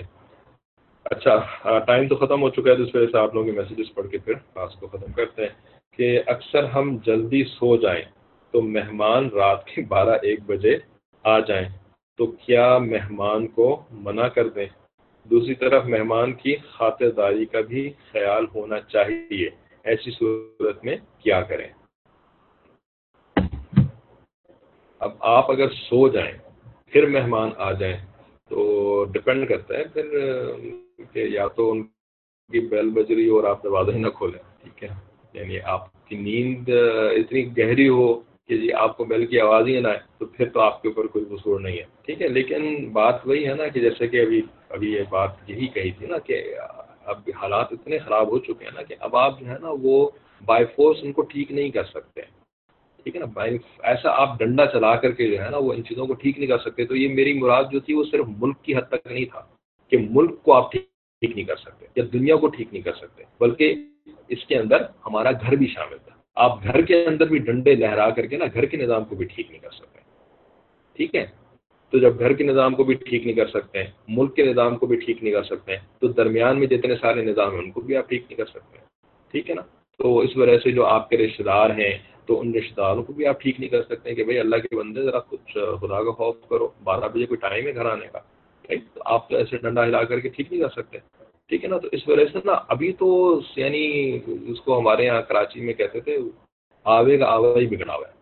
اچھا 1.04 1.78
ٹائم 1.78 2.08
تو 2.08 2.16
ختم 2.16 2.42
ہو 2.42 2.50
چکا 2.50 2.70
ہے 2.70 2.76
جس 2.76 2.94
وجہ 2.94 3.06
سے 3.06 3.18
آپ 3.18 3.34
لوگوں 3.34 3.46
کے 3.46 3.52
میسیجز 3.52 3.94
پڑھ 3.94 4.08
کے 4.08 4.18
پھر 4.18 4.34
کلاس 4.34 4.74
کو 4.74 4.86
ختم 4.86 5.12
کرتے 5.12 5.42
ہیں 5.42 5.54
کہ 5.98 6.20
اکثر 6.26 6.64
ہم 6.64 6.96
جلدی 7.06 7.44
سو 7.44 7.76
جائیں۔ 7.76 8.02
تو 8.50 8.62
مہمان 8.62 9.28
رات 9.28 9.66
کے 9.66 9.82
بارہ 9.88 10.18
ایک 10.22 10.40
بجے 10.46 10.78
آ 11.22 11.38
جائیں۔ 11.38 11.68
تو 12.16 12.26
کیا 12.26 12.78
مہمان 12.78 13.46
کو 13.46 13.82
منع 13.90 14.28
کر 14.28 14.48
دیں؟ 14.48 14.66
دوسری 15.24 15.54
طرف 15.54 15.84
مہمان 15.84 16.32
کی 16.32 16.56
خاطرداری 16.56 17.46
کا 17.46 17.60
بھی 17.60 17.92
خیال 18.12 18.46
ہونا 18.54 18.80
چاہیے۔ 18.80 19.48
ایسی 19.82 20.10
صورت 20.10 20.84
میں 20.84 20.96
کیا 21.18 21.40
کریں؟ 21.40 21.68
اب 24.98 25.10
آپ 25.20 25.50
اگر 25.50 25.70
سو 25.70 26.08
جائیں، 26.08 26.32
پھر 26.86 27.06
مہمان 27.06 27.50
آ 27.56 27.72
جائیں، 27.72 27.96
تو 28.48 29.04
ڈپینڈ 29.04 29.48
کرتا 29.48 29.74
ہے۔ 29.74 29.84
پھر، 29.84 30.20
کہ 31.12 31.18
یا 31.18 31.48
تو 31.48 31.70
ان 31.70 31.82
کی 31.82 32.60
بیل 32.60 32.90
بجری 32.90 33.28
اور 33.28 33.44
آپ 33.44 33.62
دروازہ 33.62 33.90
ہی 33.90 33.98
نہ 33.98 34.08
کھولیں، 34.08 34.62
ٹھیک 34.62 34.84
ہے؟ 34.84 34.88
یعنی 35.32 35.60
آپ 35.60 36.06
کی 36.06 36.16
نیند 36.16 36.68
اتنی 37.12 37.58
گہری 37.58 37.88
ہو 37.88 38.20
کہ 38.48 38.56
جی 38.56 38.72
آپ 38.72 38.96
کو 38.96 39.04
بیل 39.04 39.26
کی 39.26 39.40
آواز 39.40 39.66
ہی 39.68 39.80
نہ 39.80 39.88
آئے، 39.88 39.98
تو 40.18 40.26
پھر 40.26 40.48
تو 40.48 40.60
آپ 40.60 40.82
کے 40.82 40.88
اوپر 40.88 41.06
کوئی 41.06 41.24
قصور 41.24 41.60
نہیں 41.60 41.76
ہے۔ 41.78 41.84
ٹھیک 42.02 42.22
ہے، 42.22 42.28
لیکن 42.28 42.88
بات 42.92 43.26
وہی 43.26 43.46
ہے 43.48 43.54
نا 43.54 43.66
کہ 43.68 43.80
جیسے 43.80 44.06
کہ 44.08 44.20
ابھی 44.20 44.40
ابھی 44.70 44.92
یہ 44.92 45.02
بات 45.10 45.50
یہی 45.50 45.66
کہی 45.66 45.90
تھی 45.90 46.06
نا 46.06 46.18
کہ 46.18 46.42
اب 47.04 47.28
حالات 47.36 47.72
اتنے 47.72 47.98
خراب 47.98 48.30
ہو 48.30 48.38
چکے 48.38 48.64
ہیں 48.64 48.72
نا 48.74 48.82
کہ 48.82 48.94
اب 49.00 49.16
آپ 49.16 49.40
جو 49.40 49.46
ہے 49.46 49.58
نا 49.62 49.70
وہ 49.82 50.08
بائی 50.42 50.64
فورس 50.76 50.96
ان 51.02 51.12
کو 51.12 51.22
ٹھیک 51.22 51.52
نہیں 51.52 51.70
کر 51.70 51.84
سکتے۔ 51.84 52.20
ٹھیک 53.02 53.14
ہے 53.14 53.20
نا 53.20 53.26
بائی 53.34 53.58
ایسا 53.82 54.10
آپ 54.22 54.38
ڈنڈا 54.38 54.66
چلا 54.66 54.94
کر 54.96 55.12
کے 55.12 55.28
جو 55.30 55.42
ہے 55.42 55.50
نا 55.50 55.56
وہ 55.56 55.72
ان 55.72 55.84
چیزوں 55.84 56.06
کو 56.06 56.14
ٹھیک 56.14 56.38
نہیں 56.38 56.48
کر 56.48 56.58
سکتے، 56.58 56.86
تو 56.86 56.96
یہ 56.96 57.14
میری 57.14 57.32
مراد 57.32 57.64
جو 57.72 57.80
تھی 57.80 57.94
وہ 57.94 58.04
صرف 58.04 58.26
ملک 58.38 58.62
کی 58.62 58.76
حد 58.76 58.88
تک 58.90 59.06
نہیں 59.06 59.24
تھا 59.24 59.42
کہ 59.92 59.98
ملک 60.10 60.42
کو 60.42 60.54
آپ 60.54 60.72
ٹھیک 60.72 60.90
نہیں 61.22 61.44
کر 61.44 61.56
سکتے 61.56 61.86
یا 61.96 62.04
دنیا 62.12 62.36
کو 62.36 62.48
ٹھیک 62.48 62.72
نہیں 62.72 62.82
کر 62.82 62.94
سکتے، 62.94 63.22
بلکہ 63.40 63.74
اس 64.28 64.44
کے 64.46 64.56
اندر 64.58 64.82
ہمارا 65.06 65.30
گھر 65.32 65.56
بھی 65.56 65.66
شامل 65.66 65.98
تھا۔ 65.98 66.14
آپ 66.36 66.64
گھر 66.64 66.80
کے 66.80 67.04
اندر 67.06 67.26
بھی 67.26 67.38
ڈنڈے 67.38 67.74
لہرا 67.74 68.10
کر 68.10 68.26
کے 68.26 68.36
نا 68.36 68.44
گھر 68.54 68.64
کے 68.64 68.76
نظام 68.76 69.04
کو 69.04 69.16
بھی 69.16 69.26
ٹھیک 69.26 69.50
نہیں 69.50 69.60
کر 69.60 69.70
سکتے۔ 69.70 70.00
ٹھیک 70.96 71.14
ہے؟ 71.14 71.26
تو 71.92 71.98
جب 71.98 72.18
گھر 72.18 72.32
کے 72.32 72.44
نظام 72.44 72.74
کو 72.74 72.84
بھی 72.84 72.94
ٹھیک 72.94 73.26
نہیں 73.26 73.36
کر 73.36 73.46
سکتے 73.46 73.82
ہیں 73.82 73.90
ملک 74.08 74.36
کے 74.36 74.42
نظام 74.42 74.76
کو 74.76 74.86
بھی 74.86 74.96
ٹھیک 74.96 75.22
نہیں 75.22 75.32
کر 75.32 75.42
سکتے 75.42 75.72
ہیں 75.72 75.80
تو 76.00 76.08
درمیان 76.08 76.58
میں 76.58 76.66
جتنے 76.66 76.96
سارے 76.96 77.22
نظام 77.22 77.52
ہیں، 77.52 77.58
ان 77.58 77.70
کو 77.70 77.80
بھی 77.80 77.96
آپ 77.96 78.08
ٹھیک 78.08 78.22
نہیں 78.22 78.36
کر 78.36 78.46
سکتے۔ 78.46 78.78
ٹھیک 79.30 79.50
ہے 79.50 79.54
نا؟ 79.54 79.62
تو 80.00 80.18
اس 80.18 80.36
وجہ 80.36 80.58
سے 80.58 80.70
جو 80.70 80.86
آپ 80.86 81.08
کے 81.08 81.16
رشتے 81.16 81.42
دار 81.42 81.70
ہیں، 81.70 81.98
تو 82.26 82.40
ان 82.40 82.54
رشتے 82.54 82.74
داروں 82.76 83.02
کو 83.02 83.12
بھی 83.12 83.26
آپ 83.26 83.40
ٹھیک 83.40 83.60
نہیں 83.60 83.70
کر 83.70 83.82
سکتے 83.82 84.14
کہ 84.14 84.24
بھائی 84.24 84.38
اللہ 84.38 84.56
کے 84.56 84.76
بندے 84.76 85.02
ذرا 85.02 85.18
کچھ 85.18 85.58
خدا 85.80 86.02
کا 86.02 86.10
خوف 86.10 86.36
کرو، 86.48 86.68
بارہ 86.84 87.08
بجے 87.08 87.26
کوئی 87.26 87.38
ٹائم 87.38 87.66
ہے 87.66 87.74
گھر 87.74 87.86
آنے 87.86 88.06
کا 88.12 88.18
ٹھیک 88.62 88.80
تو 88.94 89.00
آپ 89.04 89.28
تو 89.28 89.36
ایسے 89.36 89.56
ڈنڈا 89.56 89.84
ہلا 89.84 90.04
کر 90.04 90.20
کے 90.20 90.28
ٹھیک 90.28 90.52
نہیں 90.52 90.62
کر 90.62 90.82
سکتے۔ 90.82 90.98
ٹھیک 91.50 91.64
ہے 91.64 91.68
نا، 91.68 91.78
تو 91.78 91.88
اس 91.92 92.08
وجہ 92.08 92.24
سے 92.32 92.38
نا، 92.44 92.52
ابھی 92.68 92.92
تو 92.92 93.40
یعنی 93.56 94.20
اس 94.26 94.60
کو 94.60 94.78
ہمارے 94.78 95.04
یہاں 95.04 95.22
کراچی 95.22 95.60
میں 95.60 95.74
کہتے 95.74 96.00
تھے، 96.00 96.16
آوے 96.84 97.18
کا 97.18 97.26
آوا 97.26 97.58
ہی 97.58 97.66
بگڑا 97.66 97.94
ہوا 97.94 98.08
ہے۔ 98.08 98.12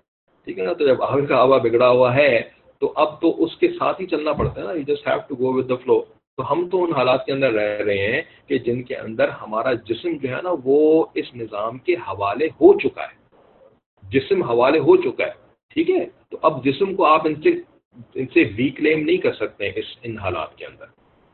ٹھیک 0.45 0.59
ہے 0.59 0.65
نا، 0.65 0.73
تو 0.73 0.87
جب 0.87 1.03
آوے 1.03 1.27
کا 1.27 1.37
آوا 1.37 1.59
بگڑا 1.59 1.89
ہوا 1.89 2.15
ہے، 2.15 2.41
تو 2.79 2.93
اب 2.97 3.21
تو 3.21 3.45
اس 3.45 3.57
کے 3.57 3.69
ساتھ 3.69 4.01
ہی 4.01 4.07
چلنا 4.07 4.33
پڑتا 4.33 4.61
ہے 4.61 4.67
نا 4.67 4.73
you 4.73 4.83
just 4.83 5.07
have 5.09 5.19
to 5.29 5.35
go 5.35 5.53
with 5.53 5.69
the 5.69 5.75
flow 5.75 6.01
تو 6.39 6.53
ہم 6.53 6.69
تو 6.69 6.85
ان 6.85 6.93
حالات 6.93 7.27
کے 7.27 7.33
اندر 7.33 7.53
رہ 7.53 7.83
رہے 7.83 8.13
ہیں 8.13 8.23
کہ 8.49 8.59
جن 8.59 8.83
کے 8.83 8.97
اندر 8.97 9.29
ہمارا 9.29 9.73
جسم 9.73 10.17
جو 10.23 10.29
ہے 10.29 10.43
نا، 10.43 10.51
وہ 10.65 11.07
اس 11.15 11.35
نظام 11.35 11.79
کے 11.79 11.95
حوالے 11.95 12.47
ہو 12.47 12.79
چکا 12.79 13.03
ہے۔ 13.03 13.17
جسم 14.03 14.43
حوالے 14.43 14.79
ہو 14.79 14.97
چکا 14.97 15.27
ہے۔ 15.27 15.33
ٹھیک 15.69 15.91
ہے، 15.91 16.05
تو 16.31 16.39
اب 16.43 16.65
جسم 16.65 16.95
کو 16.95 17.05
آپ 17.05 17.27
ان 17.27 17.35
سے 17.35 17.51
ان 18.15 18.27
سے 18.27 18.45
ریکلیم 18.59 19.05
نہیں 19.05 19.17
کر 19.17 19.33
سکتے 19.33 19.69
اس 19.69 19.97
ان 20.03 20.19
حالات 20.19 20.57
کے 20.59 20.67
اندر۔ 20.67 20.85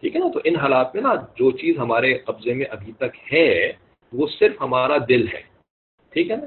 ٹھیک 0.03 0.14
ہے 0.16 0.20
نا؟ 0.20 0.28
تو 0.28 0.40
ان 0.44 0.57
حالات 0.57 0.94
میں 0.94 1.03
نا 1.03 1.14
جو 1.36 1.51
چیز 1.51 1.78
ہمارے 1.78 2.14
قبضے 2.18 2.55
میں 2.55 2.66
ابھی 2.70 2.92
تک 2.92 3.32
ہے، 3.32 3.72
وہ 4.12 4.26
صرف 4.38 4.55
ہمارا 4.61 4.96
دل 5.09 5.26
ہے۔ 5.28 5.42
ٹھیک 6.12 6.30
ہے 6.30 6.36
نا؟ 6.36 6.46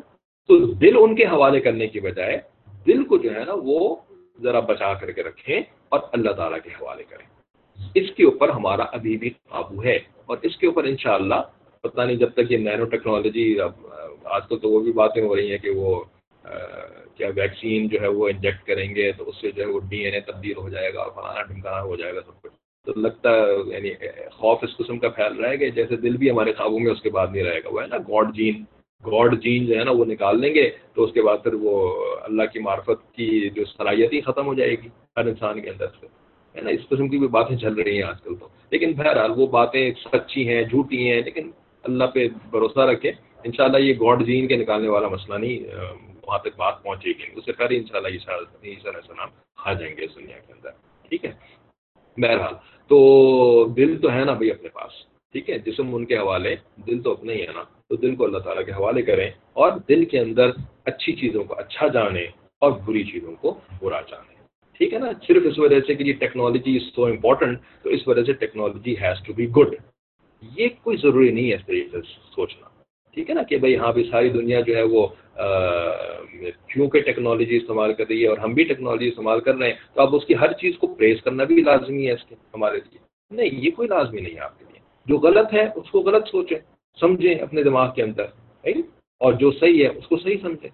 تو 0.50 0.58
دل 0.82 0.96
ان 1.00 1.16
کے 1.16 1.26
حوالے 1.26 1.60
کرنے 1.60 1.88
کی 1.88 2.00
بجائے 2.00 2.38
دل 2.88 3.04
کو 3.04 3.18
جو 3.18 3.36
ہے 3.36 3.44
نا 3.46 3.54
وہ 3.64 3.96
ذرا 4.42 4.60
بچا 4.60 4.94
کر 4.94 5.12
کے 5.12 5.24
رکھیں 5.24 5.60
اور 5.90 6.00
اللہ 6.12 6.32
تعالیٰ 6.32 6.60
کے 6.64 6.70
حوالے 6.70 7.04
کریں۔ 7.04 7.26
اس 7.96 8.16
کے 8.16 8.24
اوپر 8.26 8.50
ہمارا 8.50 8.84
ابھی 8.92 9.18
بھی 9.18 9.30
قابو 9.30 9.84
ہے 9.84 10.00
اور 10.26 10.38
اس 10.42 10.58
کے 10.58 10.68
اوپر 10.68 10.84
انشاءاللہ 10.84 11.36
شاء 11.36 11.82
پتہ 11.84 12.02
نہیں 12.02 12.16
جب 12.16 12.34
تک 12.34 12.52
یہ 12.52 12.58
نینو 12.58 12.86
ٹیکنالوجی 12.86 13.60
آج 14.26 14.42
کل 14.50 14.60
تو 14.60 14.70
وہ 14.70 14.80
بھی 14.80 14.92
باتیں 14.92 15.22
ہو 15.24 15.36
رہی 15.36 15.52
ہیں 15.52 15.58
کہ 15.58 15.70
وہ 15.70 16.04
کیا 17.18 17.30
ویکسین 17.36 17.88
جو 17.88 18.02
ہے 18.02 18.08
وہ 18.08 18.28
انجیکٹ 18.30 18.68
کریں 18.68 18.96
گے 18.96 19.12
تو 19.12 19.30
اس 19.30 19.42
سے 19.42 19.52
جو 19.52 19.64
ہے 19.64 19.68
وہ 19.68 19.80
ڈی 19.90 20.04
این 20.06 20.14
اے 20.14 20.20
تبدیل 20.20 20.58
ہو 20.58 20.70
جائے 20.70 20.94
گا 20.94 21.02
اور 21.02 21.12
فلانا 21.12 21.42
ڈھمکانا 21.42 21.82
ہو 21.82 21.96
جائے 21.96 22.16
گا 22.16 22.22
سب 22.26 22.42
کچھ۔ 22.42 22.54
تو 22.86 22.94
لگتا 22.96 23.30
ہے 23.30 23.44
یعنی 23.66 23.90
خوف 24.32 24.60
اس 24.62 24.78
قسم 24.78 25.00
کا 25.00 25.10
پھیل 25.10 25.34
رہا 25.34 25.50
ہے 25.50 25.58
کہ 25.58 25.70
جیسے 25.70 25.96
دل 25.96 26.18
بھی 26.18 26.30
ہمارے 26.30 26.54
قابو 26.54 26.80
میں، 26.80 26.92
اس 26.92 27.02
کے 27.02 27.10
بعد 27.10 27.28
نہیں 27.32 27.44
رہے 27.44 27.60
گا۔ 27.60 27.70
وہ 27.72 27.82
ہے 27.82 27.88
نا 27.88 27.98
گاڈ 27.98 28.36
جین۔ 28.36 28.64
گاڈ 29.06 29.44
جین 29.44 29.66
جو 29.66 29.80
ہے 29.80 29.84
نا، 29.84 29.92
وہ 29.92 30.06
نکال 30.06 30.42
لیں 30.42 30.56
گے 30.56 30.70
تو 30.94 31.04
اس 31.04 31.14
کے 31.14 31.22
بعد 31.22 31.38
پھر 31.44 31.54
وہ 31.54 32.06
اللہ 32.22 32.44
کی 32.54 32.60
معرفت 32.60 33.14
کی 33.16 33.50
جو 33.50 33.66
صلاحیت 33.66 34.14
ہی 34.14 34.22
ختم 34.22 34.46
ہو 34.46 34.54
جائے 34.54 34.72
گی 34.72 34.88
ہر 35.18 35.26
انسان 35.26 35.62
کے 35.62 35.70
اندر 35.70 35.86
سے۔ 36.00 36.08
ہے 36.56 36.62
نا، 36.62 36.70
اس 36.70 36.90
قسم 36.90 37.08
کی 37.08 37.18
بھی 37.18 37.28
باتیں 37.28 37.58
چل 37.58 37.74
رہی 37.74 37.96
ہیں 37.96 38.04
آج 38.04 38.22
کل 38.22 38.36
تو۔ 38.36 38.48
لیکن 38.72 38.94
بہرحال 38.94 39.32
وہ 39.36 39.48
باتیں 39.48 39.92
سچی 40.12 40.48
ہیں، 40.48 40.64
جھوٹی 40.64 41.12
ہیں، 41.12 41.22
لیکن 41.22 41.52
اللہ 41.84 42.04
پہ 42.04 42.28
بھروسہ 42.28 42.80
رکھے 42.80 43.12
انشاءاللہ 43.44 43.78
یہ 43.78 43.94
گاڈ 43.94 44.26
جین 44.26 44.48
کے 44.48 44.56
نکالنے 44.56 44.88
والا 44.88 45.08
مسئلہ 45.08 45.38
نہیں 45.38 45.76
وہاں 46.28 46.40
تک 46.40 46.50
بات 46.58 46.84
پہنچے 46.84 47.10
گی۔ 47.10 47.24
اس 47.36 47.46
سے 47.46 47.52
پہلے 47.52 47.78
ان 47.78 47.84
شاء 47.86 47.98
اللہ 47.98 48.08
عیسیٰ 48.08 48.40
علیہ 48.64 48.76
السلام 48.86 49.30
آ 49.66 49.74
جائیں 49.74 49.98
گے 49.98 50.06
اس 50.06 50.16
دنیا 50.16 50.40
کے 50.40 50.54
اندر۔ 50.54 50.70
ٹھیک 51.10 51.26
ہے؟ 51.26 51.32
بہرحال۔ 52.18 52.73
تو 52.88 53.68
دل 53.78 53.98
تو 54.02 54.12
ہے 54.12 54.24
نا 54.24 54.34
بھائی 54.34 54.52
اپنے 54.52 54.70
پاس، 54.70 54.92
ٹھیک 55.32 55.50
ہے؟ 55.50 55.60
جسم 55.60 55.96
ان 55.96 56.06
کے 56.06 56.18
حوالے، 56.18 56.56
دل 56.88 57.02
تو 57.02 57.12
اپنا 57.12 57.34
ہی 57.34 57.42
ہے 57.42 57.52
نا۔ 57.56 57.64
تو 57.90 57.96
دل 57.96 58.16
کو 58.16 58.26
اللہ 58.26 58.38
تعالیٰ 58.38 58.66
کے 58.66 58.72
حوالے 58.72 59.02
کریں 59.02 59.30
اور 59.54 59.72
دل 59.90 60.06
کے 60.06 60.20
اندر 60.20 60.50
اچھی 60.86 61.14
چیزوں 61.14 61.44
کو 61.44 61.56
اچھا 61.58 61.88
جانیں 61.88 62.28
اور 62.60 62.72
بری 62.72 63.04
چیزوں 63.04 63.36
کو 63.36 63.60
برا 63.82 64.02
جانیں۔ 64.02 64.34
ٹھیک 64.78 64.94
ہے 64.94 65.00
نا؟ 65.00 65.12
صرف 65.28 65.44
اس 65.46 65.60
وجہ 65.60 65.80
سے 65.88 65.96
کہ 65.96 66.04
یہ 66.04 66.14
ٹیکنالوجی 66.14 66.76
از 66.76 66.96
سو 66.96 67.06
امپورٹنٹ 67.06 67.60
تو 67.84 67.90
اس 67.90 68.08
وجہ 68.08 68.24
سے 68.24 68.34
technology 68.34 68.96
has 69.02 69.26
to 69.26 69.34
be 69.34 69.50
good 69.50 69.76
یہ 70.58 70.68
کوئی 70.84 70.98
ضروری 70.98 71.32
نہیں 71.32 71.50
ہے 71.50 71.56
اس 71.56 71.66
طریقے 71.66 71.90
سے 71.90 72.14
سوچنا۔ 72.36 72.73
ٹھیک 73.14 73.30
ہے 73.30 73.36
نا 73.36 73.44
کہ 73.44 73.58
بھائی 73.58 73.78
ہاں 73.78 73.92
بھی 73.94 74.04
ساری 74.12 74.30
دنیا 74.30 74.60
جو 74.60 74.76
ہے 74.76 74.82
وہ 74.82 75.08
کیونکہ 76.68 77.00
ٹیکنالوجی 77.00 77.58
استعمال 77.58 77.94
کر 77.94 78.04
رہی 78.10 78.24
ہے 78.24 78.28
اور 78.28 78.38
ہم 78.38 78.54
بھی 78.54 78.64
ٹیکنالوجی 78.64 79.08
استعمال 79.08 79.40
کر 79.40 79.56
رہے 79.56 79.68
ہیں، 79.68 79.74
تو 79.94 80.02
اب 80.02 80.16
اس 80.16 80.26
کی 80.26 80.36
ہر 80.36 80.54
چیز 80.54 80.78
کو 80.78 80.88
پریس 80.96 81.22
کرنا 81.22 81.44
بھی 81.44 81.62
لازمی 81.62 82.08
ہے 82.08 82.12
اس 82.12 82.24
کے، 82.24 82.36
ہمارے 82.54 82.78
لیے۔ 82.78 83.00
نہیں، 83.32 83.50
یہ 83.54 83.72
کوئی 83.72 83.88
لازمی 83.88 84.22
نہیں 84.22 84.36
ہے 84.36 84.40
آپ 84.40 84.60
کے 84.60 84.66
لیے۔ 84.66 84.80
جو 85.06 85.18
غلط 85.18 85.54
ہے 85.54 85.68
اس 85.76 85.90
کو 85.92 86.00
غلط 86.00 86.28
سوچیں، 86.28 86.60
سمجھیں 87.00 87.36
اپنے 87.36 87.64
دماغ 87.64 87.94
کے 87.94 88.04
اندر 88.04 88.26
اور 89.22 89.34
جو 89.34 89.52
صحیح 89.52 89.84
ہے 89.84 89.88
اس 89.88 90.08
کو 90.08 90.18
صحیح 90.18 90.38
سمجھیں۔ 90.42 90.70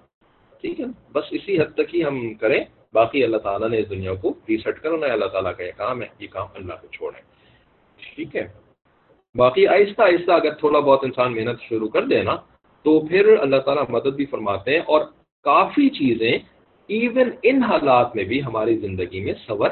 ٹھیک 0.61 0.79
ہے 0.79 0.85
بس 1.11 1.23
اسی 1.31 1.59
حد 1.59 1.73
تک 1.73 1.95
ہی 1.95 2.03
ہم 2.03 2.33
کریں۔ 2.33 2.63
باقی 2.93 3.23
اللہ 3.23 3.37
تعالیٰ 3.37 3.69
نے 3.69 3.77
اس 3.77 3.89
دنیا 3.89 4.13
کو 4.13 4.33
ریسٹ 4.49 4.79
کرنا 4.83 5.07
ہے، 5.07 5.11
اللہ 5.11 5.25
تعالیٰ 5.25 5.55
کا 5.57 5.63
یہ 5.63 5.71
کام 5.77 6.01
ہے، 6.01 6.07
یہ 6.19 6.27
کام 6.27 6.47
اللہ 6.55 6.73
کو 6.81 6.87
چھوڑیں 6.87 7.21
ٹھیک 8.15 8.35
ہے؟ 8.35 8.47
باقی 9.36 9.67
آہستہ 9.67 10.01
آہستہ 10.01 10.32
اگر 10.32 10.53
تھوڑا 10.53 10.80
بہت 10.80 11.03
انسان 11.03 11.36
محنت 11.36 11.61
شروع 11.61 11.88
کر 11.88 12.05
دے 12.05 12.21
نا، 12.23 12.36
تو 12.86 12.99
پھر 12.99 13.38
اللہ 13.38 13.57
تعالیٰ 13.57 13.84
مدد 13.89 14.15
بھی 14.15 14.25
فرماتے 14.25 14.71
ہیں 14.71 14.80
اور 14.80 15.01
کافی 15.45 15.89
چیزیں 15.89 16.32
ایون 16.89 17.30
ان 17.43 17.63
حالات 17.63 18.15
میں 18.15 18.23
بھی 18.23 18.43
ہماری 18.43 18.77
زندگی 18.77 19.19
میں 19.19 19.34
سنور 19.47 19.69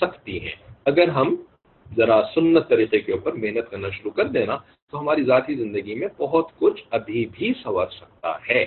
سکتی 0.00 0.40
ہیں۔ 0.40 0.54
اگر 0.84 1.08
ہم 1.08 1.36
ذرا 1.96 2.20
سنت 2.34 2.68
طریقے 2.68 3.00
کے 3.00 3.12
اوپر 3.12 3.32
محنت 3.32 3.70
کرنا 3.70 3.88
شروع 3.90 4.10
کر 4.10 4.24
دینا 4.24 4.56
تو 4.92 5.00
ہماری 5.00 5.22
ذاتی 5.24 5.54
زندگی 5.54 5.94
میں 5.94 6.08
بہت 6.18 6.46
کچھ 6.58 6.82
ابھی 6.90 7.26
بھی 7.32 7.52
سنور 7.62 7.86
سکتا 7.86 8.32
ہے۔ 8.50 8.64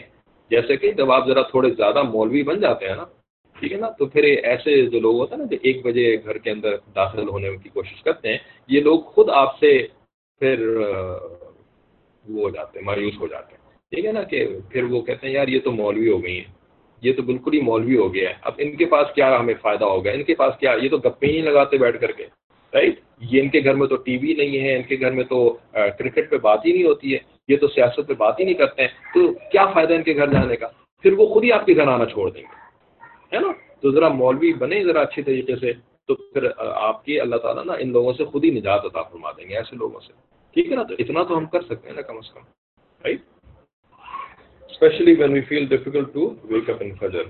جیسے 0.52 0.78
کہ 0.78 0.92
جب 0.92 1.12
آپ 1.12 1.28
ذرا 1.28 1.42
تھوڑے 1.42 1.70
زیادہ 1.70 2.04
مولوی 2.04 2.44
بن 2.44 2.60
جاتے 2.60 2.88
ہیں 2.88 2.96
نا، 2.96 3.06
ٹھیک 3.56 3.74
ہے 3.74 3.78
نا، 3.78 3.90
تو 3.90 4.06
پھر 4.06 4.24
ایسے 4.24 4.86
جو 4.90 5.00
لوگ 5.00 5.20
ہوتے 5.20 5.36
ہیں 5.36 5.42
نا، 5.42 5.48
جو 5.52 5.58
ایک 5.62 5.86
بجے 5.86 6.18
گھر 6.24 6.38
کے 6.38 6.52
اندر 6.52 6.76
داخل 6.96 7.28
ہونے 7.30 7.58
کی 7.64 7.70
کوشش 7.70 8.04
کرتے 8.04 8.30
ہیں، 8.30 8.38
یہ 8.68 8.82
لوگ 8.82 9.00
خود 9.00 9.30
آپ 9.30 9.60
سے 9.60 9.88
پھر 10.42 10.58
وہ 12.26 12.42
ہو 12.42 12.50
جاتے 12.50 12.80
ہیں، 12.80 12.86
مایوس 12.86 13.20
ہو 13.20 13.28
جاتے 13.28 13.56
ہیں۔ 13.56 13.62
ٹھیک 13.92 14.06
ہے 14.06 14.12
نا 14.12 14.24
کہ 14.24 14.46
پھر 14.70 14.84
وہ 14.84 15.02
کہتے 15.02 15.28
ہیں، 15.28 15.34
یار 15.34 15.48
یہ 15.48 15.60
تو 15.60 15.72
مولوی 15.72 16.10
ہو 16.10 16.24
گئی 16.24 16.38
ہیں۔ 16.38 16.50
یہ 17.04 17.14
تو 17.14 17.22
بالکل 17.22 17.54
ہی 17.54 17.62
مولوی 17.62 17.98
ہو 17.98 18.14
گیا 18.14 18.30
ہے۔ 18.30 18.36
اب 18.42 18.54
ان 18.58 18.76
کے 18.76 18.86
پاس 18.86 19.08
کیا 19.16 19.28
ہمیں 19.40 19.54
فائدہ 19.62 19.86
ہوگا؟ 19.86 20.12
ان 20.12 20.24
کے 20.24 20.36
پاس 20.36 20.54
کیا، 20.60 20.72
یہ 20.82 20.90
تو 20.90 20.98
گپے 20.98 21.28
ہی 21.28 21.42
لگاتے 21.42 21.78
بیٹھ 21.78 22.00
کر 22.02 22.12
کے 22.12 22.26
رائٹ 22.74 23.00
یہ 23.32 23.42
ان 23.42 23.50
کے 23.50 23.60
گھر 23.64 23.76
میں 23.76 23.88
تو 23.88 23.96
ٹی 23.96 24.18
وی 24.18 24.34
نہیں 24.34 24.60
ہے، 24.60 24.76
ان 24.76 24.84
کے 24.84 24.96
گھر 25.00 25.12
میں 25.12 25.24
تو 25.24 25.38
کرکٹ 25.98 26.30
پہ 26.30 26.38
بات 26.38 26.66
ہی 26.66 26.72
نہیں 26.72 26.84
ہوتی 26.84 27.14
ہے، 27.14 27.20
یہ 27.48 27.58
تو 27.58 27.68
سیاست 27.68 28.08
پہ 28.08 28.14
بات 28.14 28.40
ہی 28.40 28.46
نہیں 28.46 28.60
کرتے 28.62 28.82
ہیں۔ 28.82 28.90
تو 29.14 29.20
کیا 29.52 29.66
فائدہ 29.74 29.94
ان 29.94 30.04
کے 30.04 30.16
گھر 30.16 30.28
جانے 30.28 30.56
کا؟ 30.56 30.68
پھر 31.06 31.14
وہ 31.14 31.26
خود 31.26 31.44
ہی 31.44 31.52
آپ 31.52 31.66
کے 31.66 31.76
گھر 31.76 31.88
آنا 31.88 32.06
چھوڑ 32.06 32.30
دیں 32.30 32.42
گے، 32.42 33.36
ہے 33.36 33.40
نا؟ 33.40 33.52
تو 33.82 33.92
ذرا 33.92 34.08
مولوی 34.08 34.54
بنے 34.54 34.84
ذرا 34.84 35.02
اچھی 35.02 35.22
طریقے 35.24 35.56
سے۔ 35.56 35.72
تو 36.16 36.32
پھر 36.34 36.48
آپ 36.58 37.06
کی 37.06 37.20
اللہ 37.20 37.36
تعالیٰ 37.36 37.66
نا 37.66 37.74
ان 37.74 37.92
لوگوں 37.92 38.14
سے 38.14 38.26
خود 38.26 38.44
ہی 38.44 38.50
نجات 38.50 38.86
عطا 38.86 39.02
فرما 39.02 39.32
دیں 39.32 39.50
گے 39.50 39.58
ایسے 39.58 39.76
لوگوں 39.76 40.00
سے۔ 40.00 40.14
ٹھیک 40.54 40.72
ہے 40.72 40.76
نا؟ 40.76 40.84
تو 40.84 40.96
اتنا 41.00 41.24
تو 41.24 41.38
ہم 41.38 41.46
کر 41.46 41.62
سکتے 41.62 41.88
ہیں 41.88 41.96
نا 41.96 42.02
کم 42.02 42.18
از 42.18 42.34
کم۔ 42.34 42.42
Right 43.04 43.22
especially 44.70 45.14
when 45.14 45.34
we 45.34 45.42
feel 45.42 45.66
difficult 45.66 46.14
to 46.14 46.34
wake 46.44 46.70
up 46.70 46.76
in 46.80 46.96
فجر 46.96 47.24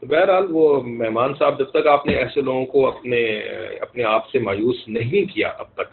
تو 0.00 0.06
بہرحال 0.06 0.46
وہ 0.50 0.82
مہمان 0.82 1.34
صاحب 1.38 1.58
جب 1.58 1.70
تک 1.70 1.86
آپ 1.86 2.06
نے 2.06 2.14
ایسے 2.14 2.40
لوگوں 2.40 2.66
کو 2.66 2.86
اپنے 2.88 3.38
اپنے 3.80 4.04
آپ 4.04 4.30
سے 4.30 4.38
مایوس 4.38 4.88
نہیں 4.88 5.34
کیا 5.34 5.48
اب 5.48 5.66
تک، 5.74 5.88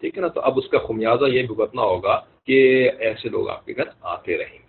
ٹھیک 0.00 0.16
ہے 0.16 0.22
نا؟ 0.22 0.28
تو 0.28 0.40
اب 0.40 0.58
اس 0.58 0.68
کا 0.68 0.78
خمیازہ 0.78 1.24
یہ 1.24 1.46
بھگتنا 1.46 1.82
ہوگا 1.82 2.20
کہ 2.46 2.90
ایسے 2.98 3.28
لوگ 3.28 3.48
آپ 3.48 3.66
کے 3.66 3.72
گھر 3.76 3.84
آتے 4.00 4.38
رہیں۔ 4.38 4.58
گے 4.58 4.59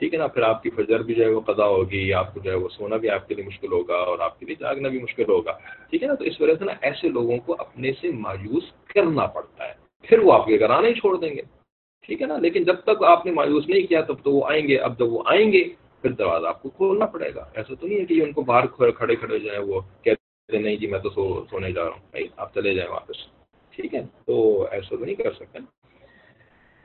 ٹھیک 0.00 0.14
ہے 0.14 0.18
نا، 0.18 0.26
پھر 0.26 0.42
آپ 0.42 0.62
کی 0.62 0.70
فجر 0.70 1.00
بھی 1.00 1.14
جو 1.14 1.24
ہے 1.24 1.28
وہ 1.28 1.40
قضا 1.40 1.66
ہوگی، 1.66 2.12
آپ 2.12 2.34
کو 2.34 2.40
جو 2.40 2.50
ہے 2.50 2.56
وہ 2.56 2.68
سونا 2.68 2.96
بھی 2.96 3.10
آپ 3.10 3.28
کے 3.28 3.34
لیے 3.34 3.44
مشکل 3.44 3.72
ہوگا 3.72 3.94
اور 3.94 4.18
آپ 4.18 4.40
کے 4.40 4.46
لیے 4.46 4.54
جاگنا 4.54 4.88
بھی 4.88 4.98
مشکل 4.98 5.24
ہوگا۔ 5.28 5.52
ٹھیک 5.90 6.02
ہے 6.02 6.08
نا، 6.08 6.14
تو 6.14 6.24
اس 6.24 6.40
وجہ 6.40 6.52
سے 6.58 6.64
نا 6.64 6.72
ایسے 6.80 7.08
لوگوں 7.08 7.38
کو 7.38 7.56
اپنے 7.58 7.92
سے 8.00 8.10
مایوس 8.10 8.62
کرنا 8.94 9.26
پڑتا 9.26 9.68
ہے۔ 9.68 9.72
پھر 10.02 10.18
وہ 10.18 10.32
آپ 10.32 10.46
کے 10.46 10.58
گھر 10.58 10.70
آنا 10.70 10.88
ہی 10.88 10.94
چھوڑ 10.94 11.16
دیں 11.16 11.30
گے۔ 11.30 11.42
ٹھیک 12.06 12.22
ہے 12.22 12.26
نا، 12.26 12.38
لیکن 12.38 12.64
جب 12.64 12.74
تک 12.74 13.02
آپ 13.02 13.26
نے 13.26 13.32
مایوس 13.32 13.68
نہیں 13.68 13.86
کیا 13.86 14.00
تب 14.00 14.14
تو 14.24 14.32
وہ 14.32 14.46
آئیں 14.48 14.68
گے، 14.68 14.76
اب 14.76 14.98
جب 14.98 15.12
وہ 15.12 15.22
آئیں 15.26 15.52
گے، 15.52 15.64
پھر 16.02 16.10
دروازہ 16.10 16.46
آپ 16.46 16.62
کو 16.62 16.70
کھولنا 16.70 17.06
پڑے 17.06 17.34
گا۔ 17.34 17.44
ایسا 17.54 17.74
تو 17.74 17.86
نہیں 17.86 18.00
ہے 18.00 18.04
کہ 18.04 18.22
ان 18.22 18.32
کو 18.32 18.42
باہر 18.42 18.66
کھڑے 18.66 19.16
کھڑے 19.16 19.38
جو 19.38 19.52
ہے 19.52 19.58
وہ 19.58 19.80
کہتے 20.02 20.58
نہیں 20.58 20.76
جی 20.76 20.86
میں 20.86 20.98
تو 20.98 21.10
سو، 21.10 21.44
سونے 21.50 21.72
جا 21.72 21.84
رہا 21.84 21.90
ہوں 21.90 22.06
بھائی 22.10 22.26
آپ 22.36 22.54
چلے 22.54 22.74
جائیں 22.74 22.90
واپس۔ 22.90 23.16
ٹھیک 23.70 23.94
ہے، 23.94 24.00
تو 24.26 24.66
ایسا 24.70 24.96
تو 24.96 25.04
نہیں 25.04 25.14
کر 25.14 25.32
سکتے۔ 25.32 25.58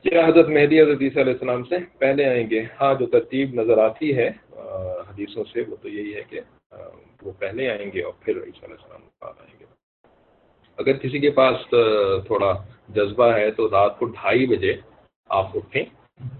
یہ 0.05 0.19
حضرت 0.27 0.49
مہدی 0.49 0.81
حضرت 0.81 1.01
عیسیٰ 1.01 1.21
علیہ 1.21 1.33
السلام 1.33 1.63
سے 1.63 1.75
پہلے 1.97 2.25
آئیں 2.25 2.49
گے۔ 2.49 2.61
ہاں 2.81 2.93
جو 2.93 3.05
ترتیب 3.05 3.53
نظر 3.53 3.77
آتی 3.77 4.15
ہے 4.17 4.27
حدیثوں 5.09 5.43
سے، 5.53 5.63
وہ 5.67 5.75
تو 5.81 5.89
یہی 5.89 6.13
ہے 6.15 6.21
کہ 6.29 6.39
وہ 7.21 7.31
پہلے 7.39 7.69
آئیں 7.69 7.89
گے 7.93 8.01
اور 8.01 8.13
پھر 8.19 8.35
عیسیٰ 8.37 8.63
علیہ 8.63 8.77
السلام 8.79 9.01
بعد 9.21 9.33
آئیں 9.39 9.55
گے۔ 9.59 9.65
اگر 10.77 10.97
کسی 10.97 11.19
کے 11.19 11.29
پاس 11.31 11.55
تھوڑا 12.27 12.51
جذبہ 12.89 13.27
ہے 13.33 13.51
تو 13.51 13.67
رات 13.71 13.99
کو 13.99 14.05
ڈھائی 14.05 14.45
بجے 14.45 14.73
آپ 15.29 15.57
اٹھیں۔ 15.57 15.85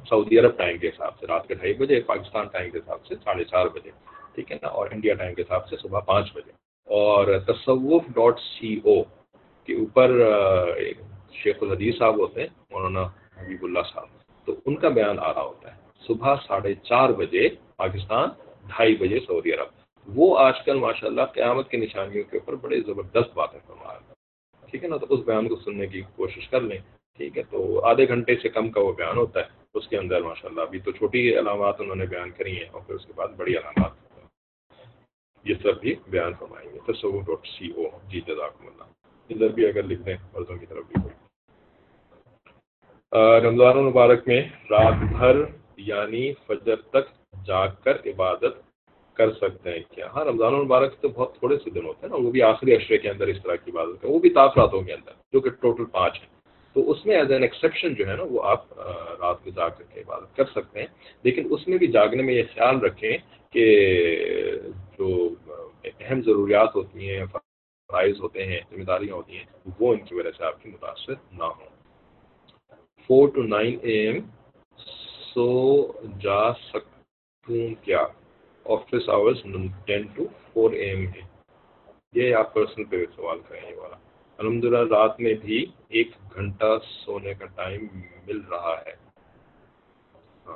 سعودی 0.10 0.40
عرب 0.40 0.58
ٹائم 0.58 0.78
کے 0.78 0.88
حساب 0.88 1.20
سے، 1.20 1.28
رات 1.28 1.48
کے 1.48 1.54
ڈھائی 1.54 1.74
بجے، 1.74 2.00
پاکستان 2.02 2.48
ٹائم 2.48 2.70
کے 2.72 2.78
حساب 2.78 3.06
سے، 3.06 3.16
ساڑھے 3.24 3.44
چار 3.44 3.66
بجے، 3.66 3.92
ٹھیک 4.36 4.52
ہے 4.52 4.58
نا؟ 4.62 4.68
اور 4.68 4.88
انڈیا 4.92 5.14
ٹائم 5.14 5.34
کے 5.34 5.42
حساب 5.42 5.68
سے 5.68 5.76
صبح 5.82 6.00
پانچ 6.00 6.34
بجے۔ 6.36 6.52
اور 6.88 7.38
تصوف 7.48 8.04
ڈاٹ 8.16 8.40
سی 8.40 8.80
او 8.84 9.02
کے 9.68 9.74
اوپر 9.74 10.10
شیخ 11.34 11.56
الحدیث 11.62 11.98
صاحب 11.98 12.18
ہوتے 12.20 12.42
ہیں 12.42 12.48
مولانا 12.72 13.04
حبیب 13.38 13.64
اللہ 13.64 13.80
صاحب۔ 13.94 14.08
تو 14.46 14.56
ان 14.66 14.76
کا 14.76 14.90
بیان 14.90 15.20
آ 15.20 15.34
رہا 15.34 15.42
ہوتا 15.42 15.76
ہے۔ 15.76 15.82
صبح 16.08 16.36
ساڑھے 16.48 16.74
چار 16.74 17.10
بجے 17.10 17.50
پاکستان، 17.76 18.30
ڈھائی 18.68 18.96
بجے 18.96 19.20
سعودی 19.20 19.52
عرب۔ 19.52 19.68
وہ 20.08 20.40
آج 20.40 20.54
کل 20.66 20.80
ماشاء 20.80 21.08
اللہ 21.08 21.22
قیامت 21.22 21.70
کی 21.70 21.78
نشانیوں 21.78 22.24
کے 22.24 22.38
اوپر 22.38 22.56
بڑے 22.56 22.82
زبردست 22.82 23.34
باتیں 23.34 23.60
فرما 23.68 23.94
رہے 23.94 24.00
ہیں۔ 24.08 24.14
ٹھیک 24.72 24.84
ہے 24.84 24.90
نا؟ 24.90 24.98
تو 24.98 25.06
اس 25.10 25.20
بیان 25.20 25.48
کو 25.48 25.56
سننے 25.56 25.88
کی 25.88 26.02
کوشش 26.16 26.50
کر 26.50 26.62
لیں۔ 26.62 26.78
ٹھیک 27.18 27.38
ہے؟ 27.38 27.44
تو 27.44 27.86
آدھے 27.86 28.08
گھنٹے 28.08 28.36
سے 28.42 28.50
کم 28.50 28.72
کا 28.72 28.82
وہ 28.82 28.94
بیان 28.94 29.18
ہوتا 29.18 29.40
ہے۔ 29.40 29.46
اس 29.74 29.88
کے 29.88 29.98
اندر 29.98 30.22
ماشاء 30.22 30.50
اللہ 30.50 30.62
ابھی 30.62 30.80
تو 30.80 30.92
چھوٹی 30.92 31.40
علامات 31.40 31.82
انہوں 31.82 31.96
نے 31.96 32.06
بیان 32.06 32.32
کری 32.32 32.58
ہیں 32.58 32.70
اور 32.72 32.82
پھر 32.82 32.96
اس 32.96 33.06
کے 33.06 33.14
بعد 33.16 33.28
بڑی 33.28 33.58
علامات۔ 33.58 33.92
یہ 35.44 35.54
سب 35.64 35.82
بھی 35.82 35.96
بیان 36.08 36.34
فرمائیں 36.40 36.70
گے۔ 36.74 36.94
تصور 36.94 37.22
ڈاٹ 37.22 37.48
سی 37.48 37.72
او 37.72 37.84
جی 38.08 38.22
جزاکم 38.22 38.68
اللہ۔ 38.68 38.84
ادھر 39.30 39.48
بھی 39.48 39.68
اگر 39.68 39.84
لکھ 39.84 40.02
دیں، 40.02 40.18
مردوں 40.34 40.56
کی 40.56 40.66
طرف 40.66 40.84
بھی۔ 40.88 41.25
رمضان 43.16 43.78
المبارک 43.78 44.28
میں 44.28 44.42
رات 44.70 44.94
بھر 45.18 45.42
یعنی 45.78 46.34
فجر 46.48 46.76
تک 46.76 47.06
جاگ 47.46 47.68
کر 47.84 47.98
عبادت 48.06 48.56
کر 49.14 49.34
سکتے 49.34 49.72
ہیں۔ 49.72 49.80
کیا؟ 49.96 50.08
ہاں 50.16 50.26
رمضان 50.26 50.54
المبارک 50.54 51.02
تو 51.02 51.10
بہت 51.10 51.38
تھوڑے 51.40 51.58
سے 51.64 51.70
دن 51.70 51.86
ہوتے 51.86 52.08
ہیں 52.08 52.10
نا، 52.10 52.16
وہ 52.16 52.32
بھی 52.32 52.42
آخری 52.42 52.76
اشرے 52.76 52.98
کے 52.98 53.10
اندر 53.10 53.28
اس 53.28 53.38
طرح 53.44 53.56
کی 53.56 53.72
عبادت 53.72 54.04
ہے 54.04 54.10
وہ 54.10 54.20
بھی 54.20 54.30
تاثراتوں 54.30 54.82
کے 54.82 54.94
اندر، 54.94 55.12
جو 55.34 55.40
کہ 55.40 55.50
ٹوٹل 55.50 55.86
پانچ 55.86 56.20
ہیں۔ 56.20 56.28
تو 56.74 56.92
اس 56.92 57.06
میں 57.06 57.16
ایز 57.16 57.32
این 57.32 57.42
ایکسیپشن 57.42 57.94
جو 57.94 58.08
ہے 58.08 58.16
نا، 58.16 58.24
وہ 58.30 58.44
آپ 58.44 58.66
رات 59.22 59.38
میں 59.46 59.52
جاگ 59.56 59.70
کر 59.78 59.84
کے 59.94 60.00
عبادت 60.02 60.36
کر 60.36 60.46
سکتے 60.46 60.80
ہیں۔ 60.80 60.88
لیکن 61.24 61.48
اس 61.50 61.68
میں 61.68 61.78
بھی 61.78 61.88
جاگنے 61.88 62.24
میں 62.24 62.34
یہ 62.34 62.44
خیال 62.54 62.80
رکھیں 62.80 63.18
کہ 63.52 63.66
جو 64.98 65.30
اہم 65.84 66.22
ضروریات 66.22 66.76
ہوتی 66.76 67.10
ہیں 67.10 67.26
فرائض 67.26 68.20
ہوتے 68.20 68.46
ہیں، 68.46 68.60
ذمہ 68.72 68.84
داریاں 68.84 69.16
ہوتی 69.16 69.38
ہیں، 69.38 69.46
وہ 69.80 69.94
ان 69.94 70.00
کی 70.00 70.16
وجہ 70.16 70.32
سے 70.38 70.46
آپ 70.46 70.64
کی 70.64 70.70
متاثر 70.70 71.14
نہ 71.32 71.44
ہوں۔ 71.44 71.75
Four 73.10 73.28
to 73.30 73.44
nine 73.46 73.76
A 73.82 73.98
M 74.02 74.20
سو 75.26 75.48
جا 76.20 76.42
سکوں 76.64 77.68
کیا 77.84 78.04
office 78.66 79.10
hours 79.10 79.42
ten 79.86 80.08
to 80.16 80.26
four 80.46 80.74
A 80.74 80.90
M 80.90 81.06
ہے 81.08 81.22
یہ 82.14 82.36
آپ 82.36 82.54
پرسنل 82.54 82.84
پہ 82.84 83.04
سوال 83.16 83.40
کریں 83.48 83.62
یہ 83.62 83.76
والا 83.76 83.96
الحمد 84.40 84.64
للہ 84.66 84.88
رات 84.92 85.20
میں 85.20 85.34
بھی 85.42 85.66
ایک 85.90 86.12
گھنٹہ 86.32 86.78
سونے 86.86 87.34
کا 87.34 87.46
ٹائم 87.56 87.86
مل 88.28 88.40
رہا 88.52 88.74
ہے 88.78 88.94
ہاں 90.48 90.56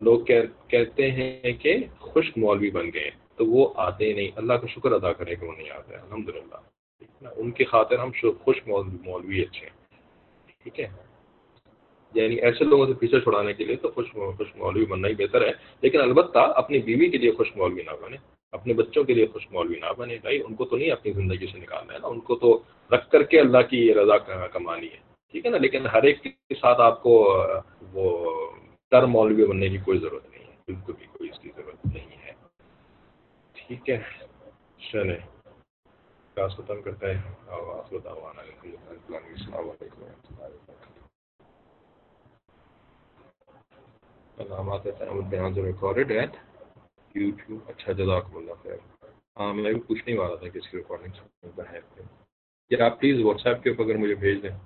لوگ 0.00 0.24
کہتے 0.68 1.10
ہیں 1.10 1.52
کہ 1.60 1.76
خشک 2.02 2.38
مولوی 2.38 2.70
بن 2.70 2.92
گئے 2.94 3.10
تو 3.36 3.46
وہ 3.46 3.68
آتے 3.80 4.12
نہیں 4.12 4.30
اللہ 4.36 4.54
کا 4.54 4.66
شکر 4.68 4.92
ادا 4.92 5.12
کریں 5.14 5.34
کہ 5.34 5.46
وہ 5.46 5.52
نہیں 5.52 5.70
آتے 5.70 5.94
الحمد 5.96 6.28
للہ 6.30 7.30
ان 7.36 7.50
کی 7.50 7.64
خاطر 7.66 7.98
ہم 7.98 8.10
خشک 8.40 8.68
مولوی 8.68 9.42
اچھے 9.42 9.66
ہیں 9.66 9.76
ٹھیک 10.64 10.80
ہے 10.80 10.86
یعنی 12.20 12.34
ایسے 12.34 12.64
لوگوں 12.64 12.86
سے 12.86 12.92
پیچھے 12.92 13.20
چھڑانے 13.20 13.54
کے 13.54 13.64
لیے 13.64 13.76
تو 13.76 13.88
خوش 13.88 14.12
خوش 14.12 14.56
مولوی 14.56 14.86
بننا 14.86 15.08
ہی 15.08 15.14
بہتر 15.14 15.42
ہے۔ 15.42 15.52
لیکن 15.80 16.00
البتہ 16.00 16.38
اپنی 16.38 16.78
بیوی 16.78 17.10
کے 17.10 17.18
لیے 17.18 17.32
خوش 17.32 17.56
مولوی 17.56 17.82
نہ 17.82 17.90
بنے، 18.02 18.16
اپنے 18.52 18.74
بچوں 18.74 19.04
کے 19.04 19.14
لیے 19.14 19.26
خوش 19.26 19.46
مولوی 19.50 19.80
نہ 19.80 19.86
بنے۔ 19.98 20.18
بھائی، 20.22 20.40
ان 20.40 20.54
کو 20.54 20.64
تو 20.64 20.76
نہیں 20.76 20.90
اپنی 20.90 21.12
زندگی 21.12 21.46
سے 21.52 21.58
نکالنا 21.58 21.94
ہے 21.94 21.98
نا، 21.98 22.06
ان 22.06 22.20
کو 22.20 22.34
تو 22.34 22.62
رکھ 22.90 23.10
کر 23.10 23.22
کے 23.22 23.40
اللہ 23.40 23.58
کی 23.70 23.94
رضا 23.94 24.46
کمانی 24.46 24.86
ہے۔ 24.86 24.96
ٹھیک 25.32 25.46
ہے 25.46 25.50
نا؟ 25.50 25.58
لیکن 25.58 25.86
ہر 25.86 26.02
ایک 26.02 26.22
کے 26.22 26.54
ساتھ 26.60 26.80
آپ 26.80 27.02
کو 27.02 27.42
وہ 27.92 28.34
ڈر 28.90 29.06
مولوی 29.06 29.46
بننے 29.46 29.68
کی 29.68 29.78
کوئی 29.78 29.98
ضرورت 29.98 30.30
نہیں 30.30 30.44
ہے۔ 30.44 30.54
بالکل 30.66 30.92
بھی 30.98 31.06
کوئی 31.06 31.30
اس 31.30 31.38
کی 31.38 31.50
ضرورت 31.56 31.94
نہیں 31.94 32.24
ہے۔ 32.24 32.32
ٹھیک 33.52 33.90
ہے۔ 33.90 34.02
چلے 34.92 35.16
کلاس 36.34 36.52
ختم 36.52 36.82
کرتا 36.82 37.06
ہے 37.06 37.20
السلام 37.48 39.54
علیکم۔ 39.54 40.04
علامات 44.40 44.84
جو 45.54 45.64
ریکارڈڈ 45.66 46.10
ایٹ 46.10 46.36
یوٹیوب 47.14 47.70
اچھا 47.70 47.92
جزاکم 47.92 48.36
اللہ 48.36 48.62
خیر۔ 48.62 48.76
ہاں 49.40 49.52
میں 49.54 49.72
بھی 49.72 49.80
پوچھنے 49.80 50.18
والا 50.18 50.34
تھا 50.34 50.48
کہ 50.48 50.58
اس 50.58 50.68
کی 50.68 50.76
ریکارڈنگ 50.76 51.60
ہے 51.72 51.80
یا 52.70 52.84
آپ 52.86 53.00
پلیز 53.00 53.24
واٹس 53.24 53.46
ایپ 53.46 53.62
کے 53.62 53.70
اوپر 53.70 53.84
اگر 53.84 53.96
مجھے 53.96 54.14
بھیج 54.14 54.42
دیں۔ 54.42 54.56